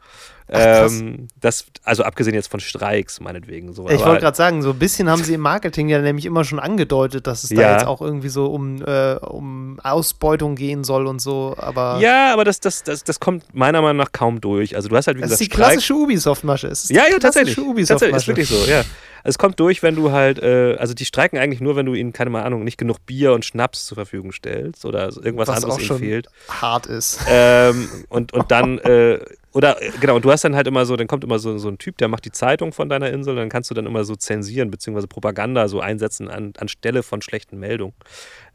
Ähm, 0.53 1.29
das, 1.41 1.67
also 1.85 2.03
abgesehen 2.03 2.35
jetzt 2.35 2.51
von 2.51 2.59
Streiks, 2.59 3.21
meinetwegen. 3.21 3.73
So. 3.73 3.89
Ich 3.89 4.05
wollte 4.05 4.21
gerade 4.21 4.37
sagen, 4.37 4.63
so 4.63 4.71
ein 4.71 4.79
bisschen 4.79 5.09
haben 5.09 5.23
sie 5.23 5.35
im 5.35 5.41
Marketing 5.41 5.89
ja 5.89 6.01
nämlich 6.01 6.27
immer 6.27 6.43
schon 6.43 6.59
angedeutet, 6.59 7.29
dass 7.29 7.45
es 7.45 7.51
ja. 7.51 7.61
da 7.61 7.73
jetzt 7.75 7.87
auch 7.87 8.01
irgendwie 8.01 8.31
so 8.31 8.47
um, 8.47 8.83
äh, 8.85 9.15
um 9.15 9.79
Ausbeutung 9.81 10.57
gehen 10.57 10.83
soll 10.83 11.07
und 11.07 11.21
so, 11.21 11.55
aber. 11.57 11.99
Ja, 12.01 12.33
aber 12.33 12.45
das, 12.45 12.59
das, 12.59 12.83
das, 12.83 13.05
das 13.05 13.21
kommt 13.21 13.55
meiner 13.55 13.81
Meinung 13.81 13.99
nach 13.99 14.13
kaum 14.13 14.40
durch. 14.41 14.77
Also 14.77 14.89
du 14.89 14.97
hast 14.97 15.07
halt 15.07 15.17
wie 15.17 15.23
das 15.23 15.31
gesagt. 15.31 15.43
ist 15.43 15.53
die 15.53 15.55
klassische 15.55 15.95
Ubisoft-Masche. 15.95 16.73
Ja, 16.89 17.05
ja, 17.11 17.19
tatsächlich. 17.19 17.57
Tatsächlich, 17.87 18.17
ist 18.17 18.29
wirklich 18.29 18.49
so, 18.49 18.65
ja. 18.71 18.83
Es 19.23 19.39
kommt 19.39 19.61
durch, 19.61 19.83
wenn 19.83 19.97
du 19.97 20.13
halt, 20.13 20.39
äh, 20.39 20.77
also 20.79 20.95
die 20.95 21.05
streiken 21.05 21.39
eigentlich 21.39 21.61
nur, 21.61 21.77
wenn 21.77 21.87
du 21.87 21.95
ihnen, 21.95 22.13
keine 22.13 22.43
Ahnung, 22.43 22.65
nicht 22.65 22.79
genug 22.79 23.05
Bier 23.05 23.33
und 23.33 23.45
Schnaps 23.45 23.87
zur 23.87 23.97
Verfügung 23.97 24.33
stellst 24.33 24.85
oder 24.85 25.11
irgendwas 25.17 25.49
Was 25.49 25.63
anderes 25.63 25.91
ihnen 25.91 25.99
fehlt. 25.99 26.29
Hart 26.49 26.87
ist. 26.87 27.21
Ähm, 27.29 27.89
und, 28.09 28.33
und 28.33 28.51
dann, 28.51 28.79
äh, 28.79 29.21
oder 29.53 29.83
äh, 29.83 29.91
genau, 30.01 30.19
du 30.19 30.31
hast 30.31 30.45
dann 30.45 30.57
halt 30.57 30.67
immer 30.67 30.87
so, 30.87 30.97
dann 30.97 31.07
kommt 31.07 31.25
immer 31.25 31.39
so, 31.39 31.59
so 31.59 31.69
ein 31.69 31.79
Typ, 31.79 31.99
der 31.99 32.09
macht 32.09 32.25
die 32.25 32.33
Zeitung 32.33 32.73
von 32.73 32.89
deiner 32.89 33.11
Insel, 33.11 33.37
dann 33.37 33.49
kannst 33.49 33.71
du 33.71 33.75
dann 33.75 33.87
immer 33.87 34.05
so 34.05 34.17
zensieren, 34.17 34.71
beziehungsweise 34.71 35.07
Propaganda 35.07 35.69
so 35.69 35.81
einsetzen 35.81 36.29
an, 36.29 36.55
anstelle 36.59 37.03
von 37.03 37.21
schlechten 37.21 37.59
Meldungen. 37.59 37.95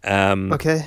Ähm, 0.04 0.52
okay 0.52 0.86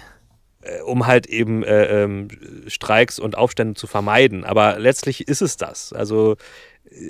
um 0.84 1.06
halt 1.06 1.26
eben 1.26 1.62
äh, 1.62 2.02
ähm, 2.02 2.28
Streiks 2.66 3.18
und 3.18 3.36
Aufstände 3.36 3.74
zu 3.74 3.86
vermeiden. 3.86 4.44
Aber 4.44 4.78
letztlich 4.78 5.28
ist 5.28 5.42
es 5.42 5.56
das. 5.56 5.92
Also 5.92 6.36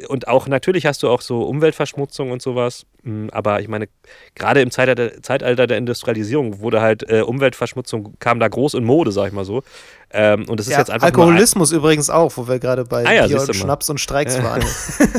und 0.08 0.28
auch 0.28 0.48
natürlich 0.48 0.86
hast 0.86 1.02
du 1.02 1.08
auch 1.08 1.20
so 1.20 1.42
Umweltverschmutzung 1.42 2.30
und 2.30 2.42
sowas. 2.42 2.84
Hm, 3.04 3.30
aber 3.32 3.60
ich 3.60 3.68
meine, 3.68 3.88
gerade 4.34 4.60
im 4.60 4.70
Zeitalter, 4.70 5.22
Zeitalter 5.22 5.66
der 5.66 5.78
Industrialisierung 5.78 6.60
wurde 6.60 6.80
halt 6.80 7.08
äh, 7.08 7.20
Umweltverschmutzung 7.20 8.14
kam 8.18 8.40
da 8.40 8.48
groß 8.48 8.74
in 8.74 8.84
Mode, 8.84 9.12
sag 9.12 9.28
ich 9.28 9.32
mal 9.32 9.44
so. 9.44 9.62
Ähm, 10.10 10.48
und 10.48 10.58
das 10.58 10.66
ist 10.66 10.72
ja, 10.72 10.78
jetzt 10.78 10.90
einfach 10.90 11.06
Alkoholismus 11.06 11.72
ein, 11.72 11.78
übrigens 11.78 12.10
auch, 12.10 12.36
wo 12.36 12.48
wir 12.48 12.58
gerade 12.58 12.84
bei 12.84 13.06
ah, 13.06 13.12
ja, 13.12 13.26
Bier 13.26 13.40
und 13.40 13.54
Schnaps 13.54 13.88
und 13.88 14.00
Streiks 14.00 14.42
waren. 14.42 14.64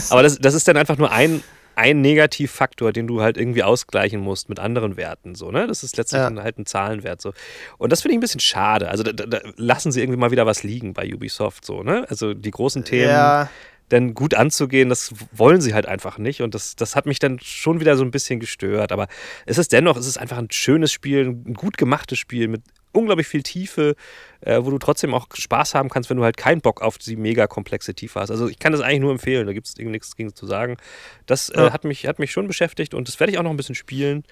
aber 0.09 0.23
das, 0.23 0.39
das 0.39 0.53
ist 0.53 0.67
dann 0.67 0.77
einfach 0.77 0.97
nur 0.97 1.11
ein, 1.11 1.41
ein 1.79 2.01
Negativfaktor, 2.01 2.91
den 2.91 3.07
du 3.07 3.21
halt 3.21 3.37
irgendwie 3.37 3.63
ausgleichen 3.63 4.19
musst 4.19 4.49
mit 4.49 4.59
anderen 4.59 4.97
Werten. 4.97 5.33
So, 5.33 5.49
ne? 5.49 5.65
Das 5.65 5.81
ist 5.83 5.95
letztlich 5.95 6.19
ja. 6.19 6.43
halt 6.43 6.59
ein 6.59 6.65
Zahlenwert. 6.65 7.21
So. 7.21 7.31
Und 7.77 7.91
das 7.91 8.01
finde 8.01 8.13
ich 8.13 8.17
ein 8.17 8.21
bisschen 8.21 8.41
schade. 8.41 8.89
Also 8.89 9.03
da, 9.03 9.13
da, 9.13 9.39
lassen 9.55 9.91
sie 9.91 10.01
irgendwie 10.01 10.19
mal 10.19 10.31
wieder 10.31 10.45
was 10.45 10.63
liegen 10.63 10.93
bei 10.93 11.11
Ubisoft. 11.11 11.65
So, 11.65 11.81
ne? 11.81 12.05
Also 12.09 12.33
die 12.33 12.51
großen 12.51 12.83
Themen. 12.83 13.09
Ja 13.09 13.49
dann 13.89 14.13
gut 14.13 14.35
anzugehen, 14.35 14.87
das 14.87 15.11
wollen 15.31 15.61
sie 15.61 15.73
halt 15.73 15.87
einfach 15.87 16.19
nicht. 16.19 16.43
Und 16.43 16.53
das, 16.53 16.75
das 16.75 16.95
hat 16.95 17.07
mich 17.07 17.17
dann 17.17 17.39
schon 17.39 17.79
wieder 17.79 17.97
so 17.97 18.03
ein 18.03 18.11
bisschen 18.11 18.39
gestört. 18.39 18.91
Aber 18.91 19.07
es 19.47 19.57
ist 19.57 19.73
dennoch, 19.73 19.97
es 19.97 20.05
ist 20.05 20.19
einfach 20.19 20.37
ein 20.37 20.51
schönes 20.51 20.91
Spiel, 20.91 21.25
ein 21.25 21.55
gut 21.55 21.75
gemachtes 21.75 22.19
Spiel 22.19 22.49
mit 22.49 22.61
unglaublich 22.91 23.27
viel 23.27 23.41
Tiefe, 23.43 23.95
äh, 24.41 24.59
wo 24.63 24.71
du 24.71 24.77
trotzdem 24.77 25.13
auch 25.13 25.27
Spaß 25.33 25.75
haben 25.75 25.89
kannst, 25.89 26.09
wenn 26.09 26.17
du 26.17 26.23
halt 26.23 26.37
keinen 26.37 26.61
Bock 26.61 26.81
auf 26.81 26.97
die 26.97 27.15
mega 27.15 27.47
komplexe 27.47 27.93
Tiefe 27.93 28.19
hast. 28.19 28.31
Also 28.31 28.47
ich 28.47 28.59
kann 28.59 28.71
das 28.71 28.81
eigentlich 28.81 29.01
nur 29.01 29.11
empfehlen, 29.11 29.47
da 29.47 29.53
gibt 29.53 29.67
es 29.67 29.75
nichts 29.77 30.15
gegen 30.15 30.33
zu 30.33 30.45
sagen. 30.45 30.77
Das 31.25 31.49
äh, 31.49 31.71
hat, 31.71 31.83
mich, 31.83 32.07
hat 32.07 32.19
mich 32.19 32.31
schon 32.31 32.47
beschäftigt 32.47 32.93
und 32.93 33.07
das 33.07 33.19
werde 33.19 33.31
ich 33.31 33.39
auch 33.39 33.43
noch 33.43 33.51
ein 33.51 33.57
bisschen 33.57 33.75
spielen. 33.75 34.23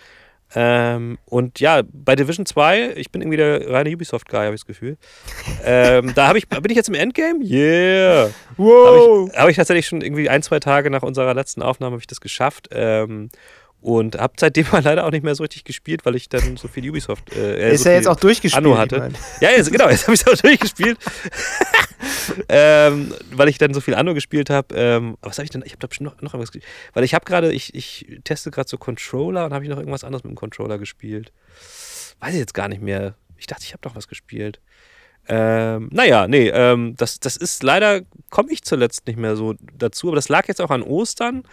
Ähm, 0.55 1.17
und 1.25 1.59
ja, 1.59 1.81
bei 1.91 2.15
Division 2.15 2.45
2, 2.45 2.93
ich 2.95 3.11
bin 3.11 3.21
irgendwie 3.21 3.37
der 3.37 3.69
reine 3.69 3.89
Ubisoft-Guy, 3.89 4.45
habe 4.45 4.55
ich 4.55 4.61
das 4.61 4.65
Gefühl. 4.65 4.97
ähm, 5.65 6.13
da 6.15 6.33
ich, 6.35 6.47
bin 6.47 6.69
ich 6.69 6.77
jetzt 6.77 6.87
im 6.87 6.95
Endgame? 6.95 7.43
Yeah! 7.43 8.29
Wow! 8.55 8.87
Habe 8.87 9.29
ich, 9.29 9.39
hab 9.39 9.49
ich, 9.49 9.55
tatsächlich 9.57 9.87
schon 9.87 10.01
irgendwie 10.01 10.29
ein, 10.29 10.41
zwei 10.41 10.59
Tage 10.59 10.89
nach 10.89 11.03
unserer 11.03 11.33
letzten 11.33 11.61
Aufnahme 11.61 11.97
ich 11.97 12.07
das 12.07 12.21
geschafft. 12.21 12.69
Ähm, 12.71 13.29
und 13.81 14.17
habe 14.17 14.33
seitdem 14.37 14.65
mal 14.71 14.83
leider 14.83 15.05
auch 15.05 15.11
nicht 15.11 15.23
mehr 15.23 15.35
so 15.35 15.43
richtig 15.43 15.63
gespielt, 15.63 16.05
weil 16.05 16.15
ich 16.15 16.29
dann 16.29 16.57
so 16.57 16.67
viel 16.67 16.89
Ubisoft. 16.89 17.35
Äh, 17.35 17.73
ist 17.73 17.83
so 17.83 17.89
ja 17.89 17.95
jetzt 17.95 18.07
auch 18.07 18.15
durchgespielt. 18.15 18.65
Anno 18.65 18.77
hatte. 18.77 19.11
Ja, 19.41 19.51
jetzt, 19.51 19.71
genau, 19.71 19.89
jetzt 19.89 20.03
habe 20.03 20.15
ich 20.15 20.21
es 20.21 20.27
auch 20.27 20.37
durchgespielt. 20.41 20.97
ähm, 22.49 23.13
weil 23.31 23.49
ich 23.49 23.57
dann 23.57 23.73
so 23.73 23.81
viel 23.81 23.95
Anno 23.95 24.13
gespielt 24.13 24.49
habe. 24.49 24.75
Ähm, 24.75 25.17
was 25.21 25.37
habe 25.37 25.45
ich 25.45 25.51
denn? 25.51 25.63
Ich 25.65 25.73
habe 25.73 25.87
noch, 26.03 26.21
noch 26.21 26.33
irgendwas 26.33 26.51
gespielt. 26.51 26.65
Weil 26.93 27.03
ich 27.03 27.13
habe 27.13 27.25
gerade, 27.25 27.51
ich, 27.51 27.75
ich 27.75 28.19
teste 28.23 28.51
gerade 28.51 28.69
so 28.69 28.77
Controller 28.77 29.45
und 29.45 29.53
habe 29.53 29.63
ich 29.63 29.69
noch 29.69 29.77
irgendwas 29.77 30.03
anderes 30.03 30.23
mit 30.23 30.31
dem 30.31 30.37
Controller 30.37 30.77
gespielt. 30.77 31.31
Weiß 32.19 32.33
ich 32.33 32.39
jetzt 32.39 32.53
gar 32.53 32.67
nicht 32.67 32.81
mehr. 32.81 33.15
Ich 33.37 33.47
dachte, 33.47 33.63
ich 33.63 33.73
habe 33.73 33.81
doch 33.81 33.95
was 33.95 34.07
gespielt. 34.07 34.59
Ähm, 35.29 35.89
naja, 35.91 36.27
nee, 36.27 36.47
ähm, 36.49 36.95
das, 36.97 37.19
das 37.19 37.35
ist 37.35 37.61
leider, 37.61 38.01
komme 38.29 38.51
ich 38.51 38.63
zuletzt 38.63 39.07
nicht 39.07 39.19
mehr 39.19 39.35
so 39.35 39.55
dazu, 39.77 40.07
aber 40.07 40.15
das 40.15 40.29
lag 40.29 40.47
jetzt 40.47 40.61
auch 40.61 40.71
an 40.71 40.81
Ostern. 40.81 41.43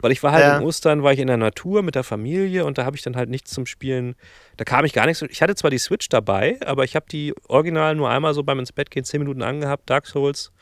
Weil 0.00 0.12
ich 0.12 0.22
war 0.22 0.32
halt 0.32 0.44
ja. 0.44 0.58
in 0.58 0.64
Ostern, 0.64 1.02
war 1.02 1.12
ich 1.12 1.18
in 1.18 1.26
der 1.26 1.36
Natur 1.36 1.82
mit 1.82 1.94
der 1.94 2.04
Familie 2.04 2.64
und 2.64 2.78
da 2.78 2.84
habe 2.84 2.96
ich 2.96 3.02
dann 3.02 3.16
halt 3.16 3.28
nichts 3.28 3.50
zum 3.50 3.66
Spielen. 3.66 4.14
Da 4.56 4.64
kam 4.64 4.84
ich 4.84 4.92
gar 4.92 5.06
nichts. 5.06 5.22
Ich 5.22 5.42
hatte 5.42 5.54
zwar 5.54 5.70
die 5.70 5.78
Switch 5.78 6.08
dabei, 6.08 6.58
aber 6.64 6.84
ich 6.84 6.94
habe 6.94 7.06
die 7.10 7.34
original 7.48 7.94
nur 7.94 8.08
einmal 8.08 8.34
so 8.34 8.42
beim 8.42 8.58
ins 8.60 8.72
Bett 8.72 8.90
gehen, 8.90 9.04
zehn 9.04 9.20
Minuten 9.20 9.42
angehabt, 9.42 9.90
Dark 9.90 10.06
Souls 10.06 10.52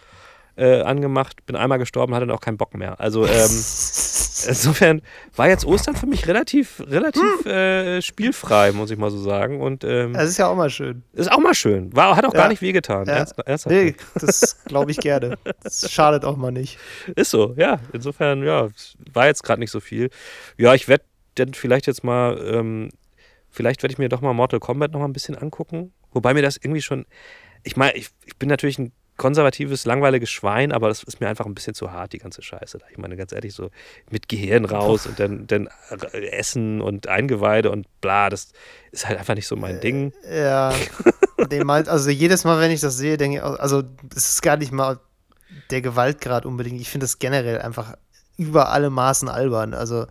äh, 0.56 0.80
angemacht, 0.80 1.44
bin 1.46 1.54
einmal 1.54 1.78
gestorben, 1.78 2.14
hatte 2.14 2.26
dann 2.26 2.36
auch 2.36 2.40
keinen 2.40 2.56
Bock 2.56 2.74
mehr. 2.74 2.98
Also 2.98 3.26
ähm, 3.26 3.32
insofern 3.32 5.02
war 5.34 5.48
jetzt 5.48 5.66
Ostern 5.66 5.96
für 5.96 6.06
mich 6.06 6.26
relativ, 6.26 6.82
relativ 6.86 7.22
hm. 7.44 7.50
äh, 7.50 8.02
spielfrei, 8.02 8.72
muss 8.72 8.90
ich 8.90 8.98
mal 8.98 9.10
so 9.10 9.18
sagen. 9.18 9.60
Und 9.60 9.84
ähm, 9.84 10.14
das 10.14 10.30
ist 10.30 10.38
ja 10.38 10.48
auch 10.48 10.56
mal 10.56 10.70
schön. 10.70 11.02
Ist 11.12 11.30
auch 11.30 11.38
mal 11.38 11.54
schön. 11.54 11.94
War, 11.94 12.16
hat 12.16 12.24
auch 12.24 12.32
ja. 12.32 12.40
gar 12.40 12.48
nicht 12.48 12.62
wehgetan. 12.62 13.06
Ja. 13.06 13.16
Ernst, 13.16 13.38
ernsthaft. 13.38 13.74
Nee, 13.74 13.94
das 14.14 14.64
glaube 14.64 14.90
ich 14.90 14.98
gerne. 14.98 15.36
Das 15.62 15.90
schadet 15.92 16.24
auch 16.24 16.36
mal 16.36 16.52
nicht. 16.52 16.78
Ist 17.14 17.30
so, 17.30 17.54
ja. 17.56 17.78
Insofern, 17.92 18.42
ja, 18.42 18.68
war 19.12 19.26
jetzt 19.26 19.42
gerade 19.42 19.60
nicht 19.60 19.70
so 19.70 19.80
viel. 19.80 20.10
Ja, 20.56 20.74
ich 20.74 20.88
werde 20.88 21.04
dann 21.34 21.52
vielleicht 21.52 21.86
jetzt 21.86 22.02
mal, 22.02 22.38
ähm, 22.50 22.88
vielleicht 23.50 23.82
werde 23.82 23.92
ich 23.92 23.98
mir 23.98 24.08
doch 24.08 24.22
mal 24.22 24.32
Mortal 24.32 24.60
Kombat 24.60 24.92
noch 24.92 25.00
mal 25.00 25.06
ein 25.06 25.12
bisschen 25.12 25.36
angucken. 25.36 25.92
Wobei 26.12 26.32
mir 26.32 26.42
das 26.42 26.56
irgendwie 26.56 26.80
schon, 26.80 27.04
ich 27.62 27.76
meine, 27.76 27.94
ich, 27.94 28.08
ich 28.24 28.36
bin 28.38 28.48
natürlich 28.48 28.78
ein 28.78 28.92
konservatives, 29.16 29.84
langweiliges 29.86 30.30
Schwein, 30.30 30.72
aber 30.72 30.88
das 30.88 31.02
ist 31.02 31.20
mir 31.20 31.28
einfach 31.28 31.46
ein 31.46 31.54
bisschen 31.54 31.74
zu 31.74 31.92
hart, 31.92 32.12
die 32.12 32.18
ganze 32.18 32.42
Scheiße. 32.42 32.78
Ich 32.90 32.98
meine, 32.98 33.16
ganz 33.16 33.32
ehrlich, 33.32 33.54
so 33.54 33.70
mit 34.10 34.28
Gehirn 34.28 34.64
raus 34.64 35.06
und 35.06 35.18
dann, 35.18 35.46
dann 35.46 35.68
Essen 36.12 36.80
und 36.80 37.08
Eingeweide 37.08 37.70
und 37.70 37.86
bla, 38.00 38.28
das 38.30 38.52
ist 38.92 39.08
halt 39.08 39.18
einfach 39.18 39.34
nicht 39.34 39.46
so 39.46 39.56
mein 39.56 39.80
Ding. 39.80 40.12
Äh, 40.28 40.44
ja, 40.44 40.74
den 41.50 41.66
meint, 41.66 41.88
also 41.88 42.10
jedes 42.10 42.44
Mal, 42.44 42.60
wenn 42.60 42.70
ich 42.70 42.80
das 42.80 42.96
sehe, 42.96 43.16
denke 43.16 43.38
ich, 43.38 43.42
also 43.42 43.82
es 44.14 44.30
ist 44.30 44.42
gar 44.42 44.56
nicht 44.56 44.72
mal 44.72 44.98
der 45.70 45.80
Gewaltgrad 45.80 46.44
unbedingt. 46.44 46.80
Ich 46.80 46.90
finde 46.90 47.04
das 47.04 47.18
generell 47.18 47.60
einfach 47.60 47.94
über 48.36 48.70
alle 48.70 48.90
Maßen 48.90 49.28
albern. 49.28 49.72
Also, 49.72 50.06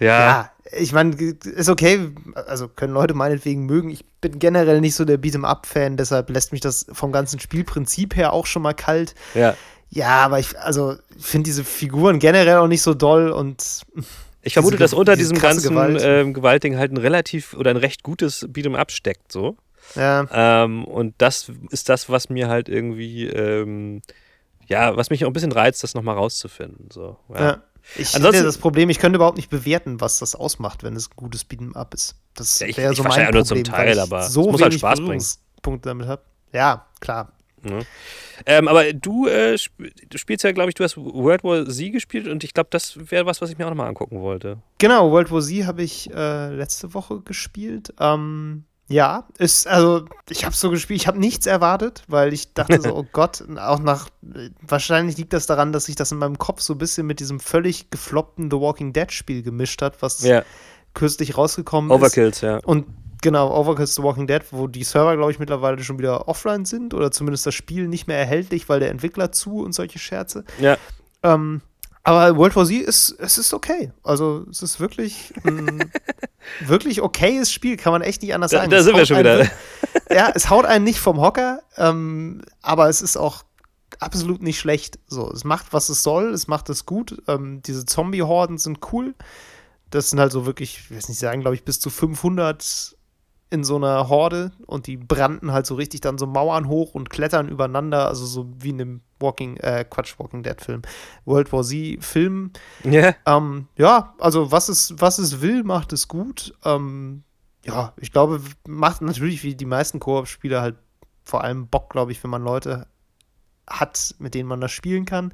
ja, 0.00 0.18
ja 0.20 0.50
ich 0.72 0.92
meine, 0.92 1.14
ist 1.16 1.68
okay, 1.68 2.10
also 2.34 2.68
können 2.68 2.92
Leute 2.92 3.14
meinetwegen 3.14 3.66
mögen. 3.66 3.90
Ich 3.90 4.04
bin 4.20 4.38
generell 4.38 4.80
nicht 4.80 4.94
so 4.94 5.04
der 5.04 5.18
Beat'em-up-Fan, 5.18 5.96
deshalb 5.96 6.30
lässt 6.30 6.52
mich 6.52 6.60
das 6.60 6.86
vom 6.92 7.12
ganzen 7.12 7.40
Spielprinzip 7.40 8.16
her 8.16 8.32
auch 8.32 8.46
schon 8.46 8.62
mal 8.62 8.74
kalt. 8.74 9.14
Ja. 9.34 9.56
Ja, 9.92 10.24
aber 10.24 10.38
ich, 10.38 10.56
also, 10.58 10.96
finde 11.18 11.46
diese 11.46 11.64
Figuren 11.64 12.20
generell 12.20 12.58
auch 12.58 12.68
nicht 12.68 12.82
so 12.82 12.94
doll 12.94 13.30
und. 13.30 13.82
Ich 14.42 14.54
vermute, 14.54 14.78
dass 14.78 14.94
unter 14.94 15.16
diesem 15.16 15.38
ganzen 15.38 15.68
Gewalt. 15.68 16.00
Ähm, 16.02 16.32
Gewaltding 16.32 16.78
halt 16.78 16.92
ein 16.92 16.96
relativ 16.96 17.52
oder 17.52 17.68
ein 17.68 17.76
recht 17.76 18.02
gutes 18.02 18.48
Beat'em-up 18.48 18.90
steckt, 18.90 19.30
so. 19.30 19.58
Ja. 19.94 20.26
Ähm, 20.32 20.86
und 20.86 21.14
das 21.18 21.52
ist 21.68 21.90
das, 21.90 22.08
was 22.08 22.30
mir 22.30 22.48
halt 22.48 22.70
irgendwie, 22.70 23.26
ähm, 23.26 24.00
ja, 24.66 24.96
was 24.96 25.10
mich 25.10 25.26
auch 25.26 25.28
ein 25.28 25.34
bisschen 25.34 25.52
reizt, 25.52 25.82
das 25.82 25.92
nochmal 25.92 26.16
rauszufinden. 26.16 26.88
So. 26.90 27.18
Ja. 27.34 27.40
ja. 27.40 27.62
Ich 27.96 28.14
Ansonsten, 28.14 28.44
das 28.44 28.58
Problem, 28.58 28.88
ich 28.90 28.98
könnte 28.98 29.16
überhaupt 29.16 29.36
nicht 29.36 29.50
bewerten, 29.50 30.00
was 30.00 30.18
das 30.18 30.34
ausmacht, 30.34 30.82
wenn 30.82 30.94
es 30.94 31.08
ein 31.08 31.16
gutes 31.16 31.48
Beat'em 31.48 31.74
Up 31.74 31.94
ist. 31.94 32.16
Das 32.34 32.60
wäre 32.60 32.94
so 32.94 33.02
mein 33.02 33.26
Problem, 33.26 33.44
zum 33.44 33.64
Teil, 33.64 33.98
aber 33.98 34.22
so 34.22 34.46
es 34.46 34.52
muss 34.52 34.62
halt 34.62 34.74
Spaß 34.74 35.00
bringen. 35.00 35.24
Punkte 35.62 35.88
damit 35.88 36.06
habe. 36.06 36.22
Ja, 36.52 36.86
klar. 37.00 37.32
Ja. 37.62 37.80
Ähm, 38.46 38.68
aber 38.68 38.92
du, 38.92 39.26
äh, 39.26 39.56
du 40.08 40.18
spielst 40.18 40.44
ja, 40.44 40.52
glaube 40.52 40.70
ich, 40.70 40.74
du 40.74 40.84
hast 40.84 40.96
World 40.96 41.44
War 41.44 41.66
Z 41.68 41.92
gespielt 41.92 42.26
und 42.26 42.42
ich 42.42 42.54
glaube, 42.54 42.68
das 42.70 43.10
wäre 43.10 43.26
was, 43.26 43.42
was 43.42 43.50
ich 43.50 43.58
mir 43.58 43.66
auch 43.66 43.70
nochmal 43.70 43.88
angucken 43.88 44.20
wollte. 44.20 44.58
Genau, 44.78 45.10
World 45.10 45.30
War 45.30 45.42
Z 45.42 45.66
habe 45.66 45.82
ich 45.82 46.10
äh, 46.10 46.54
letzte 46.54 46.94
Woche 46.94 47.20
gespielt. 47.20 47.92
Ähm, 48.00 48.64
ja, 48.90 49.24
ist, 49.38 49.68
also 49.68 50.04
ich 50.28 50.44
habe 50.44 50.54
so 50.54 50.68
gespielt, 50.68 51.00
ich 51.00 51.06
habe 51.06 51.18
nichts 51.18 51.46
erwartet, 51.46 52.02
weil 52.08 52.32
ich 52.32 52.54
dachte 52.54 52.80
so, 52.80 52.92
oh 52.96 53.06
Gott, 53.12 53.44
auch 53.56 53.78
nach, 53.78 54.08
wahrscheinlich 54.62 55.16
liegt 55.16 55.32
das 55.32 55.46
daran, 55.46 55.72
dass 55.72 55.84
sich 55.84 55.94
das 55.94 56.10
in 56.10 56.18
meinem 56.18 56.38
Kopf 56.38 56.60
so 56.60 56.74
ein 56.74 56.78
bisschen 56.78 57.06
mit 57.06 57.20
diesem 57.20 57.38
völlig 57.38 57.90
gefloppten 57.90 58.50
The 58.50 58.56
Walking 58.56 58.92
Dead 58.92 59.12
Spiel 59.12 59.44
gemischt 59.44 59.80
hat, 59.80 60.02
was 60.02 60.24
ja. 60.24 60.42
kürzlich 60.92 61.38
rausgekommen 61.38 61.92
Overkills, 61.92 62.38
ist. 62.38 62.42
Overkills, 62.42 62.64
ja. 62.64 62.68
Und 62.68 62.86
genau, 63.22 63.56
Overkills 63.56 63.94
The 63.94 64.02
Walking 64.02 64.26
Dead, 64.26 64.42
wo 64.50 64.66
die 64.66 64.82
Server, 64.82 65.16
glaube 65.16 65.30
ich, 65.30 65.38
mittlerweile 65.38 65.80
schon 65.84 66.00
wieder 66.00 66.26
offline 66.26 66.64
sind 66.64 66.92
oder 66.92 67.12
zumindest 67.12 67.46
das 67.46 67.54
Spiel 67.54 67.86
nicht 67.86 68.08
mehr 68.08 68.18
erhältlich, 68.18 68.68
weil 68.68 68.80
der 68.80 68.90
Entwickler 68.90 69.30
zu 69.30 69.58
und 69.60 69.72
solche 69.72 70.00
Scherze. 70.00 70.42
Ja. 70.60 70.76
Ähm, 71.22 71.60
aber 72.10 72.36
World 72.36 72.56
War 72.56 72.66
Z 72.66 72.82
ist, 72.82 73.16
es 73.18 73.38
ist 73.38 73.54
okay. 73.54 73.92
Also 74.02 74.46
es 74.50 74.62
ist 74.62 74.80
wirklich 74.80 75.32
ein 75.44 75.90
wirklich 76.66 77.02
okayes 77.02 77.52
Spiel, 77.52 77.76
kann 77.76 77.92
man 77.92 78.02
echt 78.02 78.22
nicht 78.22 78.34
anders 78.34 78.50
sagen. 78.50 78.70
Da, 78.70 78.78
da 78.78 78.82
sind 78.82 78.96
wir 78.96 79.06
schon 79.06 79.18
wieder. 79.18 79.50
ja, 80.10 80.30
es 80.34 80.50
haut 80.50 80.64
einen 80.64 80.84
nicht 80.84 81.00
vom 81.00 81.20
Hocker, 81.20 81.62
ähm, 81.76 82.42
aber 82.62 82.88
es 82.88 83.02
ist 83.02 83.16
auch 83.16 83.44
absolut 83.98 84.42
nicht 84.42 84.58
schlecht. 84.58 84.98
So, 85.06 85.30
es 85.30 85.44
macht, 85.44 85.72
was 85.72 85.88
es 85.88 86.02
soll, 86.02 86.32
es 86.32 86.48
macht 86.48 86.68
es 86.70 86.86
gut. 86.86 87.22
Ähm, 87.28 87.62
diese 87.62 87.84
Zombie-Horden 87.84 88.58
sind 88.58 88.80
cool. 88.92 89.14
Das 89.90 90.10
sind 90.10 90.20
halt 90.20 90.32
so 90.32 90.46
wirklich, 90.46 90.78
ich 90.88 90.96
weiß 90.96 91.08
nicht 91.08 91.18
sagen, 91.18 91.40
glaube 91.40 91.56
ich, 91.56 91.64
bis 91.64 91.80
zu 91.80 91.90
500 91.90 92.96
in 93.50 93.64
so 93.64 93.76
einer 93.76 94.08
Horde 94.08 94.52
und 94.66 94.86
die 94.86 94.96
brannten 94.96 95.52
halt 95.52 95.66
so 95.66 95.74
richtig 95.74 96.00
dann 96.00 96.18
so 96.18 96.26
Mauern 96.26 96.68
hoch 96.68 96.94
und 96.94 97.10
klettern 97.10 97.48
übereinander, 97.48 98.06
also 98.06 98.24
so 98.24 98.46
wie 98.58 98.70
in 98.70 98.80
einem 98.80 99.00
Walking, 99.18 99.56
äh, 99.58 99.84
Quatsch, 99.88 100.18
Walking 100.18 100.44
Dead 100.44 100.60
Film, 100.60 100.82
World 101.24 101.52
War 101.52 101.64
Z 101.64 102.02
Film. 102.02 102.52
Yeah. 102.84 103.16
Ähm, 103.26 103.66
ja, 103.76 104.14
also 104.18 104.52
was 104.52 104.68
es, 104.68 104.94
was 104.98 105.18
es 105.18 105.40
will, 105.40 105.64
macht 105.64 105.92
es 105.92 106.06
gut. 106.06 106.54
Ähm, 106.64 107.24
ja, 107.64 107.92
ich 107.96 108.12
glaube, 108.12 108.40
macht 108.66 109.02
natürlich 109.02 109.42
wie 109.42 109.56
die 109.56 109.66
meisten 109.66 109.98
Koop-Spiele 109.98 110.60
halt 110.60 110.76
vor 111.24 111.42
allem 111.42 111.66
Bock, 111.66 111.90
glaube 111.90 112.12
ich, 112.12 112.22
wenn 112.22 112.30
man 112.30 112.44
Leute 112.44 112.86
hat, 113.66 114.14
mit 114.18 114.34
denen 114.34 114.48
man 114.48 114.60
das 114.60 114.72
spielen 114.72 115.04
kann. 115.04 115.32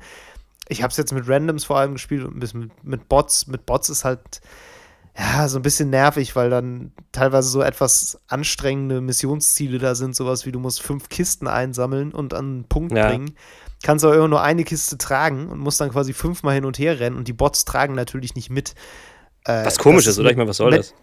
Ich 0.68 0.82
habe 0.82 0.90
es 0.90 0.96
jetzt 0.96 1.12
mit 1.12 1.28
Randoms 1.28 1.64
vor 1.64 1.78
allem 1.78 1.92
gespielt 1.92 2.24
und 2.24 2.36
ein 2.36 2.40
bisschen 2.40 2.60
mit, 2.60 2.84
mit 2.84 3.08
Bots. 3.08 3.46
Mit 3.46 3.66
Bots 3.66 3.88
ist 3.88 4.04
halt 4.04 4.40
ja, 5.18 5.48
so 5.48 5.58
ein 5.58 5.62
bisschen 5.62 5.88
nervig, 5.90 6.36
weil 6.36 6.50
dann 6.50 6.92
teilweise 7.12 7.48
so 7.48 7.62
etwas 7.62 8.20
anstrengende 8.28 9.00
Missionsziele 9.00 9.78
da 9.78 9.94
sind, 9.94 10.14
sowas 10.14 10.44
wie 10.44 10.52
du 10.52 10.60
musst 10.60 10.82
fünf 10.82 11.08
Kisten 11.08 11.46
einsammeln 11.46 12.12
und 12.12 12.34
an 12.34 12.44
einen 12.44 12.64
Punkt 12.64 12.96
ja. 12.96 13.08
bringen. 13.08 13.34
Kannst 13.82 14.04
aber 14.04 14.14
immer 14.14 14.28
nur 14.28 14.42
eine 14.42 14.64
Kiste 14.64 14.98
tragen 14.98 15.48
und 15.48 15.58
musst 15.58 15.80
dann 15.80 15.90
quasi 15.90 16.12
fünfmal 16.12 16.54
hin 16.54 16.64
und 16.64 16.78
her 16.78 17.00
rennen 17.00 17.16
und 17.16 17.28
die 17.28 17.32
Bots 17.32 17.64
tragen 17.64 17.94
natürlich 17.94 18.34
nicht 18.34 18.50
mit. 18.50 18.74
Äh, 19.44 19.64
was 19.64 19.78
komisch 19.78 20.06
ist, 20.06 20.18
oder? 20.18 20.30
Ich 20.30 20.36
meine, 20.36 20.48
was 20.48 20.58
soll 20.58 20.72
das? 20.72 20.94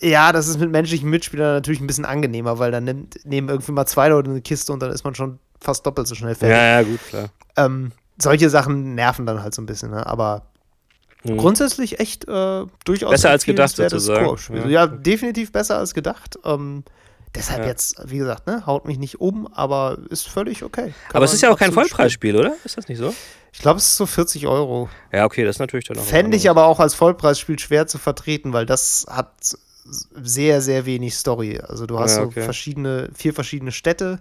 Ja, 0.00 0.32
das 0.32 0.48
ist 0.48 0.58
mit 0.58 0.70
menschlichen 0.70 1.10
Mitspielern 1.10 1.54
natürlich 1.54 1.80
ein 1.80 1.86
bisschen 1.86 2.06
angenehmer, 2.06 2.58
weil 2.58 2.70
dann 2.70 2.84
nimmt, 2.84 3.24
nehmen 3.26 3.50
irgendwie 3.50 3.72
mal 3.72 3.84
zwei 3.84 4.08
Leute 4.08 4.30
eine 4.30 4.40
Kiste 4.40 4.72
und 4.72 4.80
dann 4.80 4.90
ist 4.90 5.04
man 5.04 5.14
schon 5.14 5.38
fast 5.60 5.84
doppelt 5.84 6.06
so 6.06 6.14
schnell 6.14 6.34
fertig. 6.34 6.56
Ja, 6.56 6.80
ja, 6.80 6.82
gut, 6.82 7.00
klar. 7.08 7.28
Ähm, 7.56 7.92
solche 8.16 8.48
Sachen 8.48 8.94
nerven 8.94 9.26
dann 9.26 9.42
halt 9.42 9.54
so 9.54 9.60
ein 9.60 9.66
bisschen, 9.66 9.90
ne? 9.90 10.06
aber 10.06 10.49
hm. 11.22 11.36
grundsätzlich 11.36 12.00
echt 12.00 12.28
äh, 12.28 12.64
durchaus 12.84 13.10
besser 13.10 13.30
als 13.30 13.44
gedacht 13.44 13.76
sozusagen. 13.76 14.36
Ja. 14.54 14.66
ja. 14.68 14.86
definitiv 14.86 15.52
besser 15.52 15.78
als 15.78 15.94
gedacht. 15.94 16.38
Ähm, 16.44 16.84
deshalb 17.34 17.62
ja. 17.62 17.68
jetzt, 17.68 17.96
wie 18.06 18.18
gesagt, 18.18 18.46
ne, 18.46 18.64
haut 18.66 18.86
mich 18.86 18.98
nicht 18.98 19.20
um, 19.20 19.46
aber 19.52 19.98
ist 20.10 20.28
völlig 20.28 20.62
okay. 20.62 20.94
Kann 21.08 21.16
aber 21.16 21.24
es 21.24 21.34
ist 21.34 21.42
ja 21.42 21.50
auch 21.50 21.58
kein 21.58 21.72
Vollpreisspiel, 21.72 22.36
oder? 22.36 22.54
Ist 22.64 22.76
das 22.76 22.88
nicht 22.88 22.98
so? 22.98 23.14
Ich 23.52 23.60
glaube, 23.60 23.78
es 23.78 23.88
ist 23.88 23.96
so 23.96 24.06
40 24.06 24.46
Euro. 24.46 24.88
Ja, 25.12 25.24
okay, 25.24 25.44
das 25.44 25.56
ist 25.56 25.60
natürlich 25.60 25.86
dann 25.86 25.98
auch. 25.98 26.02
Fände 26.02 26.36
ich 26.36 26.48
aber 26.48 26.66
auch 26.66 26.80
als 26.80 26.94
Vollpreisspiel 26.94 27.58
schwer 27.58 27.86
zu 27.86 27.98
vertreten, 27.98 28.52
weil 28.52 28.64
das 28.64 29.06
hat 29.10 29.56
sehr, 29.84 30.60
sehr 30.62 30.86
wenig 30.86 31.16
Story. 31.16 31.58
Also 31.58 31.86
du 31.86 31.98
hast 31.98 32.16
ja, 32.16 32.22
okay. 32.22 32.40
so 32.40 32.44
verschiedene, 32.44 33.10
vier 33.14 33.34
verschiedene 33.34 33.72
Städte 33.72 34.20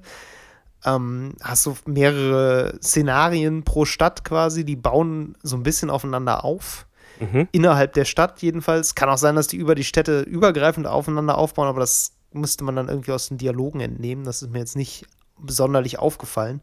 ähm, 0.85 1.33
hast 1.41 1.65
du 1.65 1.75
mehrere 1.85 2.77
Szenarien 2.81 3.63
pro 3.63 3.85
Stadt 3.85 4.23
quasi, 4.23 4.63
die 4.63 4.75
bauen 4.75 5.35
so 5.43 5.55
ein 5.55 5.63
bisschen 5.63 5.89
aufeinander 5.89 6.43
auf. 6.45 6.85
Mhm. 7.19 7.47
Innerhalb 7.51 7.93
der 7.93 8.05
Stadt 8.05 8.41
jedenfalls. 8.41 8.95
Kann 8.95 9.09
auch 9.09 9.17
sein, 9.17 9.35
dass 9.35 9.47
die 9.47 9.57
über 9.57 9.75
die 9.75 9.83
Städte 9.83 10.21
übergreifend 10.21 10.87
aufeinander 10.87 11.37
aufbauen, 11.37 11.67
aber 11.67 11.79
das 11.79 12.13
müsste 12.31 12.63
man 12.63 12.75
dann 12.75 12.89
irgendwie 12.89 13.11
aus 13.11 13.29
den 13.29 13.37
Dialogen 13.37 13.79
entnehmen. 13.79 14.23
Das 14.23 14.41
ist 14.41 14.51
mir 14.51 14.59
jetzt 14.59 14.75
nicht 14.75 15.05
sonderlich 15.47 15.99
aufgefallen. 15.99 16.61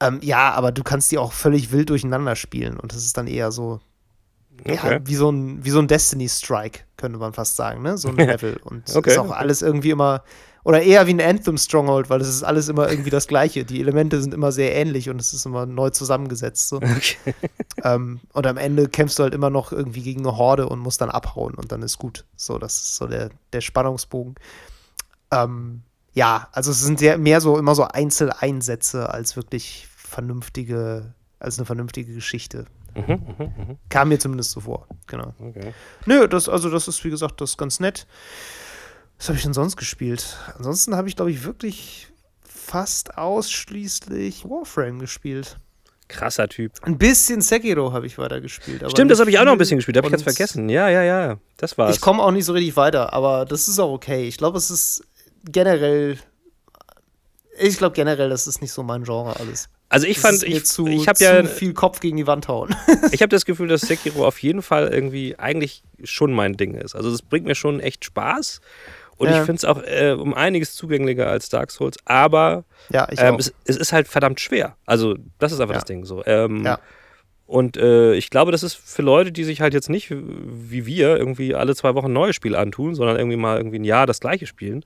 Ähm, 0.00 0.20
ja, 0.22 0.52
aber 0.52 0.72
du 0.72 0.82
kannst 0.82 1.12
die 1.12 1.18
auch 1.18 1.32
völlig 1.32 1.72
wild 1.72 1.90
durcheinander 1.90 2.36
spielen 2.36 2.78
und 2.78 2.92
das 2.92 3.04
ist 3.04 3.16
dann 3.16 3.26
eher 3.26 3.52
so, 3.52 3.80
okay. 4.60 4.74
ja, 4.74 5.06
wie 5.06 5.14
so 5.14 5.30
ein, 5.30 5.64
wie 5.64 5.70
so 5.70 5.78
ein 5.78 5.88
Destiny 5.88 6.28
Strike, 6.28 6.80
könnte 6.96 7.18
man 7.18 7.32
fast 7.32 7.56
sagen, 7.56 7.82
ne? 7.82 7.96
So 7.96 8.08
ein 8.08 8.16
Level. 8.16 8.56
Und 8.64 8.94
okay. 8.94 9.10
ist 9.10 9.18
auch 9.18 9.30
alles 9.30 9.62
irgendwie 9.62 9.90
immer 9.90 10.24
oder 10.64 10.82
eher 10.82 11.06
wie 11.06 11.10
ein 11.10 11.20
Anthem 11.20 11.58
Stronghold, 11.58 12.08
weil 12.08 12.22
es 12.22 12.28
ist 12.28 12.42
alles 12.42 12.68
immer 12.68 12.90
irgendwie 12.90 13.10
das 13.10 13.28
Gleiche. 13.28 13.64
Die 13.64 13.80
Elemente 13.80 14.20
sind 14.20 14.32
immer 14.32 14.50
sehr 14.50 14.74
ähnlich 14.74 15.10
und 15.10 15.20
es 15.20 15.34
ist 15.34 15.44
immer 15.44 15.66
neu 15.66 15.90
zusammengesetzt. 15.90 16.68
So. 16.68 16.76
Okay. 16.76 17.34
Ähm, 17.82 18.20
und 18.32 18.46
am 18.46 18.56
Ende 18.56 18.88
kämpfst 18.88 19.18
du 19.18 19.24
halt 19.24 19.34
immer 19.34 19.50
noch 19.50 19.70
irgendwie 19.70 20.00
gegen 20.00 20.20
eine 20.20 20.38
Horde 20.38 20.68
und 20.68 20.78
musst 20.78 21.02
dann 21.02 21.10
abhauen 21.10 21.52
und 21.52 21.70
dann 21.70 21.82
ist 21.82 21.98
gut. 21.98 22.24
So, 22.34 22.56
das 22.56 22.76
ist 22.78 22.96
so 22.96 23.06
der, 23.06 23.28
der 23.52 23.60
Spannungsbogen. 23.60 24.36
Ähm, 25.30 25.82
ja, 26.14 26.48
also 26.52 26.70
es 26.70 26.80
sind 26.80 26.98
sehr, 26.98 27.18
mehr 27.18 27.42
so 27.42 27.58
immer 27.58 27.74
so 27.74 27.82
Einzeleinsätze 27.82 29.10
als 29.10 29.36
wirklich 29.36 29.86
vernünftige, 29.94 31.12
als 31.40 31.58
eine 31.58 31.66
vernünftige 31.66 32.14
Geschichte. 32.14 32.64
Mhm, 32.94 33.20
mh, 33.38 33.44
mh. 33.44 33.76
Kam 33.90 34.08
mir 34.08 34.18
zumindest 34.18 34.52
so 34.52 34.60
vor, 34.60 34.86
genau. 35.06 35.34
Okay. 35.38 35.74
Nö, 36.06 36.26
das, 36.26 36.48
also 36.48 36.70
das 36.70 36.88
ist, 36.88 37.04
wie 37.04 37.10
gesagt, 37.10 37.40
das 37.40 37.50
ist 37.50 37.58
ganz 37.58 37.80
nett. 37.80 38.06
Was 39.24 39.30
habe 39.30 39.38
ich 39.38 39.44
denn 39.44 39.54
sonst 39.54 39.78
gespielt? 39.78 40.36
Ansonsten 40.58 40.94
habe 40.94 41.08
ich, 41.08 41.16
glaube 41.16 41.30
ich, 41.30 41.44
wirklich 41.44 42.08
fast 42.46 43.16
ausschließlich 43.16 44.44
Warframe 44.44 44.98
gespielt. 44.98 45.56
Krasser 46.08 46.46
Typ. 46.46 46.72
Ein 46.82 46.98
bisschen 46.98 47.40
Sekiro 47.40 47.94
habe 47.94 48.06
ich 48.06 48.18
weiter 48.18 48.42
gespielt. 48.42 48.84
Stimmt, 48.90 49.10
das 49.10 49.20
habe 49.20 49.30
ich 49.30 49.38
auch 49.38 49.46
noch 49.46 49.52
ein 49.52 49.56
bisschen 49.56 49.78
gespielt. 49.78 49.96
Habe 49.96 50.08
ich 50.08 50.10
ganz 50.10 50.24
vergessen. 50.24 50.68
Ja, 50.68 50.90
ja, 50.90 51.02
ja. 51.02 51.38
Das 51.56 51.78
war's. 51.78 51.96
Ich 51.96 52.02
komme 52.02 52.22
auch 52.22 52.32
nicht 52.32 52.44
so 52.44 52.52
richtig 52.52 52.76
weiter, 52.76 53.14
aber 53.14 53.46
das 53.46 53.66
ist 53.66 53.78
auch 53.78 53.92
okay. 53.92 54.28
Ich 54.28 54.36
glaube, 54.36 54.58
es 54.58 54.70
ist 54.70 55.06
generell. 55.46 56.18
Ich 57.58 57.78
glaube 57.78 57.94
generell, 57.94 58.28
das 58.28 58.46
ist 58.46 58.60
nicht 58.60 58.72
so 58.72 58.82
mein 58.82 59.04
Genre 59.04 59.40
alles. 59.40 59.70
Also 59.88 60.06
ich 60.06 60.20
das 60.20 60.22
fand, 60.22 60.42
ich, 60.42 60.66
zu, 60.66 60.86
ich 60.86 61.08
habe 61.08 61.24
ja 61.24 61.44
viel 61.44 61.72
Kopf 61.72 62.00
gegen 62.00 62.18
die 62.18 62.26
Wand 62.26 62.48
hauen. 62.48 62.76
ich 63.12 63.22
habe 63.22 63.30
das 63.30 63.46
Gefühl, 63.46 63.68
dass 63.68 63.82
Sekiro 63.82 64.26
auf 64.26 64.40
jeden 64.40 64.60
Fall 64.60 64.88
irgendwie 64.88 65.38
eigentlich 65.38 65.82
schon 66.02 66.32
mein 66.32 66.58
Ding 66.58 66.74
ist. 66.74 66.94
Also 66.94 67.10
es 67.10 67.22
bringt 67.22 67.46
mir 67.46 67.54
schon 67.54 67.80
echt 67.80 68.04
Spaß 68.04 68.60
und 69.16 69.28
ja. 69.28 69.38
ich 69.38 69.46
finde 69.46 69.56
es 69.56 69.64
auch 69.64 69.82
äh, 69.82 70.12
um 70.12 70.34
einiges 70.34 70.74
zugänglicher 70.74 71.28
als 71.28 71.48
Dark 71.48 71.70
Souls, 71.70 71.96
aber 72.04 72.64
ja, 72.90 73.06
ähm, 73.16 73.36
es, 73.38 73.52
es, 73.64 73.76
ist 73.76 73.92
halt 73.92 74.08
verdammt 74.08 74.40
schwer. 74.40 74.76
Also, 74.86 75.16
das 75.38 75.52
ist 75.52 75.60
einfach 75.60 75.74
ja. 75.74 75.80
das 75.80 75.86
Ding 75.86 76.04
so. 76.04 76.24
Ähm, 76.26 76.64
ja. 76.64 76.78
Und 77.46 77.76
äh, 77.76 78.14
ich 78.14 78.30
glaube, 78.30 78.52
das 78.52 78.62
ist 78.62 78.74
für 78.74 79.02
Leute, 79.02 79.30
die 79.30 79.44
sich 79.44 79.60
halt 79.60 79.74
jetzt 79.74 79.90
nicht 79.90 80.10
wie 80.10 80.86
wir 80.86 81.16
irgendwie 81.16 81.54
alle 81.54 81.76
zwei 81.76 81.94
Wochen 81.94 82.06
ein 82.06 82.12
neues 82.12 82.34
Spiel 82.34 82.56
antun, 82.56 82.94
sondern 82.94 83.16
irgendwie 83.16 83.36
mal 83.36 83.58
irgendwie 83.58 83.78
ein 83.78 83.84
Jahr 83.84 84.06
das 84.06 84.20
gleiche 84.20 84.46
spielen 84.46 84.84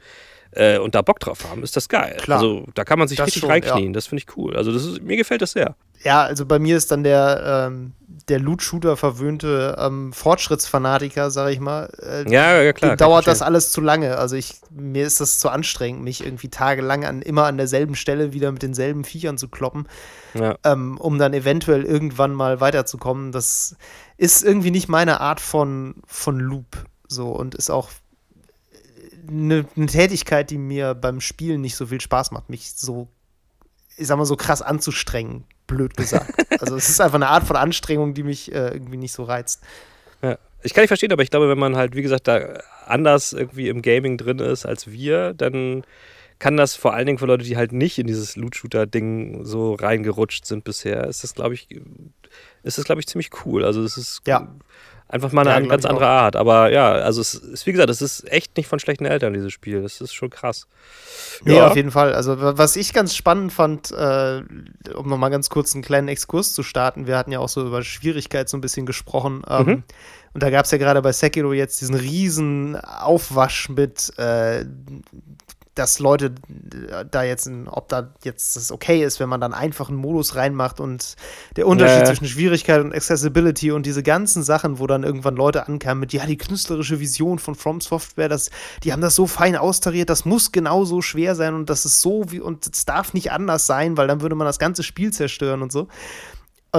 äh, 0.52 0.78
und 0.78 0.94
da 0.94 1.02
Bock 1.02 1.20
drauf 1.20 1.44
haben, 1.48 1.62
ist 1.62 1.76
das 1.76 1.88
geil. 1.88 2.16
Klar. 2.20 2.38
Also 2.38 2.66
da 2.74 2.84
kann 2.84 2.98
man 2.98 3.08
sich 3.08 3.18
das 3.18 3.26
richtig 3.26 3.40
schon, 3.40 3.50
reinknien. 3.50 3.92
Das 3.92 4.06
finde 4.06 4.24
ich 4.26 4.36
cool. 4.36 4.56
Also 4.56 4.72
das 4.72 4.84
ist, 4.84 5.02
mir 5.02 5.16
gefällt 5.16 5.42
das 5.42 5.52
sehr. 5.52 5.76
Ja, 6.04 6.22
also 6.22 6.46
bei 6.46 6.58
mir 6.58 6.76
ist 6.76 6.90
dann 6.90 7.02
der, 7.02 7.68
ähm, 7.68 7.92
der 8.28 8.38
Loot-Shooter 8.38 8.96
verwöhnte 8.96 9.76
ähm, 9.78 10.12
Fortschrittsfanatiker, 10.12 11.30
sag 11.30 11.50
ich 11.50 11.60
mal. 11.60 11.90
Äh, 12.00 12.30
ja, 12.30 12.62
ja, 12.62 12.72
klar. 12.72 12.96
dauert 12.96 13.26
das 13.26 13.42
alles 13.42 13.72
zu 13.72 13.80
lange. 13.80 14.16
Also 14.16 14.36
ich, 14.36 14.60
mir 14.70 15.04
ist 15.04 15.20
das 15.20 15.38
zu 15.38 15.48
anstrengend, 15.48 16.02
mich 16.02 16.24
irgendwie 16.24 16.48
tagelang 16.48 17.04
an, 17.04 17.22
immer 17.22 17.44
an 17.44 17.56
derselben 17.56 17.94
Stelle 17.94 18.32
wieder 18.32 18.52
mit 18.52 18.62
denselben 18.62 19.04
Viechern 19.04 19.38
zu 19.38 19.48
kloppen, 19.48 19.88
ja. 20.34 20.56
ähm, 20.64 20.98
um 20.98 21.18
dann 21.18 21.34
eventuell 21.34 21.84
irgendwann 21.84 22.32
mal 22.32 22.60
weiterzukommen. 22.60 23.32
Das 23.32 23.76
ist 24.16 24.44
irgendwie 24.44 24.70
nicht 24.70 24.88
meine 24.88 25.20
Art 25.20 25.40
von, 25.40 25.96
von 26.06 26.38
Loop. 26.38 26.84
So 27.08 27.30
und 27.30 27.54
ist 27.54 27.70
auch 27.70 27.88
eine, 29.28 29.66
eine 29.76 29.86
Tätigkeit, 29.86 30.50
die 30.50 30.58
mir 30.58 30.94
beim 30.94 31.20
Spielen 31.20 31.60
nicht 31.60 31.76
so 31.76 31.86
viel 31.86 32.00
Spaß 32.00 32.30
macht, 32.30 32.48
mich 32.50 32.72
so, 32.72 33.08
ich 33.96 34.06
sag 34.06 34.16
mal, 34.16 34.24
so 34.24 34.36
krass 34.36 34.62
anzustrengen 34.62 35.44
blöd 35.68 35.96
gesagt. 35.96 36.34
Also 36.60 36.74
es 36.74 36.88
ist 36.88 37.00
einfach 37.00 37.14
eine 37.14 37.28
Art 37.28 37.44
von 37.44 37.54
Anstrengung, 37.54 38.14
die 38.14 38.24
mich 38.24 38.50
äh, 38.52 38.70
irgendwie 38.70 38.96
nicht 38.96 39.12
so 39.12 39.22
reizt. 39.22 39.62
Ja. 40.22 40.38
Ich 40.64 40.74
kann 40.74 40.82
nicht 40.82 40.88
verstehen, 40.88 41.12
aber 41.12 41.22
ich 41.22 41.30
glaube, 41.30 41.48
wenn 41.48 41.58
man 41.58 41.76
halt, 41.76 41.94
wie 41.94 42.02
gesagt, 42.02 42.26
da 42.26 42.58
anders 42.84 43.32
irgendwie 43.32 43.68
im 43.68 43.80
Gaming 43.80 44.16
drin 44.16 44.40
ist 44.40 44.66
als 44.66 44.90
wir, 44.90 45.34
dann 45.34 45.84
kann 46.40 46.56
das 46.56 46.74
vor 46.74 46.94
allen 46.94 47.06
Dingen 47.06 47.18
für 47.18 47.26
Leute, 47.26 47.44
die 47.44 47.56
halt 47.56 47.70
nicht 47.70 47.96
in 48.00 48.08
dieses 48.08 48.34
Loot-Shooter-Ding 48.34 49.44
so 49.44 49.74
reingerutscht 49.74 50.46
sind 50.46 50.64
bisher, 50.64 51.04
ist 51.04 51.22
das, 51.22 51.36
glaube 51.36 51.54
ich, 51.54 51.68
ist 52.64 52.78
das, 52.78 52.84
glaube 52.84 53.00
ich, 53.00 53.06
ziemlich 53.06 53.30
cool. 53.44 53.64
Also 53.64 53.84
es 53.84 53.96
ist 53.96 54.22
ja. 54.26 54.52
Einfach 55.10 55.32
mal 55.32 55.48
eine 55.48 55.64
ja, 55.64 55.70
ganz 55.70 55.86
andere 55.86 56.06
Art. 56.06 56.36
Aber 56.36 56.70
ja, 56.70 56.92
also 56.92 57.22
es 57.22 57.34
ist, 57.34 57.66
wie 57.66 57.72
gesagt, 57.72 57.88
es 57.88 58.02
ist 58.02 58.30
echt 58.30 58.56
nicht 58.58 58.68
von 58.68 58.78
schlechten 58.78 59.06
Eltern, 59.06 59.32
dieses 59.32 59.52
Spiel. 59.52 59.80
Das 59.80 60.02
ist 60.02 60.12
schon 60.12 60.28
krass. 60.28 60.66
Ja, 61.46 61.54
ja 61.54 61.66
auf 61.68 61.76
jeden 61.76 61.90
Fall. 61.90 62.12
Also, 62.12 62.36
was 62.38 62.76
ich 62.76 62.92
ganz 62.92 63.16
spannend 63.16 63.52
fand, 63.52 63.90
äh, 63.90 64.42
um 64.94 65.08
nochmal 65.08 65.30
ganz 65.30 65.48
kurz 65.48 65.74
einen 65.74 65.82
kleinen 65.82 66.08
Exkurs 66.08 66.52
zu 66.52 66.62
starten, 66.62 67.06
wir 67.06 67.16
hatten 67.16 67.32
ja 67.32 67.38
auch 67.38 67.48
so 67.48 67.66
über 67.66 67.82
Schwierigkeit 67.82 68.50
so 68.50 68.58
ein 68.58 68.60
bisschen 68.60 68.84
gesprochen. 68.84 69.42
Ähm, 69.48 69.66
mhm. 69.66 69.82
Und 70.34 70.42
da 70.42 70.50
gab 70.50 70.66
es 70.66 70.70
ja 70.72 70.78
gerade 70.78 71.00
bei 71.00 71.12
Sekiro 71.12 71.54
jetzt 71.54 71.80
diesen 71.80 71.94
riesen 71.94 72.76
Aufwasch 72.76 73.70
mit 73.70 74.12
äh, 74.18 74.66
dass 75.78 75.98
Leute 75.98 76.34
da 77.10 77.22
jetzt, 77.22 77.48
ob 77.66 77.88
da 77.88 78.12
jetzt 78.24 78.56
das 78.56 78.72
okay 78.72 79.04
ist, 79.04 79.20
wenn 79.20 79.28
man 79.28 79.40
dann 79.40 79.54
einfach 79.54 79.88
einen 79.88 79.98
Modus 79.98 80.34
reinmacht 80.34 80.80
und 80.80 81.14
der 81.56 81.66
Unterschied 81.66 82.00
ja. 82.00 82.04
zwischen 82.04 82.26
Schwierigkeit 82.26 82.80
und 82.80 82.94
Accessibility 82.94 83.70
und 83.70 83.86
diese 83.86 84.02
ganzen 84.02 84.42
Sachen, 84.42 84.78
wo 84.78 84.86
dann 84.86 85.04
irgendwann 85.04 85.36
Leute 85.36 85.66
ankamen 85.66 86.00
mit, 86.00 86.12
ja, 86.12 86.26
die 86.26 86.36
künstlerische 86.36 87.00
Vision 87.00 87.38
von 87.38 87.54
From 87.54 87.80
Software, 87.80 88.28
das, 88.28 88.50
die 88.82 88.92
haben 88.92 89.02
das 89.02 89.14
so 89.14 89.26
fein 89.26 89.56
austariert, 89.56 90.10
das 90.10 90.24
muss 90.24 90.52
genauso 90.52 91.00
schwer 91.00 91.34
sein 91.34 91.54
und 91.54 91.70
das 91.70 91.84
ist 91.84 92.00
so 92.00 92.24
wie, 92.30 92.40
und 92.40 92.66
es 92.66 92.84
darf 92.84 93.14
nicht 93.14 93.30
anders 93.30 93.66
sein, 93.66 93.96
weil 93.96 94.08
dann 94.08 94.20
würde 94.20 94.34
man 94.34 94.46
das 94.46 94.58
ganze 94.58 94.82
Spiel 94.82 95.12
zerstören 95.12 95.62
und 95.62 95.70
so. 95.70 95.88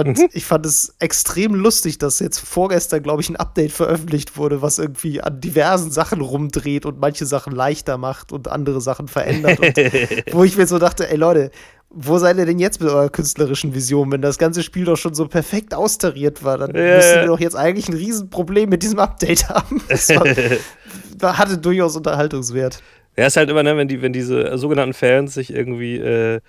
Und 0.06 0.18
mhm. 0.18 0.28
ich 0.32 0.44
fand 0.44 0.64
es 0.66 0.94
extrem 0.98 1.54
lustig, 1.54 1.98
dass 1.98 2.20
jetzt 2.20 2.38
vorgestern, 2.38 3.02
glaube 3.02 3.22
ich, 3.22 3.28
ein 3.28 3.36
Update 3.36 3.72
veröffentlicht 3.72 4.36
wurde, 4.36 4.62
was 4.62 4.78
irgendwie 4.78 5.20
an 5.20 5.40
diversen 5.40 5.90
Sachen 5.90 6.20
rumdreht 6.20 6.86
und 6.86 6.98
manche 7.00 7.26
Sachen 7.26 7.54
leichter 7.54 7.98
macht 7.98 8.32
und 8.32 8.48
andere 8.48 8.80
Sachen 8.80 9.08
verändert. 9.08 9.60
und 9.60 9.76
wo 10.32 10.44
ich 10.44 10.56
mir 10.56 10.66
so 10.66 10.78
dachte, 10.78 11.10
ey 11.10 11.16
Leute, 11.16 11.50
wo 11.90 12.18
seid 12.18 12.38
ihr 12.38 12.46
denn 12.46 12.60
jetzt 12.60 12.80
mit 12.80 12.88
eurer 12.88 13.08
künstlerischen 13.08 13.74
Vision, 13.74 14.12
wenn 14.12 14.22
das 14.22 14.38
ganze 14.38 14.62
Spiel 14.62 14.84
doch 14.84 14.96
schon 14.96 15.12
so 15.12 15.26
perfekt 15.26 15.74
austariert 15.74 16.44
war? 16.44 16.56
Dann 16.56 16.70
müssten 16.72 17.20
wir 17.20 17.26
doch 17.26 17.40
jetzt 17.40 17.56
eigentlich 17.56 17.88
ein 17.88 17.94
Riesenproblem 17.94 18.70
mit 18.70 18.82
diesem 18.82 18.98
Update 18.98 19.48
haben. 19.48 19.82
Das 19.90 20.08
war, 20.08 21.36
hatte 21.36 21.58
durchaus 21.58 21.96
Unterhaltungswert. 21.96 22.82
Ja, 23.16 23.26
ist 23.26 23.36
halt 23.36 23.50
immer, 23.50 23.62
ne, 23.62 23.76
wenn, 23.76 23.88
die, 23.88 24.00
wenn 24.00 24.14
diese 24.14 24.56
sogenannten 24.56 24.94
Fans 24.94 25.34
sich 25.34 25.52
irgendwie 25.52 25.96
äh, 25.96 26.40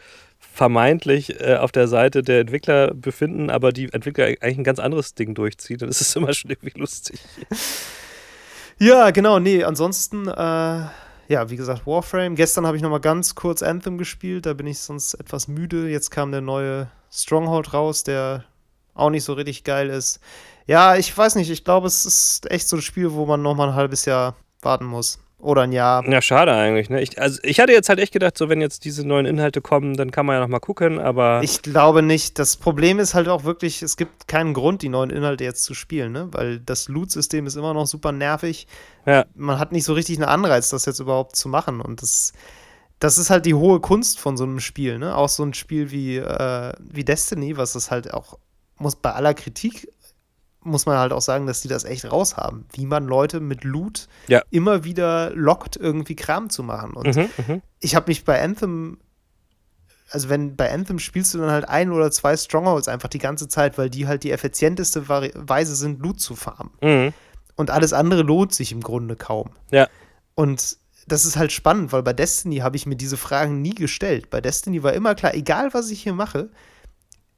vermeintlich 0.62 1.42
äh, 1.42 1.56
auf 1.56 1.72
der 1.72 1.88
Seite 1.88 2.22
der 2.22 2.42
Entwickler 2.42 2.94
befinden, 2.94 3.50
aber 3.50 3.72
die 3.72 3.92
Entwickler 3.92 4.26
eigentlich 4.26 4.60
ein 4.60 4.64
ganz 4.64 4.78
anderes 4.78 5.16
Ding 5.16 5.34
durchziehen, 5.34 5.80
ist 5.80 6.02
es 6.02 6.16
immer 6.16 6.34
schon 6.34 6.52
irgendwie 6.52 6.80
lustig. 6.80 7.20
Ja, 8.78 9.10
genau, 9.10 9.40
nee, 9.40 9.64
ansonsten, 9.64 10.28
äh, 10.28 10.32
ja, 10.32 11.50
wie 11.50 11.56
gesagt, 11.56 11.88
Warframe. 11.88 12.36
Gestern 12.36 12.68
habe 12.68 12.78
ich 12.78 12.84
noch 12.84 12.92
mal 12.92 13.00
ganz 13.00 13.34
kurz 13.34 13.64
Anthem 13.64 13.98
gespielt, 13.98 14.46
da 14.46 14.54
bin 14.54 14.68
ich 14.68 14.78
sonst 14.78 15.16
etwas 15.16 15.48
müde. 15.48 15.90
Jetzt 15.90 16.12
kam 16.12 16.32
der 16.32 16.42
neue 16.42 16.92
Stronghold 17.12 17.74
raus, 17.74 18.04
der 18.04 18.46
auch 18.94 19.10
nicht 19.10 19.24
so 19.24 19.34
richtig 19.34 19.64
geil 19.64 19.90
ist. 19.90 20.20
Ja, 20.68 20.96
ich 20.96 21.16
weiß 21.16 21.36
nicht, 21.36 21.50
ich 21.50 21.64
glaube, 21.64 21.88
es 21.88 22.06
ist 22.06 22.52
echt 22.52 22.68
so 22.68 22.76
ein 22.76 22.84
Spiel, 22.84 23.14
wo 23.14 23.26
man 23.26 23.42
noch 23.42 23.56
mal 23.56 23.70
ein 23.70 23.76
halbes 23.76 24.06
Jahr 24.06 24.36
warten 24.62 24.86
muss. 24.86 25.18
Oder 25.42 25.64
ein 25.64 25.72
Jahr. 25.72 26.08
Ja, 26.08 26.22
schade 26.22 26.54
eigentlich. 26.54 26.92
Ne? 26.92 27.02
Ich, 27.02 27.20
also 27.20 27.40
ich 27.42 27.60
hatte 27.60 27.74
jetzt 27.74 27.90
halt 27.90 28.00
echt 28.00 28.14
gedacht, 28.14 28.38
so 28.38 28.48
wenn 28.48 28.62
jetzt 28.62 28.86
diese 28.86 29.06
neuen 29.06 29.26
Inhalte 29.26 29.60
kommen, 29.60 29.98
dann 29.98 30.12
kann 30.12 30.28
man 30.28 30.36
ja 30.36 30.40
noch 30.40 30.48
mal 30.48 30.60
gucken, 30.60 31.00
aber. 31.00 31.42
Ich 31.44 31.64
glaube 31.64 32.04
nicht. 32.04 32.38
Das 32.38 32.58
Problem 32.58 33.00
ist 33.00 33.16
halt 33.16 33.28
auch 33.28 33.44
wirklich, 33.44 33.82
es 33.82 33.98
gibt 33.98 34.28
keinen 34.28 34.54
Grund, 34.54 34.84
die 34.84 34.90
neuen 34.90 35.10
Inhalte 35.10 35.44
jetzt 35.44 35.64
zu 35.64 35.74
spielen, 35.74 36.12
ne? 36.12 36.28
Weil 36.32 36.60
das 36.60 36.88
Loot-System 36.90 37.48
ist 37.48 37.56
immer 37.56 37.74
noch 37.74 37.88
super 37.88 38.12
nervig. 38.12 38.68
Ja. 39.08 39.26
Man 39.34 39.58
hat 39.58 39.72
nicht 39.72 39.84
so 39.84 39.94
richtig 39.94 40.18
einen 40.18 40.30
Anreiz, 40.30 40.70
das 40.70 40.86
jetzt 40.86 41.00
überhaupt 41.00 41.36
zu 41.36 41.50
machen. 41.50 41.82
Und 41.82 42.04
das, 42.04 42.34
das 43.00 43.18
ist 43.18 43.32
halt 43.32 43.48
die 43.48 43.56
hohe 43.56 43.80
Kunst 43.80 44.20
von 44.20 44.38
so 44.38 44.44
einem 44.44 44.60
Spiel, 44.60 45.00
ne? 45.00 45.16
Auch 45.18 45.30
so 45.30 45.44
ein 45.44 45.56
Spiel 45.56 45.90
wie, 45.90 46.18
äh, 46.18 46.74
wie 46.80 47.04
Destiny, 47.04 47.58
was 47.58 47.74
das 47.74 47.90
halt 47.90 48.14
auch 48.14 48.38
muss 48.78 48.96
bei 48.96 49.12
aller 49.12 49.34
Kritik 49.34 49.88
muss 50.64 50.86
man 50.86 50.98
halt 50.98 51.12
auch 51.12 51.22
sagen, 51.22 51.48
dass 51.48 51.62
die 51.62 51.68
das 51.68 51.84
echt 51.84 52.12
raushaben, 52.12 52.66
wie 52.74 52.86
man 52.86 53.08
Leute 53.08 53.40
mit 53.40 53.64
Loot 53.64 54.08
ja. 54.28 54.42
immer 54.52 54.84
wieder 54.84 55.32
lockt, 55.32 55.76
irgendwie 55.76 56.16
Kram 56.16 56.50
zu 56.50 56.64
machen. 56.64 56.94
Und 56.94 57.16
mhm, 57.16 57.30
mhm. 57.48 57.62
ich 57.80 57.96
habe 57.96 58.10
mich 58.10 58.26
bei 58.26 58.42
Anthem, 58.42 59.00
also 60.12 60.30
wenn 60.30 60.56
bei 60.56 60.72
Anthem 60.72 61.00
spielst 61.00 61.34
du 61.34 61.40
dann 61.40 61.52
halt 61.52 61.68
ein 61.68 61.92
oder 61.92 62.12
zwei 62.12 62.38
Strongholds 62.38 62.88
einfach 62.88 63.10
die 63.10 63.20
ganze 63.20 63.48
Zeit, 63.48 63.78
weil 63.78 63.90
die 63.90 64.08
halt 64.08 64.24
die 64.24 64.32
effizienteste 64.32 65.10
Weise 65.10 65.76
sind, 65.76 66.00
Loot 66.02 66.20
zu 66.20 66.36
farmen. 66.36 66.72
Mhm. 66.82 67.14
Und 67.56 67.72
alles 67.72 67.94
andere 67.94 68.22
lohnt 68.22 68.54
sich 68.54 68.72
im 68.72 68.82
Grunde 68.82 69.16
kaum. 69.16 69.50
Ja. 69.72 69.88
Und 70.36 70.78
das 71.08 71.26
ist 71.26 71.38
halt 71.38 71.52
spannend, 71.52 71.92
weil 71.92 72.04
bei 72.04 72.14
Destiny 72.14 72.58
habe 72.58 72.78
ich 72.78 72.86
mir 72.86 72.96
diese 72.96 73.18
Fragen 73.18 73.62
nie 73.62 73.74
gestellt. 73.74 74.30
Bei 74.30 74.42
Destiny 74.42 74.84
war 74.84 74.94
immer 74.94 75.16
klar, 75.16 75.34
egal 75.34 75.74
was 75.74 75.90
ich 75.90 76.04
hier 76.04 76.14
mache, 76.14 76.50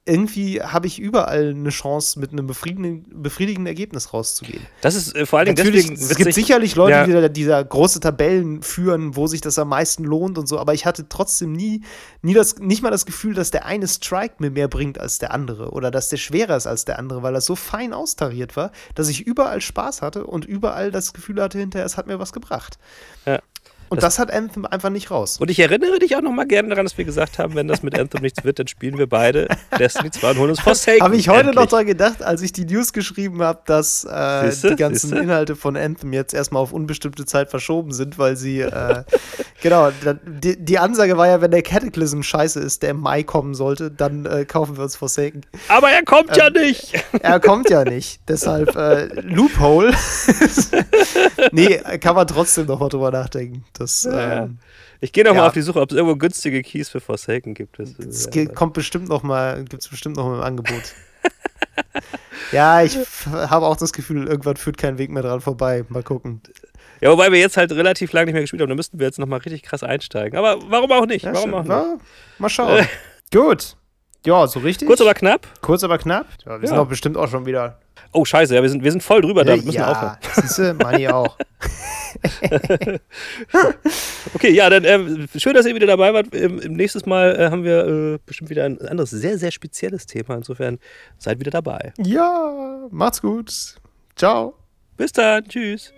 irgendwie 0.05 0.61
habe 0.61 0.85
ich 0.87 0.99
überall 0.99 1.51
eine 1.51 1.69
Chance, 1.69 2.19
mit 2.19 2.31
einem 2.31 2.45
befriedigenden, 2.45 3.23
befriedigenden 3.23 3.67
Ergebnis 3.67 4.13
rauszugehen. 4.13 4.61
Das 4.81 4.95
ist 4.95 5.15
äh, 5.15 5.25
vor 5.25 5.39
allen 5.39 5.45
Dingen 5.47 5.57
Natürlich, 5.57 5.87
deswegen. 5.87 6.11
Es 6.11 6.17
gibt 6.17 6.33
sicherlich 6.33 6.75
Leute, 6.75 6.91
ja. 6.91 7.05
die 7.05 7.13
da, 7.13 7.29
die 7.29 7.45
da 7.45 7.63
große 7.63 8.01
Tabellen 8.01 8.61
führen, 8.63 9.15
wo 9.15 9.27
sich 9.27 9.39
das 9.39 9.57
am 9.57 9.69
meisten 9.69 10.03
lohnt 10.03 10.37
und 10.37 10.47
so, 10.47 10.59
aber 10.59 10.73
ich 10.73 10.85
hatte 10.85 11.07
trotzdem 11.07 11.53
nie, 11.53 11.83
nie 12.21 12.33
das, 12.33 12.57
nicht 12.57 12.81
mal 12.81 12.91
das 12.91 13.05
Gefühl, 13.05 13.33
dass 13.33 13.51
der 13.51 13.65
eine 13.65 13.87
Strike 13.87 14.35
mir 14.39 14.51
mehr 14.51 14.67
bringt 14.67 14.99
als 14.99 15.19
der 15.19 15.33
andere 15.33 15.71
oder 15.71 15.89
dass 15.89 16.09
der 16.09 16.17
schwerer 16.17 16.57
ist 16.57 16.67
als 16.67 16.83
der 16.83 16.99
andere, 16.99 17.23
weil 17.23 17.33
das 17.33 17.45
so 17.45 17.55
fein 17.55 17.93
austariert 17.93 18.57
war, 18.57 18.71
dass 18.95 19.07
ich 19.07 19.25
überall 19.25 19.61
Spaß 19.61 20.01
hatte 20.01 20.25
und 20.25 20.43
überall 20.43 20.91
das 20.91 21.13
Gefühl 21.13 21.41
hatte, 21.41 21.59
hinterher, 21.59 21.85
es 21.85 21.95
hat 21.95 22.07
mir 22.07 22.19
was 22.19 22.33
gebracht. 22.33 22.77
Ja. 23.25 23.39
Und 23.93 24.03
das, 24.03 24.15
das, 24.15 24.19
hat 24.19 24.31
Anthem 24.31 24.65
einfach 24.65 24.89
nicht 24.89 25.11
raus. 25.11 25.37
Und 25.39 25.49
ich 25.49 25.59
erinnere 25.59 25.99
dich 25.99 26.15
auch 26.15 26.21
noch 26.21 26.31
mal 26.31 26.45
gerne 26.45 26.69
daran, 26.69 26.85
dass 26.85 26.97
wir 26.97 27.05
gesagt 27.05 27.39
haben, 27.39 27.55
wenn 27.55 27.67
das 27.67 27.83
mit 27.83 27.97
Anthem 27.97 28.21
nichts 28.21 28.43
wird, 28.43 28.59
dann 28.59 28.67
spielen 28.67 28.97
wir 28.97 29.07
beide 29.07 29.47
Destiny 29.79 30.11
2 30.11 30.31
und 30.31 30.37
holen 30.37 30.49
uns 30.51 30.59
Forsaken. 30.59 31.01
Habe 31.01 31.15
ich 31.15 31.29
heute 31.29 31.39
endlich. 31.39 31.55
noch 31.55 31.67
daran 31.67 31.85
gedacht, 31.85 32.23
als 32.23 32.41
ich 32.41 32.53
die 32.53 32.65
News 32.65 32.93
geschrieben 32.93 33.41
habe, 33.41 33.61
dass 33.65 34.03
äh, 34.03 34.51
die 34.51 34.75
ganzen 34.75 35.09
Siehste? 35.09 35.23
Inhalte 35.23 35.55
von 35.55 35.77
Anthem 35.77 36.13
jetzt 36.13 36.33
erstmal 36.33 36.61
auf 36.61 36.73
unbestimmte 36.73 37.25
Zeit 37.25 37.49
verschoben 37.49 37.91
sind, 37.93 38.17
weil 38.17 38.35
sie, 38.35 38.61
äh, 38.61 39.03
genau, 39.61 39.91
die, 40.25 40.63
die, 40.63 40.79
Ansage 40.79 41.17
war 41.17 41.27
ja, 41.27 41.41
wenn 41.41 41.51
der 41.51 41.61
Cataclysm 41.61 42.21
scheiße 42.21 42.59
ist, 42.59 42.83
der 42.83 42.91
im 42.91 43.01
Mai 43.01 43.23
kommen 43.23 43.53
sollte, 43.53 43.91
dann 43.91 44.25
äh, 44.25 44.45
kaufen 44.45 44.77
wir 44.77 44.83
uns 44.83 44.95
Forsaken. 44.95 45.41
Aber 45.67 45.89
er 45.89 46.03
kommt 46.03 46.31
ähm, 46.31 46.37
ja 46.37 46.49
nicht. 46.49 46.93
Er 47.23 47.39
kommt 47.39 47.69
ja 47.69 47.85
nicht. 47.85 48.21
Deshalb 48.27 48.75
äh, 48.75 49.05
Loophole. 49.21 49.93
nee, 51.51 51.77
kann 51.99 52.15
man 52.15 52.27
trotzdem 52.27 52.65
noch 52.65 52.79
mal 52.79 52.89
drüber 52.89 53.11
nachdenken. 53.11 53.63
Das, 53.73 53.82
ja. 53.85 54.43
ähm, 54.43 54.59
ich 55.01 55.11
gehe 55.11 55.23
noch 55.23 55.33
ja. 55.33 55.41
mal 55.41 55.47
auf 55.47 55.53
die 55.53 55.61
Suche, 55.61 55.81
ob 55.81 55.91
es 55.91 55.97
irgendwo 55.97 56.15
günstige 56.15 56.61
Keys 56.61 56.89
für 56.89 57.01
Forsaken 57.01 57.53
gibt. 57.53 57.77
Es 57.79 58.29
ja. 58.33 58.45
kommt 58.45 58.73
bestimmt 58.73 59.09
noch 59.09 59.21
mal, 59.21 59.63
gibt 59.65 59.83
es 59.83 59.89
bestimmt 59.89 60.15
noch 60.15 60.25
mal 60.25 60.35
im 60.35 60.41
Angebot. 60.41 60.81
ja, 62.51 62.83
ich 62.83 62.97
habe 63.31 63.65
auch 63.65 63.75
das 63.75 63.91
Gefühl, 63.91 64.27
irgendwann 64.27 64.55
führt 64.55 64.77
kein 64.77 64.97
Weg 64.97 65.09
mehr 65.09 65.23
dran 65.23 65.41
vorbei. 65.41 65.83
Mal 65.89 66.03
gucken. 66.03 66.41
Ja, 67.01 67.11
wobei 67.11 67.33
wir 67.33 67.39
jetzt 67.39 67.57
halt 67.57 67.71
relativ 67.73 68.13
lange 68.13 68.27
nicht 68.27 68.33
mehr 68.33 68.43
gespielt 68.43 68.61
haben, 68.61 68.69
da 68.69 68.75
müssten 68.75 68.97
wir 68.97 69.05
jetzt 69.05 69.19
noch 69.19 69.27
mal 69.27 69.37
richtig 69.37 69.63
krass 69.63 69.83
einsteigen. 69.83 70.37
Aber 70.37 70.59
warum 70.69 70.89
auch 70.93 71.05
nicht? 71.05 71.25
Ja, 71.25 71.33
warum 71.33 71.53
auch 71.53 71.63
nicht? 71.63 72.01
mal 72.39 72.49
schauen. 72.49 72.87
Gut. 73.33 73.75
Ja, 74.25 74.47
so 74.47 74.61
richtig. 74.61 74.87
Kurz 74.87 75.01
aber 75.01 75.13
knapp. 75.13 75.47
Kurz 75.61 75.83
aber 75.83 75.97
knapp. 75.97 76.27
Ja, 76.45 76.61
wir 76.61 76.67
sind 76.67 76.77
doch 76.77 76.87
bestimmt 76.87 77.17
auch 77.17 77.27
schon 77.27 77.45
wieder 77.45 77.79
Oh, 78.13 78.25
scheiße, 78.25 78.55
ja, 78.55 78.61
wir 78.61 78.69
sind, 78.69 78.83
wir 78.83 78.91
sind 78.91 79.01
voll 79.01 79.21
drüber, 79.21 79.43
da 79.43 79.55
müssen 79.55 79.71
ja, 79.71 79.87
wir 79.87 79.91
aufhören. 79.91 80.17
Siehst 80.41 80.57
du, 80.59 80.73
Manni 80.75 81.07
auch. 81.07 81.37
okay, 84.33 84.51
ja, 84.51 84.69
dann 84.69 84.83
äh, 84.83 85.27
schön, 85.37 85.53
dass 85.53 85.65
ihr 85.65 85.75
wieder 85.75 85.87
dabei 85.87 86.13
wart. 86.13 86.33
Im, 86.33 86.59
im 86.59 86.73
nächstes 86.73 87.05
Mal 87.05 87.35
äh, 87.39 87.49
haben 87.49 87.63
wir 87.63 87.87
äh, 87.87 88.19
bestimmt 88.25 88.49
wieder 88.49 88.65
ein 88.65 88.79
anderes, 88.81 89.09
sehr, 89.09 89.37
sehr 89.37 89.51
spezielles 89.51 90.05
Thema. 90.05 90.35
Insofern 90.35 90.79
seid 91.17 91.39
wieder 91.39 91.51
dabei. 91.51 91.93
Ja, 91.97 92.87
macht's 92.91 93.21
gut. 93.21 93.75
Ciao. 94.15 94.53
Bis 94.97 95.11
dann. 95.11 95.43
Tschüss. 95.45 95.91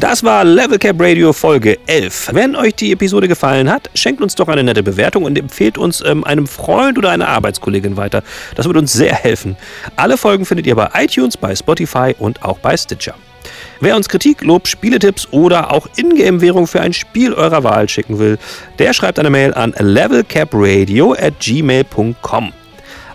Das 0.00 0.24
war 0.24 0.44
Level 0.44 0.78
Cap 0.78 0.96
Radio 0.98 1.30
Folge 1.34 1.78
11. 1.86 2.30
Wenn 2.32 2.56
euch 2.56 2.74
die 2.74 2.90
Episode 2.90 3.28
gefallen 3.28 3.70
hat, 3.70 3.90
schenkt 3.94 4.22
uns 4.22 4.34
doch 4.34 4.48
eine 4.48 4.64
nette 4.64 4.82
Bewertung 4.82 5.24
und 5.24 5.38
empfehlt 5.38 5.76
uns 5.76 6.02
ähm, 6.06 6.24
einem 6.24 6.46
Freund 6.46 6.96
oder 6.96 7.10
einer 7.10 7.28
Arbeitskollegin 7.28 7.98
weiter. 7.98 8.22
Das 8.54 8.64
würde 8.64 8.78
uns 8.78 8.94
sehr 8.94 9.14
helfen. 9.14 9.58
Alle 9.96 10.16
Folgen 10.16 10.46
findet 10.46 10.66
ihr 10.66 10.74
bei 10.74 10.88
iTunes, 10.94 11.36
bei 11.36 11.54
Spotify 11.54 12.14
und 12.18 12.42
auch 12.42 12.58
bei 12.60 12.78
Stitcher. 12.78 13.14
Wer 13.80 13.94
uns 13.94 14.08
Kritik, 14.08 14.42
Lob, 14.42 14.68
Spieletipps 14.68 15.28
oder 15.32 15.70
auch 15.70 15.86
Ingame-Währung 15.96 16.66
für 16.66 16.80
ein 16.80 16.94
Spiel 16.94 17.34
eurer 17.34 17.62
Wahl 17.62 17.86
schicken 17.86 18.18
will, 18.18 18.38
der 18.78 18.94
schreibt 18.94 19.18
eine 19.18 19.28
Mail 19.28 19.52
an 19.52 19.74
levelcapradio 19.78 21.12
at 21.12 21.38
gmail.com. 21.40 22.54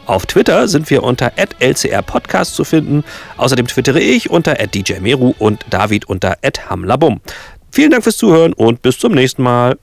Auf 0.06 0.26
Twitter 0.26 0.68
sind 0.68 0.89
wir 0.89 1.03
unter 1.03 1.32
@lcrpodcast 1.60 2.56
zu 2.56 2.64
finden. 2.64 3.03
Außerdem 3.38 3.68
twittere 3.68 3.99
ich 3.99 4.30
unter 4.30 4.56
@djmeru 4.56 5.34
und 5.39 5.66
David 5.70 6.08
unter 6.08 6.38
@hamlabum. 6.70 7.22
Vielen 7.72 7.91
Dank 7.91 8.03
fürs 8.03 8.18
Zuhören 8.18 8.53
und 8.53 8.82
bis 8.82 8.99
zum 8.99 9.14
nächsten 9.14 9.43
Mal. 9.43 9.78